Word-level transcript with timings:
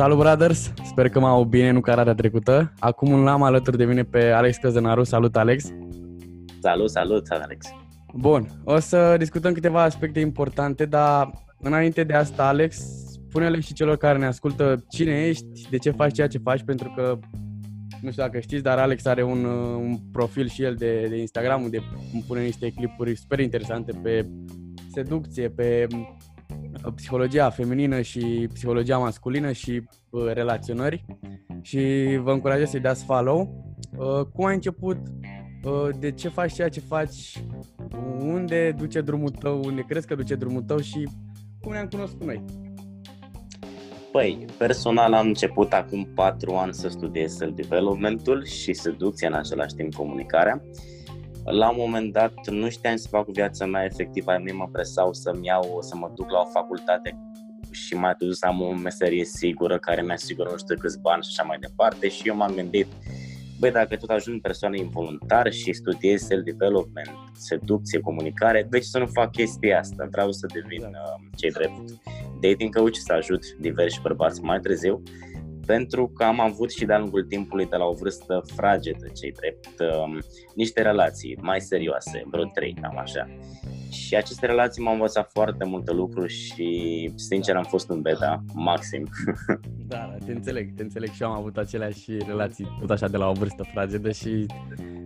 Salut, 0.00 0.18
brothers! 0.18 0.72
Sper 0.84 1.08
că 1.08 1.20
m-au 1.20 1.44
bine, 1.44 1.70
nu 1.70 1.80
cararea 1.80 2.14
trecută. 2.14 2.72
Acum 2.78 3.24
l-am 3.24 3.42
alături 3.42 3.76
de 3.76 3.84
mine 3.84 4.02
pe 4.02 4.30
Alex 4.30 4.56
Căzănaru. 4.56 5.02
Salut, 5.02 5.36
Alex! 5.36 5.72
Salut, 6.60 6.90
salut, 6.90 7.26
Alex! 7.28 7.66
Bun, 8.14 8.46
o 8.64 8.78
să 8.78 9.16
discutăm 9.18 9.52
câteva 9.52 9.82
aspecte 9.82 10.20
importante, 10.20 10.84
dar 10.84 11.30
înainte 11.58 12.04
de 12.04 12.12
asta, 12.12 12.46
Alex, 12.46 12.76
spune-le 13.28 13.60
și 13.60 13.72
celor 13.72 13.96
care 13.96 14.18
ne 14.18 14.26
ascultă 14.26 14.84
cine 14.88 15.26
ești, 15.26 15.68
de 15.70 15.76
ce 15.76 15.90
faci 15.90 16.14
ceea 16.14 16.28
ce 16.28 16.38
faci, 16.38 16.62
pentru 16.62 16.92
că 16.96 17.18
nu 18.00 18.10
știu 18.10 18.22
dacă 18.22 18.38
știți, 18.38 18.62
dar 18.62 18.78
Alex 18.78 19.04
are 19.06 19.22
un, 19.22 19.44
un 19.44 19.96
profil 20.12 20.48
și 20.48 20.62
el 20.62 20.74
de, 20.74 21.06
de 21.08 21.16
Instagram 21.16 21.62
unde 21.62 21.78
pune 22.26 22.42
niște 22.42 22.70
clipuri 22.70 23.16
super 23.16 23.38
interesante 23.38 23.92
pe 24.02 24.26
seducție, 24.92 25.48
pe 25.48 25.86
psihologia 26.94 27.50
feminină 27.50 28.00
și 28.00 28.48
psihologia 28.52 28.98
masculină 28.98 29.52
și 29.52 29.82
uh, 30.10 30.32
relaționări 30.32 31.04
și 31.62 32.16
vă 32.22 32.32
încurajez 32.32 32.70
să-i 32.70 32.80
dați 32.80 33.04
follow. 33.04 33.64
Uh, 33.96 34.24
cum 34.32 34.44
ai 34.44 34.54
început? 34.54 34.96
Uh, 35.64 35.88
de 35.98 36.10
ce 36.10 36.28
faci 36.28 36.52
ceea 36.52 36.68
ce 36.68 36.80
faci? 36.80 37.44
Unde 38.18 38.74
duce 38.78 39.00
drumul 39.00 39.30
tău? 39.30 39.60
Unde 39.64 39.84
crezi 39.88 40.06
că 40.06 40.14
duce 40.14 40.34
drumul 40.34 40.62
tău 40.62 40.78
și 40.80 41.08
cum 41.60 41.72
ne-am 41.72 41.86
cunoscut 41.86 42.24
noi? 42.24 42.44
Păi, 44.12 44.44
personal 44.58 45.12
am 45.12 45.26
început 45.26 45.72
acum 45.72 46.08
4 46.14 46.54
ani 46.54 46.74
să 46.74 46.88
studiez 46.88 47.36
self-developmentul 47.36 48.46
și 48.46 48.72
seducția 48.72 49.28
în 49.28 49.34
același 49.34 49.74
timp 49.74 49.94
comunicarea. 49.94 50.62
La 51.44 51.70
un 51.70 51.76
moment 51.78 52.12
dat 52.12 52.48
nu 52.48 52.68
știam 52.68 52.96
să 52.96 53.08
fac 53.08 53.24
cu 53.24 53.30
viața 53.30 53.66
mea, 53.66 53.84
efectiv 53.84 54.26
ai 54.26 54.38
mei 54.38 54.54
mă 54.54 54.68
presau 54.72 55.12
să-mi 55.12 55.46
iau, 55.46 55.78
să 55.80 55.96
mă 55.96 56.12
duc 56.14 56.30
la 56.30 56.38
o 56.40 56.44
facultate 56.44 57.18
și 57.70 57.94
mai 57.94 58.14
târziu 58.18 58.34
să 58.34 58.46
am 58.46 58.60
o 58.60 58.72
meserie 58.72 59.24
sigură 59.24 59.78
care 59.78 60.02
mi 60.02 60.12
asigură 60.12 60.48
nu 60.50 60.56
știu 60.56 60.76
câți 60.76 61.00
bani 61.00 61.22
și 61.22 61.28
așa 61.30 61.42
mai 61.48 61.58
departe 61.58 62.08
și 62.08 62.28
eu 62.28 62.36
m-am 62.36 62.54
gândit 62.54 62.86
băi, 63.60 63.70
dacă 63.70 63.96
tot 63.96 64.10
ajung 64.10 64.40
persoane 64.40 64.78
involuntar 64.78 65.52
și 65.52 65.72
studiez 65.72 66.22
self-development, 66.22 67.10
seducție, 67.32 68.00
comunicare, 68.00 68.66
de 68.70 68.78
ce 68.78 68.84
să 68.84 68.98
nu 68.98 69.06
fac 69.06 69.30
chestia 69.30 69.78
asta? 69.78 70.08
Vreau 70.10 70.32
să 70.32 70.46
devin 70.52 70.82
uh, 70.82 71.30
cei 71.36 71.50
drept 71.50 71.72
dating 72.40 72.76
coach, 72.76 72.96
să 73.04 73.12
ajut 73.12 73.44
diversi 73.60 74.00
bărbați 74.00 74.42
mai 74.42 74.60
târziu, 74.60 75.02
pentru 75.70 76.08
că 76.08 76.24
am 76.24 76.40
avut 76.40 76.70
și 76.72 76.84
de-a 76.84 76.98
lungul 76.98 77.24
timpului, 77.24 77.66
de 77.66 77.76
la 77.76 77.84
o 77.84 77.92
vârstă 77.92 78.42
fragedă, 78.56 79.06
cei 79.20 79.32
drept, 79.32 79.68
uh, 79.78 80.18
niște 80.54 80.82
relații 80.82 81.38
mai 81.40 81.60
serioase, 81.60 82.22
vreo 82.30 82.44
trei, 82.44 82.74
cam 82.80 82.98
așa. 82.98 83.28
Și 83.90 84.16
aceste 84.16 84.46
relații 84.46 84.82
m-au 84.82 84.92
învățat 84.92 85.30
foarte 85.32 85.64
multe 85.64 85.92
lucruri 85.92 86.32
și, 86.32 87.10
sincer, 87.14 87.56
am 87.56 87.64
fost 87.64 87.90
în 87.90 88.00
beta 88.00 88.44
maxim. 88.54 89.08
Da, 89.86 89.96
da, 89.96 90.24
te 90.24 90.32
înțeleg, 90.32 90.74
te 90.74 90.82
înțeleg 90.82 91.10
și 91.10 91.22
eu 91.22 91.28
am 91.28 91.36
avut 91.36 91.56
aceleași 91.56 92.10
relații 92.26 92.76
tot 92.80 92.90
așa 92.90 93.08
de 93.08 93.16
la 93.16 93.28
o 93.28 93.32
vârstă 93.32 93.62
fragedă 93.72 94.10
și 94.10 94.46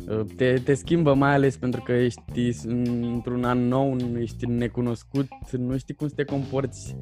uh, 0.08 0.20
te, 0.36 0.54
te 0.54 0.74
schimbă 0.74 1.14
mai 1.14 1.34
ales 1.34 1.56
pentru 1.56 1.82
că 1.82 1.92
ești 1.92 2.22
într-un 2.66 3.44
an 3.44 3.68
nou, 3.68 3.96
ești 4.18 4.46
necunoscut, 4.46 5.28
nu 5.50 5.76
știi 5.76 5.94
cum 5.94 6.08
să 6.08 6.14
te 6.14 6.24
comporți 6.24 6.96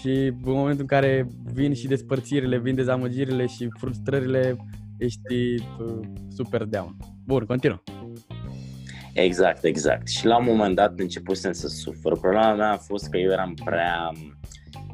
și 0.00 0.08
în 0.08 0.34
momentul 0.42 0.80
în 0.80 0.86
care 0.86 1.28
vin 1.52 1.74
și 1.74 1.86
despărțirile, 1.86 2.58
vin 2.58 2.74
dezamăgirile 2.74 3.46
și 3.46 3.68
frustrările, 3.78 4.56
ești 4.98 5.54
uh, 5.80 6.00
super 6.28 6.64
down. 6.64 6.96
Bun, 7.24 7.44
continuă. 7.44 7.82
Exact, 9.12 9.64
exact. 9.64 10.08
Și 10.08 10.26
la 10.26 10.38
un 10.38 10.44
moment 10.44 10.74
dat 10.74 10.98
începusem 10.98 11.52
să 11.52 11.68
sufăr. 11.68 12.18
Problema 12.18 12.54
mea 12.54 12.72
a 12.72 12.76
fost 12.76 13.08
că 13.08 13.16
eu 13.16 13.30
eram 13.30 13.54
prea, 13.64 14.12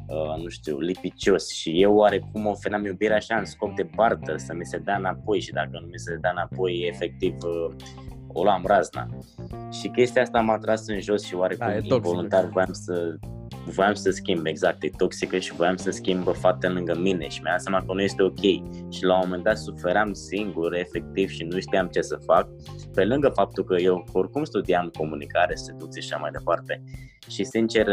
uh, 0.07 0.41
nu 0.43 0.49
știu, 0.49 0.79
lipicios 0.79 1.49
și 1.49 1.81
eu 1.81 1.95
oarecum 1.95 2.45
ofeream 2.45 2.85
iubirea 2.85 3.15
așa 3.15 3.35
în 3.35 3.45
scop 3.45 3.75
de 3.75 3.89
barter, 3.95 4.37
să 4.37 4.53
mi 4.53 4.65
se 4.65 4.77
dea 4.77 4.95
înapoi 4.95 5.39
și 5.39 5.51
dacă 5.51 5.69
nu 5.71 5.87
mi 5.87 5.99
se 5.99 6.17
dea 6.21 6.31
înapoi, 6.31 6.89
efectiv, 6.93 7.35
uh, 7.43 7.75
o 8.27 8.43
luam 8.43 8.63
razna. 8.65 9.07
Și 9.71 9.87
chestia 9.87 10.21
asta 10.21 10.39
m-a 10.39 10.57
tras 10.57 10.87
în 10.87 11.01
jos 11.01 11.23
și 11.23 11.35
oarecum 11.35 11.67
da, 11.67 11.95
involuntar 11.95 12.45
voiam 12.45 12.73
să 12.73 13.15
voiam 13.65 13.93
să 13.93 14.09
schimb, 14.09 14.45
exact, 14.45 14.83
e 14.83 14.89
toxică 14.97 15.37
și 15.37 15.53
voiam 15.53 15.75
să 15.75 15.91
schimb 15.91 16.27
fata 16.33 16.69
lângă 16.69 16.97
mine 16.97 17.27
și 17.27 17.41
mi-am 17.41 17.57
seama 17.57 17.85
că 17.85 17.93
nu 17.93 18.01
este 18.01 18.23
ok 18.23 18.39
și 18.89 19.03
la 19.03 19.13
un 19.13 19.19
moment 19.23 19.43
dat 19.43 19.57
suferam 19.57 20.13
singur, 20.13 20.73
efectiv, 20.73 21.29
și 21.29 21.43
nu 21.43 21.59
știam 21.59 21.87
ce 21.87 22.01
să 22.01 22.17
fac, 22.25 22.47
pe 22.93 23.05
lângă 23.05 23.29
faptul 23.29 23.63
că 23.63 23.75
eu 23.75 24.05
oricum 24.11 24.43
studiam 24.43 24.91
comunicare, 24.97 25.55
seducție 25.55 26.01
și 26.01 26.09
așa 26.11 26.21
mai 26.21 26.31
departe 26.31 26.83
și 27.29 27.43
sincer 27.43 27.87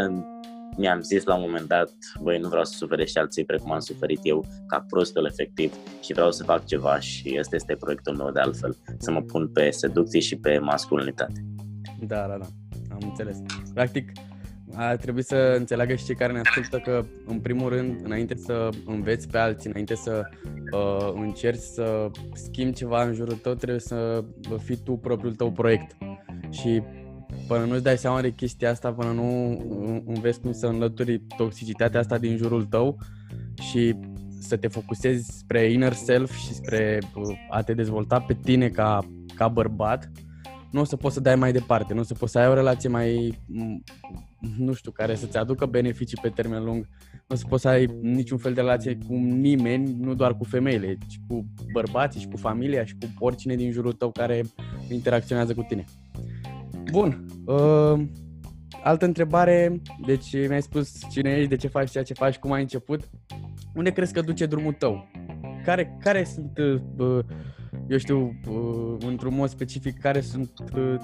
mi-am 0.77 1.01
zis 1.01 1.25
la 1.25 1.35
un 1.35 1.41
moment 1.41 1.69
dat, 1.69 1.91
băi, 2.21 2.39
nu 2.39 2.49
vreau 2.49 2.65
să 2.65 2.77
sufere 2.77 3.05
și 3.05 3.19
alții 3.19 3.45
precum 3.45 3.73
am 3.73 3.79
suferit 3.79 4.21
eu, 4.23 4.45
ca 4.67 4.85
prostul 4.89 5.27
efectiv 5.27 5.75
și 6.03 6.13
vreau 6.13 6.31
să 6.31 6.45
fac 6.45 6.65
ceva 6.65 6.99
și 6.99 7.37
ăsta 7.39 7.57
este 7.57 7.75
proiectul 7.75 8.17
meu 8.17 8.31
de 8.31 8.41
altfel, 8.41 8.77
să 8.99 9.11
mă 9.11 9.23
pun 9.23 9.49
pe 9.49 9.71
seducție 9.71 10.21
și 10.21 10.37
pe 10.37 10.59
masculinitate. 10.59 11.45
Da, 12.01 12.27
da, 12.27 12.37
da, 12.39 12.47
am 12.91 12.99
înțeles. 13.03 13.43
Practic, 13.75 14.13
a 14.75 14.97
trebuit 14.97 15.25
să 15.25 15.55
înțeleagă 15.57 15.95
și 15.95 16.05
cei 16.05 16.15
care 16.15 16.33
ne 16.33 16.41
ascultă 16.45 16.79
că, 16.79 17.05
în 17.27 17.41
primul 17.41 17.69
rând, 17.69 18.01
înainte 18.05 18.35
să 18.37 18.69
înveți 18.87 19.29
pe 19.29 19.39
alții, 19.39 19.71
înainte 19.71 19.95
să 19.95 20.23
uh, 20.73 21.13
încerci 21.15 21.61
să 21.61 22.11
schimbi 22.33 22.77
ceva 22.77 23.03
în 23.05 23.15
jurul 23.15 23.35
tău, 23.35 23.55
trebuie 23.55 23.81
să 23.81 24.25
fii 24.63 24.77
tu 24.77 24.93
propriul 24.93 25.35
tău 25.35 25.51
proiect. 25.51 25.97
Și 26.51 26.83
până 27.49 27.65
nu-ți 27.65 27.83
dai 27.83 27.99
seama 27.99 28.21
de 28.21 28.31
chestia 28.31 28.71
asta, 28.71 28.93
până 28.93 29.13
nu 29.13 29.59
înveți 30.07 30.41
cum 30.41 30.53
să 30.53 30.67
înlături 30.67 31.23
toxicitatea 31.37 32.01
asta 32.01 32.19
din 32.19 32.37
jurul 32.37 32.65
tău 32.65 32.99
și 33.61 33.97
să 34.41 34.57
te 34.57 34.69
focusezi 34.69 35.39
spre 35.39 35.71
inner 35.71 35.93
self 35.93 36.37
și 36.37 36.55
spre 36.55 36.99
uh, 37.15 37.37
a 37.51 37.63
te 37.63 37.75
dezvolta 37.75 38.21
pe 38.21 38.37
tine 38.43 38.69
ca, 38.69 38.99
ca 39.35 39.49
bărbat, 39.49 40.11
nu 40.71 40.81
o 40.81 40.85
să 40.85 40.97
poți 40.97 41.15
să 41.15 41.21
dai 41.21 41.37
mai 41.37 41.53
departe, 41.53 41.95
nu 41.95 42.01
o 42.01 42.03
să 42.03 42.15
poți 42.15 42.33
să 42.33 42.39
ai 42.39 42.49
o 42.49 42.55
relație 42.55 42.89
mai, 42.89 43.39
nu 44.59 44.73
știu, 44.73 44.91
care 44.91 45.15
să-ți 45.15 45.37
aducă 45.37 45.67
beneficii 45.67 46.19
pe 46.23 46.29
termen 46.29 46.65
lung. 46.65 46.89
Nu 47.13 47.35
o 47.35 47.35
să 47.35 47.45
poți 47.49 47.63
să 47.63 47.69
ai 47.69 47.89
niciun 48.01 48.39
fel 48.39 48.53
de 48.53 48.61
relație 48.61 48.99
cu 49.07 49.15
nimeni, 49.15 49.97
nu 49.99 50.15
doar 50.15 50.37
cu 50.37 50.45
femeile, 50.45 50.99
ci 51.09 51.21
cu 51.29 51.47
bărbații 51.73 52.21
și 52.21 52.29
cu 52.29 52.37
familia 52.37 52.85
și 52.85 52.95
cu 52.95 53.25
oricine 53.25 53.55
din 53.55 53.71
jurul 53.71 53.93
tău 53.93 54.11
care 54.11 54.43
interacționează 54.91 55.55
cu 55.55 55.63
tine. 55.63 55.85
Bun. 56.91 57.27
Uh, 57.45 58.01
altă 58.83 59.05
întrebare, 59.05 59.81
deci 60.07 60.33
mi-ai 60.33 60.63
spus 60.63 61.01
cine 61.11 61.31
ești, 61.31 61.49
de 61.49 61.57
ce 61.57 61.69
faci 61.69 61.91
ceea 61.91 62.05
ce 62.05 62.15
faci, 62.15 62.37
cum 62.37 62.53
ai 62.53 62.61
început. 62.61 63.11
Unde 63.75 63.91
crezi 63.91 64.13
că 64.13 64.21
duce 64.21 64.47
drumul 64.47 64.73
tău? 64.73 65.11
Care, 65.65 65.97
care 66.01 66.25
sunt 66.25 66.59
uh, 66.99 67.25
eu 67.89 67.99
știu, 67.99 68.41
uh, 68.49 68.97
într-un 69.07 69.35
mod 69.35 69.49
specific, 69.49 69.99
care 69.99 70.21
sunt 70.21 70.53
uh, 70.77 70.97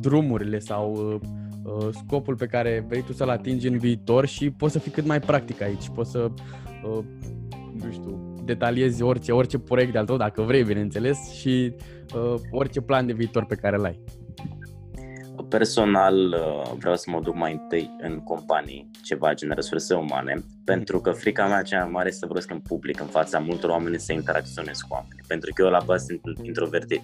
drumurile 0.00 0.58
sau 0.58 1.20
uh, 1.64 1.88
scopul 1.92 2.36
pe 2.36 2.46
care 2.46 2.84
vrei 2.88 3.02
tu 3.02 3.12
să-l 3.12 3.28
atingi 3.28 3.68
în 3.68 3.78
viitor 3.78 4.26
și 4.26 4.50
poți 4.50 4.72
să 4.72 4.78
fii 4.78 4.90
cât 4.90 5.06
mai 5.06 5.20
practic 5.20 5.60
aici, 5.60 5.88
poți 5.94 6.10
să, 6.10 6.30
nu 7.82 7.90
știu, 7.92 8.34
detaliezi 8.44 9.02
orice, 9.02 9.32
orice 9.32 9.58
proiect 9.58 9.92
de-al 9.92 10.04
tău, 10.04 10.16
dacă 10.16 10.42
vrei, 10.42 10.64
bineînțeles, 10.64 11.32
și 11.32 11.74
orice 12.50 12.80
plan 12.80 13.06
de 13.06 13.12
viitor 13.12 13.44
pe 13.44 13.54
care 13.54 13.76
îl 13.76 13.84
ai. 13.84 14.02
Personal 15.48 16.36
vreau 16.78 16.96
să 16.96 17.10
mă 17.10 17.20
duc 17.20 17.34
mai 17.34 17.52
întâi 17.52 17.96
în 18.00 18.18
companii, 18.18 18.90
ceva 19.02 19.34
gen 19.34 19.50
resurse 19.54 19.94
umane, 19.94 20.44
pentru 20.64 21.00
că 21.00 21.10
frica 21.10 21.46
mea 21.46 21.62
cea 21.62 21.82
mai 21.82 21.90
mare 21.90 22.06
este 22.06 22.18
să 22.18 22.26
vorbesc 22.26 22.50
în 22.50 22.60
public, 22.60 23.00
în 23.00 23.06
fața 23.06 23.38
multor 23.38 23.70
oameni, 23.70 23.98
să 23.98 24.12
interacționez 24.12 24.78
cu 24.78 24.88
oameni, 24.90 25.20
pentru 25.26 25.50
că 25.54 25.62
eu 25.62 25.70
la 25.70 25.82
bază 25.84 26.04
sunt 26.04 26.46
introvertit. 26.46 27.02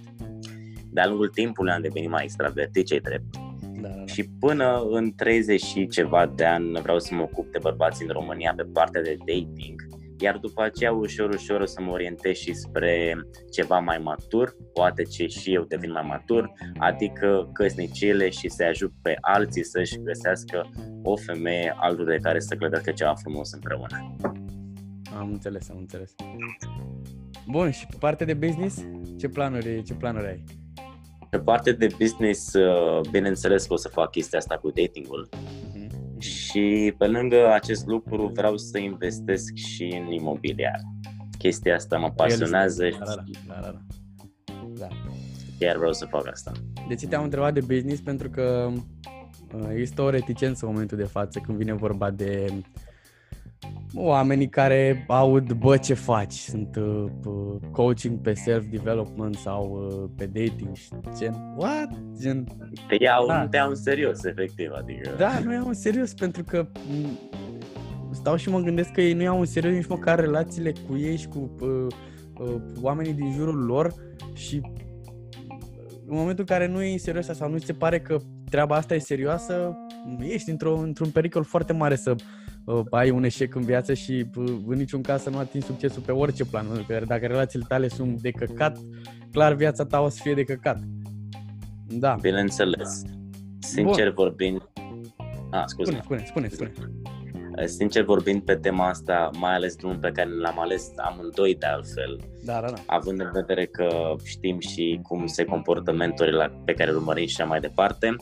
De-a 0.91 1.06
lungul 1.06 1.28
timpului 1.28 1.72
am 1.72 1.82
devenit 1.82 2.10
mai 2.10 2.25
extravertit, 2.25 2.87
ce 2.87 2.99
drept. 2.99 3.50
Da, 3.80 3.88
da, 3.88 3.94
da. 3.94 4.06
Și 4.06 4.28
până 4.41 4.82
în 4.91 5.12
30 5.16 5.62
și 5.62 5.86
ceva 5.86 6.32
de 6.37 6.44
ani 6.44 6.81
vreau 6.82 6.99
să 6.99 7.14
mă 7.14 7.22
ocup 7.22 7.52
de 7.52 7.58
bărbați 7.62 8.02
în 8.02 8.08
România 8.08 8.52
pe 8.56 8.62
partea 8.72 9.02
de 9.02 9.16
dating 9.19 9.90
iar 10.20 10.38
după 10.38 10.62
aceea 10.62 10.93
ușor, 10.93 11.28
ușor 11.28 11.60
o 11.60 11.64
să 11.64 11.81
mă 11.82 11.90
orientez 11.90 12.37
și 12.37 12.55
spre 12.55 13.16
ceva 13.50 13.78
mai 13.78 13.99
matur, 13.99 14.56
poate 14.72 15.02
ce 15.02 15.26
și 15.26 15.55
eu 15.55 15.62
devin 15.62 15.90
mai 15.90 16.05
matur, 16.08 16.52
adică 16.78 17.50
căsnicile 17.52 18.31
și 18.31 18.49
să 18.49 18.64
ajut 18.64 18.93
pe 19.02 19.16
alții 19.20 19.64
să-și 19.64 19.99
găsească 20.02 20.70
o 21.02 21.16
femeie 21.16 21.75
alături 21.76 22.08
de 22.08 22.19
care 22.22 22.40
să 22.40 22.55
clădească 22.55 22.90
ceva 22.90 23.14
frumos 23.14 23.52
împreună. 23.52 24.16
Am 25.19 25.31
înțeles, 25.32 25.70
am 25.70 25.76
înțeles. 25.78 26.14
Bun, 27.46 27.70
și 27.70 27.87
pe 27.87 27.96
partea 27.99 28.26
de 28.26 28.34
business, 28.34 28.84
ce 29.19 29.28
planuri, 29.28 29.82
ce 29.82 29.94
planuri 29.94 30.26
ai? 30.26 30.59
Pe 31.31 31.38
partea 31.38 31.73
de 31.73 31.87
business, 31.99 32.53
uh, 32.53 33.00
bineînțeles 33.11 33.67
că 33.67 33.73
o 33.73 33.77
să 33.77 33.88
fac 33.88 34.11
chestia 34.11 34.38
asta 34.38 34.56
cu 34.56 34.71
datingul. 34.71 35.29
Uh-huh 35.32 35.71
și 36.21 36.94
pe 36.99 37.06
lângă 37.06 37.53
acest 37.53 37.87
lucru 37.87 38.31
vreau 38.35 38.56
să 38.56 38.79
investesc 38.79 39.55
și 39.55 40.03
în 40.05 40.12
imobiliar. 40.12 40.81
Chestia 41.38 41.75
asta 41.75 41.99
mă 41.99 42.11
pasionează 42.11 42.88
da, 42.88 43.05
da, 43.05 43.15
da, 43.47 43.61
da, 43.61 43.79
da. 44.79 44.88
chiar 45.59 45.77
vreau 45.77 45.93
să 45.93 46.06
fac 46.06 46.27
asta. 46.27 46.53
De 46.88 46.94
ce 46.94 47.06
te-am 47.06 47.23
întrebat 47.23 47.55
de 47.55 47.61
business? 47.61 48.00
Pentru 48.00 48.31
că 48.31 48.73
uh, 49.55 49.69
există 49.71 50.03
o 50.03 50.11
reticență 50.11 50.67
în 50.67 50.73
momentul 50.73 50.97
de 50.97 51.05
față 51.05 51.38
când 51.38 51.59
vine 51.59 51.73
vorba 51.73 52.11
de 52.11 52.53
oamenii 53.94 54.48
care 54.48 55.04
aud, 55.08 55.52
bă, 55.52 55.76
ce 55.76 55.94
faci? 55.94 56.32
Sunt 56.32 56.76
uh, 56.76 57.04
coaching 57.70 58.20
pe 58.20 58.34
self-development 58.34 59.34
sau 59.34 59.88
uh, 59.90 60.10
pe 60.16 60.26
dating 60.26 60.76
și 60.76 60.88
gen, 61.19 61.54
what? 61.56 61.88
Gen, 62.20 62.44
te 62.88 62.96
iau, 63.00 63.26
da. 63.26 63.46
te 63.46 63.56
iau 63.56 63.69
în 63.69 63.75
serios, 63.75 64.25
efectiv, 64.25 64.70
adică... 64.75 65.10
Da, 65.19 65.38
nu 65.44 65.52
iau 65.52 65.66
în 65.66 65.75
serios 65.75 66.14
pentru 66.14 66.42
că 66.42 66.66
stau 68.10 68.37
și 68.37 68.48
mă 68.48 68.60
gândesc 68.60 68.90
că 68.90 69.00
ei 69.00 69.12
nu 69.12 69.22
iau 69.22 69.38
în 69.38 69.46
serios 69.46 69.75
nici 69.75 69.87
măcar 69.87 70.19
relațiile 70.19 70.72
cu 70.88 70.96
ei 70.96 71.16
și 71.16 71.28
cu 71.28 71.54
uh, 71.60 71.86
uh, 72.40 72.60
oamenii 72.81 73.12
din 73.12 73.32
jurul 73.32 73.64
lor 73.64 73.94
și 74.34 74.60
în 76.06 76.16
momentul 76.16 76.44
în 76.48 76.56
care 76.56 76.66
nu 76.66 76.82
e 76.82 76.93
în 76.93 76.98
serios 76.98 77.26
sau 77.26 77.50
nu 77.50 77.58
ți 77.58 77.66
se 77.66 77.72
pare 77.72 78.00
că 78.00 78.16
treaba 78.50 78.76
asta 78.76 78.94
e 78.94 78.98
serioasă, 78.98 79.76
ești 80.20 80.50
într-o, 80.50 80.78
într-un 80.78 81.10
pericol 81.10 81.44
foarte 81.44 81.72
mare 81.72 81.96
să 81.96 82.10
uh, 82.10 82.16
ai 82.90 83.10
un 83.10 83.24
eșec 83.24 83.54
în 83.54 83.62
viață 83.62 83.94
și 83.94 84.26
uh, 84.36 84.48
în 84.66 84.76
niciun 84.76 85.02
caz 85.02 85.22
să 85.22 85.30
nu 85.30 85.38
atingi 85.38 85.66
succesul 85.66 86.02
pe 86.02 86.12
orice 86.12 86.44
plan. 86.44 86.84
Că 86.86 87.02
dacă 87.06 87.26
relațiile 87.26 87.64
tale 87.68 87.88
sunt 87.88 88.20
de 88.20 88.30
căcat, 88.30 88.78
clar 89.32 89.54
viața 89.54 89.84
ta 89.84 90.00
o 90.00 90.08
să 90.08 90.18
fie 90.22 90.34
de 90.34 90.44
căcat. 90.44 90.80
Da. 91.86 92.16
Bineînțeles. 92.20 93.02
Sincer 93.58 94.12
Bun. 94.12 94.24
vorbind... 94.24 94.68
Ah, 95.50 95.62
scuze. 95.66 96.00
Spune, 96.02 96.24
spune, 96.26 96.48
spune, 96.48 96.70
spune. 96.74 96.92
Sincer 97.66 98.04
vorbind 98.04 98.42
pe 98.42 98.54
tema 98.54 98.88
asta, 98.88 99.30
mai 99.38 99.54
ales 99.54 99.76
drumul 99.76 99.96
pe 99.96 100.10
care 100.12 100.28
l-am 100.28 100.60
ales 100.60 100.92
amândoi 100.96 101.54
de 101.54 101.66
altfel, 101.66 102.20
da, 102.44 102.60
da, 102.60 102.70
da. 102.70 102.82
având 102.86 103.20
în 103.20 103.30
vedere 103.32 103.66
că 103.66 104.16
știm 104.24 104.58
și 104.58 105.00
cum 105.02 105.26
se 105.26 105.44
comportă 105.44 105.92
mentorii 105.92 106.32
la, 106.32 106.52
pe 106.64 106.72
care 106.72 106.90
îl 106.90 106.96
urmărim 106.96 107.26
și 107.26 107.42
mai 107.42 107.60
departe, 107.60 108.16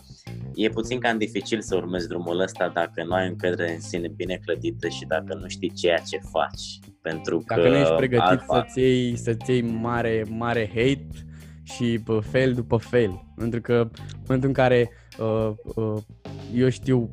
e 0.54 0.68
puțin 0.68 0.98
cam 0.98 1.18
dificil 1.18 1.60
să 1.60 1.76
urmezi 1.76 2.08
drumul 2.08 2.40
ăsta 2.40 2.68
dacă 2.68 3.04
nu 3.04 3.14
ai 3.14 3.28
încredere 3.28 3.72
în 3.72 3.80
sine 3.80 4.08
bine 4.08 4.40
clădită 4.44 4.88
și 4.88 5.04
dacă 5.06 5.34
nu 5.34 5.48
știi 5.48 5.72
ceea 5.72 5.98
ce 5.98 6.18
faci. 6.32 6.78
Pentru 7.02 7.44
dacă 7.46 7.60
că 7.60 7.68
nu 7.68 7.74
ești 7.74 7.94
pregătit 7.94 8.24
alfa... 8.24 8.60
să-ți 8.60 8.80
iei, 8.80 9.16
să-ți 9.16 9.50
iei 9.50 9.62
mare, 9.62 10.24
mare 10.28 10.66
hate 10.66 11.06
și 11.62 12.02
fail 12.20 12.52
după 12.52 12.76
fail. 12.76 13.24
Pentru 13.36 13.60
că 13.60 13.72
în 13.72 14.20
momentul 14.20 14.48
în 14.48 14.54
care 14.54 14.90
uh, 15.18 15.50
uh, 15.74 16.02
eu 16.54 16.68
știu 16.68 17.08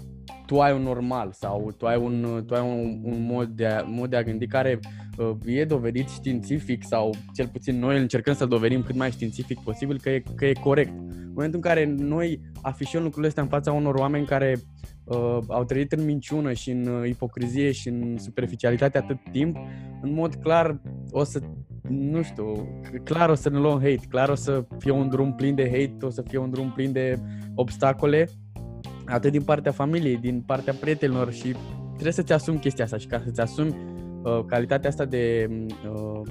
tu 0.45 0.59
ai 0.59 0.73
un 0.73 0.81
normal 0.81 1.31
sau 1.31 1.73
tu 1.77 1.85
ai 1.85 1.97
un, 1.97 2.43
tu 2.47 2.53
ai 2.53 2.61
un, 2.61 2.99
un 3.03 3.25
mod, 3.25 3.47
de 3.47 3.65
a, 3.65 3.81
mod 3.81 4.09
de 4.09 4.15
a 4.15 4.23
gândi 4.23 4.47
care 4.47 4.79
uh, 5.17 5.35
e 5.45 5.65
dovedit 5.65 6.09
științific 6.09 6.83
sau 6.83 7.13
cel 7.33 7.47
puțin 7.47 7.79
noi 7.79 7.99
încercăm 7.99 8.33
să 8.33 8.45
dovedim 8.45 8.83
cât 8.83 8.95
mai 8.95 9.11
științific 9.11 9.59
posibil 9.59 9.99
că 9.99 10.09
e, 10.09 10.23
că 10.35 10.45
e 10.45 10.53
corect. 10.53 10.93
În 11.09 11.31
momentul 11.41 11.55
în 11.63 11.69
care 11.71 11.85
noi 11.97 12.41
afișăm 12.61 13.01
lucrurile 13.01 13.27
astea 13.27 13.43
în 13.43 13.49
fața 13.49 13.71
unor 13.71 13.95
oameni 13.95 14.25
care 14.25 14.57
uh, 15.03 15.37
au 15.47 15.63
trăit 15.63 15.91
în 15.91 16.05
minciună 16.05 16.53
și 16.53 16.71
în 16.71 16.87
uh, 16.87 17.07
ipocrizie 17.09 17.71
și 17.71 17.87
în 17.87 18.17
superficialitate 18.17 18.97
atât 18.97 19.17
timp, 19.31 19.57
în 20.01 20.13
mod 20.13 20.35
clar 20.35 20.81
o 21.11 21.23
să 21.23 21.41
nu 21.89 22.21
știu, 22.21 22.67
clar 23.03 23.29
o 23.29 23.35
să 23.35 23.49
ne 23.49 23.57
luăm 23.57 23.79
hate, 23.79 23.99
clar 24.09 24.29
o 24.29 24.35
să 24.35 24.65
fie 24.77 24.91
un 24.91 25.09
drum 25.09 25.33
plin 25.33 25.55
de 25.55 25.65
hate, 25.69 26.05
o 26.05 26.09
să 26.09 26.21
fie 26.21 26.37
un 26.37 26.49
drum 26.49 26.71
plin 26.71 26.91
de 26.91 27.19
obstacole 27.55 28.29
atât 29.05 29.31
din 29.31 29.41
partea 29.41 29.71
familiei, 29.71 30.17
din 30.17 30.41
partea 30.41 30.73
prietenilor 30.73 31.31
și 31.31 31.55
trebuie 31.91 32.11
să-ți 32.11 32.33
asumi 32.33 32.59
chestia 32.59 32.83
asta 32.83 32.97
și 32.97 33.07
ca 33.07 33.21
să-ți 33.25 33.41
asumi 33.41 33.75
uh, 34.23 34.45
calitatea 34.47 34.89
asta 34.89 35.05
de 35.05 35.49
uh, 35.91 36.21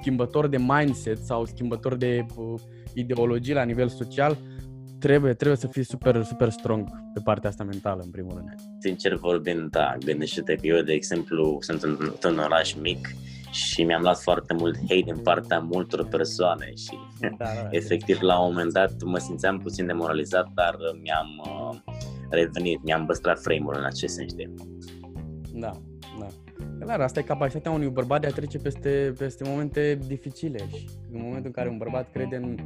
schimbător 0.00 0.46
de 0.46 0.56
mindset 0.58 1.18
sau 1.18 1.44
schimbător 1.44 1.96
de 1.96 2.26
uh, 2.36 2.60
ideologie 2.94 3.54
la 3.54 3.62
nivel 3.62 3.88
social, 3.88 4.38
trebuie, 4.98 5.32
trebuie 5.32 5.58
să 5.58 5.66
fii 5.66 5.84
super, 5.84 6.22
super 6.22 6.50
strong 6.50 6.88
pe 7.14 7.20
partea 7.24 7.48
asta 7.48 7.64
mentală, 7.64 8.00
în 8.04 8.10
primul 8.10 8.32
rând. 8.34 8.54
Sincer 8.78 9.14
vorbind, 9.14 9.70
da, 9.70 9.96
gândește-te 10.04 10.54
că 10.54 10.66
eu, 10.66 10.82
de 10.82 10.92
exemplu, 10.92 11.58
sunt 11.60 11.82
într-un 11.82 12.38
oraș 12.38 12.74
mic 12.74 13.08
și 13.54 13.82
mi-am 13.82 14.02
luat 14.02 14.20
foarte 14.20 14.54
mult 14.54 14.76
hate 14.76 15.00
din 15.04 15.16
partea 15.16 15.58
multor 15.58 16.06
persoane 16.06 16.72
și 16.74 16.98
da, 17.20 17.28
da, 17.38 17.44
da. 17.44 17.68
efectiv 17.70 18.20
la 18.20 18.40
un 18.40 18.52
moment 18.52 18.72
dat 18.72 19.02
mă 19.02 19.18
simțeam 19.18 19.58
puțin 19.58 19.86
demoralizat, 19.86 20.50
dar 20.54 20.76
mi-am 21.02 21.28
uh, 21.44 21.94
revenit, 22.30 22.82
mi-am 22.82 23.06
păstrat 23.06 23.40
frame-ul 23.40 23.74
în 23.78 23.84
acest 23.84 24.14
sens. 24.14 24.32
Da, 25.52 25.70
da. 26.18 26.26
Clar, 26.80 27.00
asta 27.00 27.20
e 27.20 27.22
capacitatea 27.22 27.70
unui 27.70 27.88
bărbat 27.88 28.20
de 28.20 28.26
a 28.26 28.30
trece 28.30 28.58
peste, 28.58 29.14
peste 29.18 29.48
momente 29.48 29.98
dificile 30.06 30.58
și 30.58 30.88
în 31.12 31.20
momentul 31.20 31.46
în 31.46 31.52
care 31.52 31.68
un 31.68 31.78
bărbat 31.78 32.10
crede 32.12 32.36
în, 32.36 32.58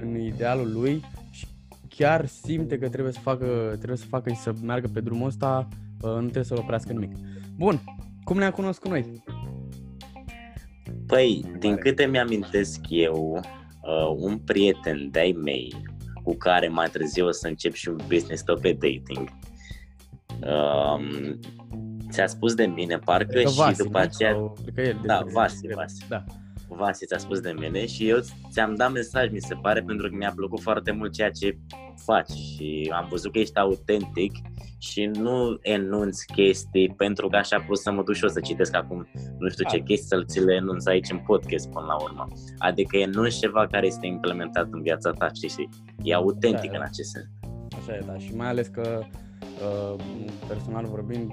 în 0.00 0.20
idealul 0.20 0.72
lui 0.72 1.04
și 1.30 1.46
chiar 1.88 2.26
simte 2.26 2.78
că 2.78 2.88
trebuie 2.88 3.12
să 3.12 3.20
facă, 3.20 3.46
trebuie 3.76 3.96
să 3.96 4.06
facă 4.08 4.30
și 4.30 4.36
să 4.36 4.52
meargă 4.62 4.88
pe 4.92 5.00
drumul 5.00 5.26
ăsta, 5.26 5.68
uh, 6.00 6.10
nu 6.10 6.20
trebuie 6.20 6.44
să-l 6.44 6.58
oprească 6.58 6.92
nimic. 6.92 7.16
Bun, 7.56 7.80
cum 8.24 8.38
ne-am 8.38 8.50
cunoscut 8.50 8.90
noi? 8.90 9.22
Păi, 11.08 11.44
din 11.58 11.76
câte 11.76 12.06
mi-amintesc 12.06 12.80
eu, 12.88 13.40
uh, 13.82 14.14
un 14.16 14.38
prieten 14.38 15.08
de-ai 15.10 15.32
mei 15.42 15.74
cu 16.22 16.36
care 16.36 16.68
mai 16.68 16.88
târziu 16.88 17.26
o 17.26 17.30
să 17.30 17.48
încep 17.48 17.72
și 17.72 17.88
un 17.88 18.00
business 18.08 18.42
tot 18.42 18.60
pe 18.60 18.72
dating, 18.72 19.28
um, 20.40 21.38
ți-a 22.10 22.26
spus 22.26 22.54
de 22.54 22.66
mine, 22.66 22.98
parcă 22.98 23.38
și 23.38 23.56
Vasi, 23.56 23.82
după 23.82 23.98
aceea... 23.98 24.30
Sau, 24.30 24.56
da, 25.04 25.22
Vasi, 25.32 25.66
Vasi. 25.74 26.04
Da. 26.08 26.24
Vasi 26.78 27.06
ți-a 27.06 27.18
spus 27.18 27.40
de 27.40 27.54
mine 27.58 27.86
și 27.86 28.08
eu 28.08 28.18
ți-am 28.50 28.74
dat 28.74 28.92
mesaj, 28.92 29.30
mi 29.30 29.40
se 29.40 29.54
pare, 29.62 29.82
pentru 29.82 30.08
că 30.08 30.16
mi-a 30.16 30.32
plăcut 30.36 30.60
foarte 30.60 30.90
mult 30.90 31.12
ceea 31.12 31.30
ce 31.30 31.58
faci 31.96 32.30
și 32.30 32.92
am 32.94 33.06
văzut 33.10 33.32
că 33.32 33.38
ești 33.38 33.58
autentic 33.58 34.32
și 34.78 35.04
nu 35.04 35.58
enunți 35.62 36.26
chestii 36.26 36.94
pentru 36.96 37.28
că 37.28 37.36
așa 37.36 37.60
pot 37.60 37.78
să 37.78 37.92
mă 37.92 38.02
duc 38.02 38.14
și 38.14 38.22
eu 38.22 38.28
să 38.28 38.40
citesc 38.40 38.74
acum 38.74 39.08
nu 39.38 39.48
știu 39.48 39.64
ce 39.68 39.76
da. 39.76 39.82
chestii 39.82 40.08
să 40.08 40.22
ți 40.26 40.40
le 40.40 40.54
enunț 40.54 40.86
aici 40.86 41.10
în 41.10 41.18
podcast 41.18 41.70
până 41.70 41.86
la 41.86 42.02
urmă. 42.02 42.26
Adică 42.58 42.96
enunți 42.96 43.38
ceva 43.38 43.66
care 43.66 43.86
este 43.86 44.06
implementat 44.06 44.68
în 44.70 44.82
viața 44.82 45.10
ta, 45.10 45.28
știi, 45.34 45.48
și 45.48 45.68
e 46.02 46.14
autentic 46.14 46.70
da, 46.70 46.76
în 46.76 46.82
acest 46.82 47.10
sens. 47.10 47.26
Așa 47.78 47.94
e, 47.94 48.02
da, 48.06 48.18
și 48.18 48.34
mai 48.34 48.48
ales 48.48 48.66
că 48.66 49.00
uh, 49.02 50.04
personal 50.48 50.86
vorbind 50.86 51.30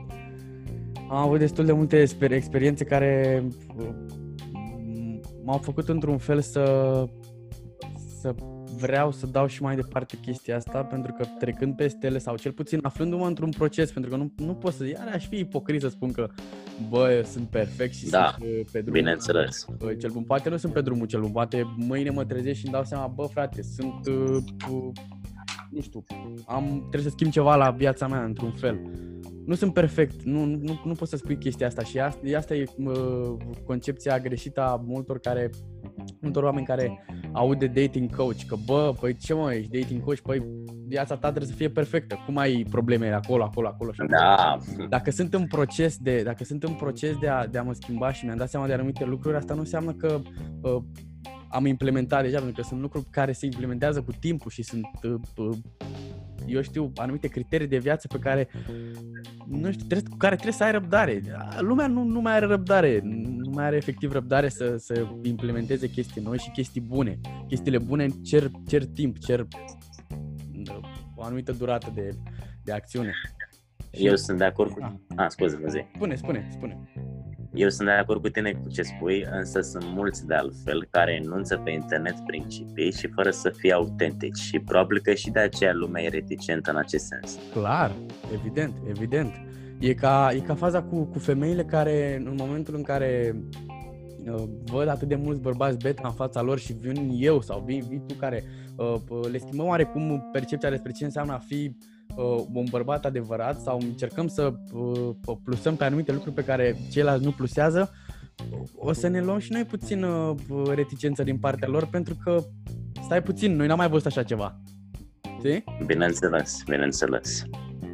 am 1.09 1.17
avut 1.17 1.39
destul 1.39 1.65
de 1.65 1.71
multe 1.71 2.07
experiențe 2.19 2.83
care 2.83 3.43
uh, 3.77 3.87
m-au 5.45 5.57
făcut 5.57 5.89
într-un 5.89 6.17
fel 6.17 6.41
să 6.41 6.63
să 8.21 8.35
vreau 8.77 9.11
să 9.11 9.27
dau 9.27 9.47
și 9.47 9.61
mai 9.61 9.75
departe 9.75 10.17
chestia 10.21 10.55
asta 10.55 10.83
pentru 10.83 11.13
că 11.17 11.25
trecând 11.39 11.75
peste 11.75 12.07
ele 12.07 12.17
sau 12.17 12.37
cel 12.37 12.51
puțin 12.51 12.79
aflându-mă 12.81 13.27
într-un 13.27 13.49
proces 13.49 13.91
pentru 13.91 14.11
că 14.11 14.17
nu, 14.17 14.31
nu 14.37 14.53
pot 14.53 14.73
să, 14.73 14.87
iar 14.87 15.09
aș 15.13 15.27
fi 15.27 15.37
ipocrit 15.37 15.81
să 15.81 15.87
spun 15.87 16.11
că 16.11 16.29
bă, 16.89 17.11
eu 17.11 17.23
sunt 17.23 17.47
perfect 17.47 17.93
și 17.93 18.09
da, 18.09 18.35
sunt 18.37 18.49
uh, 18.49 18.65
pe 18.71 18.81
drum. 18.81 18.93
bineînțeles. 18.93 19.65
Bă, 19.77 19.93
cel 19.93 20.09
bun, 20.09 20.23
poate 20.23 20.49
nu 20.49 20.57
sunt 20.57 20.73
pe 20.73 20.81
drumul 20.81 21.07
cel 21.07 21.21
bun, 21.21 21.31
poate 21.31 21.73
mâine 21.77 22.09
mă 22.09 22.25
trezesc 22.25 22.59
și 22.59 22.65
îmi 22.65 22.73
dau 22.73 22.83
seama, 22.83 23.07
bă 23.07 23.25
frate, 23.25 23.61
sunt 23.61 24.07
uh, 24.07 24.43
uh, 24.71 24.91
nu 25.75 25.81
știu, 25.81 26.03
am, 26.45 26.77
trebuie 26.79 27.01
să 27.01 27.09
schimb 27.09 27.31
ceva 27.31 27.55
la 27.55 27.69
viața 27.69 28.07
mea 28.07 28.23
într-un 28.23 28.51
fel. 28.51 28.79
Nu 29.45 29.55
sunt 29.55 29.73
perfect, 29.73 30.23
nu, 30.23 30.45
nu, 30.45 30.81
nu 30.85 30.93
pot 30.93 31.07
să 31.07 31.17
spui 31.17 31.37
chestia 31.37 31.67
asta 31.67 31.83
și 31.83 31.99
asta, 31.99 32.37
asta 32.37 32.55
e 32.55 32.65
uh, 32.77 33.35
concepția 33.65 34.19
greșită 34.19 34.61
a 34.61 34.81
multor 34.85 35.19
care 35.19 35.49
multor 36.21 36.43
oameni 36.43 36.65
care 36.65 37.05
aud 37.31 37.59
de 37.59 37.67
dating 37.67 38.15
coach, 38.15 38.41
că 38.47 38.55
bă, 38.65 38.93
păi 38.99 39.15
ce 39.15 39.33
mă, 39.33 39.53
ești 39.53 39.79
dating 39.79 40.03
coach, 40.03 40.19
păi 40.19 40.45
viața 40.87 41.15
ta 41.15 41.27
trebuie 41.27 41.51
să 41.51 41.57
fie 41.57 41.69
perfectă. 41.69 42.17
Cum 42.25 42.37
ai 42.37 42.65
probleme 42.69 43.11
acolo, 43.11 43.43
acolo, 43.43 43.67
acolo 43.67 43.91
și 43.91 43.99
Da. 44.09 44.57
Dacă 44.89 45.11
sunt 45.11 45.33
în 45.33 45.47
proces 45.47 45.97
de, 45.97 46.21
dacă 46.23 46.43
sunt 46.43 46.63
în 46.63 46.73
proces 46.73 47.17
de 47.17 47.27
a, 47.27 47.47
de 47.47 47.57
a 47.57 47.63
mă 47.63 47.73
schimba 47.73 48.11
și 48.11 48.25
mi-am 48.25 48.37
dat 48.37 48.49
seama 48.49 48.67
de 48.67 48.73
anumite 48.73 49.05
lucruri, 49.05 49.35
asta 49.35 49.53
nu 49.53 49.59
înseamnă 49.59 49.93
că 49.93 50.21
uh, 50.61 50.83
am 51.55 51.65
implementat 51.65 52.21
deja, 52.23 52.37
pentru 52.37 52.61
că 52.61 52.67
sunt 52.67 52.81
lucruri 52.81 53.05
care 53.09 53.31
se 53.31 53.45
implementează 53.45 54.01
cu 54.01 54.11
timpul 54.19 54.51
și 54.51 54.63
sunt, 54.63 54.85
uh, 55.03 55.19
uh, 55.35 55.57
eu 56.45 56.61
știu, 56.61 56.91
anumite 56.95 57.27
criterii 57.27 57.67
de 57.67 57.77
viață 57.77 58.07
pe 58.07 58.19
care, 58.19 58.47
nu 59.47 59.71
știu, 59.71 59.85
trebuie, 59.85 60.09
cu 60.09 60.17
care 60.17 60.33
trebuie 60.35 60.55
să 60.55 60.63
ai 60.63 60.71
răbdare. 60.71 61.21
Lumea 61.59 61.87
nu, 61.87 62.03
nu 62.03 62.21
mai 62.21 62.33
are 62.33 62.45
răbdare, 62.45 63.01
nu 63.03 63.49
mai 63.53 63.65
are 63.65 63.75
efectiv 63.75 64.11
răbdare 64.11 64.49
să, 64.49 64.77
să 64.77 65.07
implementeze 65.23 65.89
chestii 65.89 66.21
noi 66.21 66.37
și 66.37 66.49
chestii 66.49 66.81
bune. 66.81 67.19
Chestiile 67.47 67.77
bune 67.77 68.07
cer, 68.23 68.51
cer 68.67 68.85
timp, 68.85 69.17
cer 69.17 69.39
uh, 69.39 70.79
o 71.15 71.23
anumită 71.23 71.51
durată 71.51 71.91
de, 71.95 72.09
de 72.63 72.71
acțiune. 72.71 73.13
Eu 73.91 74.15
sunt 74.15 74.37
de 74.37 74.43
acord 74.43 74.71
cu... 74.71 74.79
Ah, 74.81 74.91
ah 75.15 75.29
scuze, 75.29 75.57
vă 75.61 75.67
zi. 75.67 75.85
Spune, 75.95 76.15
spune, 76.15 76.47
spune. 76.51 76.91
Eu 77.55 77.69
sunt 77.69 77.87
de 77.87 77.93
acord 77.93 78.21
cu 78.21 78.29
tine 78.29 78.51
cu 78.51 78.69
ce 78.69 78.81
spui, 78.81 79.27
însă 79.31 79.61
sunt 79.61 79.83
mulți 79.93 80.25
de 80.25 80.33
altfel 80.33 80.87
care 80.89 81.19
enunță 81.23 81.61
pe 81.63 81.71
internet 81.71 82.15
principii 82.25 82.91
și 82.91 83.07
fără 83.07 83.31
să 83.31 83.49
fie 83.49 83.73
autentici 83.73 84.37
și 84.37 84.59
probabil 84.59 84.99
că 84.99 85.13
și 85.13 85.29
de 85.29 85.39
aceea 85.39 85.73
lumea 85.73 86.03
e 86.03 86.09
reticentă 86.09 86.71
în 86.71 86.77
acest 86.77 87.05
sens. 87.05 87.37
Clar, 87.53 87.91
evident, 88.33 88.73
evident. 88.89 89.33
E 89.79 89.93
ca, 89.93 90.31
e 90.33 90.39
ca 90.39 90.55
faza 90.55 90.83
cu, 90.83 91.03
cu 91.03 91.19
femeile 91.19 91.63
care 91.63 92.23
în 92.25 92.35
momentul 92.37 92.75
în 92.75 92.83
care 92.83 93.35
uh, 94.25 94.43
văd 94.63 94.87
atât 94.87 95.07
de 95.07 95.15
mulți 95.15 95.41
bărbați 95.41 95.77
beta 95.77 96.07
în 96.07 96.13
fața 96.13 96.41
lor 96.41 96.59
și 96.59 96.73
vin 96.73 97.11
eu 97.19 97.41
sau 97.41 97.63
vin, 97.65 97.83
vin 97.89 98.03
tu 98.07 98.13
care 98.13 98.43
uh, 98.75 99.27
le 99.31 99.37
schimbăm 99.37 99.67
oarecum 99.67 100.29
percepția 100.31 100.69
despre 100.69 100.91
ce 100.91 101.03
înseamnă 101.03 101.33
a 101.33 101.37
fi 101.37 101.75
uh, 101.75 101.94
un 102.53 102.65
bărbat 102.69 103.05
adevărat 103.05 103.61
sau 103.61 103.79
încercăm 103.79 104.27
să 104.27 104.53
uh, 104.73 105.37
plusăm 105.43 105.75
pe 105.75 105.83
anumite 105.83 106.11
lucruri 106.11 106.35
pe 106.35 106.43
care 106.43 106.77
ceilalți 106.91 107.25
nu 107.25 107.31
plusează, 107.31 107.91
o 108.75 108.93
să 108.93 109.07
ne 109.07 109.21
luăm 109.21 109.39
și 109.39 109.51
noi 109.51 109.63
puțin 109.63 110.03
uh, 110.03 110.35
reticență 110.73 111.23
din 111.23 111.37
partea 111.37 111.67
lor 111.67 111.87
pentru 111.87 112.15
că 112.23 112.43
stai 113.03 113.23
puțin, 113.23 113.55
noi 113.55 113.67
n-am 113.67 113.77
mai 113.77 113.89
văzut 113.89 114.05
așa 114.05 114.23
ceva. 114.23 114.61
Știi? 115.37 115.63
Bineînțeles, 115.85 116.63
bineînțeles. 116.69 117.43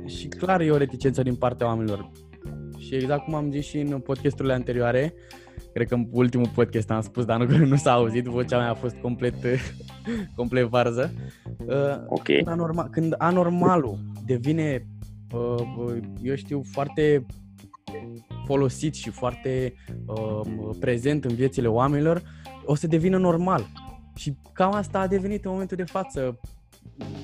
Și 0.05 0.27
clar 0.27 0.61
e 0.61 0.71
o 0.71 0.77
reticență 0.77 1.21
din 1.21 1.35
partea 1.35 1.67
oamenilor. 1.67 2.11
Și 2.77 2.95
exact 2.95 3.23
cum 3.23 3.33
am 3.33 3.51
zis 3.51 3.65
și 3.65 3.77
în 3.77 3.99
podcasturile 3.99 4.53
anterioare, 4.53 5.13
cred 5.73 5.87
că 5.87 5.93
în 5.93 6.07
ultimul 6.11 6.49
podcast 6.53 6.89
am 6.89 7.01
spus, 7.01 7.25
dar 7.25 7.45
nu, 7.45 7.65
nu 7.65 7.75
s-a 7.75 7.91
auzit, 7.91 8.25
vocea 8.25 8.57
mea 8.57 8.69
a 8.69 8.73
fost 8.73 8.95
complet, 8.95 9.35
complet 10.35 10.67
varză. 10.67 11.13
Uh, 11.65 11.75
ok. 12.07 12.23
Când, 12.23 12.47
anormal, 12.47 12.87
când 12.91 13.15
anormalul 13.17 13.97
devine, 14.25 14.87
uh, 15.33 15.97
eu 16.21 16.35
știu, 16.35 16.61
foarte 16.71 17.25
folosit 18.45 18.95
și 18.95 19.09
foarte 19.09 19.73
uh, 20.05 20.41
prezent 20.79 21.25
în 21.25 21.35
viețile 21.35 21.67
oamenilor, 21.67 22.21
o 22.65 22.75
să 22.75 22.87
devină 22.87 23.17
normal. 23.17 23.65
Și 24.15 24.37
cam 24.53 24.73
asta 24.73 24.99
a 24.99 25.07
devenit 25.07 25.45
în 25.45 25.51
momentul 25.51 25.77
de 25.77 25.83
față 25.83 26.39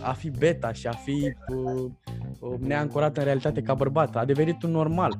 a 0.01 0.13
fi 0.13 0.29
beta 0.29 0.71
și 0.71 0.87
a 0.87 0.91
fi 0.91 1.33
uh, 1.47 1.91
uh, 2.39 2.59
neancorat 2.59 3.17
în 3.17 3.23
realitate 3.23 3.61
ca 3.61 3.73
bărbat. 3.73 4.15
A 4.15 4.25
devenit 4.25 4.63
un 4.63 4.71
normal. 4.71 5.17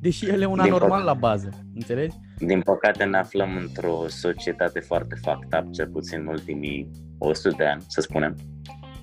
Deși 0.00 0.28
el 0.28 0.40
e 0.40 0.46
un 0.46 0.58
anormal 0.58 1.04
la 1.04 1.14
bază, 1.14 1.50
înțelegi? 1.74 2.16
Din 2.38 2.60
păcate 2.60 3.04
ne 3.04 3.18
aflăm 3.18 3.56
într-o 3.56 4.04
societate 4.08 4.80
foarte 4.80 5.14
fucked 5.14 5.60
up, 5.60 5.72
cel 5.72 5.88
puțin 5.88 6.20
în 6.20 6.26
ultimii 6.26 6.90
100 7.18 7.54
de 7.56 7.64
ani, 7.64 7.82
să 7.86 8.00
spunem. 8.00 8.36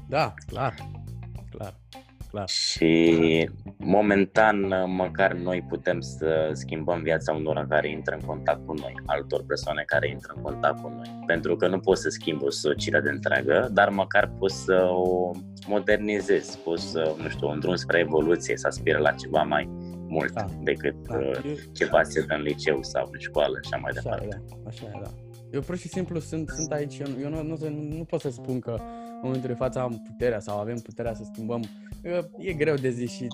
Da, 0.08 0.34
clar, 0.48 0.74
clar 1.50 1.74
clar. 2.38 2.50
Și 2.50 3.50
momentan, 3.77 4.74
măcar 4.88 5.34
noi 5.34 5.66
putem 5.70 6.00
să 6.00 6.50
schimbăm 6.54 7.01
viața 7.01 7.34
unor 7.34 7.66
care 7.70 7.89
intră 7.89 8.18
în 8.20 8.27
contact 8.27 8.66
cu 8.66 8.74
noi, 8.74 8.94
altor 9.06 9.44
persoane 9.48 9.84
care 9.86 10.10
intră 10.10 10.34
în 10.36 10.42
contact 10.42 10.82
cu 10.82 10.88
noi. 10.96 11.24
Pentru 11.25 11.56
că 11.56 11.68
nu 11.68 11.80
poți 11.80 12.01
să 12.01 12.10
schimbi 12.10 12.44
o 12.44 12.50
societate 12.50 13.10
întreagă, 13.10 13.70
dar 13.72 13.89
măcar 13.89 14.32
poți 14.39 14.63
să 14.63 14.88
o 14.92 15.32
modernizezi, 15.68 16.60
poți 16.60 16.92
să, 16.92 17.16
nu 17.22 17.30
știu, 17.30 17.48
un 17.48 17.60
drum 17.60 17.75
spre 17.75 18.00
evoluție, 18.00 18.58
să 18.58 18.68
aspire 18.68 18.98
la 18.98 19.12
ceva 19.12 19.42
mai 19.42 19.70
mult 20.08 20.32
da. 20.32 20.46
decât 20.64 21.08
da. 21.08 21.18
Uh, 21.18 21.58
ceva 21.72 22.04
se 22.04 22.26
dă 22.26 22.34
în 22.34 22.42
liceu 22.42 22.84
sau 22.84 23.10
în 23.12 23.20
școală 23.20 23.60
și 23.62 23.70
așa 23.72 23.82
mai 23.82 23.92
departe. 23.94 24.28
Așa 24.28 24.38
e, 24.38 24.58
da. 24.64 24.70
Așa 24.70 24.86
e, 24.86 25.00
da. 25.04 25.10
Eu 25.52 25.62
pur 25.62 25.78
și 25.78 25.88
simplu 25.88 26.20
sunt, 26.20 26.50
sunt 26.50 26.72
aici, 26.72 26.98
eu, 26.98 27.08
eu 27.22 27.30
nu, 27.30 27.44
nu, 27.44 27.58
nu 27.98 28.04
pot 28.04 28.22
să 28.22 28.30
spun 28.30 28.60
că 28.60 28.76
în 28.80 29.22
momentul 29.24 29.50
de 29.50 29.56
față 29.56 29.80
am 29.80 30.02
puterea 30.06 30.40
sau 30.40 30.60
avem 30.60 30.78
puterea 30.78 31.14
să 31.14 31.30
schimbăm. 31.34 31.64
E 32.38 32.54
greu 32.54 32.76
de 32.76 32.90
zis 32.90 33.12
și 33.12 33.28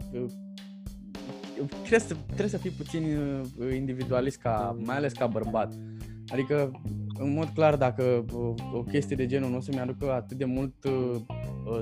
trebuie 1.67 1.99
să, 1.99 2.15
trebuie 2.25 2.47
să 2.47 2.57
fii 2.57 2.69
puțin 2.69 3.17
uh, 3.17 3.75
individualist, 3.75 4.37
ca, 4.37 4.77
mai 4.79 4.95
ales 4.95 5.11
ca 5.11 5.27
bărbat. 5.27 5.73
Adică, 6.27 6.81
în 7.19 7.33
mod 7.33 7.47
clar, 7.47 7.75
dacă 7.75 8.25
o 8.73 8.83
chestie 8.83 9.15
de 9.15 9.25
genul 9.25 9.49
nu 9.49 9.57
o 9.57 9.59
să-mi 9.59 9.79
aducă 9.79 10.11
atât 10.11 10.37
de 10.37 10.45
mult 10.45 10.83
uh, 10.83 11.15
uh 11.27 11.32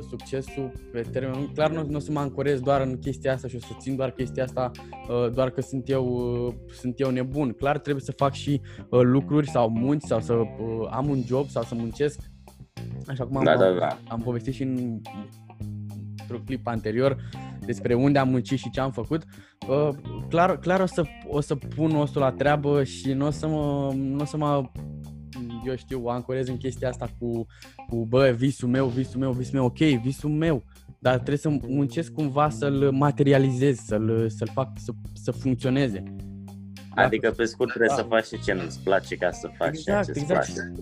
succesul 0.09 0.71
pe 0.91 1.01
termen 1.01 1.31
lung, 1.31 1.53
clar 1.53 1.71
nu, 1.71 1.83
nu 1.89 1.95
o 1.95 1.99
să 1.99 2.11
mă 2.11 2.19
ancorez 2.19 2.59
doar 2.59 2.81
în 2.81 2.99
chestia 2.99 3.33
asta 3.33 3.47
și 3.47 3.55
o 3.55 3.59
să 3.59 3.73
țin 3.79 3.95
doar 3.95 4.11
chestia 4.11 4.43
asta 4.43 4.71
uh, 5.09 5.31
doar 5.33 5.49
că 5.49 5.61
sunt 5.61 5.89
eu, 5.89 6.05
uh, 6.05 6.53
sunt 6.73 6.99
eu 6.99 7.09
nebun. 7.09 7.51
Clar 7.51 7.79
trebuie 7.79 8.03
să 8.03 8.11
fac 8.11 8.33
și 8.33 8.61
uh, 8.89 9.01
lucruri 9.03 9.49
sau 9.49 9.69
munci 9.69 10.03
sau 10.03 10.19
să 10.19 10.33
uh, 10.33 10.87
am 10.89 11.09
un 11.09 11.21
job 11.25 11.47
sau 11.47 11.63
să 11.63 11.75
muncesc 11.75 12.19
Așa 13.07 13.25
cum 13.25 13.37
am, 13.37 13.43
da, 13.43 13.57
da, 13.57 13.71
da. 13.71 13.97
am 14.07 14.21
povestit 14.21 14.53
și 14.53 14.63
în 14.63 15.01
într-un 16.31 16.45
clip 16.45 16.67
anterior 16.67 17.17
despre 17.65 17.93
unde 17.93 18.19
am 18.19 18.29
muncit 18.29 18.57
și 18.57 18.69
ce 18.69 18.79
am 18.79 18.91
făcut, 18.91 19.23
uh, 19.67 19.89
clar, 20.29 20.59
clar 20.59 20.79
o, 20.79 20.85
să, 20.85 21.03
o 21.27 21.41
să 21.41 21.55
pun 21.55 21.95
osul 21.95 22.21
la 22.21 22.31
treabă 22.31 22.83
și 22.83 23.13
nu 23.13 23.25
o 23.25 23.29
să 23.29 23.47
mă, 23.47 23.91
nu 23.95 24.21
o 24.21 24.25
să 24.25 24.37
mă 24.37 24.69
eu 25.65 25.75
știu, 25.75 26.05
ancorez 26.05 26.47
în 26.47 26.57
chestia 26.57 26.89
asta 26.89 27.09
cu, 27.19 27.45
cu 27.89 28.05
bă, 28.05 28.33
visul 28.37 28.69
meu, 28.69 28.87
visul 28.87 29.19
meu, 29.19 29.31
visul 29.31 29.53
meu, 29.53 29.65
ok, 29.65 29.77
visul 29.77 30.29
meu, 30.29 30.63
dar 30.99 31.13
trebuie 31.13 31.37
să 31.37 31.49
muncesc 31.49 32.11
cumva 32.11 32.49
să-l 32.49 32.91
materializez, 32.91 33.77
să-l, 33.77 34.29
să-l 34.29 34.49
fac 34.53 34.69
să, 34.75 34.91
să 35.13 35.31
funcționeze. 35.31 36.03
Adică, 36.95 37.31
pe 37.31 37.45
scurt, 37.45 37.69
trebuie 37.69 37.89
da. 37.89 38.01
să 38.01 38.07
faci 38.09 38.25
și 38.25 38.39
ce 38.43 38.53
nu-ți 38.53 38.79
place 38.83 39.15
ca 39.15 39.31
să 39.31 39.49
faci 39.57 39.77
exact, 39.77 40.13
ce 40.13 40.19
exact. 40.19 40.53
place. 40.53 40.73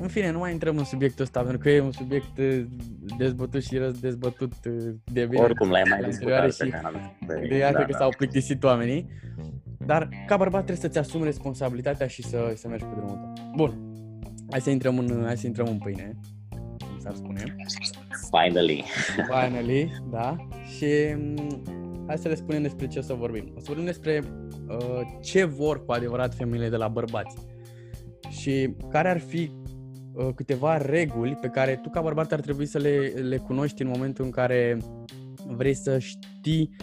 În 0.00 0.08
fine, 0.08 0.30
nu 0.30 0.38
mai 0.38 0.52
intrăm 0.52 0.76
în 0.76 0.84
subiectul 0.84 1.24
ăsta, 1.24 1.40
pentru 1.40 1.58
că 1.58 1.70
e 1.70 1.80
un 1.80 1.92
subiect 1.92 2.38
uh, 2.38 2.64
dezbătut 3.18 3.62
și 3.62 3.80
dezbătut 4.00 4.52
uh, 4.66 4.94
de 5.12 5.26
bine. 5.26 5.42
Oricum 5.42 5.70
l-ai 5.70 5.82
mai 5.88 6.02
discutat 6.08 6.54
și 6.54 6.74
de 7.48 7.56
ea 7.56 7.70
da, 7.70 7.76
cred 7.76 7.86
că 7.86 7.92
da. 7.92 7.98
s-au 7.98 8.12
plictisit 8.16 8.64
oamenii. 8.64 9.08
Dar 9.86 10.08
ca 10.26 10.36
bărbat 10.36 10.64
trebuie 10.64 10.84
să-ți 10.84 10.98
asumi 10.98 11.24
responsabilitatea 11.24 12.06
și 12.06 12.22
să, 12.22 12.52
să 12.56 12.68
mergi 12.68 12.84
pe 12.84 12.94
drumul 12.96 13.16
tău. 13.16 13.52
Bun, 13.56 13.78
hai 14.50 14.60
să 14.60 14.70
intrăm 14.70 14.98
în, 14.98 15.22
hai 15.24 15.36
să 15.36 15.46
intrăm 15.46 15.66
în 15.66 15.78
pâine, 15.78 16.16
cum 16.78 16.98
s-ar 16.98 17.14
spune. 17.14 17.56
Finally. 18.30 18.84
Finally, 19.40 19.90
da. 20.10 20.36
Și 20.76 21.14
mm, 21.16 21.62
hai 22.06 22.18
să 22.18 22.28
le 22.28 22.34
spunem 22.34 22.62
despre 22.62 22.86
ce 22.86 22.98
o 22.98 23.02
să 23.02 23.14
vorbim. 23.14 23.52
O 23.56 23.58
să 23.58 23.64
vorbim 23.66 23.84
despre 23.84 24.22
uh, 24.68 25.00
ce 25.20 25.44
vor 25.44 25.84
cu 25.84 25.92
adevărat 25.92 26.34
femeile 26.34 26.68
de 26.68 26.76
la 26.76 26.88
bărbați 26.88 27.36
și 28.28 28.74
care 28.90 29.10
ar 29.10 29.18
fi 29.18 29.50
Uh, 30.14 30.28
câteva 30.34 30.76
reguli 30.76 31.34
pe 31.34 31.48
care 31.48 31.78
tu 31.82 31.88
ca 31.88 32.00
bărbat 32.00 32.32
ar 32.32 32.40
trebui 32.40 32.66
să 32.66 32.78
le, 32.78 32.96
le 33.06 33.36
cunoști 33.36 33.82
în 33.82 33.88
momentul 33.88 34.24
în 34.24 34.30
care 34.30 34.76
vrei 35.46 35.74
să 35.74 35.98
știi 35.98 36.76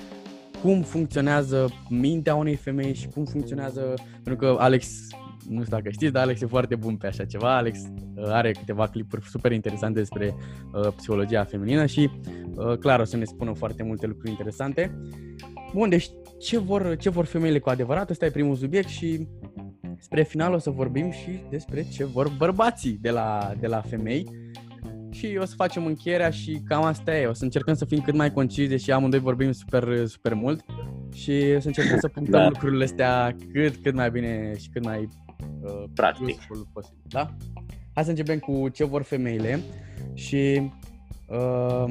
cum 0.62 0.82
funcționează 0.82 1.70
mintea 1.90 2.36
unei 2.36 2.56
femei 2.56 2.94
și 2.94 3.08
cum 3.08 3.26
funcționează, 3.26 3.94
pentru 4.24 4.36
că 4.36 4.56
Alex, 4.60 5.08
nu 5.50 5.64
știu 5.64 5.78
dacă 5.78 5.90
știți, 5.90 6.12
dar 6.12 6.24
Alex 6.24 6.42
e 6.42 6.46
foarte 6.46 6.76
bun 6.76 6.96
pe 6.96 7.08
așa 7.08 7.26
ceva, 7.26 7.58
Alex 7.58 7.80
uh, 7.80 8.24
are 8.28 8.52
câteva 8.52 8.88
clipuri 8.88 9.26
super 9.30 9.52
interesante 9.52 10.00
despre 10.00 10.36
uh, 10.74 10.94
psihologia 10.96 11.44
feminină 11.44 11.86
și 11.86 12.10
uh, 12.56 12.78
clar 12.78 13.00
o 13.00 13.04
să 13.04 13.18
ne 13.18 13.24
spună 13.24 13.54
foarte 13.54 13.84
multe 13.84 14.06
lucruri 14.06 14.30
interesante. 14.30 15.00
Bun, 15.74 15.90
deci 15.90 16.10
ce 16.40 16.60
vor, 16.60 16.96
ce 16.98 17.10
vor 17.10 17.26
femeile 17.26 17.60
cu 17.60 17.70
adevărat? 17.70 18.10
Ăsta 18.10 18.26
e 18.26 18.30
primul 18.30 18.56
subiect 18.56 18.88
și 18.88 19.28
Spre 20.02 20.24
final 20.24 20.54
o 20.54 20.58
să 20.58 20.70
vorbim 20.70 21.12
și 21.12 21.44
despre 21.50 21.86
ce 21.94 22.06
vor 22.06 22.30
bărbații 22.38 22.98
de 23.02 23.10
la, 23.10 23.54
de 23.60 23.68
la 23.68 23.82
femei 23.82 24.28
și 25.12 25.38
o 25.42 25.46
să 25.46 25.56
facem 25.56 25.86
încheierea 25.86 26.30
și 26.30 26.62
cam 26.68 26.84
asta 26.84 27.18
e. 27.18 27.26
O 27.26 27.34
să 27.34 27.44
încercăm 27.44 27.74
să 27.74 27.86
fim 27.86 28.00
cât 28.00 28.16
mai 28.16 28.34
concisi, 28.34 28.70
deși 28.70 28.92
amândoi 28.92 29.20
vorbim 29.20 29.52
super, 29.52 30.08
super 30.08 30.34
mult 30.34 30.66
și 31.14 31.54
o 31.56 31.60
să 31.60 31.68
încercăm 31.68 32.00
să 32.00 32.08
punctăm 32.08 32.40
da. 32.40 32.48
lucrurile 32.48 32.84
astea 32.84 33.36
cât, 33.54 33.76
cât 33.76 33.94
mai 33.94 34.12
bine 34.12 34.54
și 34.58 34.70
cât 34.70 34.84
mai 34.84 35.10
uh, 35.62 35.84
practic 35.94 36.40
posibil. 36.74 37.02
Da? 37.04 37.36
Hai 37.94 38.04
să 38.04 38.10
începem 38.10 38.40
cu 38.40 38.70
ce 38.70 38.84
vor 38.84 39.02
femeile 39.02 39.60
și 40.14 40.72
uh, 41.28 41.86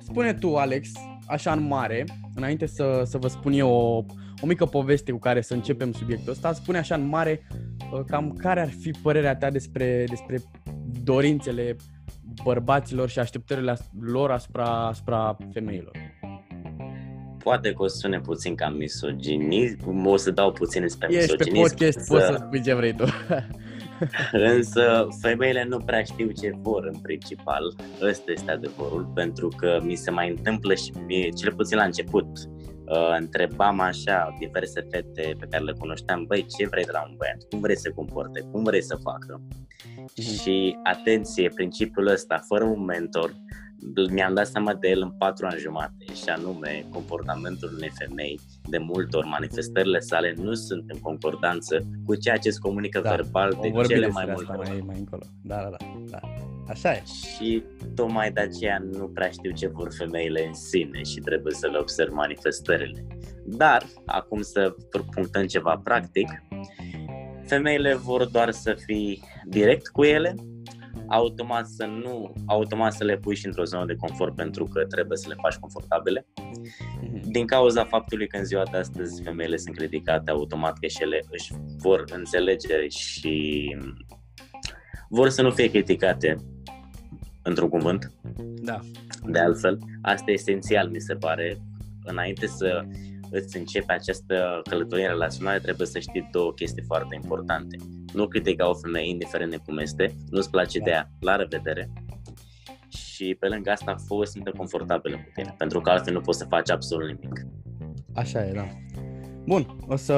spune 0.00 0.34
tu, 0.34 0.56
Alex, 0.56 0.88
așa 1.26 1.52
în 1.52 1.66
mare, 1.66 2.04
înainte 2.34 2.66
să, 2.66 3.02
să 3.04 3.18
vă 3.18 3.28
spun 3.28 3.52
eu 3.52 3.70
o, 3.70 4.04
o 4.40 4.46
mică 4.46 4.64
poveste 4.64 5.12
cu 5.12 5.18
care 5.18 5.40
să 5.40 5.54
începem 5.54 5.92
subiectul 5.92 6.32
ăsta, 6.32 6.52
spune 6.52 6.78
așa 6.78 6.94
în 6.94 7.06
mare 7.06 7.46
uh, 7.92 8.00
cam 8.06 8.32
care 8.32 8.60
ar 8.60 8.70
fi 8.80 8.90
părerea 8.90 9.36
ta 9.36 9.50
despre, 9.50 10.04
despre 10.08 10.42
dorințele 11.04 11.76
bărbaților 12.44 13.08
și 13.08 13.18
așteptările 13.18 13.76
lor 14.00 14.30
asupra, 14.30 14.86
asupra 14.86 15.36
femeilor. 15.52 15.96
Poate 17.42 17.72
că 17.72 17.82
o 17.82 17.86
să 17.86 17.96
sune 17.96 18.20
puțin 18.20 18.54
cam 18.54 18.74
misoginism, 18.74 20.06
o 20.06 20.16
să 20.16 20.30
dau 20.30 20.52
puțin 20.52 20.80
despre 20.80 21.08
Ești 21.10 21.20
misoginism. 21.20 21.64
Ești 21.64 21.76
pe 21.76 21.84
podcast, 21.84 22.06
să... 22.06 22.12
poți 22.12 22.26
să 22.26 22.44
spui 22.46 22.62
ce 22.62 22.74
vrei 22.74 22.94
tu. 22.94 23.04
Însă 24.56 25.08
femeile 25.20 25.64
nu 25.68 25.78
prea 25.78 26.02
știu 26.02 26.30
ce 26.30 26.52
vor 26.62 26.88
în 26.92 26.98
principal. 27.00 27.74
Ăsta 28.02 28.32
este 28.32 28.50
adevărul, 28.50 29.10
pentru 29.14 29.48
că 29.56 29.80
mi 29.82 29.94
se 29.94 30.10
mai 30.10 30.28
întâmplă 30.30 30.74
și 30.74 30.92
mie, 31.06 31.28
cel 31.28 31.52
puțin 31.52 31.76
la 31.76 31.84
început, 31.84 32.26
uh, 32.90 33.16
întrebam 33.18 33.80
așa 33.80 34.36
diverse 34.38 34.86
fete 34.90 35.36
pe 35.38 35.46
care 35.50 35.64
le 35.64 35.72
cunoșteam, 35.78 36.24
băi, 36.24 36.46
ce 36.56 36.68
vrei 36.68 36.84
de 36.84 36.92
la 36.92 37.06
un 37.08 37.14
băiat? 37.16 37.42
Cum 37.50 37.60
vrei 37.60 37.76
să 37.76 37.80
se 37.80 37.90
comporte? 37.90 38.40
Cum 38.40 38.62
vrei 38.62 38.82
să 38.82 38.98
facă? 39.02 39.40
Mm-hmm. 39.40 40.42
Și 40.42 40.76
atenție, 40.82 41.48
principiul 41.48 42.06
ăsta, 42.06 42.44
fără 42.48 42.64
un 42.64 42.84
mentor, 42.84 43.34
mi-am 44.10 44.34
dat 44.34 44.46
seama 44.46 44.74
de 44.74 44.88
el 44.88 45.00
în 45.02 45.10
patru 45.10 45.46
ani 45.46 45.58
jumate 45.58 46.04
și 46.14 46.28
anume 46.28 46.84
comportamentul 46.92 47.72
unei 47.76 47.90
femei 47.94 48.40
de 48.64 48.78
multe 48.78 49.16
ori 49.16 49.26
manifestările 49.26 49.98
sale 49.98 50.34
nu 50.36 50.54
sunt 50.54 50.84
în 50.86 50.98
concordanță 50.98 51.86
cu 52.04 52.14
ceea 52.14 52.36
ce 52.36 52.50
se 52.50 52.58
comunică 52.58 53.00
da, 53.00 53.10
verbal 53.10 53.58
de 53.60 53.70
cele 53.86 54.08
mai 54.08 54.24
multe 54.26 54.52
ori. 54.56 54.68
Mai, 54.68 54.82
mai 54.86 54.98
încolo. 54.98 55.22
Da, 55.42 55.56
da, 55.56 55.68
da, 55.68 55.78
da. 56.10 56.18
Așa 56.68 56.92
e. 56.92 57.02
Și 57.04 57.62
tocmai 57.94 58.32
de 58.32 58.40
aceea 58.40 58.78
nu 58.92 59.08
prea 59.08 59.30
știu 59.30 59.50
ce 59.50 59.68
vor 59.68 59.88
femeile 59.94 60.46
în 60.46 60.54
sine 60.54 61.02
și 61.02 61.20
trebuie 61.20 61.54
să 61.54 61.66
le 61.66 61.78
observ 61.78 62.12
manifestările. 62.12 63.06
Dar, 63.44 63.86
acum 64.06 64.42
să 64.42 64.74
punctăm 65.14 65.46
ceva 65.46 65.80
practic, 65.84 66.28
femeile 67.46 67.94
vor 67.94 68.24
doar 68.24 68.50
să 68.50 68.76
fii 68.86 69.22
direct 69.44 69.88
cu 69.88 70.04
ele, 70.04 70.34
automat 71.06 71.66
să 71.66 71.84
nu, 71.84 72.32
automat 72.46 72.92
să 72.92 73.04
le 73.04 73.16
pui 73.16 73.36
și 73.36 73.46
într-o 73.46 73.64
zonă 73.64 73.84
de 73.84 73.94
confort 73.94 74.34
pentru 74.34 74.64
că 74.64 74.84
trebuie 74.84 75.18
să 75.18 75.28
le 75.28 75.36
faci 75.42 75.54
confortabile. 75.54 76.26
Mhm. 77.02 77.30
Din 77.30 77.46
cauza 77.46 77.84
faptului 77.84 78.28
că 78.28 78.36
în 78.36 78.44
ziua 78.44 78.62
de 78.70 78.76
astăzi 78.76 79.22
femeile 79.22 79.56
sunt 79.56 79.76
criticate 79.76 80.30
automat 80.30 80.78
că 80.78 80.86
și 80.86 81.02
ele 81.02 81.20
își 81.30 81.52
vor 81.78 82.04
înțelege 82.12 82.88
și 82.88 83.76
vor 85.08 85.28
să 85.28 85.42
nu 85.42 85.50
fie 85.50 85.70
criticate 85.70 86.36
într-un 87.48 87.68
cuvânt. 87.68 88.12
Da. 88.62 88.80
De 89.26 89.38
altfel, 89.38 89.78
asta 90.02 90.30
e 90.30 90.34
esențial, 90.34 90.88
mi 90.88 91.00
se 91.00 91.14
pare. 91.14 91.58
Înainte 92.04 92.46
să 92.46 92.84
îți 93.30 93.56
începe 93.56 93.92
această 93.92 94.60
călătorie 94.68 95.04
în 95.04 95.10
relaționare, 95.10 95.58
trebuie 95.58 95.86
să 95.86 95.98
știi 95.98 96.28
două 96.32 96.52
chestii 96.52 96.84
foarte 96.86 97.14
importante. 97.14 97.76
Nu 98.12 98.26
critica 98.26 98.68
o 98.68 98.74
femeie, 98.74 99.08
indiferent 99.08 99.50
de 99.50 99.58
cum 99.66 99.78
este, 99.78 100.14
nu-ți 100.30 100.50
place 100.50 100.78
de 100.78 100.90
ea, 100.90 101.10
la 101.20 101.36
revedere. 101.36 101.90
Și 102.88 103.36
pe 103.40 103.48
lângă 103.48 103.70
asta, 103.70 103.94
fă 104.06 104.14
o 104.14 104.24
simtă 104.24 104.52
confortabilă 104.56 105.16
cu 105.16 105.30
tine, 105.34 105.54
pentru 105.58 105.80
că 105.80 105.90
altfel 105.90 106.12
nu 106.12 106.20
poți 106.20 106.38
să 106.38 106.44
faci 106.44 106.70
absolut 106.70 107.06
nimic. 107.06 107.46
Așa 108.14 108.46
e, 108.46 108.52
da. 108.52 108.66
Bun, 109.46 109.78
o 109.86 109.96
să, 109.96 110.14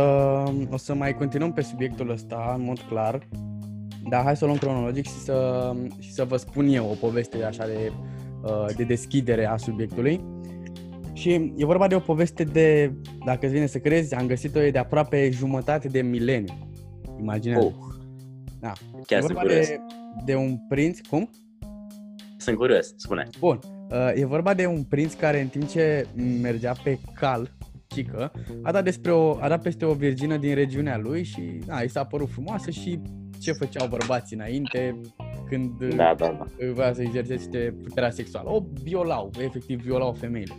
o 0.71 0.77
să 0.77 0.95
mai 0.95 1.15
continuăm 1.15 1.53
pe 1.53 1.63
subiectul 1.63 2.11
ăsta 2.11 2.55
în 2.57 2.65
mod 2.65 2.79
clar, 2.79 3.29
dar 4.09 4.23
hai 4.23 4.37
să 4.37 4.45
o 4.45 4.47
luăm 4.47 4.59
cronologic 4.59 5.04
și 5.04 5.19
să, 5.19 5.73
și 5.99 6.12
să 6.12 6.25
vă 6.25 6.37
spun 6.37 6.69
eu 6.69 6.90
o 6.90 6.95
poveste 6.95 7.45
așa 7.45 7.66
de, 7.66 7.92
uh, 8.42 8.66
de 8.76 8.85
deschidere 8.85 9.47
a 9.47 9.57
subiectului. 9.57 10.21
Și 11.12 11.52
e 11.57 11.64
vorba 11.64 11.87
de 11.87 11.95
o 11.95 11.99
poveste 11.99 12.45
de, 12.45 12.92
dacă 13.25 13.38
îți 13.47 13.54
vine 13.54 13.66
să 13.66 13.78
crezi, 13.78 14.14
am 14.14 14.26
găsit-o 14.26 14.61
de 14.71 14.78
aproape 14.78 15.30
jumătate 15.30 15.88
de 15.88 16.02
mileniu. 16.02 16.69
Imaginează. 17.19 17.64
Oh, 17.64 17.73
Da. 18.61 18.73
chiar 19.07 19.19
e 19.19 19.23
sunt 19.23 19.33
vorba 19.33 19.40
curios. 19.40 19.66
de, 19.66 19.80
de 20.25 20.35
un 20.35 20.59
prinț, 20.69 20.99
cum? 21.09 21.30
Sunt 22.37 22.57
curios, 22.57 22.95
spune. 22.97 23.28
Bun, 23.38 23.59
uh, 23.90 24.12
e 24.14 24.25
vorba 24.25 24.54
de 24.54 24.66
un 24.66 24.83
prinț 24.83 25.14
care 25.14 25.40
în 25.40 25.47
timp 25.47 25.69
ce 25.69 26.07
mergea 26.40 26.73
pe 26.85 26.99
cal, 27.14 27.50
cică, 27.87 28.33
a 28.62 28.73
dat, 28.73 28.85
despre 28.85 29.12
o, 29.12 29.37
a 29.40 29.49
dat 29.49 29.62
peste 29.62 29.85
o 29.85 29.92
virgină 29.92 30.37
din 30.37 30.54
regiunea 30.54 30.99
lui 30.99 31.25
și 31.25 31.59
na, 31.66 31.80
i 31.80 31.88
s-a 31.88 32.04
părut 32.04 32.28
frumoasă 32.30 32.71
și 32.71 33.00
ce 33.41 33.53
făceau 33.53 33.89
bărbații 33.89 34.37
înainte 34.37 35.01
când 35.49 35.83
uh, 35.83 35.95
Da, 35.97 36.15
da, 36.19 36.27
da. 36.27 36.73
voia 36.73 36.93
să 36.93 37.03
exercite 37.03 37.75
puterea 37.83 38.11
sexuală. 38.11 38.51
O 38.51 38.63
violau, 38.83 39.31
efectiv 39.39 39.83
violau 39.83 40.13
femeile. 40.13 40.55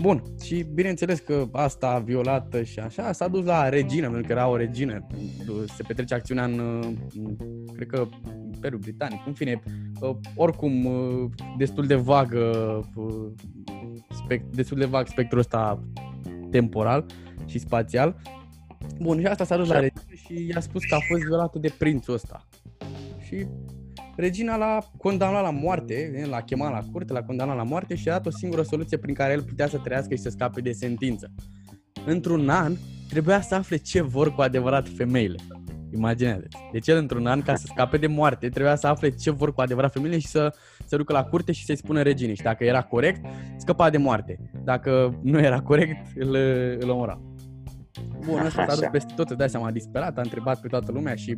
Bun, 0.00 0.22
și 0.42 0.66
bineînțeles 0.74 1.18
că 1.18 1.48
asta 1.52 1.98
violată 1.98 2.62
și 2.62 2.78
așa 2.78 3.12
s-a 3.12 3.28
dus 3.28 3.44
la 3.44 3.68
regină, 3.68 4.06
pentru 4.08 4.26
că 4.26 4.32
era 4.32 4.48
o 4.48 4.56
regină. 4.56 5.06
Se 5.76 5.82
petrece 5.86 6.14
acțiunea 6.14 6.44
în, 6.44 6.58
în 7.14 7.36
cred 7.74 7.86
că, 7.86 8.08
Imperiul 8.54 8.80
Britanic. 8.80 9.26
În 9.26 9.32
fine, 9.32 9.62
uh, 10.00 10.16
oricum, 10.36 10.84
uh, 10.84 11.30
destul 11.58 11.86
de 11.86 11.94
vagă, 11.94 12.80
uh, 12.94 13.30
spect, 14.10 14.54
destul 14.54 14.78
de 14.78 14.84
vag 14.84 15.06
spectrul 15.06 15.38
ăsta 15.38 15.82
temporal 16.50 17.06
și 17.46 17.58
spațial. 17.58 18.16
Bun, 19.00 19.20
și 19.20 19.26
asta 19.26 19.44
s-a 19.44 19.56
dus 19.56 19.68
la 19.68 19.74
Așa. 19.74 19.82
regină 19.82 19.93
și 20.24 20.46
i-a 20.46 20.60
spus 20.60 20.84
că 20.84 20.94
a 20.94 20.98
fost 21.08 21.22
violată 21.22 21.58
de 21.58 21.74
prințul 21.78 22.14
ăsta. 22.14 22.46
Și 23.26 23.46
regina 24.16 24.56
l-a 24.56 24.78
condamnat 24.96 25.42
la 25.42 25.50
moarte, 25.50 26.24
l-a 26.28 26.42
chemat 26.42 26.72
la 26.72 26.80
curte, 26.92 27.12
l-a 27.12 27.22
condamnat 27.22 27.56
la 27.56 27.62
moarte 27.62 27.94
și 27.94 28.08
a 28.08 28.12
dat 28.12 28.26
o 28.26 28.30
singură 28.30 28.62
soluție 28.62 28.96
prin 28.96 29.14
care 29.14 29.32
el 29.32 29.42
putea 29.42 29.68
să 29.68 29.78
trăiască 29.78 30.14
și 30.14 30.20
să 30.20 30.28
scape 30.28 30.60
de 30.60 30.72
sentință. 30.72 31.30
Într-un 32.06 32.48
an, 32.48 32.76
trebuia 33.08 33.40
să 33.40 33.54
afle 33.54 33.76
ce 33.76 34.02
vor 34.02 34.34
cu 34.34 34.40
adevărat 34.40 34.88
femeile. 34.88 35.36
Imaginează 35.94 36.46
Deci 36.72 36.88
el 36.88 36.96
într-un 36.96 37.26
an, 37.26 37.42
ca 37.42 37.54
să 37.54 37.66
scape 37.66 37.96
de 37.96 38.06
moarte, 38.06 38.48
trebuia 38.48 38.76
să 38.76 38.86
afle 38.86 39.10
ce 39.10 39.30
vor 39.30 39.54
cu 39.54 39.60
adevărat 39.60 39.92
femeile 39.92 40.18
și 40.18 40.26
să 40.26 40.54
se 40.86 40.96
ducă 40.96 41.12
la 41.12 41.24
curte 41.24 41.52
și 41.52 41.64
să-i 41.64 41.76
spună 41.76 42.02
reginei. 42.02 42.34
Și 42.34 42.42
dacă 42.42 42.64
era 42.64 42.82
corect, 42.82 43.24
scăpa 43.56 43.90
de 43.90 43.96
moarte. 43.96 44.50
Dacă 44.64 45.18
nu 45.22 45.38
era 45.38 45.60
corect, 45.60 46.06
îl, 46.16 46.34
îl 46.80 46.90
omora. 46.90 47.20
Bun, 48.26 48.44
ăsta 48.44 48.64
s-a 48.66 48.74
dus 48.74 48.80
Așa. 48.80 48.90
peste 48.90 49.12
tot, 49.16 49.28
îți 49.28 49.38
dai 49.38 49.50
seama, 49.50 49.66
a 49.66 49.70
disperat, 49.70 50.18
a 50.18 50.20
întrebat 50.20 50.60
pe 50.60 50.68
toată 50.68 50.92
lumea 50.92 51.14
și, 51.14 51.36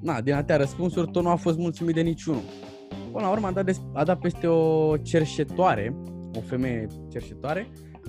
na, 0.00 0.20
din 0.20 0.32
atâtea 0.32 0.56
răspunsuri, 0.56 1.10
tot 1.10 1.22
nu 1.22 1.28
a 1.28 1.34
fost 1.34 1.58
mulțumit 1.58 1.94
de 1.94 2.00
niciunul. 2.00 2.42
Până 3.12 3.24
la 3.24 3.30
urmă 3.30 3.46
a 3.46 3.50
dat, 3.52 3.64
des, 3.64 3.80
a 3.92 4.04
dat 4.04 4.18
peste 4.18 4.46
o 4.46 4.96
cerșetoare, 4.96 5.96
o 6.36 6.40
femeie 6.40 6.86
cerșetoare, 7.10 7.66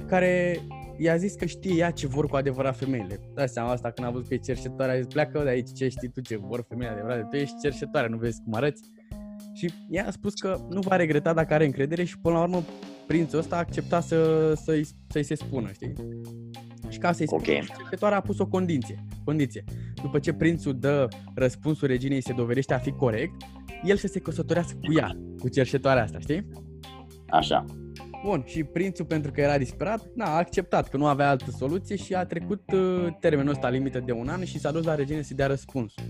care 0.08 0.60
i-a 0.98 1.18
zis 1.18 1.34
că 1.34 1.46
știe 1.46 1.76
ea 1.76 1.92
ce 1.92 2.08
vor 2.08 2.28
cu 2.28 2.36
adevărat 2.36 2.78
femeile. 2.78 3.20
Dai 3.34 3.48
seama 3.48 3.72
asta 3.72 3.92
când 3.92 4.08
a 4.08 4.12
văzut 4.12 4.28
că 4.28 4.34
e 4.34 4.38
cerșetoare, 4.38 4.92
a 4.92 4.96
zis 4.96 5.06
pleacă 5.06 5.44
de 5.44 5.50
aici, 5.50 5.74
ce 5.76 5.88
știi 5.88 6.10
tu 6.10 6.22
ce 6.22 6.38
vor 6.38 6.66
femeile 6.68 6.94
adevărate, 6.94 7.28
tu 7.30 7.36
ești 7.36 7.60
cerșetoare, 7.62 8.08
nu 8.08 8.18
vezi 8.18 8.42
cum 8.44 8.54
arăți? 8.54 8.82
Și 9.54 9.74
ea 9.90 10.08
a 10.08 10.12
spus 10.12 10.34
că 10.34 10.60
nu 10.70 10.80
va 10.80 10.96
regreta 10.96 11.34
dacă 11.34 11.54
are 11.54 11.66
încredere 11.66 12.04
și 12.04 12.20
până 12.20 12.36
la 12.36 12.42
urmă 12.42 12.64
prințul 13.08 13.40
ăsta 13.40 13.56
a 13.56 13.60
acceptat 13.60 14.04
să, 14.04 14.54
să-i, 14.54 14.88
să-i 15.08 15.24
se 15.24 15.36
spună, 15.36 15.72
știi? 15.72 15.94
Și 16.96 17.02
ca 17.02 17.12
să-i 17.12 17.28
spună, 17.28 17.42
Ok. 17.42 17.66
cercetoarea 17.78 18.18
a 18.18 18.22
pus 18.22 18.40
o 18.40 18.46
condiție. 18.46 19.06
condiție. 19.24 19.64
După 20.02 20.20
ce 20.20 20.34
prințul 20.34 20.80
dă 20.80 21.08
răspunsul 21.36 21.88
reginei 21.88 22.22
se 22.22 22.34
dovedește 22.34 22.74
a 22.74 22.78
fi 22.78 22.92
corect, 22.92 23.34
el 23.84 23.96
să 23.96 24.08
se 24.08 24.20
căsătorească 24.20 24.78
cu 24.82 24.94
ea, 24.98 25.12
cu 25.40 25.50
cercetoarea 25.50 26.04
asta, 26.04 26.20
știi? 26.20 26.48
Așa. 27.30 27.66
Bun, 28.26 28.44
și 28.46 28.64
prințul, 28.64 29.06
pentru 29.06 29.32
că 29.32 29.42
era 29.42 29.58
disperat, 29.58 30.10
na, 30.16 30.26
a 30.26 30.38
acceptat 30.38 30.90
că 30.90 30.98
nu 30.98 31.06
avea 31.06 31.30
altă 31.30 31.52
soluție 31.52 31.96
și 31.96 32.14
a 32.14 32.26
trecut 32.26 32.62
uh, 32.74 33.08
termenul 33.20 33.52
ăsta 33.52 33.70
limită 33.70 34.00
de 34.00 34.12
un 34.12 34.28
an 34.28 34.44
și 34.44 34.60
s-a 34.60 34.72
dus 34.72 34.86
la 34.86 34.96
regină 34.96 35.22
să 35.22 35.34
dea 35.34 35.48
răspunsul. 35.48 36.04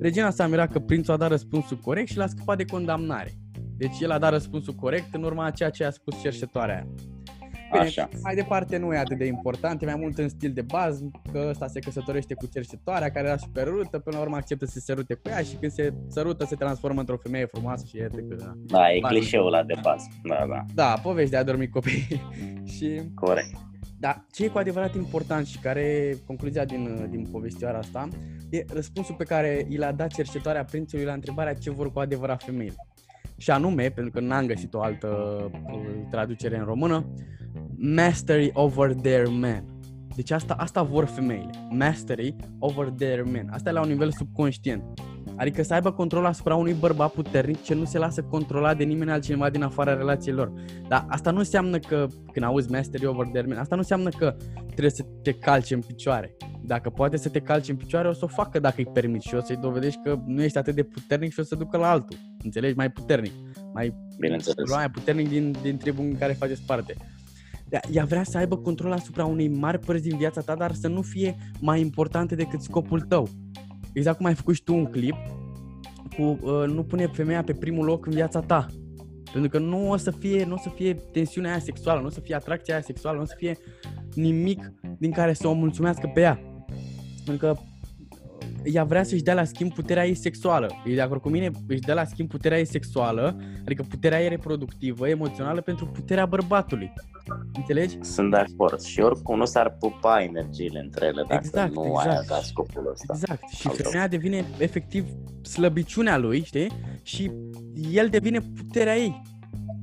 Regina 0.00 0.30
s-a 0.30 0.46
mirat 0.46 0.72
că 0.72 0.78
prințul 0.78 1.14
a 1.14 1.16
dat 1.16 1.28
răspunsul 1.28 1.76
corect 1.76 2.08
și 2.08 2.16
l-a 2.16 2.26
scăpat 2.26 2.56
de 2.56 2.64
condamnare. 2.64 3.32
Deci 3.76 4.00
el 4.00 4.10
a 4.10 4.18
dat 4.18 4.30
răspunsul 4.30 4.74
corect 4.74 5.14
în 5.14 5.22
urma 5.22 5.44
a 5.44 5.50
ceea 5.50 5.70
ce 5.70 5.84
a 5.84 5.90
spus 5.90 6.20
cercetoarea 6.20 6.74
aia. 6.74 6.86
Bine, 7.78 7.86
Așa. 7.86 8.08
mai 8.22 8.34
departe 8.34 8.76
nu 8.76 8.94
e 8.94 8.98
atât 8.98 9.18
de 9.18 9.24
important, 9.26 9.82
e 9.82 9.84
mai 9.84 9.96
mult 9.98 10.18
în 10.18 10.28
stil 10.28 10.52
de 10.52 10.62
bază, 10.62 11.10
că 11.32 11.46
ăsta 11.48 11.66
se 11.66 11.80
căsătorește 11.80 12.34
cu 12.34 12.46
cercetoarea 12.46 13.10
care 13.10 13.26
era 13.26 13.36
super 13.36 13.66
rudă, 13.66 13.98
până 13.98 14.16
la 14.16 14.22
urmă 14.22 14.36
acceptă 14.36 14.64
să 14.64 14.72
se 14.72 14.80
sărute 14.80 15.14
cu 15.14 15.28
ea 15.28 15.38
și 15.42 15.56
când 15.56 15.72
se 15.72 15.94
sărută 16.08 16.44
se 16.44 16.54
transformă 16.56 17.00
într-o 17.00 17.16
femeie 17.16 17.44
frumoasă 17.46 17.84
și 17.88 17.98
e 17.98 18.08
decât, 18.14 18.38
da. 18.38 18.52
Da, 18.56 18.92
e 18.92 18.98
Bază. 19.00 19.14
clișeul 19.14 19.46
ăla 19.46 19.62
de 19.62 19.74
bază. 19.82 20.06
Da, 20.22 20.46
da. 20.48 20.64
Da, 20.74 21.00
povești 21.02 21.30
de 21.30 21.36
a 21.36 21.42
dormi 21.44 21.68
copii. 21.68 22.06
și 22.76 23.00
Corect. 23.14 23.56
da, 23.98 24.24
ce 24.32 24.44
e 24.44 24.48
cu 24.48 24.58
adevărat 24.58 24.94
important 24.94 25.46
și 25.46 25.58
care 25.58 25.80
e 25.80 26.16
concluzia 26.26 26.64
din, 26.64 27.06
din 27.10 27.26
povestioara 27.30 27.78
asta, 27.78 28.08
e 28.50 28.64
răspunsul 28.72 29.14
pe 29.14 29.24
care 29.24 29.66
i 29.68 29.76
l-a 29.76 29.92
dat 29.92 30.12
cercetoarea 30.12 30.64
prințului 30.64 31.04
la 31.04 31.12
întrebarea 31.12 31.54
ce 31.54 31.70
vor 31.70 31.92
cu 31.92 31.98
adevărat 31.98 32.42
femeile. 32.42 32.74
Și 33.36 33.50
anume, 33.50 33.88
pentru 33.90 34.12
că 34.12 34.20
n-am 34.20 34.46
găsit 34.46 34.74
o 34.74 34.80
altă 34.80 35.08
uh, 35.72 35.80
traducere 36.10 36.58
în 36.58 36.64
română, 36.64 37.06
mastery 37.76 38.50
over 38.52 38.94
their 38.94 39.28
men. 39.28 39.64
Deci 40.14 40.30
asta, 40.30 40.54
asta 40.54 40.82
vor 40.82 41.04
femeile. 41.04 41.50
Mastery 41.70 42.36
over 42.58 42.88
their 42.88 43.24
men. 43.24 43.48
Asta 43.50 43.68
e 43.68 43.72
la 43.72 43.80
un 43.80 43.88
nivel 43.88 44.10
subconștient. 44.10 44.82
Adică 45.36 45.62
să 45.62 45.74
aibă 45.74 45.92
control 45.92 46.24
asupra 46.24 46.54
unui 46.54 46.72
bărbat 46.72 47.12
puternic 47.12 47.62
ce 47.62 47.74
nu 47.74 47.84
se 47.84 47.98
lasă 47.98 48.22
controlat 48.22 48.76
de 48.76 48.84
nimeni 48.84 49.10
altcineva 49.10 49.50
din 49.50 49.62
afara 49.62 49.94
relației 49.94 50.34
lor. 50.34 50.52
Dar 50.88 51.04
asta 51.08 51.30
nu 51.30 51.38
înseamnă 51.38 51.78
că, 51.78 52.06
când 52.32 52.44
auzi 52.46 52.70
mastery 52.70 53.06
over 53.06 53.26
their 53.26 53.46
men, 53.46 53.58
asta 53.58 53.74
nu 53.74 53.80
înseamnă 53.80 54.08
că 54.08 54.36
trebuie 54.66 54.90
să 54.90 55.04
te 55.22 55.32
calci 55.32 55.70
în 55.70 55.80
picioare. 55.80 56.36
Dacă 56.66 56.90
poate 56.90 57.16
să 57.16 57.28
te 57.28 57.40
calci 57.40 57.68
în 57.68 57.76
picioare, 57.76 58.08
o 58.08 58.12
să 58.12 58.24
o 58.24 58.26
facă 58.28 58.58
dacă 58.58 58.74
îi 58.78 58.86
permiți 58.92 59.28
și 59.28 59.34
o 59.34 59.40
să-i 59.40 59.56
dovedești 59.56 60.00
că 60.04 60.18
nu 60.26 60.42
ești 60.42 60.58
atât 60.58 60.74
de 60.74 60.82
puternic 60.82 61.32
și 61.32 61.40
o 61.40 61.42
să 61.42 61.54
ducă 61.54 61.76
la 61.76 61.90
altul. 61.90 62.16
Înțelegi? 62.44 62.76
Mai 62.76 62.90
puternic. 62.90 63.32
Mai 63.72 63.94
Bineînțeles. 64.18 64.70
mai 64.70 64.90
puternic 64.90 65.28
din, 65.28 65.54
din 65.62 65.76
tribul 65.76 66.04
în 66.04 66.16
care 66.18 66.32
faceți 66.32 66.62
parte. 66.66 66.94
Ea- 67.70 67.80
Ea 67.92 68.04
vrea 68.04 68.22
să 68.22 68.38
aibă 68.38 68.56
control 68.56 68.92
asupra 68.92 69.24
unei 69.24 69.48
mari 69.48 69.78
părți 69.78 70.08
din 70.08 70.16
viața 70.16 70.40
ta, 70.40 70.54
dar 70.54 70.72
să 70.72 70.88
nu 70.88 71.02
fie 71.02 71.36
mai 71.60 71.80
importante 71.80 72.34
decât 72.34 72.60
scopul 72.60 73.00
tău. 73.00 73.28
Exact 73.94 74.16
cum 74.16 74.26
ai 74.26 74.34
făcut 74.34 74.54
și 74.54 74.62
tu 74.62 74.74
un 74.74 74.84
clip 74.84 75.16
cu 76.16 76.22
uh, 76.22 76.66
nu 76.66 76.84
pune 76.84 77.06
femeia 77.06 77.42
pe 77.42 77.52
primul 77.52 77.84
loc 77.84 78.06
în 78.06 78.12
viața 78.12 78.40
ta. 78.40 78.66
Pentru 79.32 79.50
că 79.50 79.58
nu 79.58 79.90
o 79.90 79.96
să 79.96 80.10
fie, 80.10 80.44
nu 80.44 80.54
o 80.54 80.58
să 80.58 80.68
fie 80.68 80.94
tensiunea 80.94 81.50
aia 81.50 81.60
sexuală, 81.60 82.00
nu 82.00 82.06
o 82.06 82.10
să 82.10 82.20
fie 82.20 82.34
atracția 82.34 82.74
aia 82.74 82.82
sexuală, 82.82 83.16
nu 83.16 83.22
o 83.22 83.26
să 83.26 83.34
fie 83.36 83.56
nimic 84.14 84.72
din 84.98 85.10
care 85.10 85.32
să 85.32 85.48
o 85.48 85.52
mulțumească 85.52 86.10
pe 86.14 86.20
ea. 86.20 86.40
Pentru 87.24 87.46
că 87.46 87.54
uh, 87.56 87.73
ea 88.64 88.84
vrea 88.84 89.02
să-și 89.02 89.22
dea 89.22 89.34
la 89.34 89.44
schimb 89.44 89.72
puterea 89.72 90.06
ei 90.06 90.14
sexuală. 90.14 90.68
E 90.84 90.94
de 90.94 91.00
acord 91.00 91.20
cu 91.20 91.28
mine, 91.28 91.50
își 91.66 91.80
dă 91.80 91.92
la 91.92 92.04
schimb 92.04 92.28
puterea 92.28 92.58
ei 92.58 92.64
sexuală, 92.64 93.36
adică 93.64 93.82
puterea 93.88 94.22
ei 94.22 94.28
reproductivă, 94.28 95.08
emoțională 95.08 95.60
pentru 95.60 95.86
puterea 95.86 96.26
bărbatului. 96.26 96.92
Înțelegi? 97.54 97.98
Sunt 98.00 98.30
de 98.30 98.36
acord. 98.36 98.80
Și 98.80 99.00
oricum 99.00 99.36
nu 99.36 99.44
s-ar 99.44 99.76
pupa 99.78 100.22
energiile 100.22 100.78
între 100.78 101.06
ele 101.06 101.24
dacă 101.28 101.42
Exact, 101.44 101.74
nu 101.74 101.84
exact. 101.86 102.08
ai 102.08 102.16
avea 102.22 102.40
scopul 102.42 102.88
ăsta. 102.92 103.12
Exact. 103.14 103.48
Și 103.48 103.66
Altfel. 103.66 103.86
femeia 103.86 104.08
devine 104.08 104.44
efectiv 104.58 105.04
slăbiciunea 105.42 106.16
lui, 106.18 106.42
știi? 106.44 106.70
Și 107.02 107.30
el 107.92 108.08
devine 108.08 108.40
puterea 108.40 108.96
ei, 108.96 109.22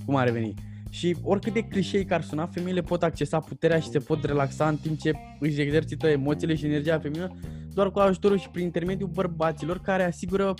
cum 0.06 0.16
ar 0.16 0.30
veni. 0.30 0.54
Și 0.90 1.16
oricât 1.24 1.54
de 1.54 1.62
clișei 1.62 2.06
că 2.06 2.14
ar 2.14 2.22
suna, 2.22 2.46
femeile 2.46 2.82
pot 2.82 3.04
accesa 3.04 3.40
puterea 3.40 3.80
și 3.80 3.90
se 3.90 4.00
pot 4.00 4.24
relaxa 4.24 4.68
în 4.68 4.76
timp 4.76 5.00
ce 5.00 5.12
își 5.40 5.62
exercită 5.62 6.08
emoțiile 6.08 6.56
și 6.56 6.66
energia 6.66 7.00
feminină 7.00 7.32
doar 7.74 7.92
cu 7.92 8.00
ajutorul 8.00 8.38
și 8.38 8.50
prin 8.50 8.64
intermediul 8.64 9.10
bărbaților 9.14 9.80
care 9.80 10.04
asigură 10.04 10.54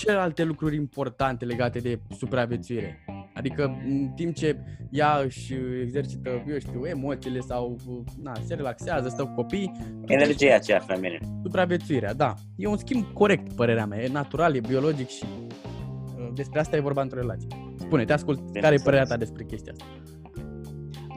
celelalte 0.00 0.44
lucruri 0.44 0.76
importante 0.76 1.44
legate 1.44 1.78
de 1.78 2.00
supraviețuire. 2.18 3.04
Adică 3.34 3.80
în 3.86 4.08
timp 4.14 4.34
ce 4.34 4.56
ea 4.90 5.20
își 5.24 5.54
exercită, 5.82 6.44
eu 6.48 6.58
știu, 6.58 6.84
emoțiile 6.84 7.40
sau 7.40 7.76
na, 8.22 8.32
se 8.46 8.54
relaxează, 8.54 9.08
stă 9.08 9.24
cu 9.24 9.34
copii. 9.34 9.72
Energia 10.06 10.54
aceea 10.54 10.78
feminină. 10.78 11.18
Supraviețuirea, 11.42 12.14
da. 12.14 12.34
E 12.56 12.66
un 12.66 12.76
schimb 12.76 13.04
corect, 13.12 13.52
părerea 13.52 13.86
mea. 13.86 14.02
E 14.02 14.08
natural, 14.08 14.54
e 14.54 14.60
biologic 14.60 15.08
și 15.08 15.24
uh, 15.24 16.28
despre 16.34 16.60
asta 16.60 16.76
e 16.76 16.80
vorba 16.80 17.02
într-o 17.02 17.20
relație. 17.20 17.48
Spune, 17.76 18.04
te 18.04 18.12
ascult, 18.12 18.40
Bine 18.40 18.60
care 18.60 18.74
e 18.74 18.82
părerea 18.84 19.04
ta 19.04 19.16
despre 19.16 19.44
chestia 19.44 19.72
asta? 19.72 20.05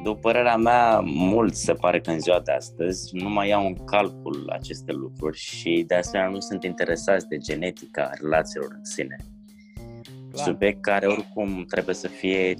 După 0.03 0.19
părerea 0.19 0.55
mea, 0.55 0.99
mult 1.05 1.55
se 1.55 1.73
pare 1.73 1.99
că 1.99 2.11
în 2.11 2.19
ziua 2.19 2.39
de 2.39 2.51
astăzi 2.51 3.15
nu 3.15 3.29
mai 3.29 3.47
iau 3.47 3.65
în 3.65 3.85
calcul 3.85 4.49
aceste 4.49 4.91
lucruri 4.91 5.37
și 5.37 5.83
de 5.87 5.95
asemenea 5.95 6.31
nu 6.31 6.39
sunt 6.39 6.63
interesați 6.63 7.27
de 7.27 7.37
genetica 7.37 8.09
relațiilor 8.21 8.69
în 8.71 8.83
sine. 8.83 9.15
Clar. 10.31 10.45
Subiect 10.45 10.81
care 10.81 11.07
oricum 11.07 11.65
trebuie 11.69 11.95
să 11.95 12.07
fie 12.07 12.55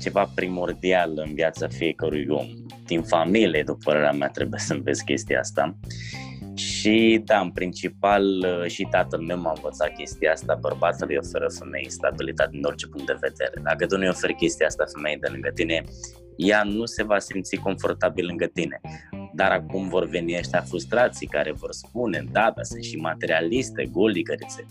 ceva 0.00 0.30
primordial 0.34 1.12
în 1.14 1.34
viața 1.34 1.68
fiecărui 1.68 2.26
om. 2.28 2.46
Din 2.86 3.02
familie, 3.02 3.62
după 3.62 3.78
părerea 3.84 4.12
mea, 4.12 4.28
trebuie 4.28 4.60
să 4.60 4.72
înveți 4.72 5.04
chestia 5.04 5.38
asta. 5.38 5.76
Și 6.82 7.22
da, 7.24 7.38
în 7.40 7.50
principal 7.50 8.24
și 8.66 8.86
tatăl 8.90 9.20
meu 9.20 9.40
m-a 9.40 9.52
învățat 9.56 9.92
chestia 9.96 10.32
asta, 10.32 10.58
bărbatul 10.60 11.06
îi 11.10 11.16
oferă 11.16 11.46
femeii 11.58 11.90
stabilitate 11.90 12.50
din 12.52 12.64
orice 12.64 12.86
punct 12.86 13.06
de 13.06 13.16
vedere. 13.20 13.60
Dacă 13.62 13.86
tu 13.86 13.96
nu-i 13.96 14.08
oferi 14.08 14.34
chestia 14.34 14.66
asta 14.66 14.84
femeii 14.94 15.18
de 15.18 15.28
lângă 15.30 15.50
tine, 15.54 15.84
ea 16.36 16.62
nu 16.62 16.84
se 16.84 17.02
va 17.02 17.18
simți 17.18 17.56
confortabil 17.56 18.26
lângă 18.26 18.46
tine. 18.46 18.80
Dar 19.34 19.50
acum 19.50 19.88
vor 19.88 20.08
veni 20.08 20.36
ăștia 20.38 20.60
frustrații 20.60 21.26
care 21.26 21.52
vor 21.52 21.72
spune, 21.72 22.24
da, 22.32 22.52
dar 22.54 22.64
sunt 22.64 22.82
și 22.82 22.96
materialiste, 22.96 23.88
goligărițe. 23.92 24.66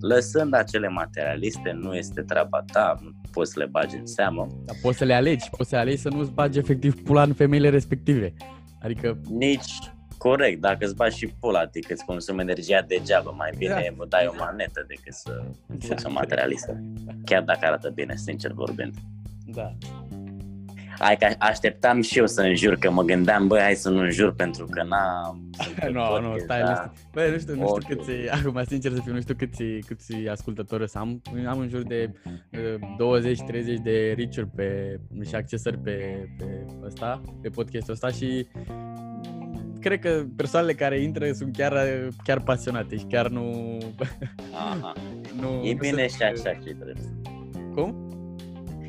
Lăsând 0.00 0.54
acele 0.54 0.88
materialiste, 0.88 1.70
nu 1.80 1.94
este 1.94 2.22
treaba 2.22 2.64
ta, 2.72 2.98
nu 3.02 3.10
poți 3.32 3.52
să 3.52 3.58
le 3.58 3.66
bagi 3.66 3.96
în 3.96 4.06
seamă. 4.06 4.46
Dar 4.64 4.76
poți 4.82 4.98
să 4.98 5.04
le 5.04 5.14
alegi, 5.14 5.50
poți 5.56 5.68
să 5.68 5.74
le 5.74 5.80
alegi 5.80 6.00
să 6.00 6.08
nu-ți 6.08 6.32
bagi 6.32 6.58
efectiv 6.58 7.02
pula 7.02 7.22
în 7.22 7.32
femeile 7.32 7.68
respective. 7.68 8.34
Adică... 8.82 9.20
Nici, 9.28 9.94
Corect, 10.18 10.60
dacă 10.60 10.84
îți 10.84 10.94
bagi 10.94 11.16
și 11.16 11.26
pula, 11.40 11.60
adică 11.60 11.92
îți 11.92 12.04
consumi 12.04 12.40
energia 12.40 12.82
degeaba, 12.82 13.30
mai 13.30 13.50
bine 13.58 13.86
da. 13.88 13.94
vă 13.96 14.06
dai 14.06 14.26
o 14.26 14.34
manetă 14.38 14.84
decât 14.88 15.12
să 15.12 15.42
da. 15.66 15.94
o 16.04 16.10
materialistă. 16.10 16.82
Chiar 17.24 17.42
dacă 17.42 17.66
arată 17.66 17.88
bine, 17.88 18.16
sincer 18.16 18.52
vorbind. 18.52 18.94
Da. 19.46 19.72
Hai 20.98 21.16
că 21.16 21.28
așteptam 21.38 22.00
și 22.02 22.18
eu 22.18 22.26
să 22.26 22.42
înjur, 22.42 22.76
că 22.76 22.90
mă 22.90 23.02
gândeam, 23.02 23.46
băi, 23.46 23.60
hai 23.60 23.74
să 23.74 23.90
nu 23.90 23.98
înjur 23.98 24.34
pentru 24.34 24.66
că 24.70 24.82
n-am... 24.82 25.50
nu, 25.92 26.20
nu, 26.20 26.38
stai, 26.38 26.60
da. 26.60 26.68
nu 26.68 26.74
știu. 26.74 26.92
Băi, 27.12 27.30
nu 27.30 27.38
știu, 27.38 27.54
nu 27.54 27.76
știu 27.80 27.96
câți, 27.96 28.10
acum 28.38 28.62
sincer 28.66 28.92
să 28.92 29.00
fiu, 29.00 29.12
nu 29.12 29.20
știu 29.20 29.34
câți, 29.34 29.62
câți 29.86 30.14
ascultători 30.30 30.88
să 30.88 30.98
am. 30.98 31.22
Am 31.46 31.58
în 31.58 31.68
jur 31.68 31.82
de 31.82 32.12
20-30 32.12 33.82
de 33.82 34.14
reach 34.16 34.48
pe, 34.54 35.00
și 35.28 35.34
accesări 35.34 35.78
pe, 35.78 36.28
pe 36.38 36.66
ăsta, 36.84 37.20
pe 37.42 37.48
podcastul 37.48 37.92
ăsta 37.92 38.08
și 38.08 38.46
cred 39.86 40.00
că 40.00 40.24
persoanele 40.36 40.72
care 40.72 41.00
intră 41.00 41.32
sunt 41.32 41.56
chiar, 41.56 41.74
chiar 42.24 42.40
pasionate 42.40 42.96
și 42.96 43.04
chiar 43.04 43.28
nu... 43.28 43.78
Aha. 44.52 44.92
nu 45.40 45.64
e 45.64 45.74
bine 45.74 46.02
nu 46.02 46.08
și 46.08 46.22
așa 46.22 46.52
ce 46.64 46.76
drept. 46.78 47.00
Cum? 47.74 48.08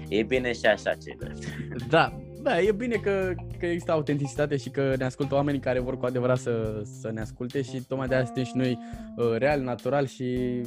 E 0.10 0.24
bine 0.24 0.54
și 0.54 0.66
așa 0.66 0.94
ce 0.94 1.16
drept. 1.20 1.44
Da, 1.90 2.14
da, 2.42 2.62
e 2.62 2.72
bine 2.72 2.96
că, 2.96 3.34
că 3.60 3.66
există 3.66 3.92
autenticitate 3.92 4.58
și 4.58 4.70
că 4.70 4.94
ne 4.98 5.04
ascultă 5.04 5.36
oamenii 5.36 5.60
care 5.60 5.80
vor 5.80 5.98
cu 5.98 6.06
adevărat 6.06 6.38
să, 6.38 6.82
să 7.00 7.12
ne 7.12 7.22
asculte 7.22 7.62
și 7.62 7.82
tocmai 7.88 8.08
de 8.08 8.16
asta 8.16 8.26
suntem 8.26 8.44
și 8.44 8.58
noi 8.58 8.80
uh, 9.18 9.38
real, 9.38 9.62
natural 9.62 10.06
și 10.06 10.62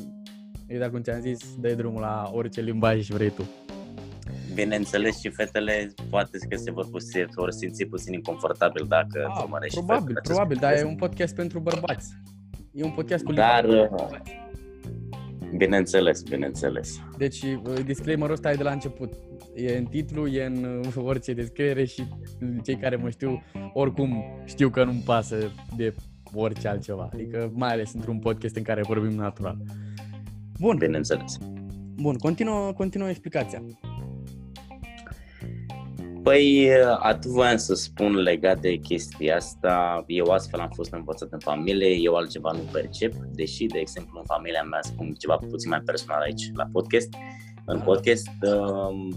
exact 0.67 0.93
cum 0.93 1.03
ți-am 1.03 1.21
zis, 1.21 1.55
dai 1.59 1.75
drumul 1.75 2.01
la 2.01 2.31
orice 2.33 2.61
limbaj 2.61 3.09
vrei 3.09 3.31
tu. 3.31 3.49
Bineînțeles 4.63 5.21
și 5.21 5.31
fetele 5.31 5.95
poate 6.11 6.39
că 6.49 6.57
se 6.57 6.71
vor, 6.71 6.89
puse, 6.91 7.27
vor 7.35 7.51
simți 7.51 7.85
puțin 7.85 8.13
inconfortabil 8.13 8.87
dacă 8.89 9.27
ah, 9.29 9.43
urmărești 9.43 9.77
Probabil, 9.79 10.19
probabil, 10.23 10.57
dar 10.61 10.73
e 10.73 10.85
un 10.85 10.97
podcast 10.97 11.35
pentru 11.35 11.59
bărbați. 11.59 12.09
E 12.73 12.85
un 12.85 12.91
podcast 12.91 13.25
cu 13.25 13.33
Dar, 13.33 13.67
Bineînțeles, 15.57 16.23
bineînțeles. 16.23 17.01
Deci, 17.17 17.43
uh, 17.43 17.85
disclaimer-ul 17.85 18.35
ăsta 18.35 18.51
e 18.51 18.55
de 18.55 18.63
la 18.63 18.71
început. 18.71 19.13
E 19.55 19.77
în 19.77 19.85
titlu, 19.85 20.27
e 20.27 20.45
în 20.45 20.83
uh, 20.87 20.95
orice 20.97 21.33
descriere 21.33 21.85
și 21.85 22.05
cei 22.65 22.77
care 22.77 22.97
mă 22.97 23.11
știu, 23.11 23.43
oricum 23.73 24.25
știu 24.45 24.69
că 24.69 24.85
nu-mi 24.85 25.03
pasă 25.05 25.37
de 25.77 25.95
orice 26.35 26.69
altceva. 26.69 27.11
Adică, 27.13 27.51
mai 27.55 27.73
ales 27.73 27.93
într-un 27.93 28.19
podcast 28.19 28.57
în 28.57 28.63
care 28.63 28.83
vorbim 28.83 29.17
natural. 29.17 29.57
Bun. 30.59 30.77
Bineînțeles. 30.77 31.39
Bun, 31.95 32.17
continuă, 32.17 32.73
continuă 32.73 33.09
explicația. 33.09 33.63
Păi, 36.23 36.71
atât 36.99 37.31
voiam 37.31 37.57
să 37.57 37.75
spun 37.75 38.17
legat 38.17 38.61
de 38.61 38.77
chestia 38.77 39.37
asta, 39.37 40.05
eu 40.07 40.27
astfel 40.27 40.61
am 40.61 40.71
fost 40.75 40.93
învățat 40.93 41.29
în 41.33 41.39
familie, 41.39 41.89
eu 41.89 42.15
altceva 42.15 42.51
nu 42.53 42.63
percep, 42.73 43.13
deși, 43.15 43.67
de 43.67 43.79
exemplu, 43.79 44.19
în 44.19 44.25
familia 44.27 44.63
mea, 44.63 44.79
spun 44.83 45.15
ceva 45.19 45.37
puțin 45.37 45.69
mai 45.71 45.81
personal 45.81 46.21
aici 46.21 46.51
la 46.55 46.67
podcast, 46.73 47.09
în 47.65 47.81
podcast, 47.81 48.29
um, 48.43 49.09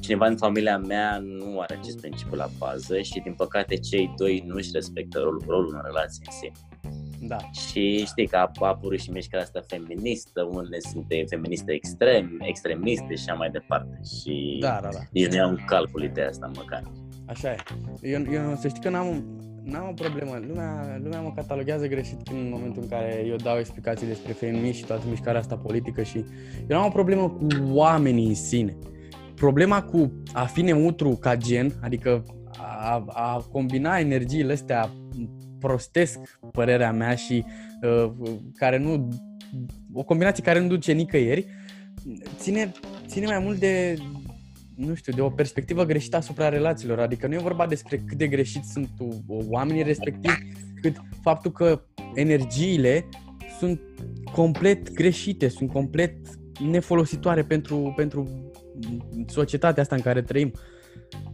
cineva 0.00 0.26
în 0.26 0.36
familia 0.36 0.78
mea 0.78 1.18
nu 1.18 1.60
are 1.60 1.74
acest 1.74 2.00
principiu 2.00 2.36
la 2.36 2.48
bază 2.58 3.00
și, 3.00 3.20
din 3.20 3.32
păcate, 3.32 3.76
cei 3.76 4.14
doi 4.16 4.42
nu 4.46 4.54
își 4.54 4.70
respectă 4.72 5.18
rolul, 5.18 5.44
rolul 5.46 5.74
în 5.74 5.80
relație 5.84 6.24
în 6.26 6.32
sine. 6.32 6.99
Da. 7.20 7.36
Și 7.36 8.04
știi 8.06 8.26
că 8.26 8.36
a 8.36 8.50
apărut 8.58 9.00
și 9.00 9.10
mișcarea 9.10 9.44
asta 9.44 9.60
feministă, 9.66 10.42
unele 10.42 10.78
sunt 10.80 11.06
feministe 11.28 11.72
extrem, 11.72 12.38
extremiste 12.40 13.14
și 13.14 13.24
așa 13.26 13.34
mai 13.34 13.50
departe. 13.50 14.00
Și 14.20 14.56
da, 14.60 14.78
da, 14.82 14.88
da. 14.92 14.98
nici 15.10 15.26
nu 15.26 15.34
iau 15.34 15.50
un 15.50 15.58
calcul 15.66 16.02
ideea 16.02 16.28
asta 16.28 16.50
măcar. 16.54 16.82
Așa 17.26 17.50
e. 17.50 17.56
Eu, 18.02 18.22
eu 18.32 18.56
să 18.60 18.68
știi 18.68 18.82
că 18.82 18.88
n-am, 18.88 19.24
n-am 19.62 19.88
o 19.88 19.92
problemă. 19.92 20.40
Lumea, 20.48 21.00
lumea 21.02 21.20
mă 21.20 21.32
cataloghează 21.34 21.86
greșit 21.86 22.28
în 22.32 22.48
momentul 22.52 22.82
în 22.82 22.88
care 22.88 23.24
eu 23.26 23.36
dau 23.36 23.58
explicații 23.58 24.06
despre 24.06 24.32
feminism 24.32 24.76
și 24.76 24.84
toată 24.84 25.02
mișcarea 25.08 25.40
asta 25.40 25.56
politică 25.56 26.02
și 26.02 26.18
eu 26.68 26.76
n-am 26.76 26.86
o 26.86 26.90
problemă 26.90 27.28
cu 27.28 27.46
oamenii 27.72 28.26
în 28.26 28.34
sine. 28.34 28.76
Problema 29.34 29.82
cu 29.82 30.12
a 30.32 30.44
fi 30.44 30.62
neutru 30.62 31.08
ca 31.08 31.36
gen, 31.36 31.72
adică 31.82 32.24
a, 32.58 33.04
a 33.06 33.46
combina 33.52 33.98
energiile 33.98 34.52
astea 34.52 34.90
prostesc 35.60 36.18
părerea 36.52 36.92
mea 36.92 37.14
și 37.14 37.44
uh, 37.82 38.12
care 38.54 38.78
nu 38.78 39.08
o 39.92 40.02
combinație 40.02 40.42
care 40.42 40.60
nu 40.60 40.66
duce 40.66 40.92
nicăieri, 40.92 41.46
ține, 42.36 42.72
ține 43.06 43.26
mai 43.26 43.38
mult 43.38 43.58
de 43.58 43.98
nu 44.74 44.94
știu, 44.94 45.12
de 45.12 45.20
o 45.20 45.30
perspectivă 45.30 45.84
greșită 45.84 46.16
asupra 46.16 46.48
relațiilor. 46.48 46.98
Adică 46.98 47.26
nu 47.26 47.34
e 47.34 47.38
vorba 47.38 47.66
despre 47.66 48.02
cât 48.06 48.18
de 48.18 48.28
greșit 48.28 48.64
sunt 48.64 48.88
oamenii 49.48 49.82
respectivi, 49.82 50.52
cât 50.80 50.96
faptul 51.22 51.52
că 51.52 51.82
energiile 52.14 53.08
sunt 53.58 53.80
complet 54.32 54.92
greșite, 54.92 55.48
sunt 55.48 55.72
complet 55.72 56.14
nefolositoare 56.70 57.42
pentru, 57.42 57.92
pentru 57.96 58.50
societatea 59.26 59.82
asta 59.82 59.94
în 59.94 60.00
care 60.00 60.22
trăim. 60.22 60.52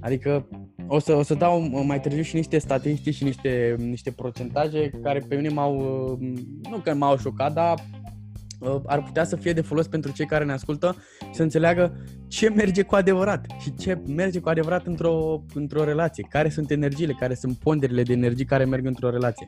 Adică 0.01 0.49
o 0.87 0.99
să, 0.99 1.15
o 1.15 1.23
să 1.23 1.35
dau 1.35 1.85
mai 1.85 2.01
târziu 2.01 2.23
și 2.23 2.35
niște 2.35 2.59
statistici 2.59 3.15
și 3.15 3.25
niște, 3.25 3.77
niște 3.79 4.11
procentaje 4.11 4.91
care 5.03 5.25
pe 5.29 5.37
mine 5.37 5.49
m-au, 5.49 5.79
nu 6.71 6.77
că 6.77 6.95
m-au 6.95 7.19
șocat, 7.19 7.53
dar 7.53 7.85
uh, 8.61 8.81
ar 8.87 9.03
putea 9.03 9.25
să 9.25 9.37
fie 9.37 9.53
de 9.53 9.61
folos 9.61 9.87
pentru 9.87 10.13
cei 10.13 10.27
care 10.27 10.45
ne 10.45 10.53
ascultă 10.53 10.97
și 11.19 11.35
să 11.35 11.43
înțeleagă 11.43 11.97
ce 12.29 12.49
merge 12.49 12.83
cu 12.83 12.95
adevărat 12.95 13.47
și 13.61 13.75
ce 13.75 14.01
merge 14.07 14.41
cu 14.41 14.49
adevărat 14.49 14.87
într-o, 14.87 15.43
într-o 15.55 15.85
relație, 15.85 16.27
care 16.31 16.49
sunt 16.49 16.71
energiile, 16.71 17.17
care 17.19 17.35
sunt 17.35 17.57
ponderile 17.57 18.03
de 18.03 18.13
energii 18.13 18.45
care 18.45 18.65
merg 18.65 18.87
într-o 18.87 19.11
relație. 19.11 19.47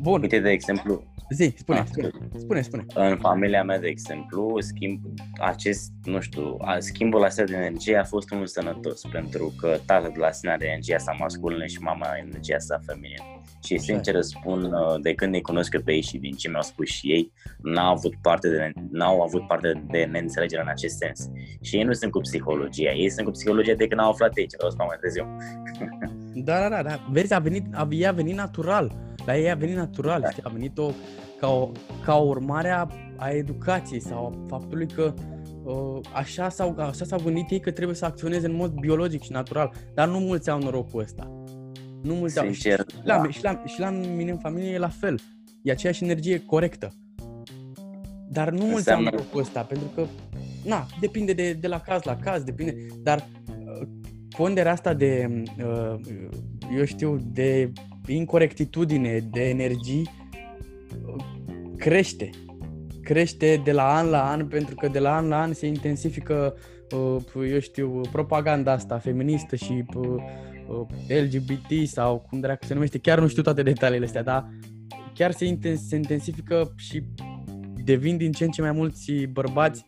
Bun. 0.00 0.20
Uite, 0.20 0.38
de 0.38 0.50
exemplu, 0.50 1.02
Zi, 1.30 1.54
spune, 1.56 1.78
ah, 1.78 1.84
spune, 1.86 2.10
spune, 2.38 2.60
spune. 2.60 2.84
În 2.94 3.16
familia 3.16 3.62
mea, 3.62 3.78
de 3.78 3.86
exemplu, 3.86 4.56
schimb 4.60 5.00
acest, 5.40 5.92
nu 6.04 6.20
știu, 6.20 6.56
schimbul 6.78 7.22
ăsta 7.24 7.44
de 7.44 7.54
energie 7.54 7.96
a 7.96 8.04
fost 8.04 8.30
unul 8.30 8.46
sănătos, 8.46 9.02
pentru 9.12 9.54
că 9.60 9.78
tatăl 9.86 10.10
de 10.12 10.18
la 10.18 10.30
sine 10.30 10.50
are 10.50 10.66
energia 10.66 10.98
sa 10.98 11.16
masculină 11.18 11.66
și 11.66 11.78
mama 11.78 12.06
energia 12.26 12.58
sa 12.58 12.80
feminină. 12.86 13.22
Și 13.64 13.78
sincer 13.78 14.20
spun, 14.20 14.62
uh, 14.64 15.00
de 15.00 15.14
când 15.14 15.32
ne 15.32 15.40
cunosc 15.40 15.72
eu 15.72 15.80
pe 15.80 15.92
ei 15.92 16.02
și 16.02 16.18
din 16.18 16.32
ce 16.32 16.48
mi-au 16.48 16.62
spus 16.62 16.88
și 16.88 17.12
ei, 17.12 17.32
n-au 17.62 17.92
avut 17.92 18.14
parte 18.22 18.48
de, 18.48 18.72
n-au 18.90 19.20
avut 19.20 19.46
parte 19.46 19.84
de 19.90 20.04
neînțelegere 20.04 20.62
în 20.62 20.68
acest 20.68 20.96
sens. 20.96 21.30
Și 21.60 21.76
ei 21.76 21.82
nu 21.82 21.92
sunt 21.92 22.10
cu 22.10 22.20
psihologia, 22.20 22.92
ei 22.92 23.10
sunt 23.10 23.26
cu 23.26 23.32
psihologia 23.32 23.74
de 23.74 23.86
când 23.86 24.00
au 24.00 24.10
aflat 24.10 24.32
aici, 24.36 24.54
vreau 24.56 24.70
să 24.70 24.76
mai 24.78 24.98
târziu. 25.00 25.26
Da, 26.44 26.58
da, 26.58 26.68
da, 26.68 26.82
da. 26.82 27.08
Vezi, 27.10 27.34
a 27.34 27.38
venit, 27.38 27.64
a, 27.72 27.88
a 28.06 28.12
venit 28.12 28.34
natural 28.34 28.92
dar 29.28 29.36
ei 29.36 29.50
a 29.50 29.54
venit 29.54 29.76
natural, 29.76 30.20
da. 30.20 30.30
știi? 30.30 30.42
a 30.44 30.48
venit 30.48 30.78
o, 30.78 30.90
ca, 31.40 31.48
o, 31.48 31.70
ca 32.04 32.16
o 32.16 32.26
urmare 32.26 32.70
a, 32.70 32.86
a 33.16 33.30
educației 33.30 34.00
sau 34.00 34.26
a 34.26 34.46
faptului 34.48 34.86
că 34.86 35.14
uh, 35.64 36.00
așa, 36.14 36.48
s-au, 36.48 36.74
așa 36.78 37.04
s-au 37.04 37.20
gândit 37.24 37.50
ei 37.50 37.60
că 37.60 37.70
trebuie 37.70 37.96
să 37.96 38.04
acționeze 38.04 38.46
în 38.46 38.54
mod 38.54 38.72
biologic 38.72 39.22
și 39.22 39.32
natural, 39.32 39.72
dar 39.94 40.08
nu 40.08 40.18
mulți 40.18 40.50
au 40.50 40.58
norocul 40.58 41.00
ăsta. 41.00 41.44
Nu 42.02 42.14
mulți 42.14 42.38
Sincer, 42.38 42.78
au. 42.78 42.84
Și, 42.88 43.04
da. 43.04 43.16
la, 43.16 43.30
și, 43.30 43.42
la, 43.42 43.62
și 43.66 43.80
la 43.80 43.90
mine 43.90 44.30
în 44.30 44.38
familie 44.38 44.70
e 44.70 44.78
la 44.78 44.88
fel. 44.88 45.18
E 45.62 45.70
aceeași 45.70 46.04
energie 46.04 46.44
corectă. 46.44 46.92
Dar 48.28 48.50
nu 48.50 48.58
mulți 48.58 48.76
Înseamnă- 48.76 49.08
au 49.08 49.14
norocul 49.14 49.40
ăsta, 49.40 49.60
pentru 49.60 49.88
că, 49.94 50.06
na, 50.64 50.86
depinde 51.00 51.32
de, 51.32 51.52
de 51.52 51.66
la 51.66 51.80
caz 51.80 52.02
la 52.02 52.16
caz, 52.16 52.42
depinde, 52.42 52.86
dar 53.02 53.28
uh, 53.48 53.88
ponderea 54.36 54.72
asta 54.72 54.94
de, 54.94 55.42
uh, 55.58 56.00
eu 56.76 56.84
știu, 56.84 57.16
de 57.32 57.72
incorectitudine, 58.14 59.18
de 59.30 59.48
energii, 59.48 60.10
uh, 61.06 61.24
crește. 61.76 62.30
Crește 63.02 63.60
de 63.64 63.72
la 63.72 63.94
an 63.94 64.08
la 64.08 64.30
an, 64.30 64.46
pentru 64.46 64.74
că 64.74 64.88
de 64.88 64.98
la 64.98 65.16
an 65.16 65.28
la 65.28 65.40
an 65.40 65.52
se 65.52 65.66
intensifică, 65.66 66.54
uh, 67.34 67.48
eu 67.50 67.58
știu, 67.58 68.00
propaganda 68.12 68.72
asta 68.72 68.98
feministă 68.98 69.56
și 69.56 69.84
uh, 69.94 70.06
uh, 70.68 70.86
LGBT 71.08 71.88
sau 71.88 72.26
cum 72.28 72.40
dracu 72.40 72.64
se 72.64 72.74
numește, 72.74 72.98
chiar 72.98 73.20
nu 73.20 73.28
știu 73.28 73.42
toate 73.42 73.62
detaliile 73.62 74.04
astea, 74.04 74.22
dar 74.22 74.48
chiar 75.14 75.30
se, 75.30 75.44
intens- 75.44 75.86
se 75.88 75.96
intensifică 75.96 76.72
și 76.76 77.02
devin 77.84 78.16
din 78.16 78.32
ce 78.32 78.44
în 78.44 78.50
ce 78.50 78.62
mai 78.62 78.72
mulți 78.72 79.12
bărbați 79.12 79.86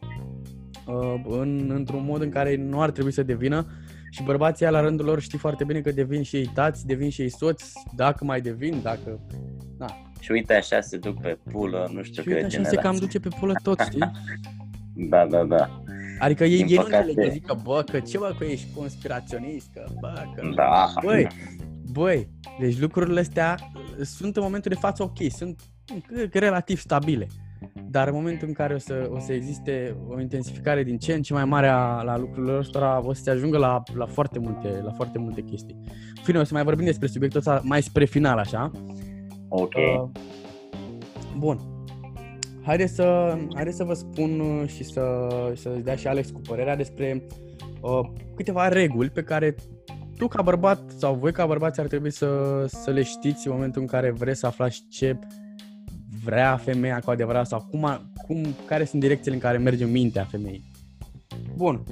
uh, 0.87 1.23
în, 1.29 1.71
într-un 1.75 2.05
mod 2.05 2.23
în 2.23 2.31
care 2.31 2.57
nu 2.57 2.81
ar 2.81 2.91
trebui 2.91 3.13
să 3.13 3.23
devină 3.23 3.67
și 4.11 4.23
bărbații 4.23 4.65
ăia, 4.65 4.75
la 4.75 4.81
rândul 4.81 5.07
lor 5.07 5.21
știi 5.21 5.39
foarte 5.39 5.65
bine 5.65 5.81
că 5.81 5.91
devin 5.93 6.23
și 6.23 6.37
ei 6.37 6.51
tați, 6.55 6.87
devin 6.87 7.11
și 7.11 7.23
ei 7.23 7.29
soți, 7.29 7.73
dacă 7.97 8.25
mai 8.25 8.41
devin, 8.41 8.81
dacă... 8.83 9.21
Și 10.21 10.31
uite 10.33 10.55
așa 10.55 10.81
se 10.81 10.97
duc 10.97 11.21
pe 11.21 11.39
pulă, 11.51 11.91
nu 11.93 12.03
știu 12.03 12.23
Și 12.23 12.29
uite 12.29 12.41
câte 12.41 12.47
așa 12.47 12.49
se 12.49 12.57
generații. 12.71 12.79
cam 12.79 12.97
duce 12.97 13.21
pe 13.21 13.29
pulă 13.39 13.53
tot, 13.63 13.81
știi? 13.81 14.11
Da, 15.09 15.27
da, 15.27 15.45
da. 15.45 15.83
Adică 16.19 16.45
ei, 16.45 16.57
Din 16.57 16.67
ei 16.67 16.77
nu 16.77 16.83
păcate. 16.83 16.97
înțeleg 17.09 17.27
că 17.27 17.33
zic 17.33 17.47
că, 17.47 17.57
bă, 17.63 17.83
că 17.91 18.01
ce 18.01 18.19
bă, 18.19 18.35
că 18.39 18.45
ești 18.45 18.67
conspiraționist, 18.75 19.71
că, 19.75 19.85
bă, 20.01 20.23
că... 20.35 20.51
Da. 20.55 20.93
Băi, 21.03 21.27
băi, 21.93 22.29
deci 22.61 22.79
lucrurile 22.79 23.21
astea 23.21 23.55
sunt 24.03 24.37
în 24.37 24.43
momentul 24.43 24.71
de 24.75 24.79
față 24.81 25.03
ok, 25.03 25.17
sunt 25.33 25.61
cred 26.07 26.31
că 26.31 26.39
relativ 26.39 26.79
stabile. 26.81 27.27
Dar 27.91 28.09
în 28.09 28.15
momentul 28.15 28.49
în 28.49 28.55
care 28.55 28.75
o 28.75 28.79
să, 28.79 29.11
o 29.13 29.19
să 29.19 29.33
existe 29.33 29.97
o 30.09 30.21
intensificare 30.21 30.83
din 30.83 30.99
ce 30.99 31.13
în 31.13 31.23
ce 31.23 31.33
mai 31.33 31.45
mare 31.45 31.69
a, 31.69 32.03
la 32.03 32.19
lucrurile 32.19 32.59
ăstora, 32.59 33.03
o 33.05 33.13
să 33.13 33.23
se 33.23 33.31
ajungă 33.31 33.59
la, 33.59 33.83
la, 33.95 34.07
foarte 34.07 34.39
multe, 34.39 34.81
la 34.85 34.91
foarte 34.91 35.19
multe 35.19 35.41
chestii. 35.41 35.77
În 36.17 36.23
fine, 36.23 36.39
o 36.39 36.45
să 36.45 36.55
mai 36.55 36.65
vorbim 36.65 36.85
despre 36.85 37.07
subiectul 37.07 37.39
ăsta 37.39 37.61
mai 37.65 37.83
spre 37.83 38.05
final, 38.05 38.39
așa. 38.39 38.71
Ok. 39.49 39.75
Uh, 39.75 40.09
bun. 41.39 41.59
Haideți 42.63 42.95
să, 42.95 43.39
haideți 43.55 43.77
să 43.77 43.85
vă 43.85 43.95
spun 43.95 44.41
uh, 44.41 44.69
și 44.69 44.85
să, 44.85 45.27
să 45.55 45.69
dea 45.69 45.95
și 45.95 46.07
Alex 46.07 46.31
cu 46.31 46.41
părerea 46.41 46.77
despre 46.77 47.27
uh, 47.81 48.01
câteva 48.37 48.69
reguli 48.69 49.11
pe 49.11 49.23
care 49.23 49.55
tu 50.17 50.29
ca 50.29 50.43
bărbat 50.43 50.91
sau 50.97 51.15
voi 51.15 51.33
ca 51.33 51.47
bărbați 51.47 51.81
ar 51.81 51.87
trebui 51.87 52.11
să, 52.11 52.65
să 52.67 52.91
le 52.91 53.03
știți 53.03 53.47
în 53.47 53.53
momentul 53.53 53.81
în 53.81 53.87
care 53.87 54.11
vreți 54.11 54.39
să 54.39 54.47
aflați 54.47 54.85
ce 54.89 55.19
vrea 56.25 56.57
femeia 56.57 57.01
cu 57.05 57.11
adevărat 57.11 57.47
sau 57.47 57.67
cum, 57.71 57.85
a- 57.85 58.11
cum, 58.27 58.43
care 58.67 58.85
sunt 58.85 59.01
direcțiile 59.01 59.35
în 59.35 59.41
care 59.41 59.59
merge 59.59 59.85
mintea 59.85 60.25
femeii. 60.25 60.71
Bun, 61.57 61.83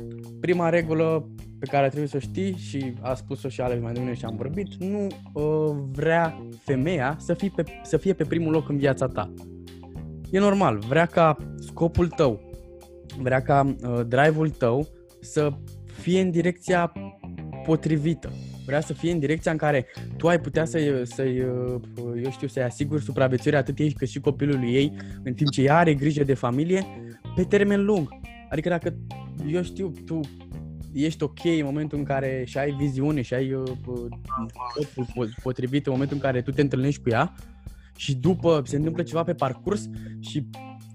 prima 0.40 0.68
regulă 0.68 1.28
pe 1.58 1.66
care 1.66 1.86
trebuie 1.86 2.08
să 2.08 2.16
o 2.16 2.20
știi 2.20 2.56
și 2.56 2.92
a 3.00 3.14
spus-o 3.14 3.48
și 3.48 3.60
Alex 3.60 3.82
mai 3.82 3.92
devreme 3.92 4.14
și 4.14 4.24
am 4.24 4.36
vorbit, 4.36 4.74
nu 4.74 5.06
uh, 5.32 5.76
vrea 5.92 6.42
femeia 6.64 7.16
să 7.18 7.34
fie, 7.34 7.52
pe, 7.54 7.64
să 7.82 7.96
fie 7.96 8.12
pe 8.12 8.24
primul 8.24 8.52
loc 8.52 8.68
în 8.68 8.76
viața 8.76 9.06
ta. 9.06 9.34
E 10.30 10.38
normal, 10.38 10.78
vrea 10.78 11.06
ca 11.06 11.36
scopul 11.58 12.08
tău, 12.08 12.40
vrea 13.18 13.42
ca 13.42 13.74
uh, 13.82 14.00
drive-ul 14.06 14.50
tău 14.50 14.86
să 15.20 15.52
fie 15.84 16.20
în 16.20 16.30
direcția 16.30 16.92
potrivită. 17.64 18.32
Vrea 18.68 18.80
să 18.80 18.92
fie 18.92 19.12
în 19.12 19.18
direcția 19.18 19.50
în 19.50 19.56
care 19.56 19.86
tu 20.16 20.28
ai 20.28 20.40
putea 20.40 20.64
să-i, 20.64 21.06
să-i 21.06 21.40
uh, 21.40 21.80
eu 22.24 22.30
știu, 22.30 22.46
să-i 22.46 22.62
asiguri 22.62 23.02
supraviețuirea 23.02 23.58
atât 23.58 23.78
ei 23.78 23.92
cât 23.92 24.08
și 24.08 24.20
copilului 24.20 24.74
ei, 24.74 24.96
în 25.22 25.34
timp 25.34 25.50
ce 25.50 25.62
ea 25.62 25.76
are 25.76 25.94
grijă 25.94 26.24
de 26.24 26.34
familie, 26.34 26.86
pe 27.34 27.44
termen 27.44 27.84
lung. 27.84 28.08
Adică 28.50 28.68
dacă, 28.68 28.96
eu 29.46 29.62
știu, 29.62 29.92
tu 30.06 30.20
ești 30.92 31.22
ok 31.22 31.44
în 31.44 31.64
momentul 31.64 31.98
în 31.98 32.04
care 32.04 32.42
și 32.46 32.58
ai 32.58 32.70
viziune 32.70 33.22
și 33.22 33.34
ai 33.34 33.52
uh, 33.52 33.62
uh, 33.86 34.06
scopul 34.70 35.06
po- 35.06 35.42
potrivit 35.42 35.86
în 35.86 35.92
momentul 35.92 36.16
în 36.16 36.22
care 36.22 36.42
tu 36.42 36.50
te 36.50 36.60
întâlnești 36.60 37.02
cu 37.02 37.08
ea 37.08 37.34
și 37.96 38.16
după 38.16 38.62
se 38.64 38.76
întâmplă 38.76 39.02
ceva 39.02 39.22
pe 39.22 39.34
parcurs 39.34 39.88
și 40.20 40.46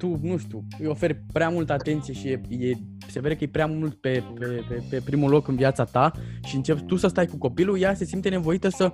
tu, 0.03 0.19
nu 0.21 0.37
știu, 0.37 0.63
îi 0.79 0.85
oferi 0.85 1.23
prea 1.31 1.49
multă 1.49 1.73
atenție 1.73 2.13
și 2.13 2.27
e, 2.27 2.41
e, 2.49 2.73
se 3.07 3.19
vede 3.19 3.35
că 3.35 3.43
e 3.43 3.47
prea 3.47 3.65
mult 3.65 3.93
pe, 3.93 4.23
pe, 4.39 4.45
pe, 4.69 4.83
pe 4.89 5.01
primul 5.05 5.29
loc 5.29 5.47
în 5.47 5.55
viața 5.55 5.83
ta 5.83 6.11
și 6.43 6.55
începi 6.55 6.81
tu 6.81 6.95
să 6.95 7.07
stai 7.07 7.25
cu 7.25 7.37
copilul, 7.37 7.79
ea 7.79 7.93
se 7.93 8.05
simte 8.05 8.29
nevoită 8.29 8.69
să, 8.69 8.91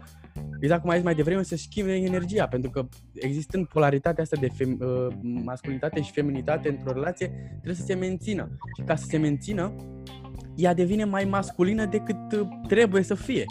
exact 0.59 0.81
cum 0.81 0.89
ai 0.89 0.95
zis 0.95 1.05
mai 1.05 1.15
devreme, 1.15 1.43
să 1.43 1.55
schimbe 1.55 1.95
energia, 1.95 2.47
pentru 2.47 2.69
că 2.69 2.87
existând 3.13 3.67
polaritatea 3.67 4.23
asta 4.23 4.37
de 4.39 4.47
fem, 4.47 4.77
uh, 4.79 5.07
masculinitate 5.21 6.01
și 6.01 6.11
feminitate 6.11 6.69
într-o 6.69 6.93
relație, 6.93 7.27
trebuie 7.49 7.75
să 7.75 7.85
se 7.85 7.95
mențină. 7.95 8.57
Și 8.77 8.83
ca 8.85 8.95
să 8.95 9.05
se 9.05 9.17
mențină, 9.17 9.75
ea 10.55 10.73
devine 10.73 11.05
mai 11.05 11.23
masculină 11.23 11.85
decât 11.85 12.31
uh, 12.39 12.47
trebuie 12.67 13.03
să 13.03 13.15
fie. 13.15 13.45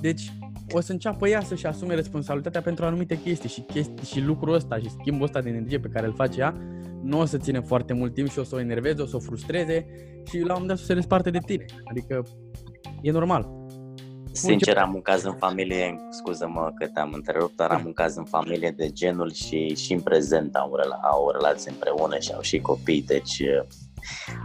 Deci, 0.00 0.32
o 0.72 0.80
să 0.80 0.92
înceapă 0.92 1.28
ea 1.28 1.40
să-și 1.40 1.66
asume 1.66 1.94
responsabilitatea 1.94 2.60
pentru 2.60 2.84
anumite 2.84 3.20
chestii 3.20 3.48
și, 3.48 3.60
chestii 3.60 4.06
și 4.06 4.20
lucrul 4.20 4.54
ăsta 4.54 4.78
și 4.78 4.90
schimbul 4.90 5.24
ăsta 5.24 5.40
de 5.40 5.48
energie 5.48 5.78
pe 5.78 5.88
care 5.88 6.06
îl 6.06 6.14
face 6.14 6.40
ea 6.40 6.54
nu 7.02 7.18
o 7.18 7.24
să 7.24 7.36
ține 7.36 7.60
foarte 7.60 7.92
mult 7.92 8.14
timp 8.14 8.30
și 8.30 8.38
o 8.38 8.42
să 8.42 8.54
o 8.54 8.60
enerveze, 8.60 9.02
o 9.02 9.06
să 9.06 9.16
o 9.16 9.20
frustreze 9.20 9.86
și 10.26 10.38
la 10.38 10.42
un 10.42 10.60
moment 10.60 10.66
dat 10.66 10.76
o 10.76 10.80
să 10.80 10.84
se 10.84 10.94
desparte 10.94 11.30
de 11.30 11.38
tine. 11.46 11.64
Adică 11.84 12.26
e 13.00 13.10
normal. 13.10 13.60
Sincer, 14.34 14.76
am 14.76 14.94
un 14.94 15.02
caz 15.02 15.24
în 15.24 15.34
familie, 15.34 16.00
scuză-mă 16.10 16.72
că 16.74 16.86
te-am 16.86 17.12
întrerupt, 17.12 17.56
dar 17.56 17.70
am 17.70 17.82
un 17.84 17.92
caz 17.92 18.16
în 18.16 18.24
familie 18.24 18.74
de 18.76 18.90
genul 18.90 19.32
și, 19.32 19.74
și 19.74 19.92
în 19.92 20.00
prezent 20.00 20.54
au, 20.54 20.76
rela- 20.76 21.00
au 21.10 21.24
o 21.24 21.30
relație 21.30 21.70
împreună 21.70 22.18
și 22.18 22.32
au 22.32 22.40
și 22.40 22.60
copii, 22.60 23.02
deci 23.02 23.42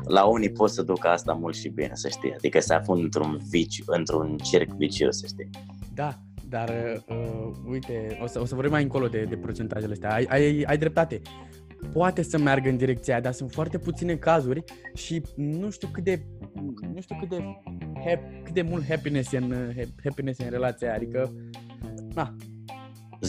la 0.08 0.26
unii 0.26 0.52
pot 0.52 0.70
să 0.70 0.82
ducă 0.82 1.08
asta 1.08 1.34
mult 1.34 1.56
și 1.56 1.70
bine, 1.70 1.92
să 1.94 2.08
știi, 2.08 2.34
adică 2.34 2.60
se 2.60 2.74
află 2.74 2.96
într-un, 2.96 3.40
viciu, 3.50 3.84
într-un 3.88 4.38
cerc 4.38 4.70
vicios, 4.70 5.18
să 5.18 5.26
știi. 5.28 5.50
Da, 5.94 6.14
dar 6.50 6.74
uh, 7.08 7.52
uite, 7.70 8.18
o 8.24 8.28
să, 8.28 8.40
o 8.40 8.46
să 8.46 8.54
vorbim 8.54 8.72
mai 8.74 8.84
încolo 8.84 9.08
de, 9.08 9.26
de 9.30 9.38
procentajele 9.38 9.92
astea. 9.92 10.14
Ai, 10.14 10.26
ai, 10.30 10.64
ai 10.68 10.78
dreptate. 10.78 11.22
Poate 11.94 12.22
să 12.22 12.38
meargă 12.38 12.70
în 12.70 12.78
direcția 12.78 13.14
aia, 13.14 13.24
dar 13.24 13.34
sunt 13.34 13.52
foarte 13.52 13.78
puține 13.78 14.16
cazuri 14.16 14.64
și 14.94 15.22
nu 15.36 15.70
știu 15.70 15.88
cât 15.88 16.04
de 16.04 16.26
nu 16.94 17.02
știu 17.02 17.16
cât 17.20 17.30
de 17.30 17.44
hap, 18.06 18.20
cât 18.44 18.54
de 18.54 18.62
mult 18.62 18.88
happiness 18.88 19.32
e 19.32 19.38
în 19.38 19.74
hap- 19.78 20.04
happiness 20.04 20.40
e 20.40 20.44
în 20.44 20.50
relația 20.50 20.88
aia, 20.88 20.96
adică 20.96 21.34
na, 22.14 22.36
10%. 23.22 23.28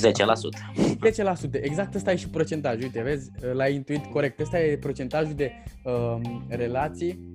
10%, 1.48 1.61
exact 1.61 1.94
ăsta 1.94 2.12
e 2.12 2.16
și 2.16 2.29
procentajul, 2.29 2.83
uite, 2.83 3.03
vezi, 3.03 3.31
l-ai 3.53 3.74
intuit 3.74 4.05
corect. 4.05 4.40
Ăsta 4.40 4.61
e 4.61 4.77
procentajul 4.77 5.35
de 5.35 5.51
um, 5.85 6.46
relații 6.48 7.35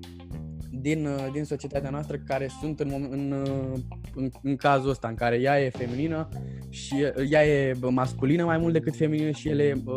din, 0.69 1.05
uh, 1.05 1.27
din 1.33 1.43
societatea 1.43 1.89
noastră 1.89 2.17
care 2.17 2.49
sunt 2.59 2.79
în, 2.79 2.87
mom- 2.87 3.09
în, 3.09 3.31
uh, 3.31 3.79
în, 4.15 4.29
în 4.41 4.55
cazul 4.55 4.89
ăsta, 4.89 5.07
în 5.07 5.15
care 5.15 5.39
ea 5.41 5.61
e 5.61 5.69
feminină 5.69 6.29
și 6.69 6.93
uh, 6.93 7.31
ea 7.31 7.45
e 7.45 7.73
bă, 7.79 7.89
masculină 7.89 8.45
mai 8.45 8.57
mult 8.57 8.73
decât 8.73 8.95
feminină 8.95 9.31
și 9.31 9.49
el 9.49 9.59
e 9.59 9.81
uh, 9.85 9.93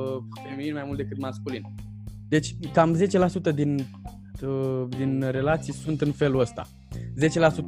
feminin 0.49 0.73
mai 0.73 0.85
mult 0.87 0.97
decât 0.97 1.19
masculin. 1.19 1.63
Deci 2.29 2.55
cam 2.73 3.01
10% 3.51 3.55
din, 3.55 3.87
uh, 4.43 4.87
din 4.97 5.25
relații 5.31 5.73
sunt 5.73 6.01
în 6.01 6.13
felul 6.13 6.41
ăsta. 6.41 6.69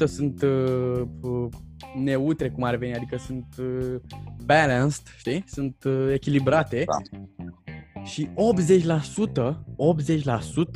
10% 0.04 0.06
sunt 0.06 0.42
uh, 0.42 1.02
uh, 1.20 1.48
neutre, 2.02 2.50
cum 2.50 2.62
ar 2.62 2.76
veni, 2.76 2.94
adică 2.94 3.16
sunt 3.16 3.46
uh, 3.58 3.94
balanced, 4.44 5.02
știi? 5.16 5.44
Sunt 5.46 5.84
uh, 5.84 6.10
echilibrate. 6.12 6.84
Da. 6.86 7.18
Și 8.04 8.28
80%, 8.28 8.30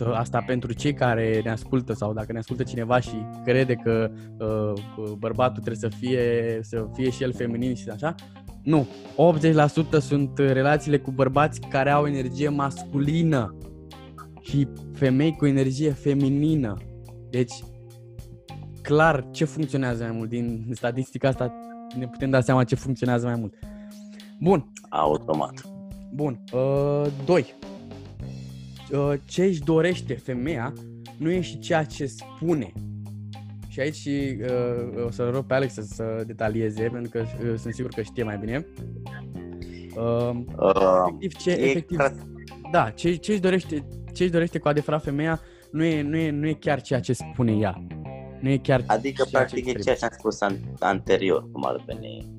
80%, 0.05 0.13
asta 0.13 0.45
pentru 0.47 0.73
cei 0.73 0.95
care 0.95 1.41
ne 1.45 1.51
ascultă 1.51 1.93
sau 1.93 2.13
dacă 2.13 2.33
ne 2.33 2.39
ascultă 2.39 2.63
cineva 2.63 3.01
și 3.01 3.27
crede 3.45 3.75
că 3.75 4.11
uh, 4.39 4.73
bărbatul 5.19 5.63
trebuie 5.63 5.91
să 5.91 5.97
fie, 5.99 6.59
să 6.63 6.87
fie 6.95 7.11
și 7.11 7.23
el 7.23 7.33
feminin 7.33 7.75
și 7.75 7.89
așa, 7.89 8.15
nu. 8.63 8.89
80% 9.99 9.99
sunt 10.01 10.39
relațiile 10.39 10.99
cu 10.99 11.11
bărbați 11.11 11.61
care 11.61 11.91
au 11.91 12.07
energie 12.07 12.49
masculină 12.49 13.57
și 14.41 14.69
femei 14.93 15.37
cu 15.37 15.47
energie 15.47 15.91
feminină. 15.91 16.77
Deci, 17.31 17.53
clar, 18.83 19.27
ce 19.31 19.45
funcționează 19.45 20.03
mai 20.03 20.13
mult? 20.13 20.29
Din 20.29 20.67
statistica 20.73 21.29
asta 21.29 21.55
ne 21.99 22.09
putem 22.09 22.31
da 22.31 22.41
seama 22.41 22.65
ce 22.65 22.75
funcționează 22.75 23.27
mai 23.27 23.37
mult. 23.37 23.55
Bun, 24.41 24.73
Automat. 24.89 25.63
Bun. 26.15 26.41
Uh, 26.53 27.07
doi. 27.25 27.55
Uh, 28.93 29.13
ce 29.25 29.45
își 29.45 29.61
dorește 29.61 30.15
femeia 30.15 30.73
nu 31.17 31.31
e 31.31 31.41
și 31.41 31.59
ceea 31.59 31.85
ce 31.85 32.07
spune. 32.07 32.73
Și 33.69 33.81
aici 33.81 34.05
uh, 34.07 35.05
o 35.07 35.11
să 35.11 35.31
rog 35.31 35.45
pe 35.45 35.55
Alex 35.55 35.73
să, 35.73 35.83
să 35.83 36.23
detalieze, 36.27 36.83
pentru 36.83 37.11
că 37.11 37.19
uh, 37.19 37.55
sunt 37.59 37.75
sigur 37.75 37.91
că 37.91 38.03
știe 38.03 38.23
mai 38.23 38.39
bine. 38.39 38.67
Uh, 38.77 38.93
Uh, 39.97 41.15
efectiv, 41.19 41.37
ce, 41.37 41.51
e 41.51 41.71
efectiv, 41.71 41.97
clar. 41.97 42.15
da, 42.73 42.91
ce, 42.91 43.15
ce, 43.15 43.33
își 43.33 43.41
dorește, 43.41 43.87
ce 44.13 44.23
își 44.23 44.33
dorește 44.33 44.59
cu 44.59 44.69
adevărat 44.69 45.03
femeia 45.03 45.41
nu 45.71 45.85
e, 45.85 46.03
nu, 46.03 46.17
e, 46.17 46.31
nu 46.31 46.49
e 46.49 46.53
chiar 46.53 46.81
ceea 46.81 47.01
ce 47.01 47.13
spune 47.13 47.53
ea. 47.53 47.87
Nu 48.43 48.49
e 48.49 48.57
chiar 48.57 48.85
adică, 48.87 49.15
ceea 49.15 49.27
ce 49.27 49.31
practic, 49.31 49.59
e 49.59 49.63
trebuie. 49.63 49.83
ceea 49.83 49.97
ce 49.97 50.05
am 50.05 50.11
spus 50.19 50.41
an- 50.41 50.77
anterior, 50.81 51.51
cum 51.53 51.65
ar 51.65 51.83
veni. 51.87 52.31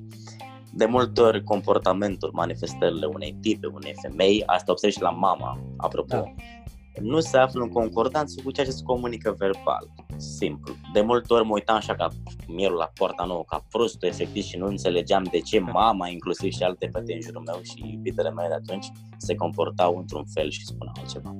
de 0.76 0.84
multe 0.84 1.20
ori 1.20 1.44
comportamentul, 1.44 2.30
manifestările 2.32 3.06
unei 3.06 3.36
tipe, 3.40 3.66
unei 3.66 3.94
femei, 4.02 4.42
asta 4.46 4.72
observi 4.72 4.96
și 4.96 5.02
la 5.02 5.10
mama, 5.10 5.58
apropo, 5.76 6.16
da. 6.16 6.32
nu 7.00 7.20
se 7.20 7.36
află 7.38 7.62
în 7.62 7.68
concordanță 7.68 8.40
cu 8.44 8.50
ceea 8.50 8.66
ce 8.66 8.72
se 8.72 8.82
comunică 8.82 9.34
verbal. 9.38 9.90
Simplu. 10.16 10.74
De 10.92 11.00
multe 11.00 11.32
ori 11.32 11.44
mă 11.44 11.52
uitam 11.52 11.76
așa 11.76 11.94
ca 11.94 12.08
mielul 12.48 12.76
la 12.76 12.90
poarta 12.94 13.24
nouă, 13.24 13.44
ca 13.46 13.64
prostul 13.70 14.08
efectiv 14.08 14.42
și 14.42 14.56
nu 14.56 14.66
înțelegeam 14.66 15.22
de 15.30 15.38
ce 15.38 15.58
da. 15.58 15.70
mama, 15.70 16.08
inclusiv 16.08 16.52
și 16.52 16.62
alte 16.62 16.88
fete 16.92 17.12
în 17.12 17.20
jurul 17.20 17.42
meu 17.46 17.60
și 17.62 17.90
iubitele 17.92 18.30
mele 18.30 18.48
de 18.48 18.54
atunci, 18.54 18.86
se 19.16 19.34
comportau 19.34 19.96
într-un 19.96 20.24
fel 20.24 20.50
și 20.50 20.64
spuneau 20.64 20.94
altceva. 20.98 21.36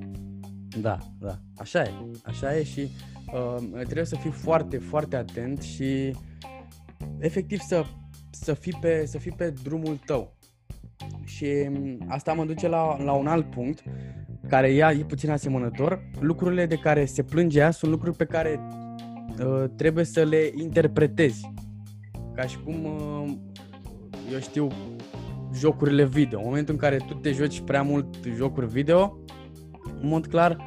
Da, 0.81 0.97
da, 1.19 1.39
așa 1.57 1.81
e, 1.81 1.91
așa 2.23 2.57
e 2.57 2.63
și 2.63 2.89
uh, 3.33 3.63
trebuie 3.73 4.05
să 4.05 4.15
fii 4.15 4.31
foarte, 4.31 4.77
foarte 4.77 5.15
atent 5.15 5.61
și 5.61 6.15
efectiv 7.19 7.59
să, 7.59 7.83
să, 8.31 8.53
fii 8.53 8.77
pe, 8.81 9.05
să 9.05 9.17
fii 9.17 9.31
pe 9.31 9.53
drumul 9.63 9.99
tău. 10.05 10.35
Și 11.23 11.45
um, 11.67 12.05
asta 12.07 12.33
mă 12.33 12.45
duce 12.45 12.67
la, 12.67 13.03
la 13.03 13.11
un 13.11 13.27
alt 13.27 13.49
punct 13.49 13.83
care 14.47 14.73
ea 14.73 14.91
e 14.91 15.03
puțin 15.03 15.29
asemănător. 15.29 16.09
Lucrurile 16.19 16.65
de 16.65 16.75
care 16.75 17.05
se 17.05 17.23
plânge 17.23 17.59
ea 17.59 17.71
sunt 17.71 17.91
lucruri 17.91 18.15
pe 18.15 18.25
care 18.25 18.59
uh, 19.39 19.63
trebuie 19.75 20.03
să 20.03 20.23
le 20.23 20.51
interpretezi. 20.61 21.51
Ca 22.33 22.41
și 22.41 22.59
cum, 22.59 22.83
uh, 22.83 23.33
eu 24.31 24.39
știu, 24.39 24.67
jocurile 25.53 26.05
video. 26.05 26.39
În 26.39 26.45
momentul 26.45 26.73
în 26.73 26.79
care 26.79 26.97
tu 26.97 27.13
te 27.13 27.31
joci 27.31 27.61
prea 27.61 27.81
mult 27.81 28.15
jocuri 28.35 28.67
video, 28.67 29.24
în 30.05 30.11
mod 30.11 30.27
clar, 30.27 30.57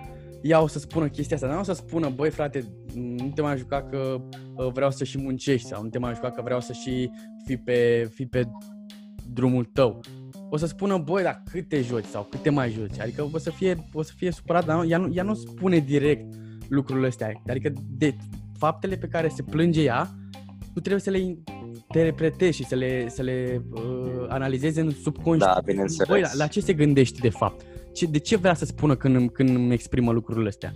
ea 0.43 0.63
o 0.63 0.67
să 0.67 0.79
spună 0.79 1.09
chestia 1.09 1.37
asta, 1.37 1.49
nu 1.49 1.59
o 1.59 1.63
să 1.63 1.73
spună, 1.73 2.09
băi 2.09 2.31
frate, 2.31 2.65
nu 2.95 3.31
te 3.35 3.41
mai 3.41 3.57
juca 3.57 3.83
că 3.83 4.21
uh, 4.57 4.73
vreau 4.73 4.91
să 4.91 5.05
și 5.05 5.19
muncești 5.19 5.69
sau 5.69 5.83
nu 5.83 5.89
te 5.89 5.99
mai 5.99 6.15
juca 6.15 6.31
că 6.31 6.43
vreau 6.43 6.61
să 6.61 6.73
și 6.73 7.11
fii 7.45 7.57
pe, 7.57 8.11
fii 8.15 8.27
pe 8.27 8.45
drumul 9.33 9.65
tău. 9.65 10.01
O 10.51 10.57
să 10.57 10.67
spună, 10.67 10.99
băi, 10.99 11.23
dar 11.23 11.43
cât 11.51 11.69
te 11.69 11.81
joci 11.81 12.05
sau 12.05 12.27
cât 12.31 12.43
te 12.43 12.51
mai 12.51 12.71
joci. 12.71 13.01
Adică 13.01 13.29
o 13.33 13.39
să 13.39 13.51
fie, 13.51 13.89
o 13.93 14.03
să 14.03 14.13
fie 14.17 14.31
supărat, 14.31 14.65
dar 14.65 14.85
ea 14.89 14.99
nu, 14.99 15.15
ea 15.15 15.23
nu 15.23 15.35
spune 15.35 15.79
direct 15.79 16.35
lucrurile 16.69 17.07
astea. 17.07 17.43
Adică 17.49 17.73
de 17.91 18.17
faptele 18.59 18.97
pe 18.97 19.07
care 19.07 19.29
se 19.29 19.43
plânge 19.43 19.83
ea, 19.83 20.11
tu 20.75 20.81
trebuie 20.81 21.01
să 21.01 21.11
le 21.11 21.19
interpretezi 21.19 22.57
și 22.57 22.65
să 22.65 22.75
le, 22.75 23.09
să 23.09 23.23
le 23.23 23.63
uh, 23.71 24.27
analizezi 24.29 24.79
în 24.79 24.91
subconștient. 24.91 25.55
Da, 25.55 25.61
bineînțeles. 25.65 26.09
Băi, 26.09 26.21
la, 26.21 26.29
la 26.35 26.47
ce 26.47 26.61
se 26.61 26.73
gândește 26.73 27.19
de 27.21 27.29
fapt? 27.29 27.65
Ce, 27.99 28.07
de 28.07 28.19
ce 28.19 28.37
vrea 28.37 28.55
să 28.55 28.65
spună 28.65 28.97
când, 28.97 29.31
când 29.31 29.49
îmi 29.49 29.73
exprimă 29.73 30.13
lucrurile 30.13 30.49
astea? 30.49 30.73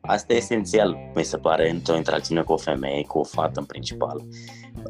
Asta 0.00 0.32
e 0.32 0.36
esențial, 0.36 0.96
mi 1.14 1.24
se 1.24 1.36
pare, 1.36 1.70
într-o 1.70 1.96
interacțiune 1.96 2.42
cu 2.42 2.52
o 2.52 2.56
femeie, 2.56 3.04
cu 3.04 3.18
o 3.18 3.24
fată 3.24 3.60
în 3.60 3.66
principal. 3.66 4.24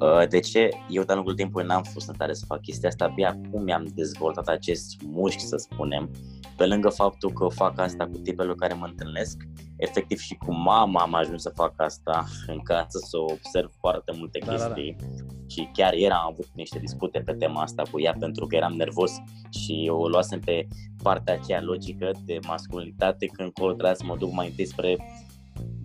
Uh, 0.00 0.28
de 0.28 0.40
ce 0.40 0.68
eu 0.88 1.02
de-a 1.02 1.14
lungul 1.14 1.34
timpului 1.34 1.66
n-am 1.66 1.82
fost 1.82 2.08
în 2.08 2.14
stare 2.14 2.32
să 2.32 2.44
fac 2.46 2.60
chestia 2.60 2.88
asta, 2.88 3.04
abia 3.04 3.28
acum 3.28 3.62
mi-am 3.62 3.86
dezvoltat 3.94 4.48
acest 4.48 4.96
mușchi, 5.04 5.44
să 5.44 5.56
spunem, 5.56 6.10
pe 6.56 6.66
lângă 6.66 6.88
faptul 6.88 7.30
că 7.30 7.48
fac 7.48 7.80
asta 7.80 8.06
cu 8.06 8.18
tipele 8.18 8.54
care 8.54 8.74
mă 8.74 8.86
întâlnesc, 8.86 9.42
efectiv 9.76 10.18
și 10.18 10.34
cu 10.34 10.54
mama 10.54 11.00
am 11.00 11.14
ajuns 11.14 11.42
să 11.42 11.52
fac 11.54 11.72
asta 11.76 12.24
în 12.46 12.58
casă, 12.58 12.98
să 13.08 13.16
observ 13.18 13.70
foarte 13.78 14.12
multe 14.16 14.38
da, 14.44 14.52
chestii 14.52 14.96
da, 14.98 15.06
da. 15.06 15.34
și 15.48 15.68
chiar 15.72 15.94
ieri 15.94 16.12
am 16.12 16.28
avut 16.30 16.46
niște 16.54 16.78
dispute 16.78 17.18
pe 17.18 17.32
tema 17.32 17.62
asta 17.62 17.82
cu 17.90 18.00
ea 18.00 18.14
pentru 18.18 18.46
că 18.46 18.56
eram 18.56 18.72
nervos 18.72 19.12
și 19.50 19.90
o 19.92 20.08
luasem 20.08 20.40
pe 20.40 20.66
partea 21.02 21.34
aceea 21.34 21.62
logică 21.62 22.10
de 22.24 22.38
masculinitate 22.46 23.26
când 23.26 23.52
colo 23.52 23.72
trebuia 23.72 23.94
să 23.94 24.04
mă 24.06 24.16
duc 24.16 24.32
mai 24.32 24.46
întâi 24.46 24.66
spre 24.66 24.96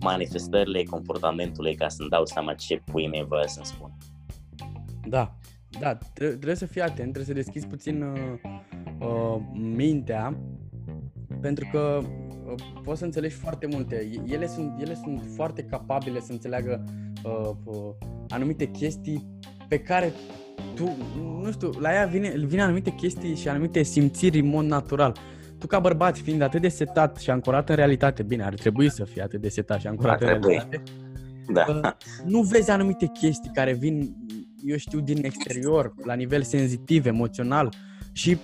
manifestările 0.00 0.82
comportamentului 0.82 1.74
ca 1.74 1.88
să-mi 1.88 2.08
dau 2.08 2.26
seama 2.26 2.54
ce 2.54 2.82
pui 2.84 3.08
mei 3.08 3.24
voia 3.24 3.46
să-mi 3.46 3.66
spun. 3.66 3.96
Da, 5.06 5.36
da, 5.80 5.98
trebuie 6.14 6.54
să 6.54 6.66
fii 6.66 6.80
atent, 6.80 7.12
trebuie 7.12 7.24
să 7.24 7.32
deschizi 7.32 7.66
puțin 7.66 8.02
uh, 8.02 8.18
uh, 8.98 9.40
mintea 9.52 10.38
pentru 11.40 11.68
că 11.72 12.00
uh, 12.46 12.54
poți 12.82 12.98
să 12.98 13.04
înțelegi 13.04 13.34
foarte 13.34 13.66
multe. 13.66 14.10
Ele 14.26 14.46
sunt, 14.46 14.80
ele 14.80 14.94
sunt 14.94 15.22
foarte 15.34 15.62
capabile 15.62 16.20
să 16.20 16.32
înțeleagă 16.32 16.84
uh, 17.24 17.50
uh, 17.64 17.94
anumite 18.28 18.64
chestii 18.64 19.26
pe 19.68 19.78
care 19.78 20.12
tu, 20.74 20.96
nu 21.42 21.50
știu, 21.52 21.70
la 21.78 21.92
ea 21.92 22.06
vine, 22.06 22.28
vine 22.36 22.62
anumite 22.62 22.90
chestii 22.90 23.34
și 23.34 23.48
anumite 23.48 23.82
simțiri 23.82 24.38
în 24.38 24.48
mod 24.48 24.64
natural. 24.64 25.16
Tu 25.58 25.66
ca 25.66 25.78
bărbat, 25.78 26.16
fiind 26.16 26.42
atât 26.42 26.60
de 26.60 26.68
setat 26.68 27.16
și 27.16 27.30
ancorat 27.30 27.68
în 27.68 27.74
realitate, 27.74 28.22
bine, 28.22 28.44
ar 28.44 28.54
trebui 28.54 28.90
să 28.90 29.04
fii 29.04 29.20
atât 29.20 29.40
de 29.40 29.48
setat 29.48 29.80
și 29.80 29.86
ancorat 29.86 30.22
ar 30.22 30.22
în 30.22 30.28
trebui. 30.28 30.50
realitate, 30.50 30.82
da. 31.52 31.64
Uh, 31.68 31.90
nu 32.24 32.40
vezi 32.40 32.70
anumite 32.70 33.06
chestii 33.06 33.50
care 33.54 33.72
vin, 33.72 34.16
eu 34.64 34.76
știu, 34.76 35.00
din 35.00 35.24
exterior, 35.24 35.94
la 36.04 36.14
nivel 36.14 36.42
senzitiv, 36.42 37.06
emoțional 37.06 37.72
și 38.12 38.36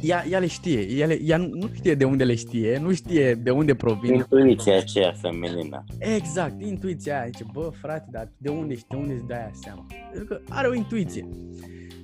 ea, 0.00 0.24
ea 0.30 0.38
le 0.38 0.46
știe, 0.46 0.80
ea, 0.80 1.06
le, 1.06 1.20
ea 1.22 1.36
nu 1.36 1.70
știe 1.74 1.94
de 1.94 2.04
unde 2.04 2.24
le 2.24 2.34
știe, 2.34 2.78
nu 2.78 2.92
știe 2.92 3.34
de 3.34 3.50
unde 3.50 3.74
provin. 3.74 4.14
Intuiția 4.14 4.76
aceea 4.76 5.12
feminină. 5.12 5.84
Exact, 5.98 6.62
intuiția 6.62 7.20
aia. 7.20 7.26
Zice, 7.26 7.44
bă, 7.52 7.70
frate, 7.80 8.08
dar 8.10 8.32
de 8.38 8.48
unde 8.48 8.74
știi, 8.74 8.86
de 8.90 8.96
unde 8.96 9.12
îți 9.12 9.26
dai 9.26 9.38
aia 9.38 9.50
seama? 9.52 9.86
Pentru 10.12 10.34
că 10.34 10.40
are 10.48 10.68
o 10.68 10.74
intuiție. 10.74 11.28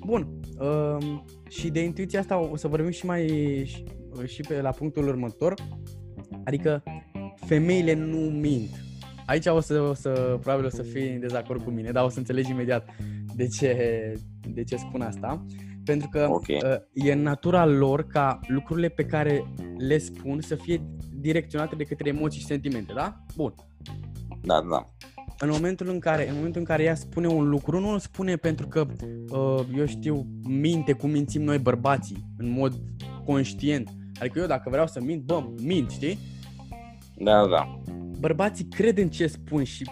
Bun, 0.05 0.29
um, 0.59 1.25
și 1.49 1.69
de 1.69 1.81
intuiția 1.81 2.21
asta 2.21 2.39
o 2.39 2.57
să 2.57 2.69
vorbim 2.69 2.91
și 2.91 3.07
mai 3.07 3.27
și, 3.67 3.85
și 4.27 4.41
pe 4.49 4.61
la 4.61 4.71
punctul 4.71 5.09
următor, 5.09 5.55
adică 6.45 6.83
femeile 7.35 7.95
nu 7.95 8.19
mint. 8.19 8.90
Aici 9.31 9.47
o 9.47 9.61
să, 9.61 9.81
o 9.81 9.95
să 9.95 10.39
probabil 10.41 10.65
o 10.65 10.69
să 10.69 10.83
fii 10.83 11.13
în 11.15 11.21
dezacord 11.21 11.63
cu 11.63 11.71
mine, 11.71 11.91
dar 11.91 12.05
o 12.05 12.09
să 12.09 12.19
înțelegi 12.19 12.51
imediat 12.51 12.89
de 13.35 13.47
ce, 13.47 14.13
de 14.49 14.65
ce 14.65 14.77
spun 14.77 15.01
asta. 15.01 15.47
Pentru 15.85 16.09
că 16.09 16.27
okay. 16.31 16.61
uh, 16.65 17.07
e 17.07 17.13
în 17.13 17.23
natura 17.23 17.67
lor 17.67 18.07
ca 18.07 18.41
lucrurile 18.47 18.89
pe 18.89 19.05
care 19.05 19.45
le 19.79 19.99
spun 19.99 20.41
să 20.41 20.55
fie 20.55 20.83
direcționate 21.15 21.75
de 21.77 21.85
către 21.85 22.09
emoții 22.09 22.41
și 22.41 22.47
sentimente, 22.47 22.93
da? 22.93 23.25
Bun. 23.37 23.55
Da, 24.41 24.61
da. 24.71 24.87
În 25.39 25.49
momentul 25.49 25.89
în 25.89 25.99
care, 25.99 26.29
în 26.29 26.35
momentul 26.35 26.61
în 26.61 26.67
care 26.67 26.83
ea 26.83 26.95
spune 26.95 27.27
un 27.27 27.49
lucru, 27.49 27.81
nu 27.81 27.89
îl 27.89 27.99
spune 27.99 28.37
pentru 28.37 28.69
că, 28.69 28.87
uh, 29.29 29.61
eu 29.77 29.87
știu, 29.87 30.27
minte 30.49 30.93
cum 30.93 31.11
mințim 31.11 31.43
noi 31.43 31.59
bărbații, 31.59 32.25
în 32.37 32.51
mod 32.51 32.81
conștient. 33.25 33.89
Adică 34.21 34.39
eu 34.39 34.47
dacă 34.47 34.71
vreau 34.71 34.87
să 34.87 35.01
mint, 35.01 35.23
bă, 35.23 35.45
mint, 35.63 35.91
știi? 35.91 36.19
Da, 37.21 37.47
da 37.47 37.81
bărbații 38.21 38.65
cred 38.65 38.99
în 38.99 39.09
ce 39.09 39.27
spun 39.27 39.65
și 39.65 39.91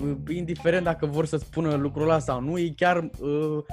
uh, 0.00 0.36
indiferent 0.36 0.84
dacă 0.84 1.06
vor 1.06 1.26
să 1.26 1.36
spună 1.36 1.74
lucrul 1.74 2.02
ăla 2.02 2.18
sau 2.18 2.40
nu, 2.40 2.58
ei 2.58 2.74
chiar 2.76 3.10
uh, 3.20 3.64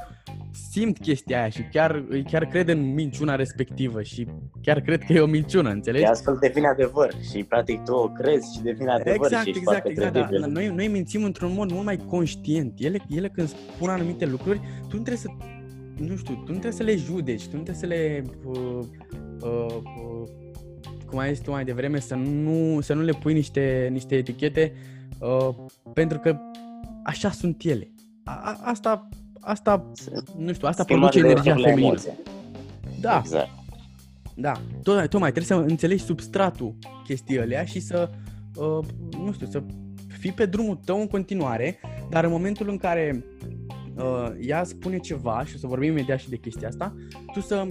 simt 0.72 0.98
chestia 0.98 1.40
aia 1.40 1.50
și 1.50 1.62
chiar, 1.72 2.04
ei 2.12 2.24
chiar 2.24 2.46
cred 2.46 2.68
în 2.68 2.94
minciuna 2.94 3.36
respectivă 3.36 4.02
și 4.02 4.28
chiar 4.62 4.80
cred 4.80 5.04
că 5.04 5.14
e 5.14 5.20
o 5.20 5.26
minciună, 5.26 5.70
înțelegi? 5.70 6.04
Și 6.04 6.10
astfel 6.10 6.38
devine 6.40 6.68
adevăr 6.68 7.14
și 7.32 7.44
practic 7.44 7.84
tu 7.84 7.94
o 7.94 8.08
crezi 8.08 8.56
și 8.56 8.62
devine 8.62 8.92
adevăr 8.92 9.26
exact, 9.26 9.44
și 9.44 9.50
ești 9.50 9.62
exact, 9.62 9.88
exact, 9.88 10.16
exact. 10.16 10.40
Da. 10.40 10.46
Noi, 10.46 10.68
noi 10.68 10.88
mințim 10.88 11.24
într-un 11.24 11.54
mod 11.54 11.72
mult 11.72 11.86
mai 11.86 11.98
conștient. 11.98 12.74
Ele, 12.78 13.00
ele 13.10 13.30
când 13.30 13.48
spun 13.48 13.90
anumite 13.90 14.26
lucruri, 14.26 14.58
tu 14.60 14.96
nu 14.98 15.04
trebuie 15.04 15.18
să 15.18 15.30
nu 15.98 16.16
știu, 16.16 16.34
tu 16.34 16.52
nu 16.52 16.60
trebuie 16.60 16.72
să 16.72 16.84
le 16.84 16.96
judeci, 16.96 17.48
tu 17.48 17.56
nu 17.58 17.64
trebuie 17.64 17.76
să 17.76 17.86
le 17.86 18.24
uh, 18.46 18.80
uh, 19.42 19.76
uh, 19.76 20.42
cum 21.14 21.22
ai 21.22 21.34
zis 21.34 21.44
tu 21.44 21.52
mai 21.52 21.64
devreme, 21.64 22.00
să 22.00 22.16
nu, 22.16 22.82
să 22.82 22.94
nu 22.94 23.02
le 23.02 23.12
pui 23.12 23.34
niște, 23.34 23.88
niște 23.92 24.16
etichete 24.16 24.74
uh, 25.20 25.56
pentru 25.94 26.20
că 26.20 26.38
așa 27.04 27.32
sunt 27.32 27.64
ele. 27.64 27.92
A, 28.24 28.42
a, 28.44 28.60
asta, 28.64 29.10
asta, 29.40 29.92
nu 30.38 30.54
știu, 30.54 30.68
asta 30.68 30.84
produce 30.84 31.20
energia 31.20 31.56
feminină. 31.56 32.00
Da. 33.00 33.18
Exact. 33.24 33.50
Da, 34.36 34.62
tot, 34.84 35.10
tocmai 35.10 35.32
trebuie 35.32 35.58
să 35.58 35.66
înțelegi 35.70 36.04
substratul 36.04 36.76
chestii 37.04 37.40
alea 37.40 37.66
și 37.66 37.80
să, 37.80 38.10
uh, 38.56 38.86
nu 39.24 39.32
știu, 39.32 39.48
să 39.48 39.64
fii 40.20 40.32
pe 40.32 40.46
drumul 40.46 40.80
tău 40.86 41.00
în 41.00 41.08
continuare, 41.08 41.80
dar 42.10 42.24
în 42.24 42.32
momentul 42.32 42.70
în 42.70 42.78
care 42.78 43.26
uh, 43.96 44.28
ea 44.40 44.64
spune 44.64 44.98
ceva 44.98 45.46
și 45.46 45.54
o 45.56 45.58
să 45.58 45.68
vorbim 45.68 45.92
imediat 45.92 46.20
și 46.20 46.30
de 46.30 46.38
chestia 46.38 46.68
asta, 46.68 46.96
tu 47.34 47.40
să 47.40 47.68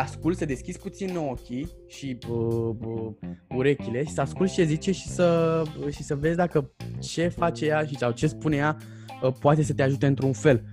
ascult, 0.00 0.36
să 0.36 0.44
deschizi 0.44 0.78
puțin 0.78 1.16
ochii 1.16 1.68
și 1.86 2.18
uh, 2.28 2.74
uh, 2.84 3.12
urechile 3.56 4.04
și 4.04 4.12
să 4.12 4.20
asculti 4.20 4.52
ce 4.52 4.64
zice 4.64 4.92
și 4.92 5.08
să, 5.08 5.62
și 5.90 6.02
să 6.02 6.16
vezi 6.16 6.36
dacă 6.36 6.70
ce 6.98 7.28
face 7.28 7.66
ea 7.66 7.84
și 7.84 7.96
sau 7.96 8.10
ce 8.10 8.26
spune 8.26 8.56
ea 8.56 8.76
uh, 9.22 9.32
poate 9.40 9.62
să 9.62 9.74
te 9.74 9.82
ajute 9.82 10.06
într-un 10.06 10.32
fel. 10.32 10.64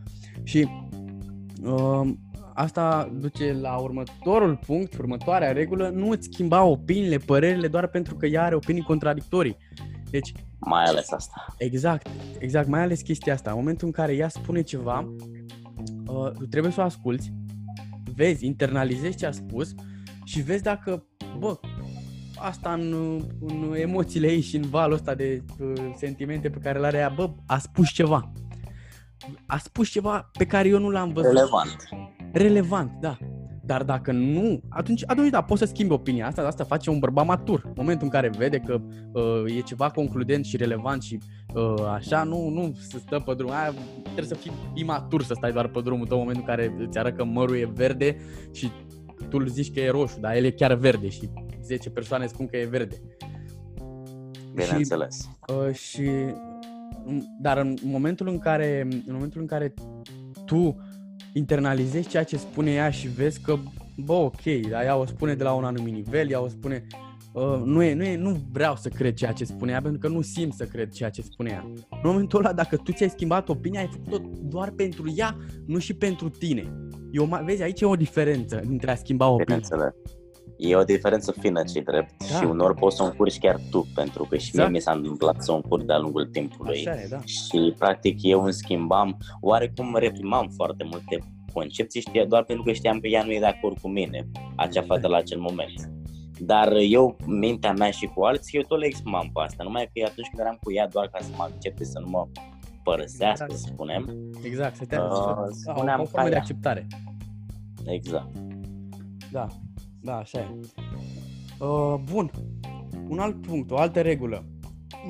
Și 0.43 0.67
uh, 1.63 2.09
asta 2.53 3.11
duce 3.19 3.53
la 3.61 3.77
următorul 3.77 4.59
punct, 4.65 4.97
următoarea 4.97 5.51
regulă, 5.51 5.89
nu 5.89 6.09
îți 6.09 6.27
schimba 6.31 6.63
opiniile, 6.63 7.17
părerile 7.17 7.67
doar 7.67 7.87
pentru 7.87 8.15
că 8.15 8.25
ea 8.25 8.43
are 8.43 8.55
opinii 8.55 8.81
contradictorii. 8.81 9.57
Deci, 10.09 10.31
mai 10.59 10.83
ales 10.83 11.11
asta. 11.11 11.45
Exact, 11.57 12.07
exact, 12.39 12.67
mai 12.67 12.81
ales 12.81 13.01
chestia 13.01 13.33
asta. 13.33 13.51
În 13.51 13.57
momentul 13.57 13.87
în 13.87 13.93
care 13.93 14.13
ea 14.13 14.27
spune 14.27 14.61
ceva, 14.61 15.13
uh, 16.07 16.31
trebuie 16.49 16.71
să 16.71 16.81
o 16.81 16.83
asculți, 16.83 17.33
vezi, 18.17 18.45
internalizezi 18.45 19.17
ce 19.17 19.25
a 19.25 19.31
spus 19.31 19.73
și 20.23 20.41
vezi 20.41 20.63
dacă, 20.63 21.05
bă, 21.37 21.59
asta 22.37 22.73
în, 22.73 22.93
în 23.39 23.73
emoțiile 23.75 24.27
ei 24.27 24.41
și 24.41 24.55
în 24.55 24.69
valul 24.69 24.95
ăsta 24.95 25.15
de 25.15 25.43
uh, 25.59 25.93
sentimente 25.97 26.49
pe 26.49 26.59
care 26.59 26.79
le 26.79 26.85
are 26.85 26.97
ea, 26.97 27.09
bă, 27.09 27.29
a 27.45 27.57
spus 27.57 27.89
ceva. 27.89 28.31
a 29.45 29.57
spus 29.57 29.89
ceva 29.89 30.29
pe 30.37 30.45
care 30.45 30.67
eu 30.67 30.79
nu 30.79 30.89
l-am 30.89 31.13
văzut. 31.13 31.31
Relevant. 31.31 31.87
Relevant, 32.31 32.91
da. 32.99 33.17
Dar 33.67 33.83
dacă 33.83 34.11
nu, 34.11 34.61
atunci, 34.69 35.03
atunci 35.05 35.29
da, 35.29 35.41
poți 35.41 35.59
să 35.59 35.65
schimbi 35.65 35.93
opinia 35.93 36.27
asta, 36.27 36.41
asta 36.41 36.63
face 36.63 36.89
un 36.89 36.99
bărbat 36.99 37.25
matur. 37.25 37.61
În 37.65 37.73
momentul 37.75 38.05
în 38.05 38.11
care 38.11 38.29
vede 38.37 38.57
că 38.57 38.81
uh, 39.11 39.57
e 39.57 39.61
ceva 39.61 39.89
concludent 39.89 40.45
și 40.45 40.57
relevant 40.57 41.01
și 41.01 41.19
uh, 41.53 41.85
așa, 41.93 42.23
nu, 42.23 42.49
nu 42.49 42.75
se 42.79 42.97
stă 42.97 43.19
pe 43.25 43.33
drum. 43.33 43.51
Aia, 43.51 43.73
trebuie 44.03 44.25
să 44.25 44.35
fii 44.35 44.51
imatur 44.73 45.23
să 45.23 45.33
stai 45.33 45.51
doar 45.51 45.67
pe 45.67 45.81
drumul 45.81 46.07
tău 46.07 46.17
în 46.17 46.23
momentul 46.23 46.45
în 46.47 46.55
care 46.55 46.85
îți 46.87 46.97
arată 46.97 47.15
că 47.15 47.23
mărul 47.23 47.57
e 47.57 47.71
verde 47.73 48.17
și 48.51 48.71
tu 49.29 49.37
îl 49.37 49.47
zici 49.47 49.73
că 49.73 49.79
e 49.79 49.89
roșu, 49.89 50.19
dar 50.19 50.35
el 50.35 50.43
e 50.43 50.51
chiar 50.51 50.73
verde 50.73 51.09
și 51.09 51.29
10 51.63 51.89
persoane 51.89 52.27
spun 52.27 52.47
că 52.47 52.57
e 52.57 52.65
verde. 52.65 53.01
Bineînțeles. 54.53 55.19
Și, 55.19 55.53
uh, 55.53 55.73
și 55.73 56.09
dar 57.41 57.57
în 57.57 57.75
momentul 57.83 58.27
în 58.27 58.39
care 58.39 58.87
în 58.91 59.13
momentul 59.13 59.41
în 59.41 59.47
care 59.47 59.73
tu 60.45 60.77
internalizezi 61.33 62.07
ceea 62.07 62.23
ce 62.23 62.37
spune 62.37 62.71
ea 62.71 62.89
și 62.89 63.07
vezi 63.07 63.41
că, 63.41 63.57
bă, 64.05 64.13
ok, 64.13 64.43
dar 64.69 64.83
ea 64.83 64.97
o 64.97 65.05
spune 65.05 65.33
de 65.33 65.43
la 65.43 65.53
un 65.53 65.63
anumit 65.63 65.93
nivel, 65.93 66.29
ea 66.29 66.41
o 66.41 66.47
spune, 66.47 66.87
uh, 67.33 67.61
nu, 67.63 67.83
e, 67.83 67.93
nu, 67.93 68.03
e, 68.03 68.17
nu 68.17 68.37
vreau 68.51 68.75
să 68.75 68.89
cred 68.89 69.13
ceea 69.13 69.31
ce 69.31 69.45
spune 69.45 69.71
ea, 69.71 69.81
pentru 69.81 69.99
că 69.99 70.07
nu 70.07 70.21
simt 70.21 70.53
să 70.53 70.65
cred 70.65 70.91
ceea 70.91 71.09
ce 71.09 71.21
spune 71.21 71.49
ea. 71.49 71.63
În 71.89 71.99
momentul 72.03 72.39
ăla, 72.39 72.53
dacă 72.53 72.75
tu 72.75 72.91
ți-ai 72.91 73.09
schimbat 73.09 73.49
opinia, 73.49 73.79
ai 73.79 73.89
făcut-o 73.91 74.29
doar 74.41 74.69
pentru 74.71 75.13
ea, 75.15 75.37
nu 75.65 75.77
și 75.77 75.93
pentru 75.93 76.29
tine. 76.29 76.73
Eu, 77.11 77.29
vezi, 77.45 77.61
aici 77.61 77.81
e 77.81 77.85
o 77.85 77.95
diferență 77.95 78.61
între 78.67 78.91
a 78.91 78.95
schimba 78.95 79.27
opinia. 79.27 79.59
Bineînțeles. 80.57 80.69
E 80.69 80.75
o 80.75 80.83
diferență 80.83 81.31
fină, 81.31 81.63
ce 81.63 81.79
drept. 81.79 82.13
Da. 82.17 82.25
Și 82.25 82.43
unor 82.43 82.73
poți 82.73 82.95
să 82.95 83.03
o 83.03 83.05
încurci 83.05 83.37
chiar 83.37 83.59
tu, 83.71 83.87
pentru 83.95 84.23
că 84.29 84.37
și 84.37 84.47
exact. 84.47 84.69
mie 84.69 84.77
mi 84.77 84.83
s-a 84.83 84.91
întâmplat 84.91 85.43
să 85.43 85.51
o 85.51 85.55
încurc 85.55 85.83
de-a 85.83 85.97
lungul 85.97 86.25
timpului. 86.25 86.87
Așa 86.87 87.01
e, 87.01 87.07
da. 87.09 87.19
Și 87.25 87.73
practic 87.77 88.17
eu 88.21 88.43
îmi 88.43 88.53
schimbam, 88.53 89.17
oarecum 89.41 89.95
reprimam 89.95 90.47
foarte 90.55 90.83
multe 90.83 91.19
concepții 91.53 92.01
știa, 92.01 92.25
doar 92.25 92.43
pentru 92.43 92.65
că 92.65 92.71
știam 92.71 92.99
că 92.99 93.07
ea 93.07 93.23
nu 93.23 93.31
e 93.31 93.39
de 93.39 93.45
acord 93.45 93.79
cu 93.79 93.87
mine, 93.87 94.27
acea 94.55 94.81
fată 94.81 95.07
la 95.07 95.17
acel 95.17 95.39
moment. 95.39 95.91
Dar 96.39 96.71
eu, 96.75 97.15
mintea 97.25 97.73
mea 97.73 97.89
și 97.89 98.05
cu 98.05 98.23
alții, 98.23 98.57
eu 98.57 98.63
tot 98.67 98.79
le 98.79 98.85
exprimam 98.85 99.29
pe 99.33 99.41
asta, 99.41 99.63
numai 99.63 99.89
că 99.93 100.05
atunci 100.05 100.27
când 100.27 100.39
eram 100.39 100.57
cu 100.63 100.71
ea 100.71 100.87
doar 100.87 101.07
ca 101.07 101.19
să 101.21 101.29
mă 101.37 101.43
accepte 101.43 101.83
să 101.83 101.99
nu 101.99 102.09
mă 102.09 102.27
părăsească, 102.83 103.43
exact. 103.43 103.51
să 103.51 103.67
spunem. 103.71 104.17
Exact, 104.43 104.75
să 104.75 104.85
te 104.85 104.97
uh, 104.97 105.11
spuneam 105.49 106.01
o 106.01 106.05
formă 106.05 106.29
de 106.29 106.35
acceptare. 106.35 106.87
Exact. 107.85 108.37
Da, 109.31 109.47
da, 110.07 110.17
așa 110.17 110.39
e. 110.39 110.47
Uh, 111.59 111.99
bun, 112.11 112.31
un 113.07 113.19
alt 113.19 113.41
punct, 113.41 113.71
o 113.71 113.77
altă 113.77 114.01
regulă. 114.01 114.45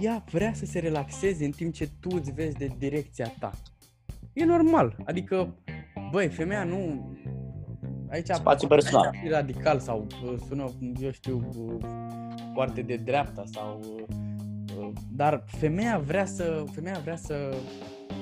Ea 0.02 0.24
vrea 0.32 0.54
să 0.54 0.66
se 0.66 0.80
relaxeze 0.80 1.46
în 1.46 1.52
timp 1.52 1.74
ce 1.74 1.90
tu 2.00 2.10
îți 2.16 2.32
vezi 2.32 2.58
de 2.58 2.70
direcția 2.78 3.34
ta. 3.40 3.52
E 4.34 4.46
normal, 4.46 4.96
adică, 5.06 5.56
băi, 6.12 6.28
femeia 6.28 6.64
nu... 6.64 7.10
Aici 8.10 8.28
Spațiu 8.30 8.68
personal. 8.68 9.10
Aici 9.14 9.32
radical 9.32 9.80
sau 9.80 10.08
uh, 10.24 10.34
sună, 10.48 10.72
eu 11.00 11.12
știu, 11.12 11.50
uh, 11.58 11.86
foarte 12.54 12.82
de 12.82 12.96
dreapta 12.96 13.44
sau... 13.46 13.80
Uh, 14.80 14.90
dar 15.12 15.44
femeia 15.46 16.02
vrea 16.06 16.26
să, 16.26 16.64
femeia 16.72 17.00
vrea 17.04 17.16
să 17.16 17.56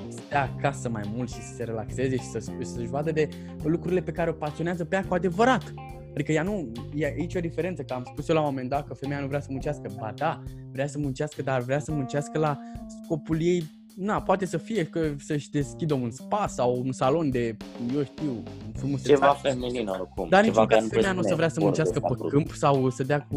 stea 0.08 0.50
acasă 0.56 0.88
mai 0.88 1.10
mult 1.14 1.30
și 1.30 1.40
să 1.40 1.54
se 1.54 1.64
relaxeze 1.64 2.16
și 2.16 2.24
să, 2.24 2.38
să-și 2.38 2.88
vadă 2.88 3.12
de 3.12 3.28
lucrurile 3.62 4.00
pe 4.00 4.12
care 4.12 4.30
o 4.30 4.32
pasionează 4.32 4.84
pe 4.84 4.96
ea 4.96 5.04
cu 5.08 5.14
adevărat. 5.14 5.74
Adică 6.16 6.32
ea 6.32 6.42
nu, 6.42 6.72
e 6.94 7.04
aici 7.04 7.34
o 7.34 7.40
diferență, 7.40 7.82
că 7.82 7.94
am 7.94 8.04
spus 8.04 8.28
eu 8.28 8.34
la 8.34 8.40
un 8.40 8.46
moment 8.46 8.68
dat 8.68 8.86
că 8.86 8.94
femeia 8.94 9.20
nu 9.20 9.26
vrea 9.26 9.40
să 9.40 9.48
muncească. 9.50 9.94
Ba 9.98 10.12
da, 10.16 10.42
vrea 10.72 10.86
să 10.86 10.98
muncească, 10.98 11.42
dar 11.42 11.60
vrea 11.60 11.78
să 11.78 11.92
muncească 11.92 12.38
la 12.38 12.58
scopul 13.02 13.42
ei 13.42 13.64
na, 13.96 14.22
poate 14.22 14.46
să 14.46 14.56
fie 14.56 14.84
că 14.84 15.14
să-și 15.18 15.50
deschidă 15.50 15.94
un 15.94 16.10
spa 16.10 16.46
sau 16.46 16.82
un 16.84 16.92
salon 16.92 17.30
de, 17.30 17.56
eu 17.94 18.02
știu, 18.04 18.42
frumusețe. 18.74 19.08
Ceva 19.08 19.26
feminin 19.26 19.86
oricum. 19.86 20.28
Dar 20.28 20.44
niciun 20.44 20.66
caz 20.66 20.88
femeia 20.88 21.12
nu 21.12 21.18
o 21.18 21.22
să 21.22 21.34
vrea 21.34 21.48
să 21.48 21.60
muncească 21.60 22.00
pe 22.00 22.28
câmp 22.28 22.50
sau 22.50 22.90
să 22.90 23.02
dea 23.02 23.26
cu, 23.30 23.36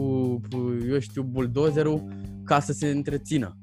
eu 0.90 1.00
știu, 1.00 1.22
buldozerul 1.22 2.04
ca 2.44 2.60
să 2.60 2.74
se 2.74 2.88
întrețină. 2.88 3.58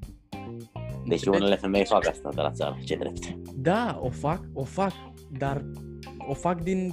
Deci 1.07 1.25
unele 1.25 1.57
femei 1.57 1.85
fac 1.85 2.07
asta 2.07 2.31
de 2.35 2.41
la 2.41 2.51
țară, 2.51 2.79
ce 2.85 2.97
drept. 2.97 3.37
Da, 3.55 3.99
o 4.03 4.11
fac, 4.11 4.41
o 4.53 4.65
fac, 4.65 4.93
dar 5.39 5.65
o 6.29 6.35
fac 6.35 6.63
din, 6.63 6.93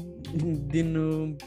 din 0.67 0.95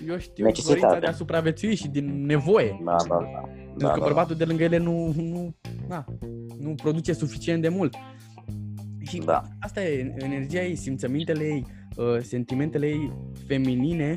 eu 0.08 0.18
știu, 0.18 0.44
Necesitate. 0.44 0.78
dorința 0.78 0.98
de 0.98 1.06
a 1.06 1.12
supraviețui 1.12 1.74
și 1.74 1.88
din 1.88 2.26
nevoie. 2.26 2.80
Da, 2.84 2.96
da, 3.08 3.16
da. 3.16 3.40
Pentru 3.76 3.86
da, 3.86 3.90
că 3.90 3.98
da, 3.98 4.04
bărbatul 4.04 4.36
da. 4.36 4.44
de 4.44 4.44
lângă 4.44 4.64
ele 4.64 4.76
nu, 4.76 5.12
nu, 5.16 5.54
na, 5.88 6.04
nu 6.60 6.74
produce 6.74 7.12
suficient 7.12 7.62
de 7.62 7.68
mult. 7.68 7.94
Și 9.00 9.18
da. 9.18 9.42
asta 9.60 9.84
e, 9.84 10.14
energia 10.18 10.62
ei, 10.62 10.76
simțămintele 10.76 11.44
ei, 11.44 11.66
uh, 11.96 12.20
sentimentele 12.20 12.86
ei 12.86 13.12
feminine, 13.46 14.16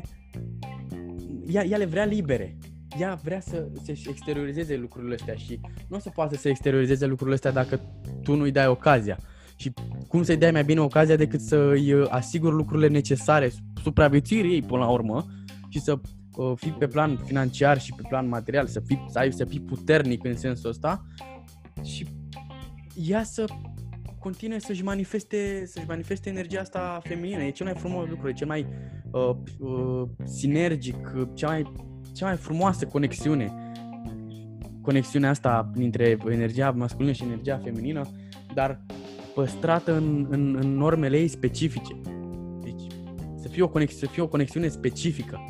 ea, 1.46 1.64
ea 1.64 1.76
le 1.76 1.84
vrea 1.84 2.04
libere. 2.04 2.56
Ea 2.98 3.20
vrea 3.22 3.40
să 3.40 3.68
se 3.82 3.98
exteriorizeze 4.08 4.76
lucrurile 4.76 5.14
astea 5.14 5.34
și 5.34 5.60
nu 5.88 5.96
o 5.96 6.00
să 6.00 6.10
poată 6.10 6.36
să 6.36 6.48
exteriorizeze 6.48 7.06
lucrurile 7.06 7.34
astea 7.34 7.52
dacă 7.52 7.80
tu 8.22 8.34
nu-i 8.34 8.50
dai 8.50 8.66
ocazia. 8.66 9.18
Și 9.60 9.72
cum 10.08 10.22
să-i 10.22 10.36
dai 10.36 10.50
mai 10.50 10.64
bine 10.64 10.80
ocazia 10.80 11.16
decât 11.16 11.40
să-i 11.40 11.92
uh, 11.92 12.06
asiguri 12.10 12.54
lucrurile 12.54 12.88
necesare 12.88 13.52
supraviețuirii 13.82 14.52
ei 14.52 14.62
până 14.62 14.80
la 14.80 14.88
urmă 14.88 15.26
și 15.68 15.80
să 15.80 15.98
uh, 16.36 16.52
fii 16.56 16.70
pe 16.70 16.86
plan 16.86 17.16
financiar 17.16 17.80
și 17.80 17.92
pe 17.96 18.02
plan 18.08 18.28
material, 18.28 18.66
să 18.66 18.80
fii, 18.80 19.04
să, 19.08 19.18
ai, 19.18 19.32
să 19.32 19.44
fii 19.44 19.60
puternic 19.60 20.24
în 20.24 20.36
sensul 20.36 20.70
ăsta 20.70 21.06
și 21.82 22.06
ea 22.94 23.22
să 23.22 23.44
continue 24.18 24.58
să-și 24.58 24.84
manifeste, 24.84 25.62
să-și 25.66 25.86
manifeste 25.88 26.28
energia 26.28 26.60
asta 26.60 27.00
feminină. 27.02 27.42
E 27.42 27.50
cel 27.50 27.66
mai 27.66 27.74
frumos 27.74 28.08
lucru, 28.08 28.28
e 28.28 28.32
cel 28.32 28.46
mai 28.46 28.66
uh, 29.10 29.36
uh, 29.58 30.08
sinergic, 30.24 31.12
cea 31.34 31.48
mai, 31.48 31.72
cea 32.12 32.26
mai 32.26 32.36
frumoasă 32.36 32.86
conexiune. 32.86 33.52
Conexiunea 34.82 35.30
asta 35.30 35.70
dintre 35.74 36.18
energia 36.28 36.70
masculină 36.70 37.12
și 37.12 37.22
energia 37.22 37.60
feminină, 37.64 38.02
dar 38.54 38.80
păstrată 39.34 39.96
în, 39.96 40.26
în, 40.30 40.58
în 40.60 40.76
normele 40.76 41.18
ei 41.18 41.28
specifice. 41.28 42.00
Deci 42.62 42.82
să 43.40 43.48
fie 43.48 43.62
o, 43.62 43.68
conex, 43.68 43.96
să 43.96 44.06
fie 44.06 44.22
o 44.22 44.28
conexiune 44.28 44.68
specifică. 44.68 45.40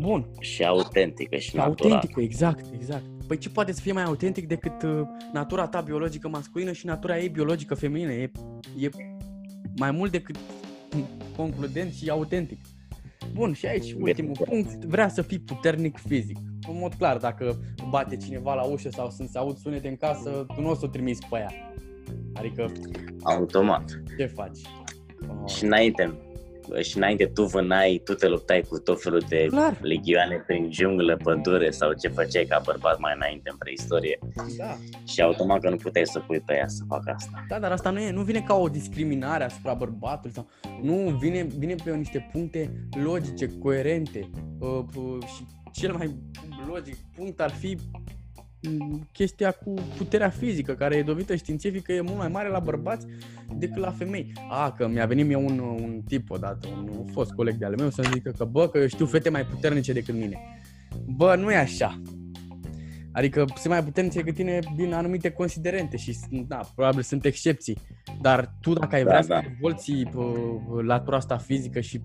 Bun. 0.00 0.28
Și 0.40 0.64
autentică 0.64 1.36
și, 1.36 1.48
și 1.48 1.58
Autentică, 1.58 2.20
exact, 2.20 2.64
exact. 2.74 3.04
Păi 3.26 3.38
ce 3.38 3.50
poate 3.50 3.72
să 3.72 3.80
fie 3.80 3.92
mai 3.92 4.02
autentic 4.02 4.48
decât 4.48 4.82
uh, 4.82 5.00
natura 5.32 5.66
ta 5.66 5.80
biologică 5.80 6.28
masculină 6.28 6.72
și 6.72 6.86
natura 6.86 7.18
ei 7.18 7.28
biologică 7.28 7.74
feminină? 7.74 8.12
E, 8.12 8.30
e 8.78 8.88
mai 9.76 9.90
mult 9.90 10.10
decât 10.10 10.36
concludent 11.36 11.92
și 11.92 12.10
autentic. 12.10 12.58
Bun, 13.32 13.52
și 13.52 13.66
aici 13.66 13.92
ultimul 13.92 14.36
punct, 14.44 14.84
vrea 14.84 15.08
să 15.08 15.22
fii 15.22 15.38
puternic 15.38 15.98
fizic. 15.98 16.38
În 16.68 16.78
mod 16.78 16.94
clar, 16.94 17.16
dacă 17.16 17.56
bate 17.88 18.16
cineva 18.16 18.54
la 18.54 18.62
ușă 18.62 18.88
sau 18.88 19.10
sunt 19.10 19.28
să 19.28 19.38
aud 19.38 19.56
sunete 19.56 19.88
în 19.88 19.96
casă, 19.96 20.46
tu 20.54 20.60
nu 20.60 20.70
o 20.70 20.74
să 20.74 20.84
o 20.84 20.88
trimiți 20.88 21.26
pe 21.30 21.38
ea. 21.38 21.52
Adică... 22.34 22.72
Automat. 23.22 24.02
Ce 24.18 24.26
faci? 24.26 24.58
Oh. 25.28 25.50
Și 25.50 25.64
înainte, 25.64 26.18
și 26.82 26.96
înainte 26.96 27.26
tu 27.26 27.44
vânai, 27.44 28.00
tu 28.04 28.14
te 28.14 28.28
luptai 28.28 28.64
cu 28.68 28.78
tot 28.78 29.02
felul 29.02 29.22
de 29.28 29.46
Clar. 29.48 29.78
legioane 29.80 30.44
prin 30.46 30.72
junglă, 30.72 31.16
pădure 31.16 31.70
sau 31.70 31.92
ce 31.92 32.08
făceai 32.08 32.44
ca 32.44 32.60
bărbat 32.64 32.98
mai 32.98 33.12
înainte 33.16 33.50
în 33.50 33.56
preistorie. 33.56 34.18
Da. 34.58 34.76
Și 35.06 35.22
automat 35.22 35.60
că 35.60 35.70
nu 35.70 35.76
puteai 35.76 36.06
să 36.06 36.18
pui 36.18 36.40
pe 36.40 36.54
ea 36.54 36.68
să 36.68 36.84
facă 36.88 37.12
asta. 37.16 37.44
Da, 37.48 37.58
dar 37.58 37.72
asta 37.72 37.90
nu, 37.90 38.00
e, 38.00 38.10
nu 38.10 38.22
vine 38.22 38.40
ca 38.40 38.54
o 38.54 38.68
discriminare 38.68 39.44
asupra 39.44 39.74
bărbatului 39.74 40.34
sau 40.34 40.48
nu, 40.82 40.94
vine, 41.20 41.42
vine 41.42 41.74
pe 41.84 41.94
niște 41.94 42.28
puncte 42.32 42.88
logice, 43.02 43.58
coerente 43.58 44.30
uh, 44.58 44.84
uh, 44.96 45.26
și 45.36 45.46
cel 45.72 45.92
mai 45.96 46.16
logic 46.68 46.96
punct 47.16 47.40
ar 47.40 47.50
fi 47.50 47.78
chestia 49.12 49.50
cu 49.50 49.74
puterea 49.96 50.28
fizică, 50.28 50.74
care 50.74 50.96
e 50.96 51.02
dovedită 51.02 51.34
științifică, 51.34 51.92
e 51.92 52.00
mult 52.00 52.18
mai 52.18 52.28
mare 52.28 52.48
la 52.48 52.58
bărbați 52.58 53.06
decât 53.58 53.76
la 53.76 53.90
femei. 53.90 54.32
A, 54.50 54.72
că 54.72 54.88
mi-a 54.88 55.06
venit 55.06 55.26
mie 55.26 55.36
un, 55.36 55.58
un 55.58 56.02
tip 56.06 56.30
odată, 56.30 56.68
un, 56.68 56.90
un 56.98 57.04
fost 57.04 57.32
coleg 57.32 57.54
de 57.54 57.64
al 57.64 57.74
meu 57.78 57.90
să-mi 57.90 58.08
zică 58.12 58.30
că, 58.30 58.44
bă, 58.44 58.68
că 58.68 58.78
eu 58.78 58.86
știu 58.86 59.06
fete 59.06 59.28
mai 59.28 59.44
puternice 59.44 59.92
decât 59.92 60.14
mine. 60.14 60.38
Bă, 61.04 61.34
nu 61.34 61.52
e 61.52 61.56
așa. 61.56 62.00
Adică 63.12 63.44
sunt 63.54 63.72
mai 63.72 63.84
puternice 63.84 64.18
decât 64.18 64.34
tine 64.34 64.58
din 64.76 64.92
anumite 64.92 65.30
considerente 65.30 65.96
și, 65.96 66.16
da, 66.30 66.60
probabil 66.74 67.02
sunt 67.02 67.24
excepții. 67.24 67.78
Dar 68.20 68.54
tu, 68.60 68.72
dacă 68.72 68.94
ai 68.94 69.02
vrea 69.02 69.20
da, 69.20 69.26
da. 69.26 69.40
să 69.40 69.48
dezvolți 69.48 70.02
latura 70.84 71.16
asta 71.16 71.36
fizică 71.36 71.80
și 71.80 72.00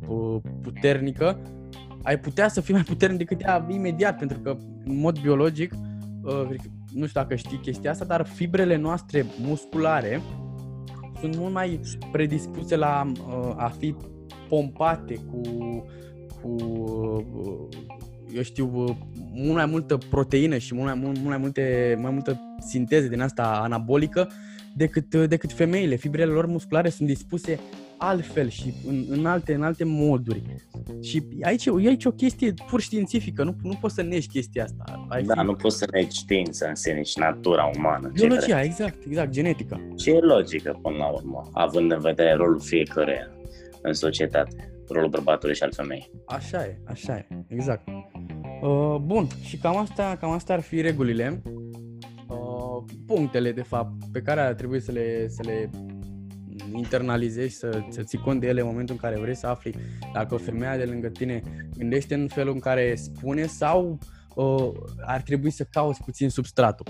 puternică, 0.61 1.41
ai 2.03 2.19
putea 2.19 2.47
să 2.47 2.61
fii 2.61 2.73
mai 2.73 2.83
puternic 2.83 3.17
decât 3.17 3.41
ea 3.41 3.67
imediat, 3.69 4.17
pentru 4.17 4.39
că, 4.39 4.57
în 4.85 4.99
mod 4.99 5.19
biologic, 5.19 5.73
Uh, 5.73 5.90
nu 6.93 7.07
știu 7.07 7.22
dacă 7.22 7.36
știi 7.36 7.57
chestia 7.57 7.91
asta, 7.91 8.05
dar 8.05 8.26
fibrele 8.26 8.76
noastre 8.76 9.26
musculare 9.41 10.22
sunt 11.19 11.36
mult 11.36 11.53
mai 11.53 11.80
predispuse 12.11 12.76
la 12.76 13.11
uh, 13.28 13.53
a 13.55 13.74
fi 13.78 13.95
pompate 14.49 15.15
cu, 15.15 15.41
cu 16.41 16.49
uh, 16.49 17.67
eu 18.36 18.41
știu, 18.41 18.67
mult 19.34 19.55
mai 19.55 19.65
multă 19.65 19.97
proteină 20.09 20.57
și 20.57 20.76
mult 20.76 20.86
mai, 20.86 20.95
mult, 20.95 21.17
mult 21.17 21.30
mai, 21.30 21.38
multe, 21.38 21.97
mai 22.01 22.11
multă 22.11 22.39
sinteză 22.59 23.07
din 23.07 23.22
asta 23.22 23.59
anabolică 23.63 24.30
decât, 24.76 25.15
decât 25.15 25.53
femeile. 25.53 25.95
Fibrele 25.95 26.32
lor 26.32 26.45
musculare 26.45 26.89
sunt 26.89 27.07
dispuse 27.07 27.59
altfel 28.01 28.49
și 28.49 28.73
în, 28.87 29.05
în, 29.09 29.25
alte, 29.25 29.53
în 29.53 29.63
alte 29.63 29.83
moduri. 29.83 30.41
Și 31.01 31.23
aici, 31.41 31.65
e 31.65 31.87
aici 31.87 32.05
o 32.05 32.11
chestie 32.11 32.53
pur 32.69 32.81
științifică, 32.81 33.43
nu, 33.43 33.55
nu 33.61 33.77
poți 33.81 33.93
să 33.93 34.01
negi 34.01 34.27
chestia 34.27 34.63
asta. 34.63 35.05
Ai 35.09 35.23
da, 35.23 35.33
fi... 35.33 35.45
nu 35.45 35.53
poți 35.53 35.77
să 35.77 35.87
negi 35.91 36.17
știința 36.17 36.67
în 36.67 36.75
sine 36.75 37.03
și 37.03 37.19
natura 37.19 37.71
umană. 37.75 38.09
Biologia, 38.13 38.61
exact, 38.61 39.05
exact, 39.05 39.29
genetica. 39.29 39.81
Și 39.97 40.09
e 40.09 40.19
logică 40.19 40.79
până 40.81 40.97
la 40.97 41.07
urmă, 41.07 41.49
având 41.53 41.91
în 41.91 41.99
vedere 41.99 42.33
rolul 42.33 42.59
fiecăruia 42.59 43.31
în 43.81 43.93
societate, 43.93 44.73
rolul 44.87 45.09
bărbatului 45.09 45.55
și 45.55 45.63
al 45.63 45.71
femeii. 45.73 46.11
Așa 46.25 46.63
e, 46.63 46.77
așa 46.87 47.15
e, 47.15 47.27
exact. 47.47 47.87
Uh, 48.61 48.95
bun, 49.01 49.27
și 49.43 49.57
cam 49.57 49.77
asta, 49.77 50.17
cam 50.19 50.31
asta 50.31 50.53
ar 50.53 50.61
fi 50.61 50.81
regulile, 50.81 51.41
uh, 52.27 52.83
punctele, 53.05 53.51
de 53.51 53.61
fapt, 53.61 53.91
pe 54.11 54.21
care 54.21 54.41
ar 54.41 54.53
trebui 54.53 54.81
să 54.81 54.91
le, 54.91 55.27
să 55.27 55.41
le 55.45 55.69
internalizezi, 56.73 57.55
să, 57.55 57.81
să 57.89 58.03
ții 58.03 58.17
cont 58.17 58.39
de 58.39 58.47
ele 58.47 58.61
în 58.61 58.67
momentul 58.67 58.95
în 58.95 59.09
care 59.09 59.21
vrei 59.21 59.35
să 59.35 59.47
afli 59.47 59.75
dacă 60.13 60.33
o 60.33 60.37
femeie 60.37 60.77
de 60.77 60.85
lângă 60.85 61.07
tine 61.07 61.41
gândește 61.77 62.13
în 62.13 62.27
felul 62.27 62.53
în 62.53 62.59
care 62.59 62.95
spune 62.95 63.45
sau 63.45 63.97
uh, 64.35 64.71
ar 65.05 65.21
trebui 65.21 65.49
să 65.49 65.67
cauți 65.71 66.03
puțin 66.03 66.29
substratul. 66.29 66.85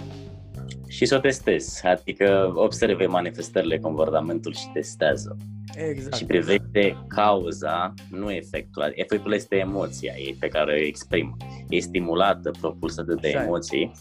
Și 0.88 1.05
să 1.05 1.16
o 1.16 1.20
testezi, 1.20 1.86
adică 1.86 2.51
observe 2.55 3.05
manifestările, 3.05 3.80
comportamentul 3.80 4.53
și 4.53 4.70
testează. 4.74 5.38
Exact. 5.76 6.16
Și 6.16 6.26
privește 6.26 7.05
cauza, 7.07 7.93
nu 8.09 8.32
efectul. 8.32 8.91
Efectul 8.95 9.34
este 9.34 9.55
emoția 9.55 10.14
ei 10.18 10.36
pe 10.39 10.47
care 10.47 10.72
o 10.72 10.86
exprimă. 10.86 11.38
E 11.70 11.80
stimulată, 11.80 12.51
propulsată 12.59 13.18
de 13.22 13.28
Așa 13.28 13.43
emoții. 13.43 13.91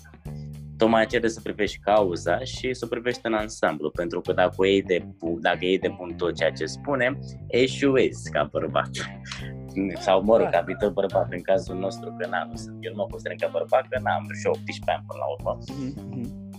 E 0.81 0.83
tocmai 0.83 1.03
aceea 1.03 1.29
să 1.29 1.41
privești 1.41 1.79
cauza 1.79 2.39
și 2.39 2.75
să 2.75 2.87
privești 2.87 3.21
în 3.23 3.35
ansamblu, 3.35 3.91
pentru 3.91 4.21
că 4.21 4.33
dacă 4.33 4.67
ei 4.67 4.83
de, 4.83 5.07
dacă 5.41 5.65
ei 5.65 5.79
de 5.79 5.95
bun 5.97 6.15
tot 6.17 6.37
ceea 6.37 6.51
ce 6.51 6.65
spune, 6.65 7.19
eșuezi 7.47 8.31
ca 8.31 8.49
bărbat. 8.53 8.91
Sau, 9.99 10.23
mă 10.23 10.37
rog, 10.37 10.51
ca 10.51 10.61
viitor 10.61 10.91
bărbat, 10.91 11.33
în 11.33 11.41
cazul 11.41 11.77
nostru, 11.77 12.17
că 12.19 12.27
n-am, 12.27 12.53
eu 12.81 12.91
nu 12.91 12.97
mă 12.97 13.07
consider 13.11 13.37
ca 13.39 13.49
bărbat, 13.53 13.89
că 13.89 13.99
n-am 14.03 14.27
și 14.41 14.47
18 14.47 14.91
ani 14.91 15.05
până 15.07 15.21
la 15.23 15.29
urmă. 15.35 15.59
Mm-hmm. 15.59 16.51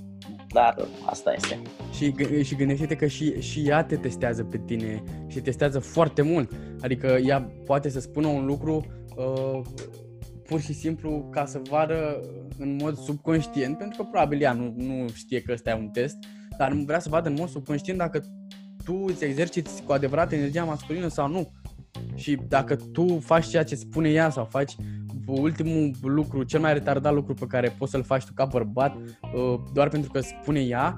Dar 0.53 0.75
asta 1.05 1.33
este. 1.33 1.59
Și, 1.93 2.15
și 2.43 2.55
gândește-te 2.55 2.95
că 2.95 3.07
și, 3.07 3.41
și 3.41 3.67
ea 3.67 3.83
te 3.83 3.95
testează 3.95 4.43
pe 4.43 4.61
tine 4.65 5.03
și 5.27 5.39
testează 5.39 5.79
foarte 5.79 6.21
mult. 6.21 6.51
Adică 6.81 7.07
ea 7.07 7.51
poate 7.65 7.89
să 7.89 7.99
spună 7.99 8.27
un 8.27 8.45
lucru 8.45 8.85
uh, 9.15 9.61
pur 10.51 10.61
și 10.61 10.73
simplu 10.73 11.27
ca 11.29 11.45
să 11.45 11.61
vadă 11.69 12.21
în 12.57 12.75
mod 12.75 12.97
subconștient, 12.97 13.77
pentru 13.77 13.97
că 13.97 14.09
probabil 14.09 14.41
ea 14.41 14.53
nu, 14.53 14.73
nu 14.77 15.07
știe 15.13 15.41
că 15.41 15.51
ăsta 15.51 15.69
e 15.69 15.73
un 15.73 15.87
test, 15.87 16.17
dar 16.57 16.73
vrea 16.73 16.99
să 16.99 17.09
vadă 17.09 17.29
în 17.29 17.35
mod 17.39 17.49
subconștient 17.49 17.99
dacă 17.99 18.23
tu 18.83 19.03
îți 19.07 19.23
exerciți 19.23 19.83
cu 19.83 19.91
adevărat 19.91 20.31
energia 20.31 20.63
masculină 20.63 21.07
sau 21.07 21.27
nu. 21.27 21.51
Și 22.15 22.39
dacă 22.47 22.75
tu 22.75 23.19
faci 23.19 23.47
ceea 23.47 23.63
ce 23.63 23.75
spune 23.75 24.09
ea 24.09 24.29
sau 24.29 24.45
faci 24.45 24.75
ultimul 25.25 25.91
lucru, 26.01 26.43
cel 26.43 26.59
mai 26.59 26.73
retardat 26.73 27.13
lucru 27.13 27.33
pe 27.33 27.45
care 27.45 27.75
poți 27.77 27.91
să-l 27.91 28.03
faci 28.03 28.25
tu 28.25 28.31
ca 28.33 28.45
bărbat, 28.45 28.95
uh, 28.95 29.59
doar 29.73 29.89
pentru 29.89 30.11
că 30.11 30.19
spune 30.19 30.59
ea, 30.59 30.97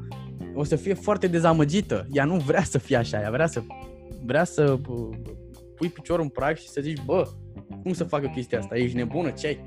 o 0.54 0.64
să 0.64 0.76
fie 0.76 0.94
foarte 0.94 1.28
dezamăgită. 1.28 2.08
Ea 2.12 2.26
nu 2.26 2.36
vrea 2.36 2.64
să 2.64 2.78
fie 2.78 2.96
așa, 2.96 3.22
ea 3.22 3.32
vrea 3.32 3.48
să, 3.48 3.62
vrea 4.26 4.44
să 4.44 4.80
uh, 4.88 5.18
pui 5.76 5.90
piciorul 5.90 6.24
în 6.24 6.30
prag 6.30 6.58
și 6.58 6.70
să 6.70 6.82
zici, 6.82 7.02
bă, 7.06 7.28
cum 7.84 7.94
să 7.94 8.04
facă 8.04 8.32
chestia 8.36 8.60
asta? 8.60 8.76
Ești 8.76 8.96
nebună? 8.96 9.30
Ce 9.30 9.48
ai? 9.48 9.60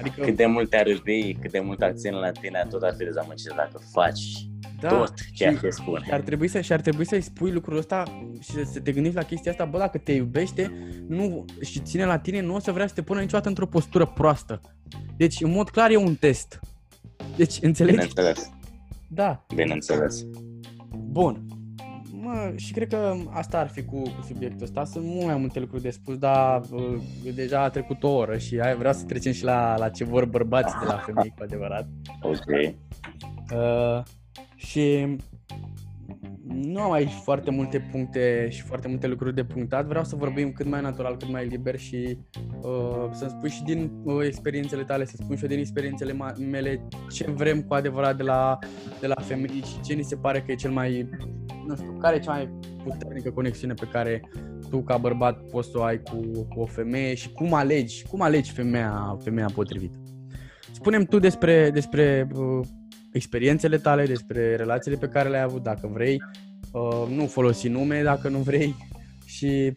Adică... 0.00 0.20
Cât 0.20 0.36
de 0.36 0.46
mult 0.46 0.70
te-ar 0.70 0.86
iubi, 0.86 1.36
cât 1.40 1.50
de 1.50 1.60
mult 1.60 1.82
ar 1.82 1.92
ține 1.92 2.16
la 2.16 2.30
tine, 2.30 2.66
tot 2.70 2.82
ar 2.82 2.94
fi 2.98 3.04
dezamăgit 3.04 3.52
dacă 3.56 3.80
faci 3.92 4.48
da, 4.80 4.88
tot 4.88 5.14
ceea 5.34 5.56
ce 5.56 5.70
spune. 5.70 6.04
Și 6.04 6.12
ar, 6.12 6.20
trebui 6.20 6.48
să, 6.48 6.60
și 6.60 6.72
ar 6.72 6.80
trebui 6.80 7.06
să-i 7.06 7.20
spui 7.20 7.50
lucrul 7.50 7.76
ăsta 7.76 8.02
și 8.40 8.64
să 8.64 8.80
te 8.80 8.92
gândești 8.92 9.16
la 9.16 9.22
chestia 9.22 9.50
asta, 9.50 9.64
bă, 9.64 9.78
dacă 9.78 9.98
te 9.98 10.12
iubește 10.12 10.72
nu, 11.06 11.44
și 11.60 11.80
ține 11.80 12.04
la 12.04 12.18
tine, 12.18 12.40
nu 12.40 12.54
o 12.54 12.58
să 12.58 12.72
vrea 12.72 12.86
să 12.86 12.94
te 12.94 13.02
pună 13.02 13.20
niciodată 13.20 13.48
într-o 13.48 13.66
postură 13.66 14.06
proastă. 14.06 14.60
Deci, 15.16 15.40
în 15.40 15.50
mod 15.50 15.70
clar, 15.70 15.90
e 15.90 15.96
un 15.96 16.14
test. 16.14 16.60
Deci, 17.36 17.58
înțelegi? 17.60 17.96
Bineînțeles. 17.96 18.50
Da. 19.08 19.44
Bineînțeles. 19.54 20.26
Bun. 20.90 21.46
Mă, 22.22 22.52
și 22.56 22.72
cred 22.72 22.88
că 22.88 23.14
asta 23.30 23.58
ar 23.58 23.68
fi 23.68 23.84
cu, 23.84 24.02
cu 24.02 24.22
subiectul 24.26 24.62
ăsta. 24.62 24.84
Sunt 24.84 25.04
mult 25.04 25.26
mai 25.26 25.36
multe 25.36 25.60
lucruri 25.60 25.82
de 25.82 25.90
spus, 25.90 26.18
dar 26.18 26.60
uh, 26.70 27.00
deja 27.34 27.62
a 27.62 27.68
trecut 27.68 28.02
o 28.02 28.08
oră 28.08 28.38
și 28.38 28.60
ai, 28.60 28.76
vreau 28.76 28.92
să 28.92 29.04
trecem 29.04 29.32
și 29.32 29.44
la, 29.44 29.76
la 29.78 29.88
ce 29.88 30.04
vor 30.04 30.24
bărbați 30.24 30.74
de 30.80 30.86
la 30.86 30.96
femei 30.96 31.34
cu 31.36 31.42
adevărat. 31.42 31.88
Ok. 32.22 32.74
Uh, 33.52 34.02
și 34.56 35.16
nu 36.46 36.80
am 36.80 36.92
aici 36.92 37.12
foarte 37.12 37.50
multe 37.50 37.88
puncte 37.90 38.48
și 38.50 38.62
foarte 38.62 38.88
multe 38.88 39.06
lucruri 39.06 39.34
de 39.34 39.44
punctat. 39.44 39.86
Vreau 39.86 40.04
să 40.04 40.16
vorbim 40.16 40.52
cât 40.52 40.66
mai 40.66 40.80
natural, 40.80 41.16
cât 41.16 41.30
mai 41.30 41.46
liber 41.46 41.78
și 41.78 42.18
uh, 42.62 43.08
să-mi 43.12 43.30
spui 43.30 43.50
și 43.50 43.62
din 43.62 43.90
uh, 44.04 44.24
experiențele 44.24 44.84
tale, 44.84 45.04
să 45.04 45.16
spun 45.16 45.36
și 45.36 45.42
eu 45.42 45.48
din 45.48 45.58
experiențele 45.58 46.16
mele 46.50 46.88
ce 47.10 47.30
vrem 47.30 47.62
cu 47.62 47.74
adevărat 47.74 48.16
de 48.16 48.22
la, 48.22 48.58
de 49.00 49.06
la 49.06 49.14
femei 49.20 49.62
și 49.64 49.80
ce 49.80 49.94
ni 49.94 50.02
se 50.02 50.16
pare 50.16 50.40
că 50.40 50.52
e 50.52 50.54
cel 50.54 50.70
mai, 50.70 51.08
nu 51.66 51.76
știu, 51.76 51.96
care 52.00 52.16
e 52.16 52.20
cea 52.20 52.32
mai 52.32 52.50
puternică 52.84 53.30
conexiune 53.30 53.74
pe 53.74 53.88
care 53.92 54.22
tu 54.70 54.82
ca 54.82 54.96
bărbat 54.96 55.42
poți 55.50 55.70
să 55.70 55.78
o 55.78 55.82
ai 55.82 56.02
cu, 56.02 56.46
cu 56.48 56.60
o 56.60 56.66
femeie 56.66 57.14
și 57.14 57.32
cum 57.32 57.54
alegi, 57.54 58.04
cum 58.06 58.20
alegi 58.20 58.52
femeia, 58.52 59.16
femeia 59.22 59.48
potrivită. 59.54 59.98
Spunem 60.72 61.04
tu 61.04 61.18
despre, 61.18 61.70
despre 61.70 62.28
uh, 62.34 62.66
experiențele 63.12 63.78
tale, 63.78 64.06
despre 64.06 64.56
relațiile 64.56 64.96
pe 64.96 65.08
care 65.08 65.28
le-ai 65.28 65.42
avut, 65.42 65.62
dacă 65.62 65.90
vrei, 65.92 66.22
uh, 66.72 67.06
nu 67.08 67.26
folosi 67.26 67.68
nume 67.68 68.02
dacă 68.02 68.28
nu 68.28 68.38
vrei 68.38 68.74
și 69.26 69.74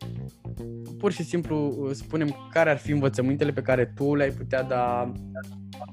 pur 0.97 1.11
și 1.11 1.23
simplu 1.23 1.75
uh, 1.77 1.91
spunem 1.91 2.49
care 2.51 2.69
ar 2.69 2.77
fi 2.77 2.91
învățămintele 2.91 3.51
pe 3.51 3.61
care 3.61 3.93
tu 3.95 4.15
le-ai 4.15 4.29
putea 4.31 4.63
da 4.63 5.11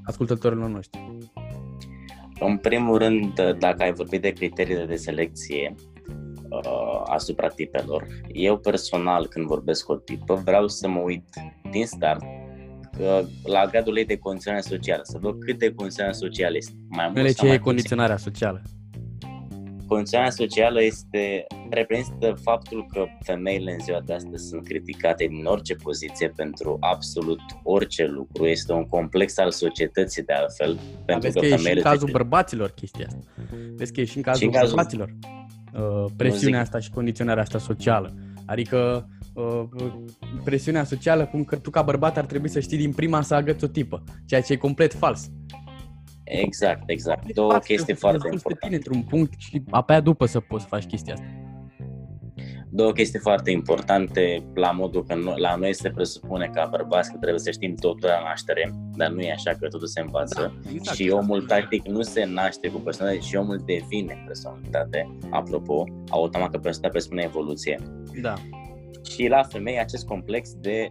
ascultătorilor 0.04 0.68
noștri. 0.68 1.18
În 2.40 2.56
primul 2.56 2.98
rând, 2.98 3.40
dacă 3.58 3.82
ai 3.82 3.92
vorbit 3.92 4.22
de 4.22 4.30
criteriile 4.30 4.84
de 4.84 4.96
selecție 4.96 5.74
uh, 6.48 7.02
asupra 7.04 7.48
tipelor, 7.48 8.06
eu 8.32 8.58
personal 8.58 9.26
când 9.26 9.46
vorbesc 9.46 9.84
cu 9.84 9.92
o 9.92 9.96
tipă 9.96 10.34
vreau 10.34 10.68
să 10.68 10.88
mă 10.88 11.00
uit 11.00 11.24
din 11.70 11.86
start 11.86 12.22
la 13.44 13.66
gradul 13.70 13.96
ei 13.96 14.04
de 14.04 14.16
condiționare 14.16 14.62
socială, 14.62 15.00
să 15.04 15.18
văd 15.20 15.34
cât 15.38 15.58
de 15.58 15.72
condiționare 15.74 16.14
socială 16.14 16.56
este. 16.56 16.72
Mai 16.88 17.12
mult 17.14 17.34
ce 17.34 17.46
e 17.46 17.58
condiționarea 17.58 18.16
socială? 18.16 18.62
Condiționarea 19.86 20.32
socială 20.32 20.82
este, 20.82 21.46
reprezintă 21.70 22.34
faptul 22.42 22.86
că 22.92 23.04
femeile 23.20 23.72
în 23.72 23.78
ziua 23.78 24.00
de 24.04 24.14
astăzi 24.14 24.48
sunt 24.48 24.64
criticate 24.64 25.26
din 25.26 25.44
orice 25.44 25.74
poziție 25.74 26.28
pentru 26.36 26.76
absolut 26.80 27.40
orice 27.62 28.06
lucru. 28.06 28.46
Este 28.46 28.72
un 28.72 28.86
complex 28.86 29.38
al 29.38 29.50
societății 29.50 30.22
de 30.22 30.32
altfel. 30.32 30.78
Pentru 31.04 31.30
că, 31.30 31.38
că 31.38 31.46
e 31.46 31.56
și 31.56 31.72
în 31.72 31.80
cazul 31.80 32.08
bărbaților 32.12 32.70
chestia 32.70 33.06
asta. 33.06 33.20
Vezi 33.76 33.92
că 33.92 34.00
e 34.00 34.04
și 34.04 34.16
în 34.16 34.22
cazul, 34.22 34.40
și 34.40 34.46
în 34.46 34.52
cazul... 34.52 34.74
bărbaților. 34.74 35.14
Uh, 35.74 36.10
presiunea 36.16 36.60
asta 36.60 36.78
și 36.78 36.90
condiționarea 36.90 37.42
asta 37.42 37.58
socială. 37.58 38.14
Adică 38.50 39.08
uh, 39.34 39.64
presiunea 40.44 40.84
socială 40.84 41.26
cum 41.26 41.44
că 41.44 41.56
tu 41.56 41.70
ca 41.70 41.82
bărbat 41.82 42.16
ar 42.16 42.24
trebui 42.24 42.48
să 42.48 42.60
știi 42.60 42.78
din 42.78 42.92
prima 42.92 43.22
să 43.22 43.34
agăți 43.34 43.64
o 43.64 43.66
tipă, 43.66 44.02
ceea 44.26 44.42
ce 44.42 44.52
e 44.52 44.56
complet 44.56 44.94
fals. 44.94 45.30
Exact, 46.24 46.82
exact. 46.86 47.32
Două 47.32 47.58
chestii 47.58 47.94
foarte 47.94 48.28
importante. 48.32 48.58
pe 48.58 48.66
tine 48.66 48.76
într-un 48.76 49.02
punct 49.02 49.40
și 49.40 49.62
apoi 49.70 50.02
după 50.02 50.26
să 50.26 50.40
poți 50.40 50.62
să 50.62 50.68
faci 50.68 50.84
chestia 50.84 51.14
asta. 51.14 51.39
Două 52.72 52.92
chestii 52.92 53.18
foarte 53.18 53.50
importante 53.50 54.42
la 54.54 54.70
modul 54.70 55.04
că 55.04 55.14
la 55.36 55.54
noi 55.56 55.74
se 55.74 55.90
presupune 55.90 56.50
ca 56.54 56.68
bărbați 56.70 57.10
că 57.10 57.16
trebuie 57.16 57.40
să 57.40 57.50
știm 57.50 57.74
totul 57.74 58.08
la 58.08 58.22
naștere, 58.22 58.74
dar 58.96 59.10
nu 59.10 59.20
e 59.20 59.32
așa 59.32 59.50
că 59.50 59.68
totul 59.68 59.86
se 59.86 60.00
învață 60.00 60.60
da, 60.64 60.70
exact, 60.74 60.96
și 60.96 61.02
exact. 61.02 61.22
omul 61.22 61.42
practic 61.42 61.86
nu 61.86 62.02
se 62.02 62.24
naște 62.24 62.68
cu 62.68 62.78
personalitate 62.78 63.26
și 63.26 63.36
omul 63.36 63.62
devine 63.66 64.22
personalitate. 64.26 65.16
Apropo, 65.30 65.84
automat 66.08 66.50
că 66.50 66.58
personalitatea 66.58 66.90
presupune 66.90 67.22
evoluție. 67.22 67.78
Da. 68.20 68.34
Și 69.10 69.26
la 69.26 69.42
femei 69.42 69.78
acest 69.78 70.06
complex 70.06 70.54
de 70.54 70.88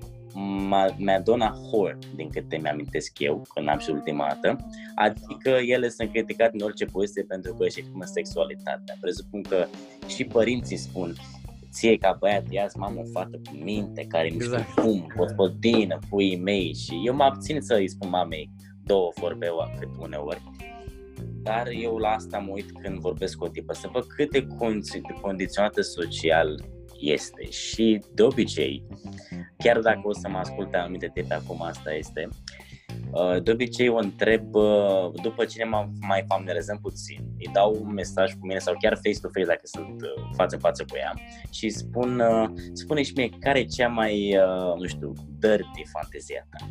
Madonna 0.97 1.57
Whore, 1.71 1.97
din 2.15 2.29
câte 2.29 2.57
mi-amintesc 2.57 3.19
eu, 3.19 3.45
când 3.53 3.69
am 3.69 3.79
și 3.79 3.89
ultima 3.89 4.27
dată, 4.27 4.65
adică 4.95 5.49
ele 5.49 5.89
sunt 5.89 6.11
criticate 6.11 6.51
în 6.53 6.65
orice 6.65 6.85
poziție 6.85 7.23
pentru 7.23 7.53
că 7.53 7.63
își 7.63 7.79
exprimă 7.79 8.03
sexualitatea. 8.05 8.95
Presupun 8.99 9.41
că 9.41 9.65
și 10.07 10.23
părinții 10.23 10.77
spun 10.77 11.13
ție 11.71 11.97
ca 11.97 12.15
băiat, 12.19 12.51
ia 12.51 12.67
mamă 12.75 12.99
o 12.99 13.09
fată 13.13 13.41
cu 13.49 13.63
minte, 13.63 14.05
care 14.07 14.27
exact. 14.27 14.65
mișcă 14.65 14.81
cum, 14.81 15.13
gospodină, 15.15 15.99
puii 16.09 16.37
mei 16.37 16.73
și 16.73 17.01
eu 17.05 17.15
mă 17.15 17.23
abțin 17.23 17.61
să 17.61 17.73
îi 17.73 17.89
spun 17.89 18.09
mamei 18.09 18.49
două 18.83 19.11
vorbe 19.15 19.47
cât 19.79 19.89
uneori. 19.99 20.43
Dar 21.43 21.67
eu 21.67 21.97
la 21.97 22.09
asta 22.09 22.37
mă 22.37 22.51
uit 22.51 22.71
când 22.81 22.99
vorbesc 22.99 23.37
cu 23.37 23.43
o 23.43 23.47
tipă, 23.47 23.73
să 23.73 23.89
văd 23.91 24.03
cât 24.03 24.31
de 24.31 24.47
condiționată 25.21 25.81
social 25.81 26.63
este 26.99 27.49
și 27.49 28.03
de 28.13 28.23
obicei, 28.23 28.85
chiar 29.57 29.79
dacă 29.79 30.01
o 30.03 30.13
să 30.13 30.29
mă 30.29 30.37
asculte 30.37 30.77
anumite 30.77 31.11
tipe 31.13 31.33
acum, 31.33 31.61
asta 31.61 31.93
este, 31.93 32.29
Uh, 32.31 32.68
de 33.43 33.51
obicei 33.51 33.87
o 33.87 33.97
întreb, 33.97 34.55
uh, 34.55 35.11
după 35.21 35.45
ce 35.45 35.63
ne 35.63 35.69
mai 36.07 36.23
familiarizăm 36.27 36.77
puțin, 36.81 37.19
îi 37.37 37.49
dau 37.53 37.77
un 37.81 37.93
mesaj 37.93 38.33
cu 38.33 38.45
mine 38.45 38.59
sau 38.59 38.75
chiar 38.81 38.95
face-to-face 38.95 39.45
dacă 39.45 39.61
sunt 39.63 40.01
uh, 40.01 40.29
față-față 40.35 40.85
cu 40.89 40.95
ea 40.97 41.13
și 41.51 41.69
spun, 41.69 42.21
spune 42.73 43.01
și 43.01 43.13
mie 43.15 43.29
care 43.39 43.59
e 43.59 43.63
cea 43.63 43.87
mai, 43.87 44.37
nu 44.77 44.85
știu, 44.85 45.13
dirty 45.39 45.83
fantezia 45.91 46.47
ta. 46.49 46.69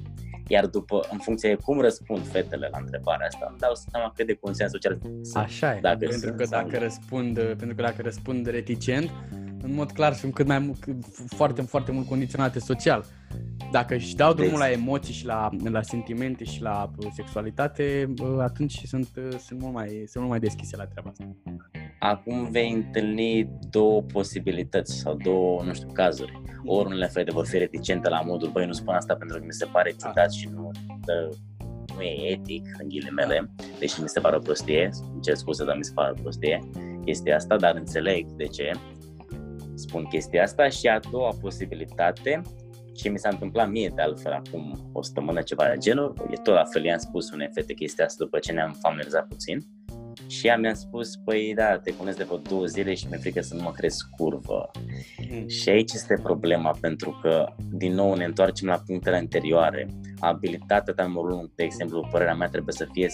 Iar 0.48 0.66
după, 0.66 1.06
în 1.10 1.18
funcție 1.18 1.48
de 1.48 1.62
cum 1.62 1.80
răspund 1.80 2.26
fetele 2.26 2.68
la 2.70 2.78
întrebarea 2.78 3.26
asta, 3.26 3.46
îmi 3.48 3.58
dau 3.58 3.72
seama 3.74 4.12
cât 4.16 4.26
de 4.26 4.34
consens 4.34 4.70
social 4.70 4.98
sunt. 5.00 5.44
Așa 5.44 5.76
e, 5.76 5.78
dacă 5.80 6.06
pentru 6.08 6.32
că 6.32 6.44
dacă 6.50 6.78
răspund, 6.78 7.34
pentru 7.34 7.74
că 7.74 7.82
dacă 7.82 8.02
răspund 8.02 8.46
reticent, 8.46 9.10
în 9.62 9.74
mod 9.74 9.92
clar 9.92 10.12
sunt 10.12 10.34
cât 10.34 10.46
mai 10.46 10.72
foarte, 11.26 11.62
foarte 11.62 11.92
mult 11.92 12.06
condiționate 12.06 12.58
social. 12.58 13.04
Dacă 13.72 13.94
își 13.94 14.16
dau 14.16 14.34
drumul 14.34 14.58
la 14.58 14.70
emoții 14.70 15.14
și 15.14 15.26
la, 15.26 15.48
la 15.64 15.82
sentimente 15.82 16.44
și 16.44 16.62
la 16.62 16.90
uh, 16.96 17.06
sexualitate, 17.12 18.12
uh, 18.22 18.36
atunci 18.38 18.80
sunt, 18.84 19.08
uh, 19.16 19.38
sunt, 19.38 19.60
mult 19.60 19.74
mai, 19.74 19.88
sunt 19.88 20.14
mult 20.14 20.28
mai 20.28 20.38
deschise 20.38 20.76
la 20.76 20.86
treaba 20.86 21.10
asta. 21.10 21.24
Acum 21.98 22.50
vei 22.50 22.72
întâlni 22.72 23.50
două 23.70 24.02
posibilități 24.02 24.94
sau 24.94 25.16
două, 25.16 25.62
nu 25.62 25.74
știu, 25.74 25.88
cazuri. 25.92 26.42
Ori 26.64 26.86
unele 26.86 27.06
fete 27.06 27.30
vor 27.30 27.46
fi 27.46 27.58
reticente 27.58 28.08
la 28.08 28.20
modul, 28.20 28.50
băi, 28.50 28.66
nu 28.66 28.72
spun 28.72 28.94
asta 28.94 29.14
pentru 29.14 29.38
că 29.38 29.44
mi 29.44 29.52
se 29.52 29.66
pare 29.72 29.90
ciudat 29.90 30.32
și 30.32 30.48
nu, 30.54 30.70
nu 31.94 32.02
e 32.02 32.30
etic, 32.30 32.64
în 32.80 32.88
ghilimele, 32.88 33.50
deși 33.78 34.02
mi 34.02 34.08
se 34.08 34.20
pare 34.20 34.36
o 34.36 34.38
prostie, 34.38 34.90
îmi 35.12 35.22
cer 35.22 35.34
scuze, 35.34 35.64
dar 35.64 35.76
mi 35.76 35.84
se 35.84 35.92
pare 35.94 36.10
o 36.10 36.22
prostie 36.22 36.60
chestia 37.04 37.36
asta, 37.36 37.56
dar 37.56 37.74
înțeleg 37.74 38.26
de 38.36 38.44
ce 38.44 38.70
spun 39.78 40.04
chestia 40.04 40.42
asta 40.42 40.68
și 40.68 40.86
a 40.86 41.00
doua 41.10 41.32
posibilitate 41.40 42.42
ce 42.94 43.08
mi 43.08 43.18
s-a 43.18 43.28
întâmplat 43.28 43.70
mie 43.70 43.92
de 43.94 44.02
altfel 44.02 44.32
acum 44.32 44.90
o 44.92 45.02
săptămână 45.02 45.42
ceva 45.42 45.64
de 45.64 45.76
genul, 45.78 46.14
e 46.30 46.34
tot 46.42 46.54
la 46.54 46.64
fel, 46.64 46.84
i-am 46.84 46.98
spus 46.98 47.30
unei 47.30 47.50
fete 47.52 47.72
chestia 47.72 48.04
asta 48.04 48.24
după 48.24 48.38
ce 48.38 48.52
ne-am 48.52 48.76
familiarizat 48.80 49.28
puțin 49.28 49.66
și 50.26 50.46
ea 50.46 50.56
mi-a 50.56 50.74
spus, 50.74 51.16
păi 51.16 51.52
da, 51.56 51.78
te 51.78 51.94
cunosc 51.94 52.16
de 52.16 52.24
vreo 52.24 52.36
două 52.36 52.64
zile 52.64 52.94
și 52.94 53.06
mi-e 53.06 53.18
frică 53.18 53.40
să 53.40 53.54
nu 53.54 53.62
mă 53.62 53.70
crezi 53.70 54.04
curvă. 54.16 54.70
Mm. 55.30 55.48
Și 55.48 55.68
aici 55.68 55.92
este 55.92 56.20
problema, 56.22 56.70
pentru 56.80 57.18
că, 57.22 57.46
din 57.72 57.94
nou, 57.94 58.14
ne 58.14 58.24
întoarcem 58.24 58.68
la 58.68 58.82
punctele 58.86 59.16
anterioare. 59.16 59.88
Abilitatea 60.18 60.94
ta 60.94 61.06
numărul 61.06 61.30
unu, 61.30 61.52
de 61.54 61.62
exemplu, 61.64 62.08
părerea 62.10 62.34
mea 62.34 62.48
trebuie 62.48 62.74
să 62.74 62.86
fie 62.92 63.08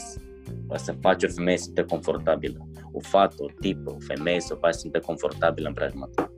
să 0.74 0.94
faci 1.00 1.22
o 1.24 1.28
femeie 1.28 1.56
să 1.56 1.64
simte 1.64 1.82
confortabilă. 1.82 2.68
O 2.92 3.00
fată, 3.00 3.42
o 3.42 3.46
tipă, 3.60 3.90
o 3.90 3.98
femeie 3.98 4.40
să 4.40 4.52
o 4.54 4.56
faci 4.56 4.72
să 4.72 4.78
simte 4.78 4.98
confortabilă 4.98 5.68
în 5.68 5.74
preajma 5.74 6.10
ta 6.14 6.33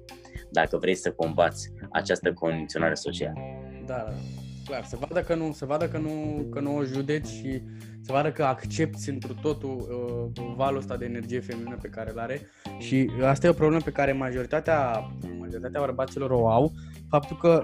dacă 0.56 0.76
vrei 0.76 0.94
să 0.94 1.10
combați 1.10 1.72
această 1.90 2.32
condiționare 2.32 2.94
socială. 2.94 3.38
Da, 3.86 3.94
da, 3.94 4.12
clar, 4.66 4.84
să 4.84 4.96
vadă 5.00 5.20
că 5.20 5.34
nu, 5.34 5.52
să 5.52 5.64
vadă 5.64 5.88
că 5.88 5.98
nu, 5.98 6.46
că 6.50 6.60
nu 6.60 6.76
o 6.76 6.84
judeci 6.84 7.26
și 7.26 7.62
să 8.00 8.12
vadă 8.12 8.32
că 8.32 8.44
accepti 8.44 9.10
într 9.10 9.32
totul 9.42 9.76
uh, 10.36 10.44
valul 10.56 10.78
ăsta 10.78 10.96
de 10.96 11.04
energie 11.04 11.40
feminină 11.40 11.78
pe 11.82 11.88
care 11.88 12.10
îl 12.10 12.18
are 12.18 12.40
și 12.78 13.10
asta 13.22 13.46
e 13.46 13.50
o 13.50 13.52
problemă 13.62 13.82
pe 13.84 13.92
care 13.92 14.12
majoritatea, 14.12 15.10
majoritatea 15.38 15.80
bărbaților 15.80 16.30
o 16.30 16.48
au, 16.48 16.72
faptul 17.08 17.36
că 17.36 17.62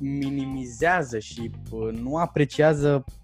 minimizează 0.00 1.18
și 1.18 1.50
uh, 1.70 1.98
nu 2.00 2.16
apreciază 2.16 3.04
Uh, 3.06 3.21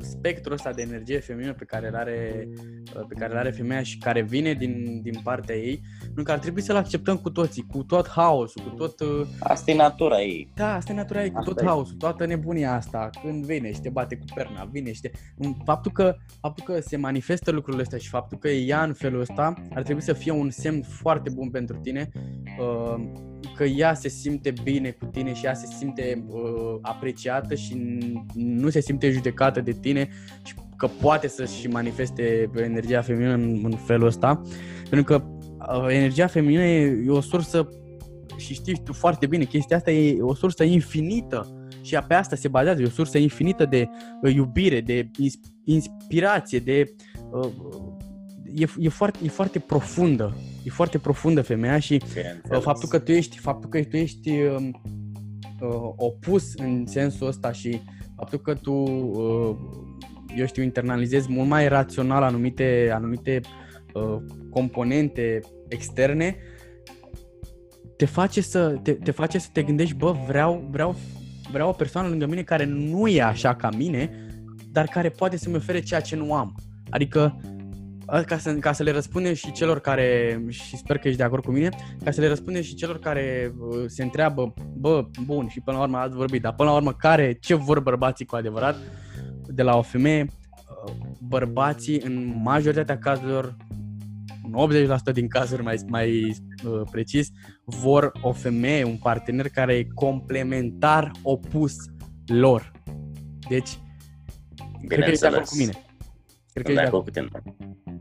spectrul 0.00 0.52
ăsta 0.52 0.72
de 0.72 0.82
energie 0.82 1.18
feminină 1.18 1.52
pe 1.52 1.64
care 1.64 1.88
îl 1.88 1.94
are, 1.94 2.48
uh, 2.96 3.04
pe 3.08 3.14
care 3.14 3.32
îl 3.32 3.38
are 3.38 3.50
femeia 3.50 3.82
și 3.82 3.98
care 3.98 4.22
vine 4.22 4.52
din, 4.52 5.00
din 5.02 5.20
partea 5.22 5.54
ei, 5.54 5.80
nu 6.14 6.22
că 6.22 6.32
ar 6.32 6.38
trebui 6.38 6.62
să-l 6.62 6.76
acceptăm 6.76 7.16
cu 7.16 7.30
toții, 7.30 7.66
cu 7.72 7.82
tot 7.82 8.08
haosul, 8.08 8.62
cu 8.62 8.68
tot... 8.68 9.00
Uh, 9.00 9.26
asta 9.38 9.70
e 9.70 9.74
natura 9.74 10.20
ei. 10.20 10.52
Da, 10.54 10.74
asta 10.74 10.92
e 10.92 10.94
natura 10.94 11.22
ei, 11.22 11.30
cu 11.30 11.38
asta 11.38 11.50
tot 11.50 11.60
e. 11.60 11.64
haosul, 11.64 11.96
toată 11.96 12.26
nebunia 12.26 12.74
asta, 12.74 13.10
când 13.22 13.44
vine 13.44 13.72
și 13.72 13.80
te 13.80 13.88
bate 13.88 14.16
cu 14.16 14.24
perna, 14.34 14.68
vine 14.72 14.92
și 14.92 15.00
te... 15.00 15.10
Faptul 15.64 15.92
că, 15.92 16.16
faptul 16.40 16.64
că 16.64 16.80
se 16.80 16.96
manifestă 16.96 17.50
lucrurile 17.50 17.82
astea 17.82 17.98
și 17.98 18.08
faptul 18.08 18.38
că 18.38 18.48
e 18.48 18.66
ea 18.66 18.82
în 18.82 18.92
felul 18.92 19.20
ăsta 19.20 19.54
ar 19.74 19.82
trebui 19.82 20.02
să 20.02 20.12
fie 20.12 20.32
un 20.32 20.50
semn 20.50 20.82
foarte 20.82 21.30
bun 21.30 21.50
pentru 21.50 21.76
tine 21.76 22.10
că 23.56 23.64
ea 23.64 23.94
se 23.94 24.08
simte 24.08 24.52
bine 24.62 24.90
cu 24.90 25.04
tine 25.04 25.34
și 25.34 25.46
ea 25.46 25.54
se 25.54 25.66
simte 25.78 26.24
uh, 26.28 26.78
apreciată 26.80 27.54
și 27.54 27.98
nu 28.34 28.70
se 28.70 28.80
simte 28.80 29.10
judecată 29.10 29.60
de 29.60 29.72
tine 29.72 30.08
și 30.44 30.54
că 30.76 30.86
poate 31.00 31.28
să-și 31.28 31.68
manifeste 31.68 32.50
energia 32.56 33.00
feminină 33.00 33.32
în, 33.32 33.60
în 33.62 33.76
felul 33.76 34.06
ăsta. 34.06 34.42
Pentru 34.90 35.04
că 35.04 35.24
uh, 35.58 35.86
energia 35.88 36.26
feminină 36.26 36.62
e, 36.62 37.04
e 37.06 37.10
o 37.10 37.20
sursă, 37.20 37.68
și 38.36 38.54
știi 38.54 38.80
tu 38.84 38.92
foarte 38.92 39.26
bine, 39.26 39.44
chestia 39.44 39.76
asta 39.76 39.90
e 39.90 40.22
o 40.22 40.34
sursă 40.34 40.64
infinită 40.64 41.54
și 41.82 41.98
pe 42.08 42.14
asta 42.14 42.36
se 42.36 42.48
bazează, 42.48 42.82
e 42.82 42.86
o 42.86 42.88
sursă 42.90 43.18
infinită 43.18 43.64
de 43.64 43.88
uh, 44.22 44.34
iubire, 44.34 44.80
de 44.80 45.10
inspirație, 45.64 46.58
de 46.58 46.94
uh, 47.30 47.50
e, 48.54 48.66
e, 48.78 48.88
foarte, 48.88 49.18
e 49.24 49.28
foarte 49.28 49.58
profundă. 49.58 50.36
E 50.70 50.72
foarte 50.72 50.98
profundă 50.98 51.42
femeia 51.42 51.78
și 51.78 52.02
uh, 52.50 52.60
faptul 52.60 52.88
că 52.88 52.98
tu 52.98 53.12
ești, 53.12 53.38
faptul 53.38 53.70
că 53.70 53.84
tu 53.84 53.96
ești 53.96 54.30
uh, 54.30 54.68
uh, 55.60 55.92
opus 55.96 56.54
în 56.54 56.86
sensul 56.86 57.26
ăsta 57.26 57.52
și 57.52 57.80
faptul 58.16 58.38
că 58.38 58.54
tu, 58.54 58.72
uh, 58.72 59.56
eu 60.36 60.46
știu, 60.46 60.62
internalizezi 60.62 61.32
mult 61.32 61.48
mai 61.48 61.68
rațional 61.68 62.22
anumite, 62.22 62.90
anumite 62.92 63.40
uh, 63.94 64.16
componente 64.50 65.40
externe, 65.68 66.36
te 67.96 68.04
face 68.04 68.40
să 68.40 68.78
te, 68.82 68.92
te 68.92 69.10
face 69.10 69.38
să 69.38 69.48
te 69.52 69.62
gândești, 69.62 69.96
bă, 69.96 70.16
vreau, 70.26 70.68
vreau, 70.70 70.96
vreau 71.52 71.68
o 71.68 71.72
persoană 71.72 72.08
lângă 72.08 72.26
mine 72.26 72.42
care 72.42 72.64
nu 72.64 73.08
e 73.08 73.22
așa 73.22 73.54
ca 73.54 73.68
mine, 73.76 74.26
dar 74.72 74.86
care 74.86 75.08
poate 75.08 75.36
să-mi 75.36 75.56
ofere 75.56 75.80
ceea 75.80 76.00
ce 76.00 76.16
nu 76.16 76.34
am. 76.34 76.54
Adică 76.90 77.40
ca 78.26 78.38
să, 78.38 78.52
ca 78.52 78.72
să 78.72 78.82
le 78.82 78.90
răspundem 78.90 79.34
și 79.34 79.52
celor 79.52 79.80
care, 79.80 80.40
și 80.48 80.76
sper 80.76 80.98
că 80.98 81.06
ești 81.06 81.18
de 81.18 81.26
acord 81.26 81.44
cu 81.44 81.50
mine, 81.50 81.68
ca 82.04 82.10
să 82.10 82.20
le 82.20 82.28
răspundem 82.28 82.62
și 82.62 82.74
celor 82.74 82.98
care 82.98 83.54
uh, 83.58 83.84
se 83.86 84.02
întreabă, 84.02 84.54
bă, 84.76 85.06
bun, 85.24 85.48
și 85.48 85.60
până 85.60 85.76
la 85.76 85.82
urmă 85.82 85.98
ați 85.98 86.16
vorbit, 86.16 86.42
dar 86.42 86.54
până 86.54 86.70
la 86.70 86.76
urmă 86.76 86.92
care, 86.92 87.32
ce 87.32 87.54
vor 87.54 87.80
bărbații 87.80 88.24
cu 88.24 88.36
adevărat 88.36 88.76
de 89.46 89.62
la 89.62 89.76
o 89.76 89.82
femeie, 89.82 90.26
uh, 90.86 90.92
bărbații 91.18 92.00
în 92.00 92.40
majoritatea 92.42 92.98
cazurilor, 92.98 93.56
în 94.44 94.52
80% 94.52 95.12
din 95.12 95.28
cazuri 95.28 95.62
mai, 95.62 95.76
mai 95.86 96.36
uh, 96.64 96.80
precis, 96.90 97.28
vor 97.64 98.12
o 98.20 98.32
femeie, 98.32 98.84
un 98.84 98.96
partener 98.96 99.48
care 99.48 99.74
e 99.74 99.86
complementar 99.94 101.10
opus 101.22 101.74
lor. 102.26 102.72
Deci, 103.48 103.78
Bine 104.80 104.94
cred 104.94 105.04
că 105.04 105.10
ești 105.10 105.20
de 105.20 105.26
acord 105.26 105.46
cu 105.46 105.56
mine. 105.56 105.72
Cred 106.52 106.64
că 106.64 106.70
ești 106.70 106.82
de 106.82 106.88
acord 106.88 107.04
cu 107.04 107.10
tine. 107.10 107.28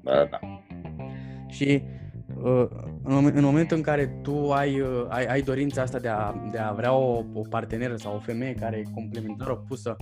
Da, 0.09 0.27
da. 0.31 0.39
Și 1.47 1.81
uh, 2.43 2.67
în, 3.03 3.31
în 3.33 3.43
momentul 3.43 3.77
în 3.77 3.83
care 3.83 4.19
tu 4.21 4.51
ai, 4.51 4.79
uh, 4.79 5.05
ai, 5.07 5.25
ai 5.25 5.41
dorința 5.41 5.81
asta 5.81 5.99
de 5.99 6.07
a, 6.07 6.33
de 6.51 6.57
a 6.57 6.71
vrea 6.71 6.93
o, 6.93 7.23
o 7.33 7.41
parteneră 7.49 7.95
sau 7.95 8.15
o 8.15 8.19
femeie 8.19 8.53
care 8.53 8.77
e 8.77 8.91
complementară 8.93 9.51
opusă 9.51 9.95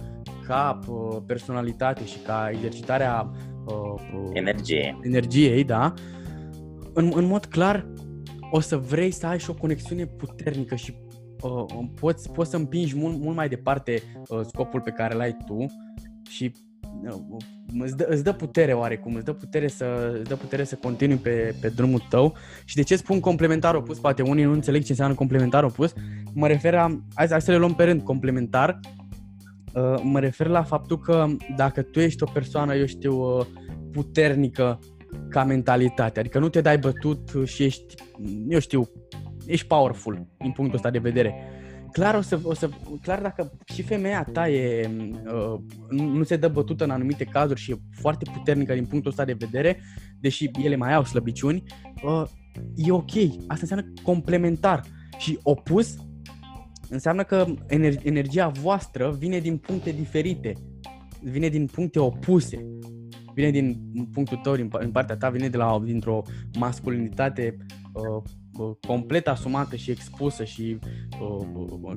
ca 0.48 0.80
uh, 0.88 1.18
personalitate 1.26 2.06
și 2.06 2.18
ca 2.26 2.50
exercitarea 2.52 3.32
uh, 3.66 4.02
Energie. 4.34 4.98
energiei, 5.02 5.64
da, 5.64 5.94
în, 6.94 7.12
în 7.16 7.26
mod 7.26 7.46
clar 7.46 7.88
o 8.52 8.60
să 8.60 8.78
vrei 8.78 9.12
să 9.12 9.28
ai 9.28 9.40
și 9.40 9.50
o 9.50 9.54
conexiune 9.54 10.06
puternică 10.06 10.76
și 10.76 10.96
uh, 11.42 11.66
poți, 12.00 12.32
poți 12.32 12.50
să 12.50 12.56
împingi 12.56 12.98
mult, 12.98 13.18
mult 13.18 13.36
mai 13.36 13.50
departe 13.50 14.02
uh, 14.28 14.40
scopul 14.44 14.82
pe 14.82 14.92
care 14.92 15.16
l-ai 15.16 15.38
tu 15.46 15.66
și 16.30 16.52
îți 17.80 17.98
dă, 17.98 18.06
îți 18.10 18.24
dă 18.24 18.34
putere 18.34 18.74
oarecum, 18.74 19.16
îți 19.16 19.26
dă 19.26 19.34
putere 19.34 19.68
să, 19.68 20.16
îți 20.20 20.30
dă 20.30 20.36
putere 20.36 20.64
să 20.64 20.76
continui 20.76 21.16
pe, 21.16 21.56
pe 21.62 21.68
drumul 21.68 22.00
tău. 22.10 22.36
Și 22.66 22.76
de 22.76 22.82
ce 22.82 22.96
spun 22.96 23.20
complementar 23.20 23.76
opus, 23.76 24.00
poate 24.00 24.22
unii 24.22 24.44
nu 24.44 24.52
înțeleg 24.52 24.84
ce 24.84 24.92
înseamnă 24.92 25.16
complementar 25.16 25.64
opus, 25.64 25.94
mă 26.34 26.48
refer 26.48 26.74
la, 26.74 26.88
hai, 27.14 27.28
hai 27.30 27.42
să 27.42 27.52
le 27.52 27.58
luăm 27.58 27.74
pe 27.74 27.84
rând, 27.84 28.02
complementar, 28.02 28.80
uh, 29.74 30.00
mă 30.04 30.20
refer 30.20 30.48
la 30.48 30.64
faptul 30.64 31.00
că 31.00 31.26
dacă 31.56 31.82
tu 31.82 32.00
ești 32.00 32.24
o 32.24 32.32
persoană, 32.34 32.76
eu 32.76 32.86
știu, 32.86 33.38
uh, 33.38 33.46
puternică 33.92 34.80
ca 35.30 35.44
mentalitate, 35.44 36.20
adică 36.20 36.40
nu 36.40 36.50
te 36.50 36.62
dai 36.62 36.78
bătut 36.78 37.32
și 37.46 37.64
ești, 37.64 37.96
eu 38.48 38.60
știu, 38.60 38.90
ești 39.46 39.68
powerful 39.68 40.28
din 40.38 40.52
punctul 40.52 40.76
ăsta 40.76 40.90
de 40.90 40.98
vedere 40.98 41.57
clar 41.92 42.16
o 42.16 42.22
să, 42.22 42.40
o 42.44 42.54
să, 42.54 42.70
clar 43.02 43.22
dacă 43.22 43.52
și 43.66 43.82
femeia 43.82 44.24
ta 44.34 44.50
e, 44.50 44.90
uh, 45.34 45.60
nu 45.90 46.24
se 46.24 46.36
dă 46.36 46.48
bătută 46.48 46.84
în 46.84 46.90
anumite 46.90 47.24
cazuri 47.24 47.60
și 47.60 47.72
e 47.72 47.80
foarte 47.92 48.32
puternică 48.34 48.74
din 48.74 48.86
punctul 48.86 49.12
ăsta 49.12 49.26
de 49.26 49.36
vedere, 49.40 49.82
deși 50.20 50.50
ele 50.64 50.76
mai 50.76 50.94
au 50.94 51.04
slăbiciuni, 51.04 51.64
uh, 52.04 52.24
e 52.76 52.92
ok. 52.92 53.16
Asta 53.48 53.62
înseamnă 53.62 53.94
complementar. 54.04 54.84
Și 55.18 55.40
opus 55.44 55.96
înseamnă 56.90 57.24
că 57.24 57.46
ener- 57.70 58.04
energia 58.04 58.48
voastră 58.48 59.16
vine 59.20 59.40
din 59.40 59.58
puncte 59.58 59.92
diferite, 59.92 60.54
vine 61.22 61.48
din 61.48 61.66
puncte 61.66 62.00
opuse, 62.00 62.66
vine 63.34 63.50
din 63.50 63.80
punctul 64.12 64.38
tău, 64.38 64.56
din, 64.56 64.70
din 64.80 64.92
partea 64.92 65.18
ta, 65.18 65.30
vine 65.30 65.50
de 65.50 65.58
la, 65.58 65.82
dintr-o 65.84 66.22
masculinitate 66.60 67.58
uh, 67.94 68.24
complet 68.88 69.28
asumată 69.28 69.76
și 69.76 69.92
expusă 69.92 70.44
și 70.44 70.80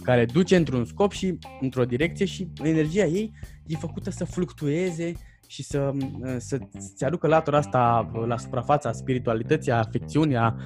care 0.02 0.24
duce 0.24 0.56
într-un 0.56 0.84
scop 0.84 1.12
și 1.12 1.38
într-o 1.60 1.84
direcție 1.84 2.26
și 2.26 2.48
energia 2.62 3.04
ei 3.04 3.32
e 3.66 3.76
făcută 3.76 4.10
să 4.10 4.24
fluctueze 4.24 5.12
și 5.46 5.62
să, 5.62 5.90
să 6.38 6.58
ți 6.96 7.04
aducă 7.04 7.26
latura 7.26 7.58
asta 7.58 8.10
la 8.26 8.36
suprafața 8.36 8.92
spiritualității, 8.92 9.72
a 9.72 9.78
afecțiunii, 9.78 10.36
a 10.36 10.56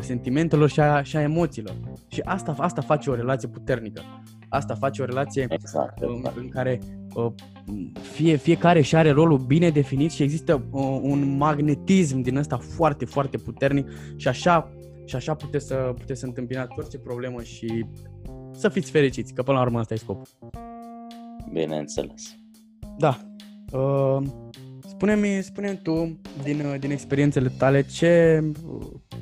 sentimentelor 0.00 0.68
și 0.68 0.80
a, 0.80 1.02
și 1.02 1.16
a 1.16 1.20
emoțiilor. 1.20 1.74
Și 2.08 2.20
asta, 2.24 2.54
asta 2.58 2.80
face 2.82 3.10
o 3.10 3.14
relație 3.14 3.48
puternică. 3.48 4.02
Asta 4.48 4.74
face 4.74 5.02
o 5.02 5.04
relație 5.04 5.46
exact, 5.50 5.62
exact. 5.62 6.02
În, 6.02 6.42
în 6.42 6.48
care 6.48 6.78
fie, 8.12 8.36
fiecare 8.36 8.80
și 8.80 8.96
are 8.96 9.10
rolul 9.10 9.38
bine 9.38 9.70
definit 9.70 10.10
și 10.10 10.22
există 10.22 10.68
un 11.02 11.36
magnetism 11.36 12.20
din 12.20 12.36
ăsta 12.36 12.56
foarte, 12.56 13.04
foarte 13.04 13.36
puternic 13.36 13.88
și 14.16 14.28
așa, 14.28 14.72
și 15.12 15.18
așa 15.18 15.34
puteți 15.34 15.66
să, 15.66 15.92
puteți 15.98 16.20
să 16.20 16.26
întâmpinați 16.26 16.74
orice 16.76 16.98
problemă 16.98 17.42
și 17.42 17.86
să 18.52 18.68
fiți 18.68 18.90
fericiți, 18.90 19.34
că 19.34 19.42
până 19.42 19.56
la 19.56 19.62
urmă 19.62 19.78
asta 19.78 19.94
e 19.94 19.96
scopul. 19.96 20.26
Bineînțeles. 21.52 22.36
Da. 22.98 23.18
Uh, 23.72 24.22
spune-mi, 24.88 25.42
spune 25.42 25.74
tu 25.74 26.20
din, 26.42 26.76
din 26.80 26.90
experiențele 26.90 27.48
tale 27.58 27.82
ce, 27.82 28.42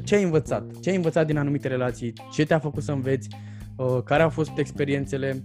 ce 0.05 0.15
ai 0.15 0.23
învățat? 0.23 0.81
Ce 0.81 0.91
ai 0.91 0.97
învățat 0.97 1.27
din 1.27 1.37
anumite 1.37 1.69
relații? 1.69 2.13
Ce 2.33 2.47
te-a 2.47 2.59
făcut 2.59 2.83
să 2.83 2.93
înveți? 2.93 3.29
Uh, 3.77 4.03
care 4.05 4.23
au 4.23 4.31
fost 4.31 4.51
experiențele? 4.57 5.45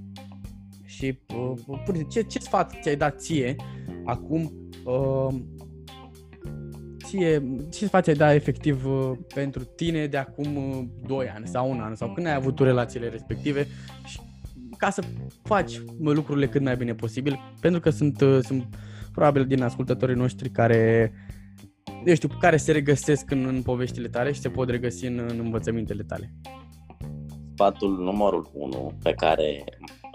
Și 0.83 1.19
uh, 1.67 2.05
ce, 2.09 2.21
ce 2.21 2.39
sfat 2.39 2.73
ți-ai 2.81 2.95
dat 2.95 3.19
ție 3.19 3.55
acum 4.03 4.69
uh, 4.85 5.35
ție, 7.05 7.43
ce 7.71 7.85
sfat 7.85 8.03
ți-ai 8.03 8.15
dat 8.15 8.33
efectiv 8.33 8.85
uh, 8.85 9.11
pentru 9.33 9.63
tine 9.63 10.05
de 10.05 10.17
acum 10.17 10.55
uh, 10.55 10.83
2 11.07 11.29
ani 11.35 11.47
sau 11.47 11.71
un 11.71 11.79
an 11.79 11.95
sau 11.95 12.13
când 12.13 12.27
ai 12.27 12.33
avut 12.33 12.55
tu 12.55 12.63
relațiile 12.63 13.09
respective 13.09 13.67
și 14.05 14.19
ca 14.77 14.89
să 14.89 15.03
faci 15.43 15.81
lucrurile 15.99 16.47
cât 16.47 16.61
mai 16.61 16.75
bine 16.75 16.93
posibil 16.93 17.39
pentru 17.61 17.79
că 17.79 17.89
sunt, 17.89 18.21
uh, 18.21 18.39
sunt 18.41 18.75
probabil 19.11 19.45
din 19.45 19.63
ascultătorii 19.63 20.15
noștri 20.15 20.49
care 20.49 21.11
eu 22.05 22.15
știu, 22.15 22.29
care 22.39 22.57
se 22.57 22.71
regăsesc 22.71 23.31
în, 23.31 23.45
în 23.45 23.61
poveștile 23.61 24.07
tale 24.07 24.31
și 24.31 24.39
se 24.39 24.49
pot 24.49 24.69
regăsi 24.69 25.05
în, 25.05 25.19
în 25.27 25.39
învățămintele 25.39 26.03
tale. 26.03 26.33
Sfatul 27.53 27.97
numărul 27.97 28.49
1 28.53 28.93
pe 29.03 29.13
care 29.13 29.63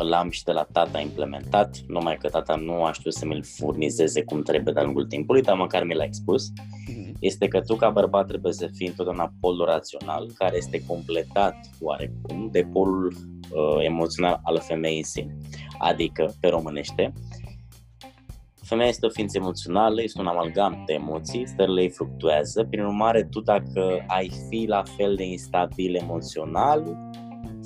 l-am 0.03 0.31
și 0.31 0.45
de 0.45 0.53
la 0.53 0.67
tata 0.73 1.01
implementat, 1.01 1.77
numai 1.87 2.17
că 2.17 2.29
tata 2.29 2.57
nu 2.57 2.85
a 2.85 2.93
știut 2.93 3.15
să 3.15 3.27
mi-l 3.27 3.43
furnizeze 3.43 4.25
cum 4.25 4.43
trebuie 4.43 4.73
de-a 4.75 4.83
lungul 4.83 5.07
timpului, 5.07 5.43
dar 5.43 5.57
măcar 5.57 5.85
mi 5.85 5.95
l-a 5.95 6.05
expus, 6.05 6.49
mm-hmm. 6.49 7.13
este 7.19 7.49
că 7.49 7.61
tu 7.61 7.75
ca 7.75 7.91
bărbat 7.91 8.27
trebuie 8.27 8.53
să 8.53 8.69
fii 8.75 8.87
întotdeauna 8.87 9.33
polul 9.41 9.65
rațional, 9.65 10.31
care 10.35 10.57
este 10.57 10.85
completat 10.87 11.57
oarecum 11.81 12.49
de 12.53 12.69
polul 12.73 13.15
uh, 13.51 13.85
emoțional 13.85 14.41
al 14.43 14.59
femeii 14.61 14.97
în 14.97 15.05
sine. 15.05 15.37
Adică, 15.79 16.35
pe 16.41 16.49
românește, 16.49 17.13
femeia 18.63 18.89
este 18.89 19.07
o 19.07 19.09
ființă 19.09 19.39
emoțională, 19.39 20.03
este 20.03 20.21
un 20.21 20.27
amalgam 20.27 20.83
de 20.87 20.93
emoții, 20.93 21.47
stările 21.47 21.83
ei 21.83 21.91
fluctuează, 21.91 22.65
prin 22.65 22.85
urmare 22.85 23.25
tu 23.25 23.41
dacă 23.41 24.05
ai 24.07 24.31
fi 24.49 24.65
la 24.69 24.83
fel 24.97 25.15
de 25.15 25.25
instabil 25.25 25.95
emoțional, 25.95 26.97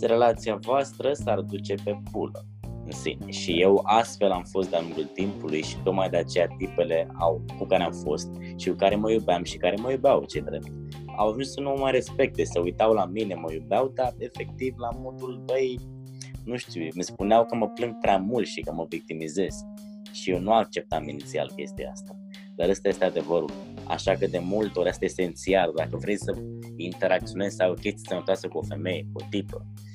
relația 0.06 0.56
voastră 0.56 1.12
s-ar 1.12 1.40
duce 1.40 1.74
pe 1.84 2.00
pulă 2.12 2.46
în 2.84 2.92
sine. 2.92 3.30
Și 3.30 3.60
eu 3.60 3.82
astfel 3.84 4.30
am 4.30 4.44
fost 4.50 4.70
de-a 4.70 4.80
lungul 4.80 5.04
timpului 5.04 5.62
și 5.62 5.76
tocmai 5.82 6.10
de 6.10 6.16
aceea 6.16 6.46
tipele 6.58 7.08
au, 7.18 7.44
cu 7.58 7.64
care 7.64 7.82
am 7.82 7.92
fost 7.92 8.28
și 8.56 8.68
cu 8.68 8.74
care 8.74 8.94
mă 8.94 9.10
iubeam 9.10 9.44
și 9.44 9.56
care 9.56 9.76
mă 9.80 9.90
iubeau, 9.90 10.24
ce 10.24 10.40
drept. 10.40 10.68
Au 11.16 11.28
ajuns 11.28 11.52
să 11.52 11.60
nu 11.60 11.74
mă 11.78 11.90
respecte, 11.90 12.44
să 12.44 12.60
uitau 12.60 12.92
la 12.92 13.04
mine, 13.04 13.34
mă 13.34 13.52
iubeau, 13.52 13.88
dar 13.94 14.14
efectiv 14.18 14.74
la 14.76 14.88
modul, 14.98 15.42
băi, 15.44 15.78
nu 16.44 16.56
știu, 16.56 16.88
mi 16.94 17.02
spuneau 17.02 17.44
că 17.44 17.56
mă 17.56 17.68
plâng 17.68 17.98
prea 17.98 18.16
mult 18.16 18.46
și 18.46 18.60
că 18.60 18.72
mă 18.72 18.86
victimizez. 18.88 19.54
Și 20.12 20.30
eu 20.30 20.38
nu 20.38 20.52
acceptam 20.52 21.08
inițial 21.08 21.50
chestia 21.56 21.90
asta. 21.90 22.16
Dar 22.54 22.68
ăsta 22.68 22.88
este 22.88 23.04
adevărul. 23.04 23.50
Așa 23.88 24.12
că 24.12 24.26
de 24.26 24.38
multe 24.38 24.78
ori 24.78 24.88
asta 24.88 25.04
este 25.04 25.22
esențial. 25.22 25.72
Dacă 25.76 25.96
vrei 25.96 26.16
să 26.16 26.34
interacționezi 26.76 27.56
sau 27.56 27.70
o 27.70 27.74
chestie 27.74 28.02
sănătoasă 28.08 28.48
cu 28.48 28.58
o 28.58 28.62
femeie, 28.62 29.06
cu 29.12 29.22
o 29.22 29.26
tipă, 29.30 29.66
uh, 29.66 29.93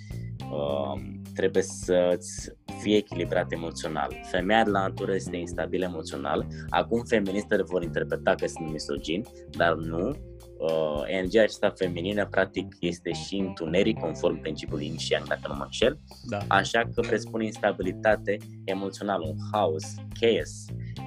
trebuie 1.36 1.64
să-ți 1.64 2.52
fie 2.80 2.95
echilibrat 2.95 3.52
emoțional. 3.52 4.20
Femeia 4.24 4.64
de 4.64 4.70
la 4.70 4.80
natură 4.80 5.16
este 5.16 5.38
instabilă 5.38 5.86
emoțional. 5.86 6.47
Acum 6.70 7.04
feministele 7.04 7.62
vor 7.62 7.84
interpreta 7.84 8.36
că 8.36 8.47
sunt 8.47 8.72
misogin, 8.72 9.26
dar 9.58 9.74
nu. 9.74 10.16
Uh, 10.60 11.03
energia 11.05 11.41
aceasta 11.41 11.74
feminină 11.76 12.28
practic 12.28 12.76
este 12.80 13.12
și 13.12 13.36
întuneric 13.36 13.99
conform 13.99 14.41
principiului 14.41 14.86
yin 14.86 14.97
și 14.97 15.12
yang, 15.12 15.28
dacă 15.28 15.41
nu 15.47 15.55
mă 15.55 15.64
înșel. 15.64 15.99
Da. 16.30 16.38
Așa 16.47 16.89
că 16.93 17.01
presupune 17.01 17.45
instabilitate 17.45 18.38
emoțională, 18.64 19.28
un 19.28 19.38
haos, 19.51 19.84
chaos 20.20 20.66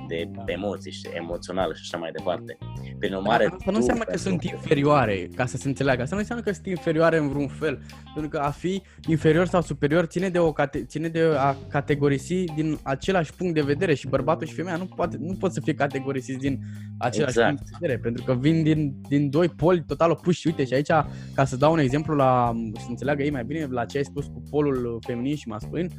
de 0.09 0.29
da. 0.35 0.43
emoții 0.47 0.93
și 0.93 1.07
emoțională 1.15 1.73
și 1.75 1.81
așa 1.83 1.99
mai 1.99 2.11
departe. 2.11 2.59
Prin 2.99 3.15
urmare, 3.15 3.45
asta 3.45 3.71
nu 3.71 3.77
înseamnă 3.77 4.05
că 4.05 4.19
sunt 4.19 4.43
inferioare, 4.43 5.29
ca 5.37 5.47
să 5.47 5.57
se 5.57 5.69
înțeleagă. 5.69 6.03
Asta 6.03 6.15
nu 6.15 6.21
înseamnă 6.21 6.45
că 6.45 6.53
sunt 6.53 6.67
inferioare 6.67 7.17
în 7.17 7.29
vreun 7.29 7.49
fel. 7.49 7.83
Pentru 8.15 8.31
că 8.31 8.39
a 8.39 8.51
fi 8.51 8.83
inferior 9.09 9.47
sau 9.47 9.63
superior 9.63 10.05
ține 10.05 10.29
de, 10.29 10.39
o 10.39 10.53
cate- 10.53 10.85
ține 10.85 11.09
de 11.09 11.21
a 11.37 11.57
categorisi 11.69 12.45
din 12.45 12.79
același 12.83 13.35
punct 13.35 13.55
de 13.55 13.63
vedere 13.63 13.95
și 13.95 14.09
bărbatul 14.09 14.47
și 14.47 14.55
femeia 14.55 14.77
nu, 14.77 14.85
poate, 14.85 15.17
nu 15.21 15.35
pot 15.35 15.53
să 15.53 15.61
fie 15.61 15.75
categorisiți 15.75 16.39
din 16.39 16.61
același 16.99 17.39
exact. 17.39 17.57
punct 17.57 17.71
de 17.71 17.77
vedere. 17.81 17.99
Pentru 17.99 18.25
că 18.25 18.35
vin 18.35 18.63
din, 18.63 18.95
din 19.09 19.31
doi 19.31 19.42
poli 19.49 19.85
total 19.87 20.11
opuși. 20.11 20.47
Uite, 20.47 20.65
și 20.65 20.75
aici, 20.75 20.91
ca 21.35 21.45
să 21.45 21.57
dau 21.57 21.73
un 21.73 21.79
exemplu 21.79 22.15
la, 22.15 22.53
să 22.79 22.87
înțeleagă 22.89 23.23
ei 23.23 23.31
mai 23.31 23.45
bine 23.45 23.67
la 23.71 23.85
ce 23.85 23.97
ai 23.97 24.05
spus 24.05 24.27
cu 24.27 24.43
polul 24.51 24.99
feminin 25.07 25.37
și 25.37 25.49
masculin, 25.49 25.91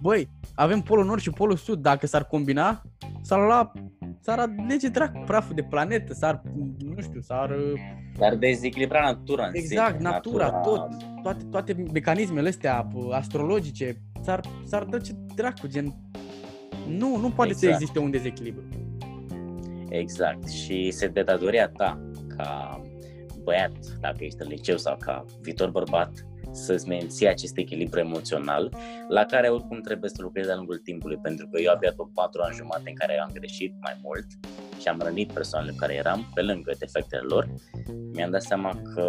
băi, 0.00 0.28
avem 0.54 0.80
polul 0.80 1.04
nord 1.04 1.20
și 1.20 1.30
polul 1.30 1.56
sud, 1.56 1.78
dacă 1.82 2.06
s-ar 2.06 2.24
combina, 2.24 2.82
s-ar 3.22 3.38
lua, 3.38 3.72
s-ar 4.20 4.38
alege 4.38 4.88
dracu 4.88 5.22
praful 5.26 5.54
de 5.54 5.62
planetă, 5.62 6.12
s-ar, 6.12 6.42
nu 6.78 7.00
știu, 7.00 7.20
s-ar... 7.20 7.54
S-ar 8.18 8.34
dezechilibra 8.34 9.00
natura 9.00 9.46
în 9.46 9.52
Exact, 9.54 9.96
sine, 9.96 10.08
natura, 10.08 10.50
natura, 10.50 10.86
tot, 10.86 11.22
toate, 11.22 11.44
toate 11.50 11.84
mecanismele 11.92 12.48
astea 12.48 12.88
astrologice, 13.10 13.96
s-ar, 14.22 14.40
s-ar 14.64 14.84
duce 14.84 15.12
dracu, 15.34 15.66
gen... 15.66 15.94
Nu, 16.88 17.16
nu 17.16 17.30
poate 17.30 17.50
exact. 17.50 17.58
să 17.58 17.68
existe 17.68 17.98
un 17.98 18.10
dezechilibru. 18.10 18.62
Exact, 19.88 20.48
și 20.48 20.90
se 20.90 21.06
de 21.06 21.22
datoria 21.22 21.68
ta 21.68 22.00
ca 22.36 22.80
băiat, 23.42 23.72
dacă 24.00 24.24
ești 24.24 24.42
în 24.42 24.48
liceu 24.48 24.76
sau 24.76 24.96
ca 25.00 25.24
viitor 25.40 25.70
bărbat, 25.70 26.26
să-ți 26.50 26.88
menții 26.88 27.28
acest 27.28 27.56
echilibru 27.56 27.98
emoțional, 27.98 28.72
la 29.08 29.24
care 29.24 29.48
oricum 29.48 29.80
trebuie 29.80 30.10
să 30.10 30.22
lucrezi 30.22 30.46
de-a 30.46 30.56
lungul 30.56 30.78
timpului, 30.78 31.18
pentru 31.22 31.48
că 31.50 31.60
eu 31.60 31.72
abia 31.72 31.90
după 31.90 32.10
patru 32.14 32.42
ani 32.42 32.54
jumate 32.54 32.88
în 32.88 32.94
care 32.94 33.20
am 33.20 33.30
greșit 33.32 33.74
mai 33.80 34.00
mult 34.02 34.26
și 34.82 34.88
am 34.88 35.00
rănit 35.02 35.32
persoanele 35.32 35.74
care 35.78 35.94
eram, 35.94 36.30
pe 36.34 36.42
lângă 36.42 36.72
defectele 36.78 37.22
lor, 37.22 37.48
mi-am 38.12 38.30
dat 38.30 38.42
seama 38.42 38.80
că 38.94 39.06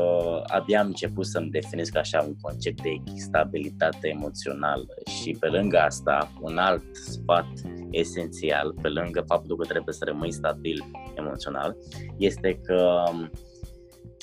abia 0.48 0.80
am 0.80 0.88
început 0.88 1.26
să-mi 1.26 1.50
definesc 1.50 1.98
așa 1.98 2.22
un 2.28 2.36
concept 2.42 2.82
de 2.82 2.94
stabilitate 3.16 4.08
emoțională 4.08 4.94
și 5.22 5.36
pe 5.40 5.48
lângă 5.48 5.78
asta, 5.78 6.32
un 6.42 6.58
alt 6.58 6.96
sfat 6.96 7.48
esențial, 7.92 8.74
pe 8.82 8.88
lângă 8.88 9.24
faptul 9.28 9.58
că 9.58 9.66
trebuie 9.66 9.94
să 9.94 10.04
rămâi 10.06 10.32
stabil 10.32 10.84
emoțional, 11.16 11.76
este 12.18 12.60
că 12.64 13.04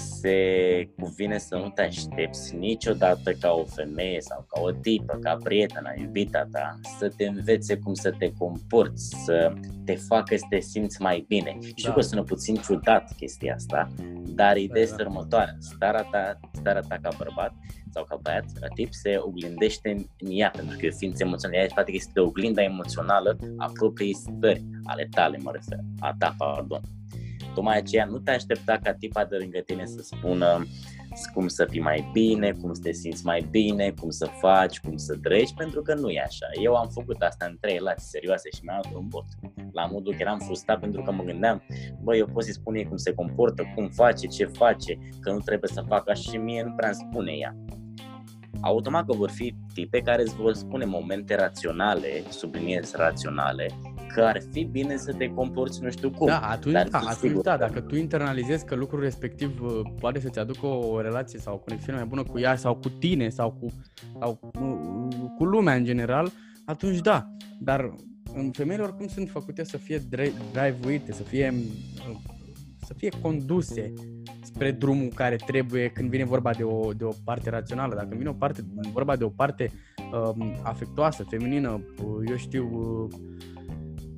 se 0.01 0.89
cuvine 0.99 1.39
să 1.39 1.57
nu 1.57 1.69
te 1.69 1.83
aștepți 1.83 2.57
niciodată 2.57 3.33
ca 3.33 3.51
o 3.51 3.65
femeie 3.65 4.21
sau 4.21 4.47
ca 4.49 4.61
o 4.61 4.71
tipă, 4.71 5.19
ca 5.23 5.37
prietena, 5.43 5.91
iubita 5.99 6.49
ta, 6.53 6.81
să 6.99 7.13
te 7.17 7.27
învețe 7.27 7.77
cum 7.77 7.95
să 7.95 8.11
te 8.19 8.33
comporți, 8.39 9.15
să 9.25 9.53
te 9.85 9.95
facă 9.95 10.37
să 10.37 10.45
te 10.49 10.61
simți 10.61 11.03
mai 11.03 11.25
bine. 11.29 11.59
Da. 11.61 11.67
Știu 11.75 11.93
că 11.93 12.01
sună 12.01 12.23
puțin 12.23 12.55
ciudat 12.55 13.13
chestia 13.17 13.55
asta, 13.55 13.89
dar 14.35 14.57
ideea 14.57 14.85
este 14.85 15.03
da. 15.03 15.09
următoarea. 15.09 15.57
Starea 15.59 16.03
ta, 16.03 16.41
starea 16.53 16.81
ta 16.81 16.99
ca 17.03 17.11
bărbat 17.19 17.55
sau 17.93 18.05
ca 18.05 18.19
băiat, 18.23 18.45
ca 18.61 18.67
tip, 18.75 18.93
se 18.93 19.17
oglindește 19.19 19.91
în 20.19 20.29
ea, 20.31 20.51
pentru 20.51 20.77
că 20.79 20.87
e 20.87 20.89
o 20.89 20.97
ființă 20.97 21.23
emoțională. 21.23 21.63
Ea, 21.63 21.71
practic, 21.75 21.95
este 21.95 22.21
oglinda 22.21 22.63
emoțională 22.63 23.37
a 23.57 23.71
propriei 23.73 24.15
stări, 24.15 24.65
ale 24.85 25.09
tale, 25.11 25.39
mă 25.43 25.51
refer, 25.53 25.79
a 25.99 26.15
ta, 26.19 26.35
pardon. 26.39 26.81
Tocmai 27.55 27.77
aceea 27.77 28.05
nu 28.05 28.19
te 28.19 28.31
aștepta 28.31 28.79
ca 28.83 28.95
tipa 28.95 29.25
de 29.25 29.37
lângă 29.37 29.59
tine 29.59 29.87
să 29.87 30.03
spună 30.03 30.67
cum 31.35 31.49
să 31.49 31.67
fii 31.71 31.81
mai 31.81 32.11
bine, 32.13 32.53
cum 32.53 32.73
să 32.73 32.81
te 32.83 32.93
simți 32.93 33.25
mai 33.25 33.47
bine, 33.51 33.95
cum 34.01 34.11
să 34.11 34.27
faci, 34.41 34.81
cum 34.81 34.97
să 34.97 35.17
treci, 35.23 35.55
pentru 35.57 35.83
că 35.83 35.95
nu 35.95 36.09
e 36.09 36.21
așa. 36.21 36.47
Eu 36.63 36.75
am 36.75 36.89
făcut 36.89 37.23
asta 37.23 37.47
în 37.47 37.57
trei 37.61 37.77
relații 37.77 38.09
serioase 38.09 38.49
și 38.57 38.61
mi-am 38.63 38.81
dat 38.83 38.95
un 38.95 39.09
bot. 39.09 39.25
La 39.73 39.87
modul 39.87 40.13
că 40.13 40.19
eram 40.21 40.39
frustrat 40.39 40.81
pentru 40.81 41.03
că 41.03 41.13
mă 41.13 41.23
gândeam, 41.23 41.63
băi, 42.03 42.19
eu 42.19 42.27
pot 42.27 42.45
să-i 42.45 42.53
spun 42.53 42.75
ei 42.75 42.85
cum 42.85 42.97
se 42.97 43.15
comportă, 43.15 43.63
cum 43.75 43.89
face, 43.89 44.27
ce 44.27 44.45
face, 44.45 44.99
că 45.21 45.33
nu 45.33 45.39
trebuie 45.39 45.71
să 45.73 45.85
facă 45.87 46.11
așa 46.11 46.31
și 46.31 46.37
mie 46.37 46.63
nu 46.63 46.73
prea 46.73 46.89
îmi 46.89 47.07
spune 47.09 47.33
ea. 47.33 47.57
Automat 48.61 49.07
că 49.07 49.13
vor 49.17 49.31
fi 49.31 49.55
tipe 49.75 49.99
care 50.01 50.23
îți 50.23 50.35
vor 50.35 50.55
spune 50.55 50.85
momente 50.85 51.35
raționale, 51.35 52.23
subliniez 52.29 52.93
raționale, 52.93 53.67
că 54.15 54.21
ar 54.23 54.41
fi 54.53 54.65
bine 54.65 54.97
să 54.97 55.13
te 55.13 55.27
comporți 55.29 55.83
nu 55.83 55.91
știu 55.91 56.11
cum. 56.11 56.27
Da, 56.27 56.39
atunci, 56.41 56.75
Dar 56.75 56.89
da, 56.89 56.99
fiți 56.99 57.11
atunci 57.11 57.29
sigur 57.31 57.43
da, 57.45 57.53
că- 57.57 57.59
dacă 57.59 57.81
tu 57.81 57.97
internalizezi 57.97 58.65
că 58.65 58.75
lucrul 58.75 59.01
respectiv 59.01 59.63
uh, 59.63 59.81
poate 60.01 60.21
să-ți 60.21 60.39
aducă 60.39 60.67
o 60.67 61.01
relație 61.01 61.39
sau 61.39 61.55
o 61.55 61.59
conexiune 61.59 61.99
mai 61.99 62.07
bună 62.07 62.23
cu 62.23 62.39
ea 62.39 62.57
sau 62.57 62.75
cu 62.75 62.89
tine 62.89 63.29
sau 63.29 63.51
cu, 63.53 63.67
sau, 64.21 64.39
uh, 64.61 65.27
cu 65.37 65.45
lumea 65.45 65.75
în 65.75 65.85
general, 65.85 66.31
atunci 66.65 66.99
da. 66.99 67.29
Dar 67.59 67.95
în 68.35 68.51
femeile 68.51 68.83
oricum 68.83 69.07
sunt 69.09 69.29
făcute 69.31 69.65
să 69.65 69.77
fie 69.77 69.99
dri- 69.99 70.33
drive-uite, 70.53 71.13
să 71.13 71.23
fie, 71.23 71.55
uh, 72.11 72.17
să 72.87 72.95
fie 72.97 73.09
conduse 73.23 73.93
spre 74.55 74.71
drumul 74.71 75.09
care 75.15 75.37
trebuie 75.47 75.89
când 75.89 76.11
vine 76.11 76.25
vorba 76.25 76.51
de 76.53 76.63
o, 76.63 76.93
de 76.93 77.05
o 77.05 77.13
parte 77.25 77.51
rațională. 77.51 77.95
Dacă 77.95 78.15
vine 78.17 78.29
o 78.29 78.33
parte, 78.33 78.65
vorba 78.93 79.17
de 79.17 79.25
o 79.25 79.29
parte 79.29 79.71
um, 80.13 80.57
afectuoasă, 80.63 81.25
feminină, 81.29 81.85
uh, 82.05 82.29
eu 82.29 82.37
știu, 82.37 82.69
uh, 82.73 83.19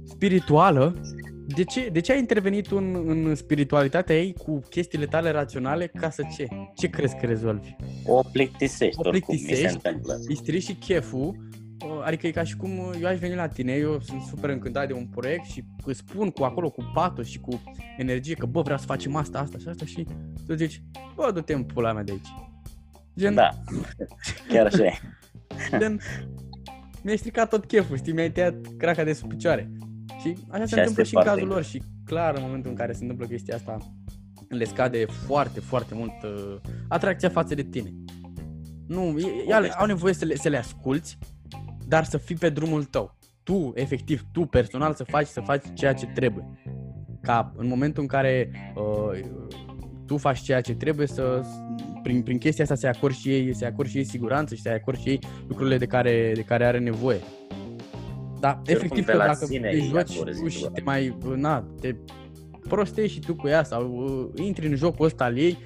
spirituală, 0.04 1.00
de 1.46 1.64
ce, 1.64 1.88
de 1.92 2.00
ce 2.00 2.12
ai 2.12 2.18
intervenit 2.18 2.70
în, 2.70 3.02
în 3.06 3.34
spiritualitatea 3.34 4.16
ei 4.18 4.34
cu 4.44 4.60
chestiile 4.70 5.06
tale 5.06 5.30
raționale 5.30 5.86
ca 5.86 6.10
să 6.10 6.22
ce? 6.36 6.46
Ce 6.74 6.88
crezi 6.88 7.16
că 7.16 7.26
rezolvi? 7.26 7.74
O 8.06 8.20
plictisești, 8.32 9.00
O 9.00 9.08
oricum, 9.08 9.34
mi 9.34 9.40
se 9.40 9.46
plictisești? 9.46 9.80
întâmplă. 9.84 10.18
Îi 10.28 10.36
strici 10.36 10.62
și 10.62 10.74
cheful, 10.74 11.26
uh, 11.28 11.34
adică 12.04 12.26
e 12.26 12.30
ca 12.30 12.42
și 12.44 12.56
cum 12.56 12.78
uh, 12.78 12.90
eu 13.00 13.08
aș 13.08 13.18
veni 13.18 13.34
la 13.34 13.48
tine, 13.48 13.72
eu 13.72 14.00
sunt 14.00 14.22
super 14.22 14.50
încântat 14.50 14.86
de 14.86 14.92
un 14.92 15.06
proiect 15.06 15.44
și 15.44 15.64
îți 15.84 15.98
spun 15.98 16.30
cu 16.30 16.42
acolo, 16.44 16.70
cu 16.70 16.90
patos 16.94 17.26
și 17.26 17.40
cu 17.40 17.62
energie 17.98 18.34
că 18.34 18.46
bă, 18.46 18.62
vreau 18.62 18.78
să 18.78 18.84
facem 18.86 19.16
asta, 19.16 19.38
asta 19.38 19.58
și 19.58 19.68
asta 19.68 19.84
și 19.84 20.06
tu 20.46 20.54
zici, 20.54 20.82
bă, 21.14 21.30
du-te 21.34 21.52
în 21.52 21.64
pula 21.64 21.92
mea 21.92 22.02
de 22.02 22.12
aici. 22.12 22.28
Gen, 23.18 23.34
Da, 23.34 23.48
chiar 24.48 24.66
așa 24.66 24.84
e. 24.84 24.92
gen 25.78 26.00
mi-ai 27.02 27.16
stricat 27.18 27.48
tot 27.48 27.64
cheful, 27.64 27.96
știi, 27.96 28.12
mi-ai 28.12 28.30
tăiat 28.32 28.54
craca 28.76 29.04
de 29.04 29.12
sub 29.12 29.28
picioare. 29.28 29.70
Și 30.20 30.36
așa 30.50 30.64
Și 30.64 30.68
se 30.72 30.80
întâmplă 30.80 30.82
asta 30.82 31.00
e 31.00 31.04
și 31.04 31.14
în 31.16 31.22
foarte 31.22 31.28
cazul 31.28 31.42
greu. 31.44 31.52
lor 31.54 31.64
și 31.64 31.82
clar 32.04 32.34
în 32.36 32.42
momentul 32.42 32.70
în 32.70 32.76
care 32.76 32.92
se 32.92 32.98
întâmplă 33.02 33.26
chestia 33.26 33.54
asta 33.54 33.76
le 34.48 34.64
scade 34.64 35.04
foarte, 35.26 35.60
foarte 35.60 35.94
mult 35.94 36.12
uh, 36.22 36.56
atracția 36.88 37.28
față 37.28 37.54
de 37.54 37.62
tine. 37.62 37.92
Nu, 38.86 39.18
e- 39.18 39.44
ele 39.48 39.68
au 39.68 39.86
nevoie 39.86 40.12
să 40.14 40.24
le, 40.24 40.36
să 40.36 40.48
le 40.48 40.56
asculți, 40.56 41.18
dar 41.92 42.04
să 42.04 42.18
fii 42.18 42.36
pe 42.36 42.48
drumul 42.48 42.84
tău. 42.84 43.14
Tu, 43.42 43.72
efectiv, 43.74 44.24
tu 44.32 44.40
personal 44.40 44.94
să 44.94 45.04
faci, 45.04 45.26
să 45.26 45.40
faci 45.40 45.62
ceea 45.74 45.92
ce 45.92 46.06
trebuie. 46.06 46.44
Ca 47.20 47.52
în 47.56 47.66
momentul 47.66 48.02
în 48.02 48.08
care 48.08 48.50
uh, 48.74 49.20
tu 50.06 50.16
faci 50.16 50.40
ceea 50.40 50.60
ce 50.60 50.74
trebuie 50.74 51.06
să 51.06 51.42
prin, 52.02 52.22
prin 52.22 52.38
chestia 52.38 52.64
asta 52.64 52.76
să 52.76 52.86
acorzi 52.86 53.20
și 53.20 53.30
ei, 53.30 53.54
să 53.54 53.64
acorzi 53.64 53.92
și 53.92 53.98
ei 53.98 54.04
siguranță 54.04 54.54
și 54.54 54.62
să 54.62 54.68
acorzi 54.68 55.02
și 55.02 55.08
ei 55.08 55.18
lucrurile 55.48 55.78
de 55.78 55.86
care, 55.86 56.32
de 56.34 56.42
care 56.42 56.64
are 56.64 56.78
nevoie. 56.78 57.20
Da, 58.40 58.48
Și 58.48 58.56
oricum 58.56 58.74
efectiv 58.74 59.04
de 59.04 59.10
că 59.10 59.16
la 59.16 59.26
dacă 59.26 59.44
sine 59.44 59.68
te 59.68 59.76
îi 59.76 59.82
joci 59.82 60.16
acorzi 60.16 60.48
și 60.48 60.62
tu, 60.62 60.70
te 60.70 60.80
mai, 60.84 61.16
na, 61.36 61.64
te 61.80 61.94
prostești 62.68 63.12
și 63.12 63.20
tu 63.20 63.34
cu 63.34 63.48
ea 63.48 63.62
sau 63.62 63.92
uh, 64.34 64.44
intri 64.44 64.66
în 64.66 64.74
jocul 64.74 65.06
ăsta 65.06 65.24
al 65.24 65.38
ei 65.38 65.58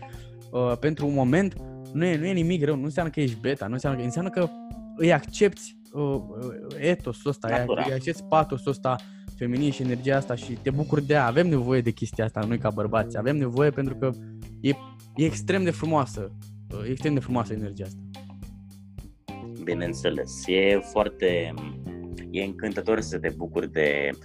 uh, 0.51 0.77
pentru 0.81 1.07
un 1.07 1.15
moment, 1.15 1.57
nu 1.93 2.05
e, 2.05 2.17
nu 2.17 2.27
e 2.27 2.33
nimic 2.33 2.65
rău, 2.65 2.77
nu 2.77 2.85
înseamnă 2.85 3.13
că 3.13 3.21
ești 3.21 3.41
beta, 3.41 3.67
nu 3.67 3.73
înseamnă 3.73 3.99
că, 3.99 4.05
înseamnă 4.05 4.31
că 4.31 4.49
îi 4.97 5.13
accepti 5.13 5.76
uh, 5.97 6.23
uh, 6.41 6.77
etosul 6.79 7.31
ăsta, 7.31 7.49
îi, 7.49 7.59
Natural. 7.59 7.85
îi 7.89 7.95
accepti 7.95 8.23
patosul 8.29 8.71
ăsta 8.71 8.97
feminin 9.37 9.71
și 9.71 9.83
energia 9.83 10.17
asta 10.17 10.35
și 10.35 10.53
te 10.53 10.71
bucuri 10.71 11.07
de 11.07 11.15
ea. 11.15 11.27
Avem 11.27 11.49
nevoie 11.49 11.81
de 11.81 11.91
chestia 11.91 12.25
asta, 12.25 12.41
noi 12.41 12.59
ca 12.59 12.71
bărbați. 12.71 13.19
Avem 13.19 13.37
nevoie 13.37 13.71
pentru 13.71 13.97
că 13.97 14.11
e, 14.61 14.69
e 15.17 15.25
extrem 15.25 15.65
de 15.65 15.71
frumoasă. 15.71 16.33
uh, 16.75 16.87
E 16.87 16.91
extrem 16.91 17.15
de 17.15 17.21
frumoasă 17.21 17.53
energia 17.53 17.85
asta. 17.85 18.01
Bineînțeles, 19.65 20.43
e 20.47 20.79
foarte 20.93 21.55
e 22.31 22.45
încântător 22.45 23.01
să 23.01 23.19
te 23.19 23.29
bucuri 23.37 23.73
de 23.73 24.11
uh, 24.13 24.19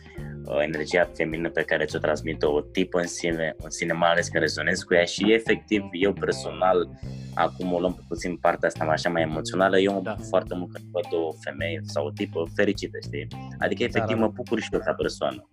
energia 0.61 1.09
feminină 1.15 1.49
pe 1.49 1.61
care 1.61 1.85
ți-o 1.85 1.99
transmite 1.99 2.45
o 2.45 2.61
tipă 2.61 2.99
în 2.99 3.07
sine, 3.07 3.55
în 3.63 3.69
sine 3.69 3.93
mai 3.93 4.09
ales 4.09 4.27
când 4.27 4.43
rezonezi 4.43 4.85
cu 4.85 4.93
ea 4.93 5.03
și 5.03 5.33
efectiv 5.33 5.83
eu 5.91 6.13
personal 6.13 6.89
acum 7.33 7.73
o 7.73 7.79
luăm 7.79 7.93
pe 7.93 8.01
puțin 8.07 8.35
partea 8.37 8.67
asta 8.67 8.83
mai 8.83 8.93
așa 8.93 9.09
mai 9.09 9.21
emoțională, 9.21 9.79
eu 9.79 9.93
mă 9.93 9.99
Da. 10.03 10.11
bucur 10.11 10.25
foarte 10.29 10.55
mult 10.55 10.71
când 10.73 10.85
văd 10.91 11.05
o 11.19 11.31
femeie 11.43 11.79
sau 11.83 12.05
o 12.05 12.11
tipă 12.11 12.43
fericită, 12.55 12.97
știi? 13.03 13.27
Adică 13.59 13.83
efectiv 13.83 14.15
da. 14.17 14.21
mă 14.25 14.27
bucur 14.27 14.59
și 14.59 14.69
eu 14.71 14.79
ca 14.79 14.93
persoană. 14.93 15.49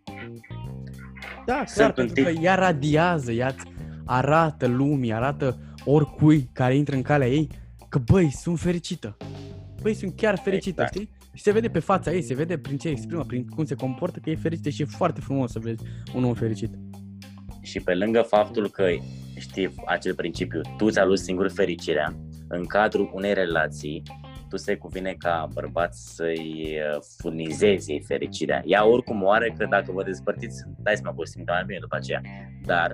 Da, 1.47 1.53
clar, 1.55 1.67
Sunt 1.67 1.87
un 1.89 1.93
pentru 1.95 2.25
că 2.25 2.31
tip- 2.31 2.43
ea 2.43 2.55
radiază, 2.55 3.33
ea 3.33 3.47
îți 3.49 3.65
arată 4.05 4.67
lumii, 4.67 5.13
arată 5.13 5.59
oricui 5.85 6.49
care 6.53 6.77
intră 6.77 6.95
în 6.97 7.03
calea 7.03 7.29
ei 7.29 7.49
că 7.89 7.99
băi, 7.99 8.31
sunt 8.31 8.59
fericită. 8.59 9.17
Băi, 9.83 9.95
sunt 9.95 10.17
chiar 10.17 10.39
fericită, 10.39 10.83
Exact. 10.83 10.95
știi? 10.95 11.11
Și 11.39 11.45
se 11.45 11.53
vede 11.53 11.69
pe 11.69 11.79
fața 11.79 12.13
ei, 12.13 12.23
se 12.23 12.35
vede 12.35 12.59
prin 12.59 12.79
ce 12.79 12.89
exprimă, 12.89 13.25
prin 13.25 13.47
cum 13.47 13.65
se 13.65 13.75
comportă 13.75 14.19
că 14.19 14.31
e 14.31 14.37
fericită 14.37 14.69
și 14.69 14.83
e 14.83 14.85
foarte 14.85 15.21
frumos 15.21 15.51
să 15.51 15.59
vezi 15.59 15.85
un 16.15 16.25
om 16.25 16.35
fericit. 16.35 16.71
Și 17.63 17.81
pe 17.81 17.95
lângă 17.95 18.21
faptul 18.21 18.69
că 18.69 18.85
știi 19.39 19.75
acel 19.87 20.15
principiu, 20.15 20.61
tu 20.77 20.91
ți-a 20.91 21.05
luat 21.05 21.19
singur 21.19 21.51
fericirea, 21.51 22.17
în 22.49 22.65
cadrul 22.65 23.11
unei 23.15 23.35
relații, 23.35 24.03
tu 24.49 24.57
se 24.57 24.77
cuvine 24.77 25.15
ca 25.19 25.49
bărbat 25.53 25.95
să-i 25.95 26.79
uh, 26.95 27.01
furnizezi 27.19 27.93
ei 27.93 28.03
fericirea. 28.07 28.63
Ea 28.65 28.87
oricum 28.87 29.23
o 29.23 29.31
are 29.31 29.55
că 29.59 29.67
dacă 29.71 29.93
vă 29.93 30.03
despărțiți, 30.03 30.65
dai 30.83 30.95
seama 30.97 31.15
că 31.15 31.21
o 31.21 31.25
simte 31.25 31.51
mai 31.51 31.63
bine 31.67 31.79
după 31.81 31.97
aceea. 31.97 32.21
Dar 32.65 32.93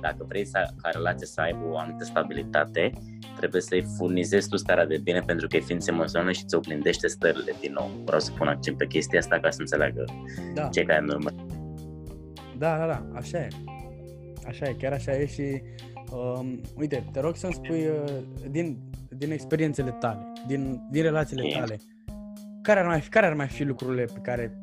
dacă 0.00 0.24
vrei 0.28 0.44
să, 0.44 0.68
ca 0.82 0.88
relația 0.92 1.26
să 1.26 1.40
aibă 1.40 1.64
o 1.70 1.78
anumită 1.78 2.04
stabilitate, 2.04 2.90
trebuie 3.36 3.60
să-i 3.60 3.86
furnizezi 3.96 4.48
tu 4.48 4.56
starea 4.56 4.86
de 4.86 4.98
bine 4.98 5.20
pentru 5.20 5.46
că 5.46 5.56
e 5.56 5.60
ființă 5.60 5.90
emoțională 5.90 6.32
și 6.32 6.42
îți 6.42 6.54
oglindește 6.54 7.06
stările 7.06 7.52
din 7.60 7.72
nou. 7.72 7.90
Vreau 8.04 8.20
să 8.20 8.32
pun 8.38 8.46
accent 8.46 8.76
pe 8.76 8.86
chestia 8.86 9.18
asta 9.18 9.38
ca 9.40 9.50
să 9.50 9.60
înțeleagă 9.60 10.04
Da, 10.54 10.68
cei 10.68 10.84
care 10.84 11.00
nu 11.00 11.14
urmă. 11.14 11.30
da, 12.58 12.78
da, 12.78 12.86
da, 12.86 13.06
așa 13.14 13.38
e. 13.38 13.48
Așa 14.46 14.68
e, 14.68 14.72
chiar 14.78 14.92
așa 14.92 15.12
e 15.12 15.26
și 15.26 15.62
um, 16.12 16.60
uite, 16.76 17.04
te 17.12 17.20
rog 17.20 17.36
să-mi 17.36 17.52
spui 17.52 17.86
uh, 17.86 18.22
din, 18.50 18.78
din 19.18 19.30
experiențele 19.30 19.90
tale, 19.90 20.32
din, 20.46 20.86
din 20.90 21.02
relațiile 21.02 21.42
Ok. 21.42 21.52
tale, 21.52 21.80
care 22.62 22.80
ar, 22.80 22.86
mai 22.86 23.00
fi, 23.00 23.08
care 23.08 23.26
ar 23.26 23.34
mai 23.34 23.46
fi 23.46 23.64
lucrurile 23.64 24.04
pe 24.04 24.18
care 24.22 24.60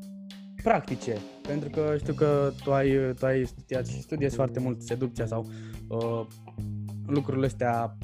practice, 0.64 1.18
pentru 1.47 1.70
că 1.70 1.95
știu 1.99 2.14
că 2.14 2.51
tu 2.64 2.74
ai, 2.74 3.14
tu 3.20 3.26
ai 3.26 3.45
studiat 3.45 3.88
și 3.88 4.01
studiezi 4.01 4.36
foarte 4.36 4.60
mult 4.60 4.82
seducția 4.82 5.26
sau 5.26 5.49
uh, 5.88 6.26
lucrurile 7.08 7.45
astea, 7.45 7.97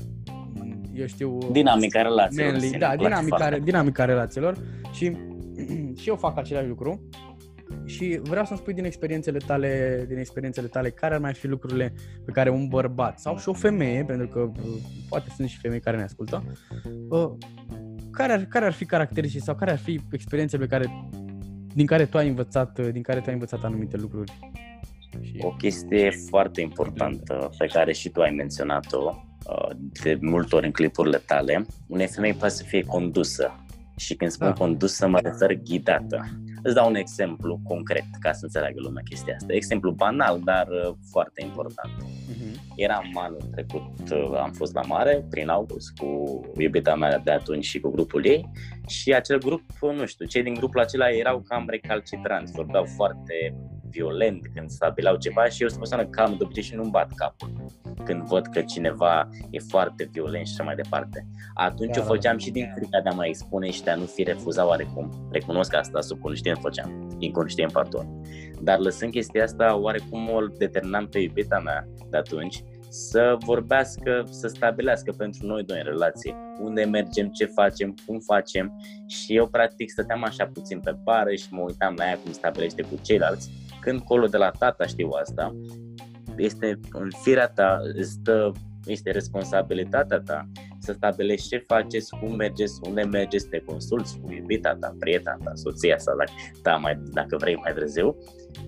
m, 0.53 0.81
eu 0.93 1.05
știu... 1.05 1.37
Dinamica 1.51 2.01
relațiilor. 2.01 2.45
în 2.45 2.51
manly, 2.51 2.67
sine, 2.67 2.77
da, 2.77 2.89
îmi 2.89 2.97
place 2.97 3.13
dinamica, 3.13 3.37
foarte 3.37 3.59
dinamica 3.59 4.05
relațiilor 4.05 4.57
și, 4.91 5.17
și 5.99 6.09
eu 6.09 6.15
fac 6.15 6.37
același 6.37 6.67
lucru 6.67 7.09
și 7.85 8.19
vreau 8.23 8.45
să-mi 8.45 8.59
spui 8.59 8.73
din 8.73 8.85
experiențele 8.85 9.37
tale, 9.37 10.05
din 10.07 10.17
experiențele 10.17 10.67
tale, 10.67 10.89
care 10.89 11.13
ar 11.13 11.19
mai 11.19 11.33
fi 11.33 11.47
lucrurile 11.47 11.93
pe 12.25 12.31
care 12.31 12.49
un 12.49 12.67
bărbat 12.67 13.19
sau 13.19 13.37
și 13.37 13.49
o 13.49 13.53
femeie, 13.53 14.03
pentru 14.03 14.27
că 14.27 14.39
uh, 14.39 14.77
poate 15.09 15.29
sunt 15.35 15.49
și 15.49 15.59
femei 15.59 15.79
care 15.79 15.97
ne 15.97 16.03
ascultă, 16.03 16.43
uh, 17.09 17.31
care 18.11 18.33
ar, 18.33 18.45
care 18.45 18.65
ar 18.65 18.71
fi 18.71 18.85
caracteristici 18.85 19.41
sau 19.41 19.55
care 19.55 19.71
ar 19.71 19.77
fi 19.77 19.99
experiențele 20.11 20.65
pe 20.65 20.69
care 20.69 21.09
din 21.73 21.85
care 21.85 22.05
tu 22.05 22.17
ai 22.17 22.27
învățat, 22.27 22.79
uh, 22.79 22.89
din 22.91 23.01
care 23.01 23.19
tu 23.19 23.25
ai 23.27 23.33
învățat 23.33 23.63
anumite 23.63 23.97
lucruri. 23.97 24.31
Și, 25.21 25.33
O 25.41 25.49
chestie 25.49 26.11
foarte 26.29 26.61
importantă 26.61 27.49
pe 27.57 27.65
care 27.65 27.93
și 27.93 28.09
tu 28.09 28.21
ai 28.21 28.31
menționat-o 28.31 29.25
uh, 29.49 29.75
de 30.03 30.17
multe 30.21 30.55
ori 30.55 30.65
în 30.65 30.71
clipurile 30.71 31.17
tale, 31.17 31.65
unei 31.87 32.07
femei 32.07 32.33
poate 32.33 32.53
să 32.53 32.63
fie 32.63 32.83
condusă. 32.83 33.55
Și 33.97 34.15
când 34.15 34.31
spun 34.31 34.47
Da. 34.47 34.53
condusă, 34.53 35.07
mă 35.07 35.19
refer 35.19 35.53
ghidată. 35.53 36.25
Îți 36.63 36.75
dau 36.75 36.87
un 36.87 36.95
exemplu 36.95 37.59
concret 37.63 38.05
ca 38.19 38.31
să 38.31 38.39
înțeleagă 38.43 38.79
lumea 38.79 39.03
chestia 39.09 39.35
asta. 39.35 39.53
Exemplu 39.53 39.91
banal, 39.91 40.41
dar 40.43 40.67
uh, 40.67 40.93
foarte 41.11 41.43
important. 41.43 41.93
uh-huh. 42.01 42.73
Eram 42.75 43.11
anul 43.13 43.41
trecut, 43.51 44.11
uh, 44.11 44.37
am 44.37 44.51
fost 44.51 44.73
la 44.73 44.81
mare, 44.81 45.25
prin 45.29 45.49
august, 45.49 45.97
cu 45.97 46.41
iubita 46.57 46.95
mea 46.95 47.17
de 47.17 47.31
atunci 47.31 47.65
și 47.65 47.79
cu 47.79 47.89
grupul 47.89 48.25
ei 48.25 48.49
și 48.87 49.13
acel 49.13 49.39
grup, 49.39 49.63
uh, 49.81 49.93
nu 49.95 50.05
știu, 50.05 50.25
cei 50.25 50.43
din 50.43 50.53
grupul 50.53 50.79
acela 50.79 51.09
erau 51.09 51.43
cam 51.47 51.65
recalcitranți, 51.69 52.51
vorbeau 52.51 52.85
foarte 52.85 53.55
violent 53.89 54.47
când 54.53 54.69
stabileau 54.69 55.15
ceva 55.15 55.45
și 55.45 55.61
eu 55.61 55.67
sunt 55.67 55.79
o 55.79 55.87
persoană 55.87 56.09
calmă 56.09 56.35
de 56.37 56.43
obicei 56.43 56.63
și 56.63 56.75
nu-mi 56.75 56.89
bat 56.89 57.11
capul 57.15 57.53
când 58.03 58.23
văd 58.23 58.47
că 58.47 58.61
cineva 58.61 59.29
e 59.49 59.59
foarte 59.59 60.09
violent 60.11 60.47
și 60.47 60.53
așa 60.53 60.63
mai 60.63 60.75
departe. 60.75 61.27
Atunci 61.53 61.95
Da, 61.95 62.01
o 62.01 62.03
da, 62.03 62.09
făceam 62.09 62.37
și 62.37 62.51
din 62.51 62.71
frica 62.75 63.01
de 63.01 63.09
a 63.09 63.13
mă 63.13 63.25
expune 63.25 63.69
și 63.69 63.83
de 63.83 63.89
a 63.89 63.95
nu 63.95 64.05
fi 64.05 64.23
refuzat 64.23 64.67
oarecum. 64.67 65.27
Recunosc 65.31 65.75
asta, 65.75 66.01
subconștient 66.01 66.57
făceam, 66.61 67.15
inconștient, 67.19 67.71
pardon. 67.71 68.21
Dar 68.61 68.79
lăsând 68.79 69.11
chestia 69.11 69.43
asta, 69.43 69.77
oarecum 69.77 70.29
o 70.29 70.39
determinam 70.57 71.07
pe 71.07 71.19
iubita 71.19 71.59
mea 71.59 71.87
de 72.09 72.17
atunci 72.17 72.63
să 72.89 73.37
vorbească, 73.45 74.23
să 74.29 74.47
stabilească 74.47 75.11
pentru 75.11 75.45
noi 75.45 75.63
doi 75.63 75.77
în 75.77 75.83
relație 75.83 76.35
unde 76.59 76.83
mergem, 76.83 77.27
ce 77.27 77.45
facem, 77.45 77.95
cum 78.05 78.19
facem 78.19 78.81
și 79.07 79.35
eu 79.35 79.47
practic 79.47 79.89
stăteam 79.89 80.23
așa 80.23 80.45
puțin 80.53 80.79
pe 80.79 80.95
bară 81.03 81.35
și 81.35 81.47
mă 81.49 81.61
uitam 81.61 81.93
la 81.97 82.05
ea 82.05 82.17
cum 82.17 82.31
stabilește 82.31 82.81
cu 82.81 82.99
ceilalți 83.01 83.49
când 83.81 84.01
colo 84.01 84.27
de 84.27 84.37
la 84.37 84.49
tata 84.49 84.85
știu 84.85 85.09
asta 85.09 85.55
este 86.37 86.79
în 86.91 87.09
firea 87.21 87.47
ta, 87.47 87.79
stă, 88.01 88.51
este 88.85 89.11
responsabilitatea 89.11 90.19
ta 90.19 90.47
să 90.79 90.89
să 90.89 90.95
stabilești 90.95 91.47
ce 91.47 91.63
faceți, 91.67 92.09
cum 92.19 92.35
mergeți, 92.35 92.79
unde 92.87 93.01
mergeți, 93.01 93.47
te 93.47 93.59
consulți 93.59 94.19
cu 94.19 94.31
iubita 94.31 94.75
ta, 94.79 94.95
prietena 94.99 95.37
ta, 95.43 95.51
soția 95.53 95.97
sau 95.97 96.17
dacă, 96.17 96.31
da, 96.61 96.75
mai, 96.75 96.99
dacă 97.13 97.37
vrei 97.37 97.55
mai 97.55 97.73
târziu, 97.73 98.17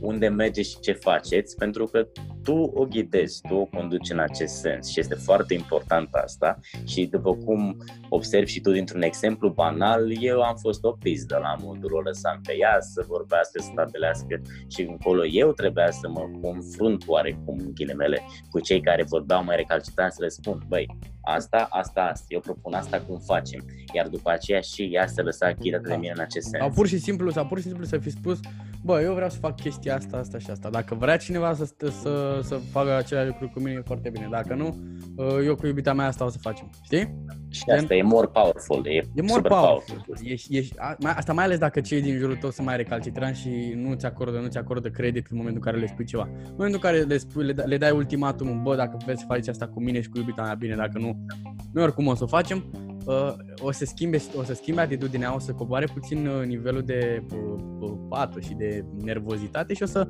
unde 0.01 0.27
mergeți 0.27 0.69
și 0.69 0.79
ce 0.79 0.91
faceți, 0.91 1.55
pentru 1.55 1.85
că 1.85 2.07
tu 2.43 2.53
o 2.53 2.85
ghidezi, 2.85 3.41
tu 3.47 3.55
o 3.55 3.65
conduci 3.65 4.09
în 4.09 4.19
acest 4.19 4.55
sens 4.55 4.87
și 4.87 4.99
este 4.99 5.15
foarte 5.15 5.53
important 5.53 6.09
asta. 6.11 6.59
Și 6.85 7.05
după 7.05 7.35
cum 7.35 7.77
observi 8.09 8.51
și 8.51 8.61
tu 8.61 8.71
dintr-un 8.71 9.01
exemplu 9.01 9.49
banal, 9.49 10.23
eu 10.23 10.41
am 10.41 10.55
fost 10.55 10.83
o 10.83 10.91
pizdă 10.91 11.37
la 11.41 11.55
modul, 11.63 11.93
o 11.93 11.99
lăsam 11.99 12.41
pe 12.43 12.55
ea 12.57 12.77
să 12.79 13.03
vorbească, 13.07 13.61
să 13.61 13.69
stabilească 13.71 14.41
și 14.67 14.81
încolo 14.81 15.25
eu 15.25 15.51
trebuia 15.51 15.91
să 15.91 16.09
mă 16.09 16.29
confrunt 16.41 17.03
oarecum 17.07 17.57
în 17.59 17.71
ghilimele 17.73 18.21
cu 18.49 18.59
cei 18.59 18.81
care 18.81 19.03
vorbeau 19.03 19.43
mai 19.43 19.55
recalcitranți 19.55 20.15
să 20.15 20.21
le 20.23 20.29
spun, 20.29 20.63
băi, 20.67 20.97
asta, 21.21 21.67
asta, 21.69 22.01
asta, 22.01 22.25
eu 22.27 22.39
propun 22.39 22.73
asta, 22.73 23.01
cum 23.07 23.19
facem? 23.19 23.65
Iar 23.93 24.07
după 24.07 24.29
aceea 24.29 24.59
și 24.59 24.89
ea 24.91 25.07
se 25.07 25.21
lăsa 25.21 25.51
ghidată 25.51 25.87
de 25.87 25.95
mine 25.95 26.11
în 26.15 26.21
acest 26.21 26.47
sens. 26.47 26.63
Sau 26.63 26.71
pur 26.71 26.87
și 26.87 26.97
simplu, 26.97 27.31
sau 27.31 27.45
pur 27.45 27.57
și 27.57 27.63
simplu 27.63 27.85
să 27.85 27.97
fi 27.97 28.09
spus, 28.09 28.39
bă, 28.83 29.01
eu 29.01 29.13
vreau 29.13 29.29
să 29.29 29.37
fac 29.37 29.55
chestia 29.55 29.95
asta, 29.95 30.17
asta 30.17 30.37
și 30.37 30.49
asta. 30.49 30.69
Dacă 30.69 30.95
vrea 30.95 31.17
cineva 31.17 31.53
să, 31.53 31.65
să, 32.01 32.39
să 32.43 32.55
facă 32.71 32.95
același 32.95 33.27
lucru 33.27 33.49
cu 33.53 33.59
mine, 33.59 33.71
e 33.71 33.81
foarte 33.85 34.09
bine. 34.09 34.27
Dacă 34.31 34.53
nu, 34.53 34.79
uh, 35.15 35.45
eu 35.45 35.55
cu 35.55 35.67
iubita 35.67 35.93
mea 35.93 36.07
asta 36.07 36.25
o 36.25 36.29
să 36.29 36.37
facem. 36.41 36.69
Știi? 36.83 37.15
Și 37.51 37.63
asta 37.69 37.95
e 37.95 38.01
more 38.01 38.27
powerful, 38.27 38.85
e, 38.85 39.01
e 39.15 39.21
more 39.21 39.41
powerful. 39.41 40.03
powerful. 40.05 40.15
Ești, 40.23 40.57
ești, 40.57 40.75
asta 40.99 41.33
mai 41.33 41.43
ales 41.43 41.57
dacă 41.57 41.81
cei 41.81 42.01
din 42.01 42.17
jurul 42.17 42.35
tău 42.35 42.49
sunt 42.49 42.67
mai 42.67 42.77
recalcitranți 42.77 43.39
și 43.39 43.73
nu 43.75 43.93
ți 43.93 44.05
acordă, 44.05 44.37
nu 44.37 44.47
ți 44.47 44.57
acordă 44.57 44.89
credit 44.89 45.27
în 45.29 45.37
momentul 45.37 45.61
în 45.65 45.71
care 45.71 45.77
le 45.77 45.87
spui 45.87 46.05
ceva. 46.05 46.23
În 46.23 46.55
momentul 46.57 46.79
în 46.83 46.91
care 46.91 47.01
le, 47.01 47.17
spui, 47.17 47.45
le, 47.45 47.63
le 47.65 47.77
dai 47.77 47.91
ultimatum, 47.91 48.63
bă, 48.63 48.75
dacă 48.75 48.97
vreți 49.05 49.19
să 49.19 49.25
faci 49.27 49.47
asta 49.47 49.67
cu 49.67 49.81
mine 49.81 50.01
și 50.01 50.09
cu 50.09 50.17
iubita 50.17 50.41
mea, 50.41 50.53
bine, 50.53 50.75
dacă 50.75 50.99
nu, 50.99 51.25
noi 51.73 51.83
oricum 51.83 52.07
o 52.07 52.15
să 52.15 52.23
o 52.23 52.27
facem, 52.27 52.71
uh, 53.05 53.33
o 53.61 53.71
să 53.71 53.85
schimbe, 53.85 54.21
o 54.35 54.43
să 54.43 54.53
schimbe 54.53 54.81
atitudinea, 54.81 55.35
o 55.35 55.39
să 55.39 55.51
coboare 55.51 55.85
puțin 55.93 56.27
uh, 56.27 56.45
nivelul 56.45 56.81
de 56.81 57.23
uh, 57.33 57.91
pato 58.09 58.39
și 58.39 58.53
de 58.53 58.85
nervozitate 59.03 59.73
și 59.73 59.83
o 59.83 59.85
să 59.85 60.07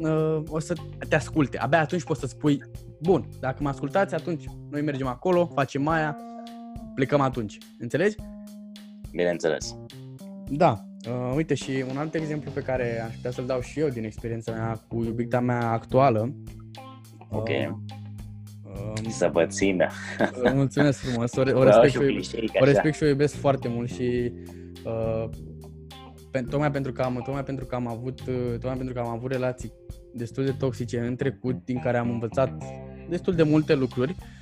uh, 0.00 0.42
o 0.48 0.58
să 0.58 0.74
te 1.08 1.14
asculte. 1.14 1.58
Abia 1.58 1.80
atunci 1.80 2.04
poți 2.04 2.20
să 2.20 2.26
spui, 2.26 2.62
bun, 3.02 3.28
dacă 3.40 3.56
mă 3.62 3.68
ascultați, 3.68 4.14
atunci 4.14 4.44
noi 4.70 4.82
mergem 4.82 5.06
acolo, 5.06 5.50
facem 5.54 5.88
aia, 5.88 6.16
plecăm 6.98 7.20
atunci. 7.20 7.58
Înțelegi? 7.78 8.16
Bineînțeles. 9.10 9.76
Da. 10.48 10.84
Uh, 11.08 11.32
uite 11.36 11.54
și 11.54 11.84
un 11.90 11.96
alt 11.96 12.14
exemplu 12.14 12.50
pe 12.50 12.60
care 12.60 13.02
aș 13.06 13.14
putea 13.14 13.30
să-l 13.30 13.46
dau 13.46 13.60
și 13.60 13.80
eu 13.80 13.88
din 13.88 14.04
experiența 14.04 14.52
mea 14.52 14.84
cu 14.88 15.04
iubita 15.04 15.40
mea 15.40 15.70
actuală. 15.70 16.34
Ok. 17.30 17.48
Uh, 17.48 17.76
Um, 18.68 19.10
să 19.10 19.28
vă 19.32 19.46
țină. 19.46 19.86
Mulțumesc 20.54 20.98
frumos. 20.98 21.36
O, 21.36 21.40
o, 21.40 21.62
respect, 21.62 21.92
și 21.92 21.98
o, 21.98 22.60
o 22.60 22.64
respect 22.64 22.94
și 22.96 23.02
o 23.02 23.06
iubesc 23.06 23.34
foarte 23.34 23.68
mult 23.68 23.90
și 23.90 24.32
uh, 24.84 25.28
pe, 26.30 26.40
tocmai 26.50 26.70
pentru 26.70 26.92
că 26.92 27.02
am 27.02 27.22
tocmai 27.24 27.44
pentru 27.44 27.66
că 27.66 27.74
am 27.74 27.86
avut 27.86 28.20
uh, 28.20 28.50
tocmai 28.50 28.76
pentru 28.76 28.94
că 28.94 29.00
am 29.00 29.08
avut 29.08 29.30
relații 29.32 29.72
destul 30.14 30.44
de 30.44 30.54
toxice 30.58 30.98
în 30.98 31.16
trecut 31.16 31.64
din 31.64 31.80
care 31.80 31.96
am 31.96 32.10
învățat 32.10 32.64
destul 33.08 33.34
de 33.34 33.42
multe 33.42 33.74
lucruri. 33.74 34.10
Uh, 34.10 34.37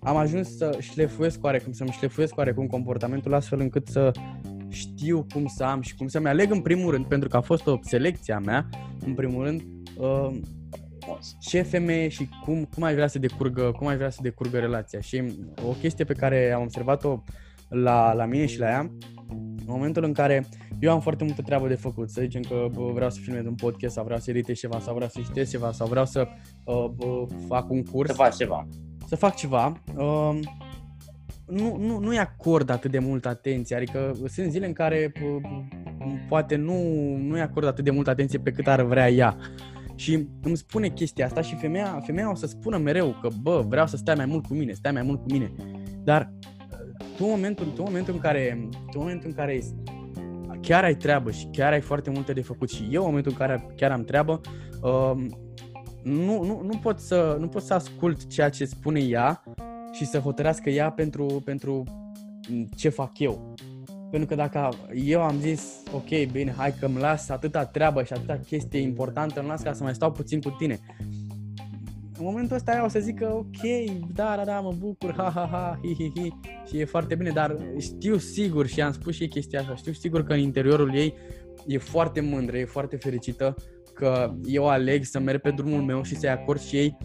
am 0.00 0.16
ajuns 0.16 0.56
să 0.56 0.76
șlefuiesc 0.80 1.44
oarecum, 1.44 1.72
să-mi 1.72 1.90
șlefuiesc 1.90 2.36
oarecum 2.36 2.66
comportamentul 2.66 3.34
astfel 3.34 3.60
încât 3.60 3.86
să 3.88 4.10
știu 4.68 5.26
cum 5.32 5.46
să 5.46 5.64
am 5.64 5.80
și 5.80 5.94
cum 5.94 6.08
să-mi 6.08 6.28
aleg 6.28 6.50
în 6.50 6.60
primul 6.60 6.90
rând, 6.90 7.06
pentru 7.06 7.28
că 7.28 7.36
a 7.36 7.40
fost 7.40 7.66
o 7.66 7.78
selecție 7.80 8.34
a 8.34 8.38
mea, 8.38 8.68
în 9.06 9.14
primul 9.14 9.44
rând, 9.44 9.62
uh, 9.98 10.30
ce 11.40 11.62
femeie 11.62 12.08
și 12.08 12.28
cum, 12.44 12.68
cum 12.74 12.82
ai 12.82 12.94
vrea 12.94 13.06
să 13.06 13.18
decurgă, 13.18 13.72
cum 13.78 13.86
ai 13.86 13.96
vrea 13.96 14.10
să 14.10 14.18
decurgă 14.22 14.58
relația. 14.58 15.00
Și 15.00 15.22
o 15.68 15.70
chestie 15.70 16.04
pe 16.04 16.14
care 16.14 16.52
am 16.52 16.62
observat-o 16.62 17.22
la, 17.68 18.12
la 18.12 18.24
mine 18.24 18.46
și 18.46 18.58
la 18.58 18.68
ea, 18.68 18.90
în 19.28 19.64
momentul 19.66 20.04
în 20.04 20.12
care 20.12 20.48
eu 20.80 20.92
am 20.92 21.00
foarte 21.00 21.24
multă 21.24 21.42
treabă 21.42 21.68
de 21.68 21.74
făcut, 21.74 22.10
să 22.10 22.20
zicem 22.20 22.42
că 22.42 22.66
bă, 22.72 22.90
vreau 22.94 23.10
să 23.10 23.20
filmez 23.20 23.44
un 23.44 23.54
podcast 23.54 23.94
sau 23.94 24.04
vreau 24.04 24.18
să 24.18 24.30
editez 24.30 24.58
ceva 24.58 24.80
sau 24.80 24.94
vreau 24.94 25.08
să 25.08 25.20
citesc 25.24 25.50
ceva 25.50 25.72
sau 25.72 25.86
vreau 25.86 26.06
să 26.06 26.28
uh, 26.64 26.84
bă, 26.96 27.26
fac 27.46 27.70
un 27.70 27.82
curs. 27.82 28.08
Să 28.08 28.14
fac 28.14 28.36
ceva. 28.36 28.66
Să 29.12 29.18
fac 29.18 29.34
ceva. 29.34 29.80
Uh, 29.96 30.38
nu, 31.46 31.76
nu, 31.76 31.98
nu-i 31.98 32.18
acord 32.18 32.70
atât 32.70 32.90
de 32.90 32.98
multă 32.98 33.28
atenție, 33.28 33.76
adică 33.76 34.16
sunt 34.28 34.50
zile 34.50 34.66
în 34.66 34.72
care 34.72 35.12
uh, 35.22 35.42
poate 36.28 36.56
nu, 36.56 36.74
nu-i 37.16 37.40
acord 37.40 37.66
atât 37.66 37.84
de 37.84 37.90
multă 37.90 38.10
atenție 38.10 38.38
pe 38.38 38.50
cât 38.50 38.66
ar 38.66 38.82
vrea 38.82 39.10
ea. 39.10 39.36
Și 39.94 40.28
îmi 40.42 40.56
spune 40.56 40.88
chestia 40.88 41.26
asta 41.26 41.40
și 41.40 41.56
femeia, 41.56 42.00
femeia 42.04 42.30
o 42.30 42.34
să 42.34 42.46
spună 42.46 42.76
mereu 42.76 43.16
că, 43.20 43.28
bă, 43.42 43.64
vreau 43.68 43.86
să 43.86 43.96
stai 43.96 44.14
mai 44.14 44.26
mult 44.26 44.46
cu 44.46 44.54
mine, 44.54 44.72
stai 44.72 44.92
mai 44.92 45.02
mult 45.02 45.20
cu 45.20 45.26
mine. 45.30 45.52
Dar 46.04 46.32
tu 47.16 47.24
în 47.24 47.30
momentul, 47.30 47.66
tu 47.66 47.74
în 47.76 47.84
momentul 47.86 48.14
în 48.14 48.20
care, 48.20 48.68
tu 48.70 48.92
în 48.92 49.00
momentul 49.00 49.28
în 49.28 49.34
care 49.34 49.60
chiar 50.60 50.84
ai 50.84 50.94
treabă 50.94 51.30
și 51.30 51.48
chiar 51.52 51.72
ai 51.72 51.80
foarte 51.80 52.10
multe 52.10 52.32
de 52.32 52.42
făcut 52.42 52.70
și 52.70 52.88
eu 52.90 53.00
în 53.02 53.08
momentul 53.08 53.32
în 53.32 53.38
care 53.38 53.66
chiar 53.76 53.90
am 53.90 54.04
treabă, 54.04 54.40
uh, 54.82 55.26
nu, 56.02 56.44
nu, 56.44 56.62
nu, 56.64 56.78
pot 56.82 56.98
să, 56.98 57.36
nu 57.40 57.48
pot 57.48 57.62
să 57.62 57.74
ascult 57.74 58.26
ceea 58.26 58.48
ce 58.48 58.64
spune 58.64 59.00
ea 59.00 59.42
și 59.92 60.04
să 60.04 60.18
hotărească 60.18 60.70
ea 60.70 60.90
pentru, 60.90 61.42
pentru 61.44 61.84
ce 62.76 62.88
fac 62.88 63.18
eu. 63.18 63.54
Pentru 64.10 64.28
că 64.28 64.34
dacă 64.34 64.68
eu 64.94 65.22
am 65.22 65.38
zis, 65.40 65.82
ok, 65.94 66.30
bine, 66.32 66.54
hai 66.56 66.74
că 66.80 66.86
îmi 66.86 66.98
las 66.98 67.28
atâta 67.28 67.64
treabă 67.64 68.02
și 68.02 68.12
atâta 68.12 68.40
chestie 68.46 68.80
importantă, 68.80 69.40
îmi 69.40 69.48
las 69.48 69.62
ca 69.62 69.72
să 69.72 69.82
mai 69.82 69.94
stau 69.94 70.12
puțin 70.12 70.40
cu 70.40 70.50
tine. 70.50 70.78
În 72.18 72.24
momentul 72.24 72.56
ăsta 72.56 72.72
ea 72.72 72.84
o 72.84 72.88
să 72.88 72.98
zică, 72.98 73.32
ok, 73.34 73.90
da, 74.14 74.34
da, 74.36 74.44
da, 74.44 74.60
mă 74.60 74.72
bucur, 74.78 75.14
ha, 75.16 75.30
ha, 75.34 75.48
ha, 75.50 75.80
hi, 75.82 75.94
hi, 75.94 76.12
hi, 76.20 76.32
și 76.68 76.78
e 76.78 76.84
foarte 76.84 77.14
bine, 77.14 77.30
dar 77.30 77.56
știu 77.78 78.16
sigur 78.16 78.66
și 78.66 78.80
am 78.80 78.92
spus 78.92 79.14
și 79.14 79.28
chestia 79.28 79.60
asta, 79.60 79.74
știu 79.74 79.92
sigur 79.92 80.24
că 80.24 80.32
în 80.32 80.38
interiorul 80.38 80.94
ei 80.94 81.14
e 81.66 81.78
foarte 81.78 82.20
mândră, 82.20 82.56
e 82.58 82.64
foarte 82.64 82.96
fericită 82.96 83.54
că 83.94 84.34
eu 84.44 84.68
aleg 84.68 85.04
să 85.04 85.20
merg 85.20 85.40
pe 85.40 85.50
drumul 85.50 85.82
meu 85.82 86.02
și 86.02 86.16
să-i 86.16 86.30
acord 86.30 86.60
și 86.60 86.76
ei 86.76 86.96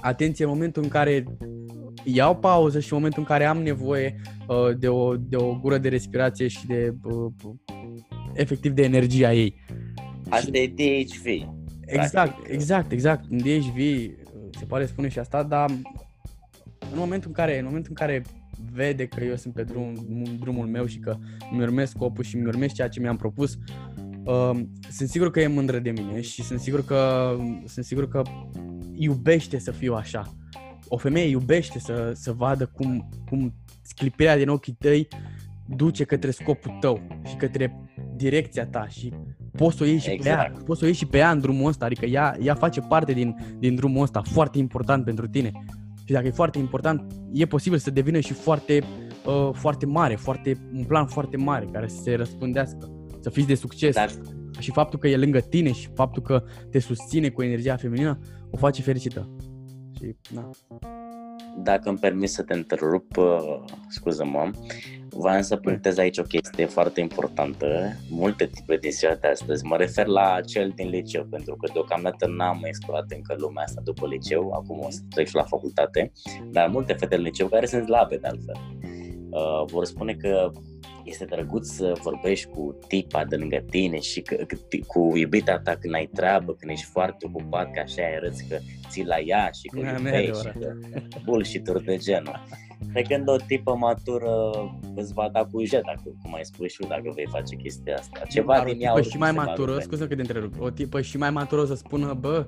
atenție 0.00 0.44
în 0.44 0.50
momentul 0.50 0.82
în 0.82 0.88
care 0.88 1.24
iau 2.04 2.36
pauză 2.36 2.80
și 2.80 2.92
în 2.92 2.96
momentul 2.96 3.20
în 3.20 3.26
care 3.26 3.44
am 3.44 3.62
nevoie 3.62 4.20
uh, 4.48 4.78
de, 4.78 4.88
o, 4.88 5.16
de 5.16 5.36
o 5.36 5.54
gură 5.54 5.78
de 5.78 5.88
respirație 5.88 6.48
și 6.48 6.66
de 6.66 6.94
uh, 7.02 7.32
efectiv 8.34 8.72
de 8.72 8.82
energia 8.82 9.32
ei. 9.32 9.60
Asta 10.28 10.58
e 10.58 10.66
DHV. 10.66 11.26
Exact, 11.86 12.12
practic. 12.12 12.52
exact, 12.52 12.92
exact. 12.92 13.24
În 13.30 13.38
DHV 13.38 13.76
uh, 13.76 14.12
se 14.58 14.64
poate 14.64 14.86
spune 14.86 15.08
și 15.08 15.18
asta, 15.18 15.42
dar 15.42 15.70
în 16.78 16.98
momentul 16.98 17.28
în 17.28 17.34
care, 17.34 17.58
în 17.58 17.64
momentul 17.64 17.92
în 17.98 18.06
care 18.06 18.22
vede 18.72 19.06
că 19.06 19.24
eu 19.24 19.36
sunt 19.36 19.54
pe 19.54 19.62
drum, 19.62 19.94
drumul 20.40 20.66
meu 20.66 20.86
și 20.86 20.98
că 20.98 21.16
mi 21.52 21.62
urmez 21.62 21.88
scopul 21.88 22.24
și 22.24 22.36
mi 22.36 22.46
urmez 22.46 22.72
ceea 22.72 22.88
ce 22.88 23.00
mi-am 23.00 23.16
propus, 23.16 23.54
uh, 23.54 23.60
sunt 24.90 25.08
sigur 25.08 25.30
că 25.30 25.40
e 25.40 25.46
mândră 25.46 25.78
de 25.78 25.90
mine 25.90 26.20
și 26.20 26.42
sunt 26.42 26.60
sigur 26.60 26.84
că 26.84 27.32
sunt 27.64 27.84
sigur 27.84 28.08
că 28.08 28.22
iubește 28.92 29.58
să 29.58 29.70
fiu 29.70 29.94
așa 29.94 30.36
o 30.94 30.96
femeie 30.96 31.28
iubește 31.28 31.78
să, 31.78 32.12
să 32.14 32.32
vadă 32.32 32.66
cum, 32.66 33.08
cum 33.28 33.54
sclipirea 33.82 34.36
din 34.36 34.48
ochii 34.48 34.76
tăi 34.78 35.08
duce 35.66 36.04
către 36.04 36.30
scopul 36.30 36.76
tău 36.80 37.00
și 37.26 37.34
către 37.34 37.90
direcția 38.16 38.66
ta 38.66 38.88
și 38.88 39.12
poți 39.56 39.76
să 39.76 39.82
o 39.82 39.86
iei 39.86 39.98
și 39.98 40.10
exact. 40.10 40.22
pe 40.22 40.28
ea, 40.28 40.46
exact. 40.46 40.64
poți 40.64 40.78
să 40.78 40.84
o 40.84 40.88
iei 40.88 40.96
și 40.96 41.06
pe 41.06 41.18
ea 41.18 41.30
în 41.30 41.40
drumul 41.40 41.68
ăsta, 41.68 41.84
adică 41.84 42.06
ea, 42.06 42.36
ea 42.42 42.54
face 42.54 42.80
parte 42.80 43.12
din, 43.12 43.36
din 43.58 43.74
drumul 43.74 44.02
ăsta, 44.02 44.22
foarte 44.22 44.58
important 44.58 45.04
pentru 45.04 45.26
tine. 45.26 45.50
Și 46.04 46.12
dacă 46.12 46.26
e 46.26 46.30
foarte 46.30 46.58
important, 46.58 47.12
e 47.32 47.46
posibil 47.46 47.78
să 47.78 47.90
devină 47.90 48.20
și 48.20 48.32
foarte, 48.32 48.82
uh, 49.26 49.50
foarte 49.52 49.86
mare, 49.86 50.14
foarte, 50.14 50.56
un 50.74 50.84
plan 50.84 51.06
foarte 51.06 51.36
mare 51.36 51.68
care 51.72 51.88
să 51.88 52.02
se 52.02 52.14
răspândească, 52.14 52.90
să 53.22 53.30
fiți 53.30 53.46
de 53.46 53.54
succes. 53.54 53.94
Dar... 53.94 54.10
Și 54.58 54.70
faptul 54.70 54.98
că 54.98 55.08
e 55.08 55.16
lângă 55.16 55.40
tine 55.40 55.72
și 55.72 55.88
faptul 55.94 56.22
că 56.22 56.44
te 56.70 56.78
susține 56.78 57.28
cu 57.28 57.42
energia 57.42 57.76
feminină 57.76 58.18
o 58.50 58.56
face 58.56 58.82
fericită 58.82 59.28
și 60.02 60.16
na. 60.34 60.50
Dacă 61.62 61.88
îmi 61.88 61.98
permis 61.98 62.32
să 62.32 62.42
te 62.42 62.54
întrerup, 62.54 63.16
uh, 63.16 63.64
scuză-mă, 63.88 64.50
vreau 65.08 65.42
să 65.42 65.56
punctez 65.56 65.98
aici 65.98 66.18
o 66.18 66.22
chestie 66.22 66.66
foarte 66.66 67.00
importantă. 67.00 67.96
Multe 68.10 68.46
tipuri 68.46 68.80
din 68.80 68.90
ziua 68.90 69.14
de 69.14 69.26
astăzi. 69.26 69.64
Mă 69.64 69.76
refer 69.76 70.06
la 70.06 70.40
cel 70.46 70.72
din 70.74 70.88
liceu, 70.88 71.24
pentru 71.24 71.56
că 71.56 71.70
deocamdată 71.72 72.26
n-am 72.26 72.60
explorat 72.64 73.10
încă 73.10 73.34
lumea 73.38 73.62
asta 73.62 73.80
după 73.84 74.06
liceu, 74.06 74.52
acum 74.52 74.78
o 74.78 74.90
să 74.90 75.00
trec 75.10 75.26
și 75.26 75.34
la 75.34 75.42
facultate, 75.42 76.12
dar 76.50 76.68
multe 76.68 76.92
fete 76.92 77.14
din 77.14 77.24
liceu 77.24 77.46
care 77.46 77.66
sunt 77.66 77.84
slabe 77.84 78.16
de 78.16 78.26
altfel. 78.26 78.56
Uh, 79.30 79.64
vor 79.66 79.84
spune 79.84 80.14
că 80.14 80.50
este 81.04 81.24
drăguț 81.24 81.68
să 81.68 81.92
vorbești 82.02 82.46
cu 82.46 82.78
tipa 82.88 83.24
de 83.24 83.36
lângă 83.36 83.64
tine 83.70 84.00
și 84.00 84.20
că, 84.20 84.34
că, 84.34 84.56
cu 84.86 85.16
iubita 85.16 85.58
ta 85.58 85.76
când 85.80 85.94
ai 85.94 86.10
treabă, 86.14 86.54
când 86.54 86.70
ești 86.70 86.84
foarte 86.84 87.26
ocupat, 87.26 87.70
că 87.72 87.80
așa 87.80 88.02
arăți 88.16 88.48
că 88.48 88.58
ții 88.88 89.04
la 89.04 89.18
ea 89.18 89.50
și 89.50 89.66
că 89.68 89.78
o 89.78 89.82
iubești 89.82 90.42
și 90.42 90.58
că 90.58 90.72
bullshit 91.24 91.68
de 91.84 91.96
genul. 91.96 92.40
Pe 92.92 93.02
când 93.02 93.28
o 93.28 93.36
tipă 93.36 93.74
matură 93.74 94.50
îți 94.94 95.12
va 95.12 95.28
da 95.32 95.44
cu 95.44 95.64
jet, 95.64 95.82
dacă, 95.84 96.16
cum 96.22 96.34
ai 96.34 96.44
spus 96.44 96.70
și 96.70 96.80
dacă 96.88 97.12
vei 97.14 97.26
face 97.30 97.56
chestia 97.56 97.94
asta. 97.94 98.20
Ceva 98.28 98.56
Dar 98.56 98.64
din 98.64 98.80
ea 98.80 99.00
și 99.00 99.16
mai 99.16 99.32
matură, 99.32 99.78
scuză 99.78 100.06
că 100.06 100.14
te 100.14 100.20
întrerup, 100.20 100.60
o 100.60 100.70
tipă 100.70 101.00
și 101.00 101.16
mai 101.16 101.30
matură 101.30 101.64
să 101.64 101.74
spună, 101.74 102.14
bă, 102.14 102.46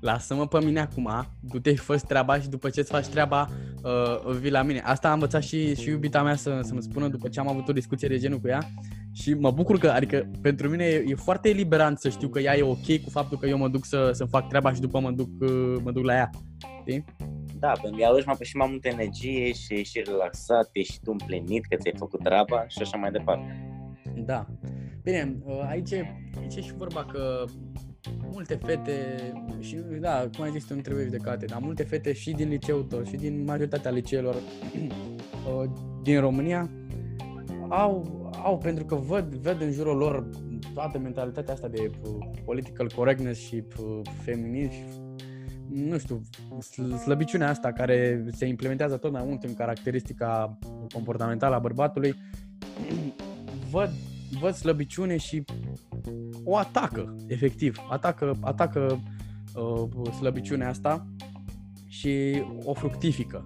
lasă-mă 0.00 0.46
pe 0.46 0.64
mine 0.64 0.80
acum, 0.80 1.26
du-te 1.40 1.70
și 1.70 1.80
fă 1.80 1.96
treaba 1.96 2.38
și 2.38 2.48
după 2.48 2.70
ce 2.70 2.80
îți 2.80 2.90
faci 2.90 3.06
treaba, 3.06 3.48
uh, 3.82 4.36
vii 4.40 4.50
la 4.50 4.62
mine. 4.62 4.80
Asta 4.84 5.08
a 5.08 5.12
învățat 5.12 5.42
și, 5.42 5.76
și 5.76 5.88
iubita 5.88 6.22
mea 6.22 6.36
să, 6.36 6.60
să-mi 6.62 6.82
spună 6.82 7.08
după 7.08 7.28
ce 7.28 7.40
am 7.40 7.48
avut 7.48 7.68
o 7.68 7.72
discuție 7.72 8.08
de 8.08 8.18
genul 8.18 8.38
cu 8.38 8.48
ea 8.48 8.70
și 9.12 9.34
mă 9.34 9.50
bucur 9.50 9.78
că, 9.78 9.88
adică 9.88 10.30
pentru 10.42 10.68
mine 10.68 10.84
e, 10.84 11.04
e 11.06 11.14
foarte 11.14 11.48
eliberant 11.48 11.98
să 11.98 12.08
știu 12.08 12.28
că 12.28 12.40
ea 12.40 12.56
e 12.56 12.62
ok 12.62 13.02
cu 13.04 13.10
faptul 13.10 13.38
că 13.38 13.46
eu 13.46 13.58
mă 13.58 13.68
duc 13.68 13.84
să, 13.84 14.10
să 14.12 14.24
fac 14.24 14.48
treaba 14.48 14.72
și 14.72 14.80
după 14.80 15.00
mă 15.00 15.10
duc, 15.10 15.28
uh, 15.40 15.76
mă 15.82 15.90
duc 15.90 16.04
la 16.04 16.14
ea. 16.14 16.30
Știi? 16.80 17.04
Da, 17.58 17.72
pentru 17.82 18.00
că 18.00 18.06
aduci 18.06 18.24
mai, 18.24 18.36
și 18.40 18.56
mai 18.56 18.66
multă 18.70 18.88
energie 18.88 19.52
și 19.52 19.84
și 19.84 20.02
relaxat, 20.06 20.68
ești 20.72 21.00
tu 21.04 21.10
împlinit 21.10 21.66
că 21.66 21.76
ți-ai 21.76 21.94
făcut 21.98 22.22
treaba 22.22 22.64
și 22.68 22.78
așa 22.80 22.96
mai 22.96 23.10
departe. 23.10 23.70
Da. 24.14 24.46
Bine, 25.02 25.36
uh, 25.44 25.66
aici, 25.68 25.92
aici 25.92 26.56
e 26.56 26.60
și 26.60 26.74
vorba 26.76 27.04
că 27.04 27.44
multe 28.32 28.54
fete, 28.54 29.32
și 29.60 29.76
da, 30.00 30.28
cum 30.36 30.44
ai 30.44 30.50
zis 30.50 30.64
tu, 30.64 30.74
nu 30.74 30.80
trebuie 30.80 31.04
judecate, 31.04 31.44
dar 31.44 31.58
multe 31.62 31.82
fete 31.82 32.12
și 32.12 32.30
din 32.30 32.48
liceul 32.48 32.82
tău 32.82 33.04
și 33.04 33.16
din 33.16 33.44
majoritatea 33.44 33.90
liceelor 33.90 34.34
uh, 34.42 35.70
din 36.02 36.20
România 36.20 36.70
au, 37.68 38.30
au 38.42 38.58
pentru 38.58 38.84
că 38.84 38.94
văd, 38.94 39.34
văd 39.34 39.60
în 39.60 39.72
jurul 39.72 39.96
lor 39.96 40.28
toată 40.74 40.98
mentalitatea 40.98 41.54
asta 41.54 41.68
de 41.68 41.90
uh, 42.02 42.26
political 42.44 42.90
correctness 42.94 43.40
și 43.40 43.64
feminism 44.22 45.04
nu 45.68 45.98
știu, 45.98 46.22
slăbiciunea 47.04 47.48
asta 47.48 47.72
care 47.72 48.24
se 48.32 48.46
implementează 48.46 48.96
tot 48.96 49.12
mai 49.12 49.22
mult 49.26 49.42
în 49.42 49.54
caracteristica 49.54 50.58
comportamentală 50.94 51.54
a 51.54 51.58
bărbatului, 51.58 52.14
văd, 53.72 53.90
văd 54.40 54.54
slăbiciune 54.54 55.16
și 55.16 55.44
o 56.44 56.56
atacă, 56.56 57.16
efectiv. 57.26 57.78
Atacă, 57.90 58.36
atacă 58.40 59.02
uh, 59.54 60.12
slăbiciunea 60.12 60.68
asta 60.68 61.06
și 61.86 62.42
o 62.64 62.74
fructifică. 62.74 63.44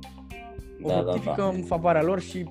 O 0.83 0.89
da, 0.89 0.95
fructifică 0.95 1.35
da, 1.37 1.43
da. 1.43 1.49
în 1.49 1.63
favoarea 1.63 2.03
lor 2.03 2.21
și 2.21 2.47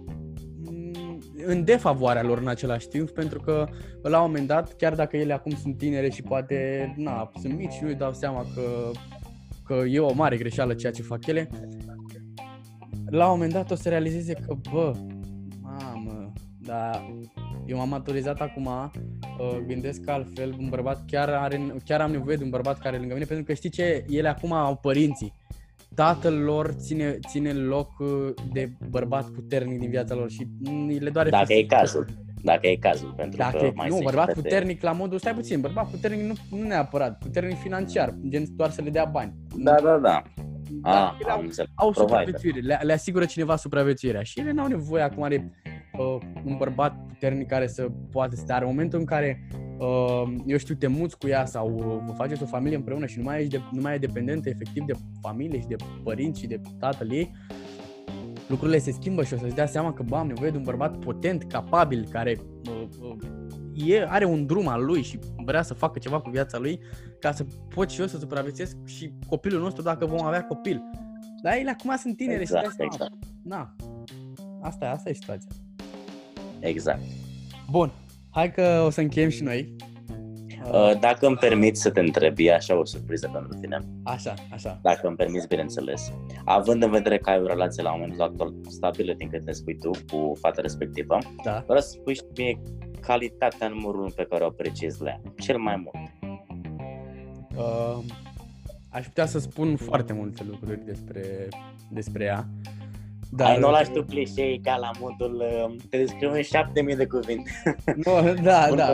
mm, 0.57 1.19
în 1.45 1.63
defavoarea 1.63 2.23
lor 2.23 2.37
în 2.37 2.47
același 2.47 2.87
timp, 2.87 3.09
pentru 3.09 3.39
că 3.39 3.67
la 4.01 4.21
un 4.21 4.25
moment 4.25 4.47
dat, 4.47 4.75
chiar 4.75 4.95
dacă 4.95 5.17
ele 5.17 5.33
acum 5.33 5.51
sunt 5.51 5.77
tinere 5.77 6.09
și 6.09 6.21
poate 6.21 6.93
na, 6.97 7.31
sunt 7.41 7.53
mici 7.57 7.71
și 7.71 7.83
nu-i 7.83 7.95
dau 7.95 8.13
seama 8.13 8.45
că, 8.55 8.91
că 9.63 9.73
e 9.87 9.99
o 9.99 10.13
mare 10.13 10.37
greșeală 10.37 10.73
ceea 10.73 10.91
ce 10.91 11.01
fac 11.01 11.25
ele, 11.25 11.49
la 13.09 13.25
un 13.25 13.31
moment 13.31 13.53
dat 13.53 13.71
o 13.71 13.75
să 13.75 13.89
realizeze 13.89 14.33
că, 14.33 14.55
bă, 14.71 14.93
mamă, 15.61 16.33
dar 16.57 17.13
eu 17.69 17.77
m-am 17.77 17.89
maturizat 17.89 18.41
acum, 18.41 18.65
uh, 18.65 19.57
gândesc 19.67 20.09
altfel, 20.09 20.55
un 20.59 20.69
bărbat 20.69 21.03
chiar, 21.07 21.29
are, 21.29 21.75
chiar 21.85 22.01
am 22.01 22.11
nevoie 22.11 22.35
de 22.35 22.43
un 22.43 22.49
bărbat 22.49 22.79
care 22.79 22.95
e 22.95 22.99
lângă 22.99 23.13
mine, 23.13 23.25
pentru 23.25 23.45
că 23.45 23.53
știi 23.53 23.69
ce, 23.69 24.05
ele 24.09 24.27
acum 24.27 24.53
au 24.53 24.75
părinții. 24.75 25.33
Tatăl 25.95 26.33
lor 26.33 26.71
ține, 26.77 27.19
ține 27.27 27.53
loc 27.53 27.99
uh, 27.99 28.33
de 28.53 28.71
bărbat 28.89 29.25
puternic 29.25 29.79
din 29.79 29.89
viața 29.89 30.15
lor 30.15 30.29
și 30.29 30.47
le 30.99 31.09
doare 31.09 31.29
Dacă 31.29 31.45
fizic. 31.45 31.71
e 31.71 31.75
cazul. 31.75 32.05
Dacă 32.43 32.67
e 32.67 32.75
cazul, 32.75 33.13
pentru 33.17 33.37
Dacă 33.37 33.57
că 33.57 33.71
mai 33.75 33.89
Nu, 33.89 33.99
bărbat 34.03 34.33
puternic 34.33 34.81
la 34.81 34.91
modul, 34.91 35.17
stai 35.17 35.33
puțin, 35.33 35.61
bărbat 35.61 35.89
puternic 35.89 36.21
nu, 36.21 36.57
nu 36.57 36.67
neapărat, 36.67 37.17
puternic 37.17 37.57
financiar, 37.57 38.15
gen 38.27 38.43
doar 38.55 38.69
să 38.69 38.81
le 38.81 38.89
dea 38.89 39.05
bani. 39.05 39.33
Da, 39.55 39.75
da, 39.83 39.97
da. 39.97 40.23
Da, 40.71 41.17
ah, 41.19 41.25
au, 41.27 41.43
au 41.75 41.93
supraviețuire, 41.93 42.59
le, 42.59 42.79
le 42.81 42.93
asigură 42.93 43.25
cineva 43.25 43.55
supraviețuirea 43.55 44.23
și 44.23 44.39
ele 44.39 44.51
n-au 44.51 44.67
nevoie 44.67 45.03
acum 45.03 45.27
de 45.29 45.49
uh, 45.97 46.17
un 46.45 46.57
bărbat 46.57 47.05
puternic 47.07 47.47
care 47.47 47.67
să 47.67 47.89
poată 48.11 48.35
sta. 48.35 48.55
În 48.55 48.65
momentul 48.65 48.99
în 48.99 49.05
care, 49.05 49.47
uh, 49.77 50.23
eu 50.45 50.57
știu, 50.57 50.75
te 50.75 50.87
muți 50.87 51.17
cu 51.17 51.27
ea 51.27 51.45
sau 51.45 51.73
uh, 51.75 52.03
vă 52.05 52.11
faceți 52.11 52.43
o 52.43 52.45
familie 52.45 52.77
împreună 52.77 53.05
și 53.05 53.17
nu 53.17 53.23
mai, 53.23 53.39
ești 53.39 53.49
de, 53.49 53.61
nu 53.71 53.81
mai 53.81 53.95
e 53.95 53.97
dependentă 53.97 54.49
efectiv 54.49 54.83
de 54.85 54.93
familie 55.21 55.59
și 55.59 55.67
de 55.67 55.75
părinți 56.03 56.39
și 56.39 56.47
de 56.47 56.61
tatăl 56.79 57.11
ei, 57.11 57.31
lucrurile 58.47 58.77
se 58.77 58.91
schimbă 58.91 59.23
și 59.23 59.33
o 59.33 59.37
să-ți 59.37 59.55
dea 59.55 59.65
seama 59.65 59.93
că, 59.93 60.03
bă, 60.03 60.15
am 60.15 60.27
nevoie 60.27 60.49
de 60.49 60.57
un 60.57 60.63
bărbat 60.63 60.97
potent, 60.97 61.43
capabil, 61.43 62.07
care 62.11 62.39
uh, 62.69 62.87
uh, 63.01 63.15
e, 63.85 64.05
are 64.09 64.25
un 64.25 64.45
drum 64.45 64.67
al 64.67 64.85
lui 64.85 65.03
și 65.03 65.19
vrea 65.45 65.61
să 65.61 65.73
facă 65.73 65.99
ceva 65.99 66.21
cu 66.21 66.29
viața 66.29 66.57
lui 66.57 66.79
ca 67.19 67.31
să 67.31 67.45
pot 67.75 67.89
și 67.89 67.99
eu 67.99 68.07
să 68.07 68.17
supraviețuiesc 68.17 68.75
și 68.85 69.13
copilul 69.27 69.61
nostru 69.61 69.81
dacă 69.81 70.05
vom 70.05 70.23
avea 70.23 70.45
copil. 70.45 70.81
Dar 71.41 71.53
ele 71.57 71.69
acum 71.69 71.95
sunt 71.97 72.17
tinere 72.17 72.41
exact, 72.41 72.65
și 72.65 72.75
exact. 72.79 73.13
Na, 73.43 73.75
asta, 74.61 74.89
asta 74.89 75.09
e 75.09 75.13
situația. 75.13 75.49
Exact. 76.59 77.01
Bun, 77.69 77.91
hai 78.29 78.51
că 78.51 78.83
o 78.85 78.89
să 78.89 79.01
încheiem 79.01 79.29
și 79.29 79.43
noi. 79.43 79.75
Uh, 80.65 80.99
dacă 80.99 81.27
îmi 81.27 81.37
permit 81.37 81.77
să 81.77 81.89
te 81.89 81.99
întreb, 81.99 82.33
e 82.37 82.53
așa 82.53 82.79
o 82.79 82.85
surpriză 82.85 83.29
pentru 83.33 83.57
tine. 83.59 83.79
Așa, 84.03 84.33
așa. 84.51 84.79
Dacă 84.81 85.07
îmi 85.07 85.15
permiți, 85.15 85.47
bineînțeles. 85.47 86.11
Având 86.45 86.83
în 86.83 86.91
vedere 86.91 87.17
că 87.17 87.29
ai 87.29 87.39
o 87.39 87.45
relație 87.45 87.83
la 87.83 87.91
momentul 87.91 88.21
actual 88.21 88.53
stabilă 88.67 89.13
din 89.13 89.29
câte 89.29 89.51
spui 89.51 89.77
tu 89.77 89.91
cu 90.11 90.33
fata 90.39 90.61
respectivă, 90.61 91.17
da. 91.43 91.63
vreau 91.65 91.81
să 91.81 91.89
spui 91.89 92.15
și 92.15 92.21
mie 92.37 92.61
calitatea 92.99 93.67
numărul 93.67 93.99
1 93.99 94.09
pe 94.09 94.25
care 94.29 94.43
o 94.43 94.47
apreciezi 94.47 95.01
la 95.01 95.09
ea, 95.09 95.21
cel 95.37 95.57
mai 95.57 95.75
mult. 95.75 96.33
Uh, 97.55 98.03
aș 98.89 99.05
putea 99.05 99.25
să 99.25 99.39
spun 99.39 99.75
foarte 99.75 100.13
multe 100.13 100.43
lucruri 100.49 100.85
despre, 100.85 101.47
despre 101.89 102.23
ea. 102.23 102.47
Da, 103.31 103.45
Ai 103.45 103.59
nu 103.59 103.71
lași 103.71 103.91
tu 103.91 104.03
clișei 104.03 104.59
ca 104.63 104.77
la 104.77 104.91
modul 104.99 105.35
uh, 105.35 105.75
te 105.89 105.97
descriu 105.97 106.31
în 106.31 106.41
șapte 106.41 106.81
mii 106.81 106.95
de 106.95 107.05
cuvinte. 107.05 107.51
No, 108.05 108.33
da, 108.41 108.69
da. 108.75 108.85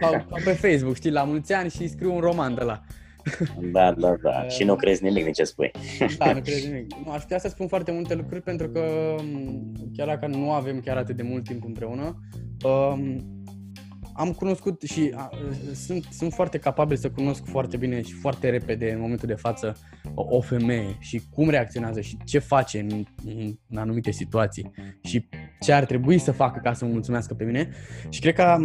Sau, 0.00 0.10
sau 0.10 0.38
pe 0.44 0.52
Facebook, 0.52 0.94
știi, 0.94 1.10
la 1.10 1.24
mulți 1.24 1.52
ani 1.52 1.70
și 1.70 1.88
scriu 1.88 2.14
un 2.14 2.20
roman 2.20 2.54
de 2.54 2.62
la. 2.62 2.80
Da, 3.72 3.92
da, 3.92 4.16
da. 4.22 4.42
Uh, 4.44 4.50
și 4.50 4.64
nu 4.64 4.76
crezi 4.76 5.02
nimic 5.02 5.24
din 5.24 5.32
ce 5.32 5.44
spui. 5.44 5.70
Da, 6.18 6.32
nu 6.32 6.40
crezi 6.40 6.68
nimic. 6.68 6.94
Nu, 7.04 7.12
aș 7.12 7.22
putea 7.22 7.38
să 7.38 7.48
spun 7.48 7.68
foarte 7.68 7.92
multe 7.92 8.14
lucruri 8.14 8.42
pentru 8.42 8.68
că 8.68 8.80
um, 9.18 9.72
chiar 9.96 10.06
dacă 10.06 10.26
nu 10.26 10.52
avem 10.52 10.80
chiar 10.80 10.96
atât 10.96 11.16
de 11.16 11.22
mult 11.22 11.44
timp 11.44 11.64
împreună, 11.64 12.18
um, 12.64 13.24
am 14.12 14.32
cunoscut 14.32 14.82
și 14.82 15.12
a, 15.14 15.30
sunt, 15.74 16.04
sunt 16.10 16.32
foarte 16.32 16.58
capabil 16.58 16.96
să 16.96 17.10
cunosc 17.10 17.44
foarte 17.44 17.76
bine 17.76 18.02
și 18.02 18.12
foarte 18.12 18.50
repede 18.50 18.92
în 18.92 19.00
momentul 19.00 19.28
de 19.28 19.34
față 19.34 19.76
o, 20.14 20.36
o 20.36 20.40
femeie 20.40 20.96
și 20.98 21.22
cum 21.30 21.48
reacționează 21.48 22.00
și 22.00 22.16
ce 22.24 22.38
face 22.38 22.78
în, 22.78 23.04
în, 23.24 23.54
în 23.68 23.78
anumite 23.78 24.10
situații 24.10 24.70
și 25.02 25.28
ce 25.60 25.72
ar 25.72 25.84
trebui 25.84 26.18
să 26.18 26.32
facă 26.32 26.60
ca 26.62 26.72
să 26.72 26.84
mă 26.84 26.90
mulțumească 26.90 27.34
pe 27.34 27.44
mine. 27.44 27.68
Și 28.08 28.20
cred 28.20 28.34
că 28.34 28.56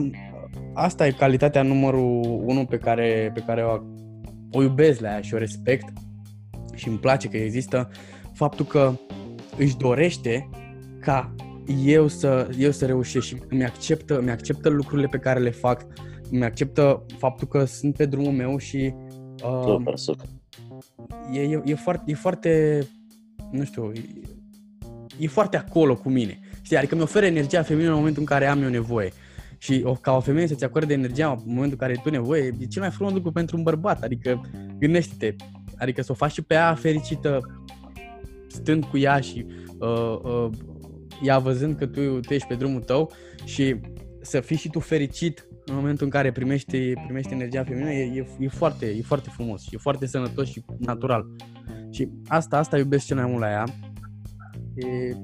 asta 0.73 1.07
e 1.07 1.11
calitatea 1.11 1.61
numărul 1.61 2.41
unu 2.45 2.65
pe 2.65 2.77
care, 2.77 3.31
pe 3.33 3.43
care 3.45 3.63
o, 3.63 3.77
o 4.51 4.61
iubesc 4.61 4.99
la 4.99 5.09
ea 5.09 5.21
și 5.21 5.33
o 5.33 5.37
respect 5.37 5.93
și 6.75 6.87
îmi 6.87 6.97
place 6.97 7.27
că 7.27 7.37
există 7.37 7.89
faptul 8.33 8.65
că 8.65 8.93
își 9.57 9.77
dorește 9.77 10.49
ca 10.99 11.35
eu 11.85 12.07
să, 12.07 12.49
eu 12.57 12.71
să 12.71 12.85
reușesc 12.85 13.25
și 13.25 13.37
mi 13.49 13.65
acceptă, 13.65 14.21
mi 14.21 14.31
acceptă 14.31 14.69
lucrurile 14.69 15.07
pe 15.07 15.17
care 15.17 15.39
le 15.39 15.49
fac, 15.49 15.85
mi 16.29 16.43
acceptă 16.43 17.05
faptul 17.17 17.47
că 17.47 17.65
sunt 17.65 17.95
pe 17.95 18.05
drumul 18.05 18.31
meu 18.31 18.57
și 18.57 18.93
uh, 19.43 19.61
super, 19.63 19.97
super. 19.97 20.25
E, 21.33 21.39
e, 21.39 21.61
e, 21.65 21.75
foarte, 21.75 22.11
e 22.11 22.15
foarte, 22.15 22.81
nu 23.51 23.63
știu, 23.63 23.91
e, 23.95 24.01
e 25.19 25.27
foarte 25.27 25.57
acolo 25.57 25.95
cu 25.95 26.09
mine. 26.09 26.39
Știi, 26.61 26.77
adică 26.77 26.95
mi 26.95 27.01
oferă 27.01 27.25
energia 27.25 27.61
feminină 27.61 27.91
în 27.91 27.97
momentul 27.97 28.21
în 28.21 28.27
care 28.27 28.45
am 28.45 28.63
eu 28.63 28.69
nevoie. 28.69 29.11
Și 29.57 29.81
o, 29.85 29.93
ca 29.93 30.15
o 30.15 30.19
femeie 30.19 30.47
să-ți 30.47 30.63
acorde 30.63 30.93
energia 30.93 31.29
în 31.29 31.37
momentul 31.45 31.71
în 31.71 31.77
care 31.77 31.91
ai 31.91 32.01
tu 32.03 32.09
nevoie, 32.09 32.55
e 32.59 32.65
cel 32.65 32.81
mai 32.81 32.91
frumos 32.91 33.13
lucru 33.13 33.31
pentru 33.31 33.57
un 33.57 33.63
bărbat. 33.63 34.03
Adică 34.03 34.41
gândește-te, 34.79 35.35
adică 35.77 36.01
să 36.01 36.11
o 36.11 36.15
faci 36.15 36.31
și 36.31 36.41
pe 36.41 36.53
ea 36.53 36.75
fericită 36.75 37.39
stând 38.47 38.83
cu 38.83 38.97
ea 38.97 39.19
și 39.19 39.45
uh, 39.79 40.19
uh, 40.23 40.49
ea 41.23 41.39
văzând 41.39 41.75
că 41.75 41.85
tu, 41.85 42.19
tu 42.19 42.33
ești 42.33 42.47
pe 42.47 42.55
drumul 42.55 42.81
tău 42.81 43.11
și 43.43 43.75
să 44.21 44.39
fii 44.39 44.57
și 44.57 44.69
tu 44.69 44.79
fericit 44.79 45.47
în 45.65 45.75
momentul 45.75 46.05
în 46.05 46.11
care 46.11 46.31
primești, 46.31 46.93
primești 46.93 47.33
energia 47.33 47.63
feminină 47.63 47.91
e, 47.91 48.03
e, 48.03 48.27
e, 48.39 48.47
foarte, 48.47 48.85
e 48.85 49.01
foarte 49.01 49.29
frumos, 49.29 49.65
e 49.71 49.77
foarte 49.77 50.05
sănătos 50.05 50.47
și 50.49 50.63
natural. 50.79 51.25
Și 51.91 52.09
asta, 52.27 52.57
asta 52.57 52.77
iubesc 52.77 53.05
cel 53.05 53.15
mai 53.17 53.25
mult 53.25 53.39
la 53.39 53.49
ea. 53.49 53.63
E 54.75 55.15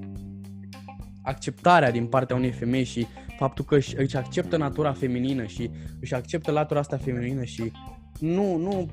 acceptarea 1.22 1.92
din 1.92 2.06
partea 2.06 2.36
unei 2.36 2.52
femei 2.52 2.84
și 2.84 3.08
faptul 3.38 3.66
că 3.66 3.76
își, 3.76 3.96
își 3.98 4.18
acceptă 4.18 4.58
natura 4.58 4.94
feminină 4.94 5.46
și 5.46 5.70
își 6.00 6.14
acceptă 6.14 6.52
latura 6.52 6.80
asta 6.80 6.98
feminină 6.98 7.44
și 7.44 7.72
nu, 8.20 8.58
nu 8.58 8.90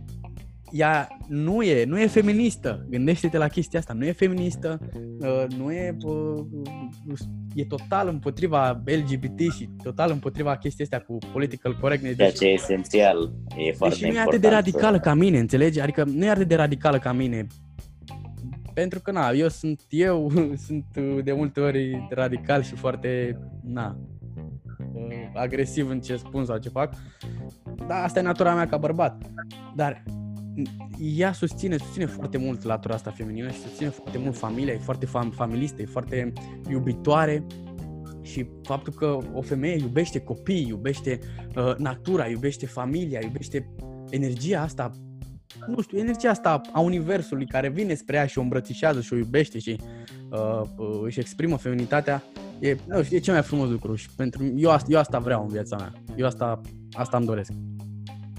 ea 0.71 1.09
nu 1.29 1.63
e, 1.63 1.85
nu 1.85 2.01
e 2.01 2.07
feministă. 2.07 2.87
Gândește-te 2.91 3.39
la 3.39 3.49
chestia 3.49 3.79
asta. 3.79 3.93
Nu 3.93 4.05
e 4.05 4.13
feministă, 4.13 4.79
uh, 5.21 5.45
nu 5.59 5.73
e, 5.73 5.97
uh, 6.05 6.45
e 7.55 7.65
total 7.65 8.09
împotriva 8.09 8.83
LGBT 8.85 9.53
și 9.53 9.69
total 9.83 10.11
împotriva 10.11 10.57
chestia 10.57 10.85
asta 10.85 11.05
cu 11.07 11.19
political 11.33 11.77
correctness. 11.81 12.17
Ceea 12.17 12.31
ce 12.31 12.47
e 12.47 12.53
esențial, 12.53 13.33
e 13.57 13.73
foarte 13.73 13.99
Deci 14.01 14.11
nu 14.11 14.17
e 14.17 14.21
atât 14.21 14.41
de 14.41 14.49
radicală 14.49 14.99
ca 14.99 15.15
mine, 15.15 15.39
înțelegi? 15.39 15.81
Adică 15.81 16.05
nu 16.05 16.25
e 16.25 16.31
atât 16.31 16.49
de 16.49 16.55
radicală 16.55 16.99
ca 16.99 17.13
mine. 17.13 17.47
Pentru 18.75 19.01
că, 19.01 19.11
na, 19.11 19.31
eu 19.31 19.49
sunt, 19.49 19.81
eu 19.89 20.31
sunt 20.67 20.85
de 21.25 21.33
multe 21.33 21.61
ori 21.61 22.07
radical 22.11 22.63
și 22.63 22.75
foarte, 22.75 23.39
na, 23.65 23.97
uh, 24.95 25.31
agresiv 25.35 25.91
în 25.91 26.01
ce 26.01 26.17
spun 26.17 26.45
sau 26.45 26.59
ce 26.59 26.69
fac. 26.69 26.93
Dar 27.87 28.03
asta 28.03 28.19
e 28.19 28.23
natura 28.23 28.55
mea 28.55 28.67
ca 28.67 28.77
bărbat. 28.77 29.23
Dar 29.75 30.03
ea 30.99 31.33
susține, 31.33 31.77
susține 31.77 32.07
foarte 32.07 32.39
mult 32.39 32.63
latura 32.63 32.95
asta 32.95 33.11
feminină 33.11 33.51
și 33.51 33.61
susține 33.61 33.89
foarte 33.89 34.19
mult 34.19 34.37
familia, 34.37 34.73
e 34.73 34.79
foarte 34.79 35.07
fam- 35.07 35.35
familistă, 35.35 35.83
e 35.83 35.87
foarte 35.87 36.33
iubitoare 36.71 37.47
și 38.23 38.49
faptul 38.63 38.93
că 38.93 39.19
o 39.33 39.43
femeie 39.43 39.77
iubește 39.81 40.21
copiii, 40.21 40.67
iubește 40.69 41.19
uh, 41.57 41.77
natura, 41.77 42.27
iubește 42.27 42.67
familia, 42.67 43.21
iubește 43.23 43.75
energia 44.11 44.61
asta, 44.61 44.91
nu 45.67 45.81
știu, 45.81 45.99
energia 45.99 46.31
asta 46.31 46.61
a 46.73 46.81
universului 46.81 47.47
care 47.47 47.69
vine 47.69 47.95
spre 47.95 48.17
ea 48.17 48.27
și 48.27 48.39
o 48.39 48.43
îmbrățișează 48.43 49.01
și 49.01 49.13
o 49.13 49.17
iubește 49.17 49.59
și 49.59 49.81
uh, 50.31 50.61
uh, 50.77 51.01
își 51.03 51.21
exprimă 51.21 51.57
feminitatea, 51.57 52.23
e, 52.59 52.77
nu 52.87 53.03
știu, 53.03 53.17
e 53.17 53.21
cel 53.21 53.33
mai 53.33 53.43
frumos 53.43 53.69
lucru 53.69 53.95
și 53.95 54.09
pentru 54.17 54.53
eu 54.57 54.71
asta, 54.71 54.87
eu 54.91 54.99
asta 54.99 55.19
vreau 55.19 55.43
în 55.43 55.49
viața 55.49 55.77
mea. 55.77 55.93
Eu 56.17 56.27
asta, 56.27 56.61
asta 56.93 57.17
îmi 57.17 57.27
doresc. 57.27 57.53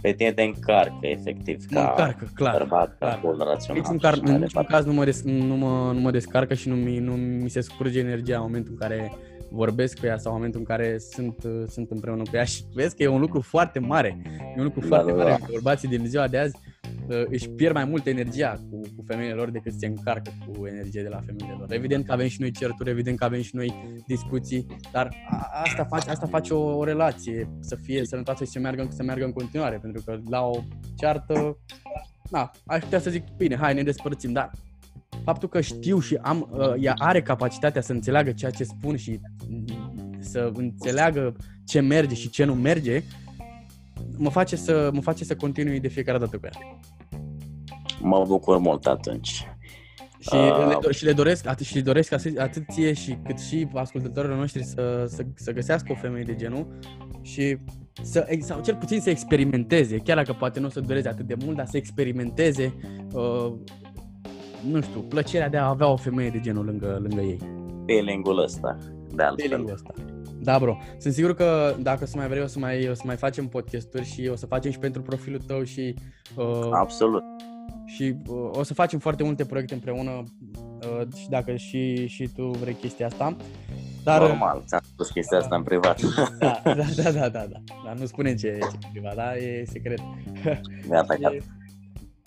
Pe 0.01 0.11
tine 0.11 0.31
te 0.31 0.41
încarcă, 0.41 0.97
efectiv, 1.01 1.65
Mă 1.69 1.79
ca 1.79 1.89
încarcă, 1.89 2.27
clar. 2.35 2.57
bărbat, 2.57 2.87
ca 2.87 2.95
clar. 3.05 3.19
bun 3.21 3.37
rațional. 3.37 3.81
Niciun 3.81 3.95
și 3.97 4.01
car, 4.03 4.11
așa 4.11 4.21
în 4.25 4.31
mai 4.31 4.39
niciun 4.39 4.47
departe. 4.47 4.71
caz 4.73 4.85
nu 4.85 4.93
mă, 4.93 5.05
des, 5.05 5.23
nu, 5.23 5.55
mă, 5.55 5.91
nu 5.93 5.99
mă 5.99 6.11
descarcă 6.11 6.53
și 6.53 6.69
nu 6.69 6.75
mi, 6.75 6.97
nu 6.97 7.11
mi 7.13 7.49
se 7.49 7.61
scurge 7.61 7.99
energia 7.99 8.35
în 8.35 8.41
momentul 8.41 8.71
în 8.71 8.77
care 8.77 9.11
vorbesc 9.49 9.99
cu 9.99 10.05
ea 10.05 10.17
sau 10.17 10.31
în 10.31 10.37
momentul 10.37 10.59
în 10.59 10.65
care 10.65 10.97
sunt, 10.97 11.43
uh, 11.43 11.63
sunt 11.67 11.91
împreună 11.91 12.21
cu 12.21 12.35
ea 12.35 12.43
și 12.53 12.63
vezi 12.73 12.95
că 12.95 13.03
e 13.03 13.07
un 13.07 13.19
lucru 13.19 13.41
foarte 13.41 13.79
mare. 13.79 14.21
E 14.55 14.59
un 14.59 14.63
lucru 14.63 14.79
Da, 14.79 14.87
foarte 14.87 15.11
da, 15.11 15.17
mare. 15.17 15.29
da. 15.39 15.45
Bărbații 15.51 15.87
din 15.87 16.05
ziua 16.05 16.27
de 16.27 16.37
azi 16.37 16.55
uh, 16.55 16.70
își 17.07 17.49
pierd 17.49 17.73
mai 17.73 17.85
mult 17.85 18.05
energia 18.05 18.59
cu, 18.69 18.79
cu 18.95 19.03
femeile 19.07 19.33
lor 19.33 19.49
decât 19.49 19.73
se 19.73 19.85
încarcă 19.85 20.31
cu 20.45 20.65
energie 20.65 21.01
de 21.01 21.09
la 21.09 21.21
femeile 21.25 21.55
lor. 21.59 21.71
Evident 21.73 22.05
că 22.05 22.11
avem 22.11 22.27
și 22.27 22.41
noi 22.41 22.51
certuri, 22.51 22.89
evident 22.89 23.17
că 23.17 23.23
avem 23.23 23.41
și 23.41 23.55
noi 23.55 24.01
discuții, 24.07 24.65
dar 24.91 25.09
a, 25.29 25.49
asta 25.63 25.83
face, 25.83 26.09
asta 26.09 26.27
face 26.27 26.53
o, 26.53 26.77
o 26.77 26.83
relație 26.83 27.49
să 27.59 27.75
fie 27.75 28.05
sănătoasă 28.05 28.43
și 28.43 28.49
să 28.49 28.59
meargă, 28.59 28.87
să 28.89 29.03
meargă 29.03 29.25
în 29.25 29.31
continuare, 29.31 29.77
pentru 29.77 30.01
că 30.05 30.19
la 30.29 30.41
o 30.41 30.63
ceartă, 30.97 31.57
na, 32.29 32.51
aș 32.65 32.81
putea 32.81 32.99
să 32.99 33.09
zic, 33.09 33.23
bine, 33.37 33.55
hai, 33.55 33.73
ne 33.73 33.83
despărțim, 33.83 34.31
dar 34.31 34.51
faptul 35.23 35.49
că 35.49 35.61
știu 35.61 35.99
și 35.99 36.17
am, 36.21 36.49
uh, 36.51 36.73
ea 36.79 36.93
are 36.97 37.21
capacitatea 37.21 37.81
să 37.81 37.91
înțeleagă 37.91 38.31
ceea 38.31 38.51
ce 38.51 38.63
spun 38.63 38.95
și 38.95 39.19
mm, 39.47 40.17
să 40.19 40.51
înțeleagă 40.53 41.35
ce 41.65 41.79
merge 41.79 42.15
și 42.15 42.29
ce 42.29 42.43
nu 42.43 42.55
merge, 42.55 43.03
mă 44.17 44.29
face 44.29 44.55
să, 44.55 44.89
mă 44.93 45.01
face 45.01 45.23
să 45.23 45.35
continui 45.35 45.79
de 45.79 45.87
fiecare 45.87 46.17
dată 46.17 46.37
cu 46.37 46.45
ea. 46.45 46.51
Mă 48.01 48.23
bucur 48.27 48.57
mult 48.57 48.85
atunci. 48.85 49.45
Și, 50.19 50.35
Ah. 50.35 50.67
le, 50.67 50.77
do- 50.87 50.89
și 50.95 51.03
le 51.05 51.11
doresc, 51.13 51.47
atât, 51.47 51.65
și 51.65 51.75
le 51.75 51.81
doresc 51.81 52.11
atât, 52.11 52.37
atât 52.37 52.63
ție 52.71 52.93
și 52.93 53.17
cât 53.25 53.39
și 53.39 53.67
ascultătorilor 53.73 54.37
noștri 54.37 54.63
să, 54.63 55.05
să, 55.07 55.23
să 55.35 55.51
găsească 55.51 55.91
o 55.91 55.95
femeie 55.95 56.23
de 56.23 56.35
genul 56.35 56.67
și 57.21 57.57
să, 58.01 58.25
ex- 58.27 58.45
sau 58.45 58.61
cel 58.61 58.75
puțin 58.75 58.99
să 58.99 59.09
experimenteze, 59.09 59.97
chiar 59.97 60.15
dacă 60.17 60.33
poate 60.33 60.59
nu 60.59 60.65
o 60.65 60.69
să 60.69 60.79
dureze 60.79 61.07
atât 61.07 61.25
de 61.27 61.35
mult, 61.43 61.55
dar 61.55 61.65
să 61.65 61.77
experimenteze, 61.77 62.73
uh, 63.13 63.53
nu 64.69 64.81
știu, 64.81 64.99
plăcerea 64.99 65.49
de 65.49 65.57
a 65.57 65.67
avea 65.67 65.87
o 65.87 65.95
femeie 65.95 66.29
de 66.29 66.39
genul 66.39 66.65
lângă, 66.65 66.97
lângă 67.01 67.21
ei. 67.21 67.37
Feeling-ul 67.85 68.37
ăsta, 68.43 68.77
de 69.15 69.23
altfel. 69.23 69.47
Feeling-ul 69.47 69.73
ăsta. 69.73 69.93
Da, 70.43 70.59
bro. 70.59 70.77
Sunt 70.97 71.13
sigur 71.13 71.33
că 71.33 71.75
dacă 71.79 71.99
o 72.03 72.05
să 72.05 72.17
mai 72.17 72.27
vrei, 72.27 72.41
o 72.41 72.47
să 72.47 72.59
mai, 72.59 72.89
o 72.89 72.93
să 72.93 73.01
mai 73.05 73.15
facem 73.15 73.47
podcasturi 73.47 74.05
și 74.05 74.29
o 74.31 74.35
să 74.35 74.45
facem 74.45 74.71
și 74.71 74.79
pentru 74.79 75.01
profilul 75.01 75.39
tău 75.47 75.63
și 75.63 75.95
uh, 76.35 76.69
Absolut. 76.71 77.23
și 77.85 78.15
uh, 78.27 78.49
o 78.51 78.63
să 78.63 78.73
facem 78.73 78.99
foarte 78.99 79.23
multe 79.23 79.45
proiecte 79.45 79.73
împreună 79.73 80.11
uh, 80.11 81.07
și 81.15 81.29
dacă 81.29 81.55
și, 81.55 82.07
și 82.07 82.29
tu 82.35 82.47
vrei 82.47 82.73
chestia 82.73 83.05
asta. 83.05 83.35
Dar, 84.03 84.21
Normal, 84.21 84.63
ți-am 84.65 84.81
spus 84.83 85.09
chestia 85.09 85.37
asta 85.37 85.55
în 85.55 85.63
privat. 85.63 86.01
Da, 86.39 86.61
da, 86.63 86.73
da, 86.73 87.11
da, 87.11 87.29
da, 87.29 87.45
da. 87.45 87.61
Dar 87.85 87.95
nu 87.99 88.05
spunem 88.05 88.35
ce, 88.35 88.57
ce 88.59 88.77
e 88.81 88.87
privat, 88.91 89.15
da? 89.15 89.35
E 89.35 89.63
secret. 89.65 89.99
Gata, 90.87 91.15
gata. 91.15 91.35
Și, 91.35 91.41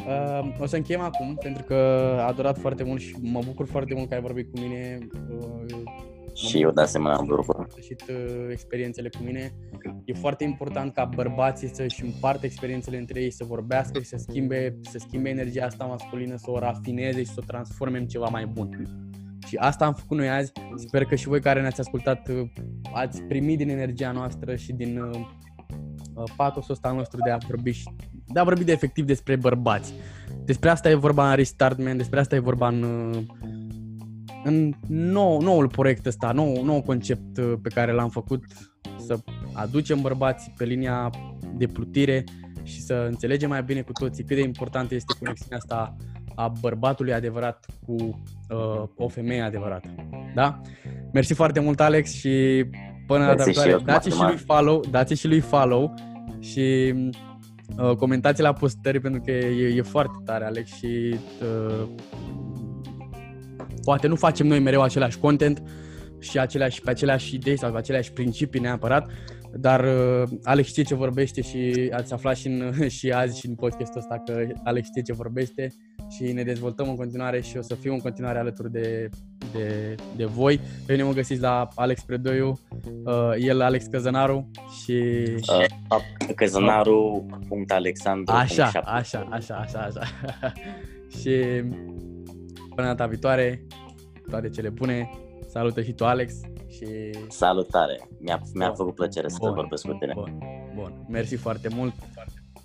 uh, 0.09 0.61
o 0.61 0.67
să 0.67 0.77
încheiem 0.77 1.01
acum, 1.01 1.39
pentru 1.43 1.63
că 1.63 1.75
a 2.27 2.33
durat 2.33 2.59
foarte 2.59 2.85
mult 2.85 3.01
și 3.01 3.17
mă 3.21 3.41
bucur 3.45 3.67
foarte 3.67 3.95
mult 3.95 4.09
că 4.09 4.15
ai 4.15 4.21
vorbit 4.21 4.53
cu 4.53 4.61
mine. 4.61 4.99
Uh, 5.31 5.83
Și 6.35 6.61
eu 6.61 6.71
de 6.71 6.81
asemenea 6.81 7.17
am 7.17 7.27
bucur. 7.27 7.55
împărtășit 7.59 8.05
uh, 8.09 8.47
experiențele 8.51 9.09
cu 9.09 9.23
mine. 9.23 9.55
E 10.05 10.13
foarte 10.13 10.45
important 10.45 10.93
ca 10.93 11.05
bărbații 11.05 11.69
să-și 11.69 12.05
împartă 12.05 12.47
experiențele 12.47 12.99
între 12.99 13.21
ei, 13.21 13.31
să 13.31 13.45
vorbească 13.45 13.99
și 14.01 14.07
să 14.07 14.17
schimbe, 14.19 14.79
să 14.91 14.99
schimbe 14.99 15.29
energia 15.29 15.65
asta 15.65 15.85
masculină, 15.85 16.37
să 16.37 16.51
o 16.51 16.59
rafineze 16.59 17.19
și 17.19 17.27
să 17.27 17.39
o 17.39 17.45
transforme 17.47 17.99
în 17.99 18.07
ceva 18.07 18.29
mai 18.29 18.47
bun. 18.47 18.69
Și 19.47 19.57
asta 19.57 19.87
am 19.87 19.95
făcut 19.95 20.17
noi 20.17 20.29
azi. 20.29 20.53
Sper 20.77 21.05
că 21.05 21.15
și 21.15 21.29
voi 21.29 21.41
care 21.41 21.61
ne-ați 21.61 21.81
ascultat 21.81 22.29
uh, 22.29 22.51
ați 22.95 23.23
primit 23.23 23.59
din 23.59 23.69
energia 23.69 24.13
noastră 24.13 24.57
și 24.57 24.73
din 24.73 24.99
uh, 24.99 25.21
uh, 26.15 26.33
patosul 26.37 26.73
ăsta 26.73 26.93
nostru 26.93 27.19
de 27.25 27.31
a 27.31 27.37
vorbi 27.49 27.71
și 27.71 27.89
de 28.27 28.41
a 28.41 28.45
vorbi 28.45 28.65
de 28.65 28.73
efectiv 28.73 29.07
despre 29.07 29.37
bărbați. 29.37 29.95
Despre 30.45 30.71
asta 30.71 30.91
e 30.91 30.95
vorba 30.95 31.31
în 31.31 31.37
Restart 31.37 31.85
Man, 31.85 31.97
despre 31.97 32.21
asta 32.21 32.35
e 32.35 32.39
vorba 32.39 32.69
în, 32.69 32.83
uh, 32.83 33.23
în 34.45 34.73
nou, 34.89 35.41
noul 35.41 35.69
proiect 35.69 36.07
ăsta, 36.07 36.33
nou, 36.33 36.65
nou 36.65 36.83
concept 36.83 37.39
uh, 37.39 37.53
pe 37.63 37.69
care 37.69 37.93
l-am 37.93 38.09
făcut 38.09 38.45
să 38.99 39.19
aducem 39.53 40.01
bărbații 40.01 40.55
pe 40.57 40.65
linia 40.65 41.11
de 41.57 41.67
plutire 41.67 42.25
și 42.63 42.81
să 42.81 43.07
înțelegem 43.09 43.49
mai 43.49 43.63
bine 43.63 43.81
cu 43.83 43.93
toții 43.93 44.25
cât 44.25 44.37
de 44.37 44.43
importantă 44.43 44.95
este 44.95 45.15
conexiunea 45.19 45.59
asta 45.59 45.97
a 46.35 46.53
bărbatului 46.61 47.13
adevărat 47.13 47.67
cu 47.87 47.95
uh, 47.95 48.89
o 48.97 49.09
femeie 49.09 49.41
adevărată. 49.41 49.89
Da? 50.35 50.61
Mersi 51.13 51.35
foarte 51.35 51.61
mult, 51.61 51.81
Alex, 51.81 52.13
și 52.13 52.65
până 53.07 53.25
data 53.25 53.45
Mersi 53.45 53.61
și 53.61 53.67
viitoare, 53.67 53.71
eu, 53.71 53.79
dați 53.79 54.09
și 54.09 54.17
Marc. 54.17 54.31
lui 54.31 54.39
follow, 54.39 54.85
dați 54.91 55.15
și 55.15 55.27
lui 55.27 55.41
follow 55.41 55.95
și 56.39 56.95
uh, 57.79 57.97
comentați 57.97 58.43
la 58.43 58.53
postări 58.53 59.01
pentru 59.01 59.21
că 59.21 59.31
e, 59.31 59.75
e 59.77 59.83
foarte 59.83 60.19
tare, 60.25 60.45
Alex, 60.45 60.73
și 60.73 61.17
uh, 61.43 61.89
poate 63.85 64.07
nu 64.07 64.17
facem 64.17 64.47
noi 64.47 64.59
mereu 64.59 64.83
același 64.83 65.19
content 65.19 65.63
și 66.19 66.39
aceleași, 66.39 66.81
pe 66.81 66.91
aceleași 66.91 67.35
idei 67.35 67.59
sau 67.59 67.71
pe 67.71 67.79
aceleași 67.79 68.13
principii 68.13 68.61
neapărat, 68.61 69.11
dar 69.57 69.85
uh, 69.85 70.23
Alex 70.43 70.69
știe 70.69 70.83
ce 70.83 70.95
vorbește 70.95 71.41
și 71.41 71.91
ați 71.93 72.13
aflat 72.13 72.37
și, 72.37 72.47
în, 72.47 72.73
și 72.97 73.11
azi 73.11 73.39
și 73.39 73.47
în 73.47 73.55
podcastul 73.55 74.01
ăsta 74.01 74.23
că 74.25 74.47
Alex 74.65 74.87
știe 74.87 75.03
ce 75.03 75.13
vorbește 75.13 75.73
și 76.11 76.33
ne 76.33 76.43
dezvoltăm 76.43 76.89
în 76.89 76.97
continuare 76.97 77.41
și 77.41 77.57
o 77.57 77.63
să 77.63 77.75
fiu 77.75 77.93
în 77.93 77.99
continuare 77.99 78.39
alături 78.39 78.71
de, 78.71 79.09
de, 79.53 79.95
de 80.17 80.25
voi. 80.25 80.61
Pe 80.87 80.93
mine 80.93 81.05
mă 81.05 81.13
găsiți 81.13 81.41
la 81.41 81.69
Alex 81.75 82.03
Predoiu, 82.03 82.59
uh, 83.05 83.31
el 83.39 83.61
Alex 83.61 83.85
Căzănaru 83.85 84.51
și... 84.83 85.25
Uh, 85.37 85.65
Căzănaru.alexandru. 86.35 88.35
Așa, 88.35 88.71
așa, 88.85 89.29
așa, 89.31 89.55
așa, 89.55 89.79
așa. 89.79 90.03
și 91.21 91.63
până 92.75 92.87
data 92.87 93.07
viitoare, 93.07 93.67
toate 94.31 94.49
cele 94.49 94.69
bune. 94.69 95.11
Salută 95.49 95.83
și 95.83 95.93
tu, 95.93 96.05
Alex. 96.05 96.35
Și... 96.69 96.87
Salutare! 97.29 98.09
Mi-a, 98.21 98.41
mi-a 98.55 98.67
Bun. 98.67 98.77
făcut 98.77 98.95
plăcere 98.95 99.29
să 99.29 99.37
Bun, 99.41 99.55
vorbesc 99.55 99.87
cu 99.87 99.93
tine. 99.93 100.13
Bun, 100.15 100.39
bun. 100.75 101.07
Mersi 101.09 101.37
foarte 101.37 101.69
mult. 101.75 101.95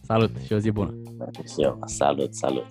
Salut 0.02 0.31
și 0.45 0.53
o 0.53 0.57
zi 0.57 0.72
bună. 0.72 0.94
Și 1.34 1.64
eu. 1.64 1.80
Salut, 1.86 2.36
salut! 2.36 2.65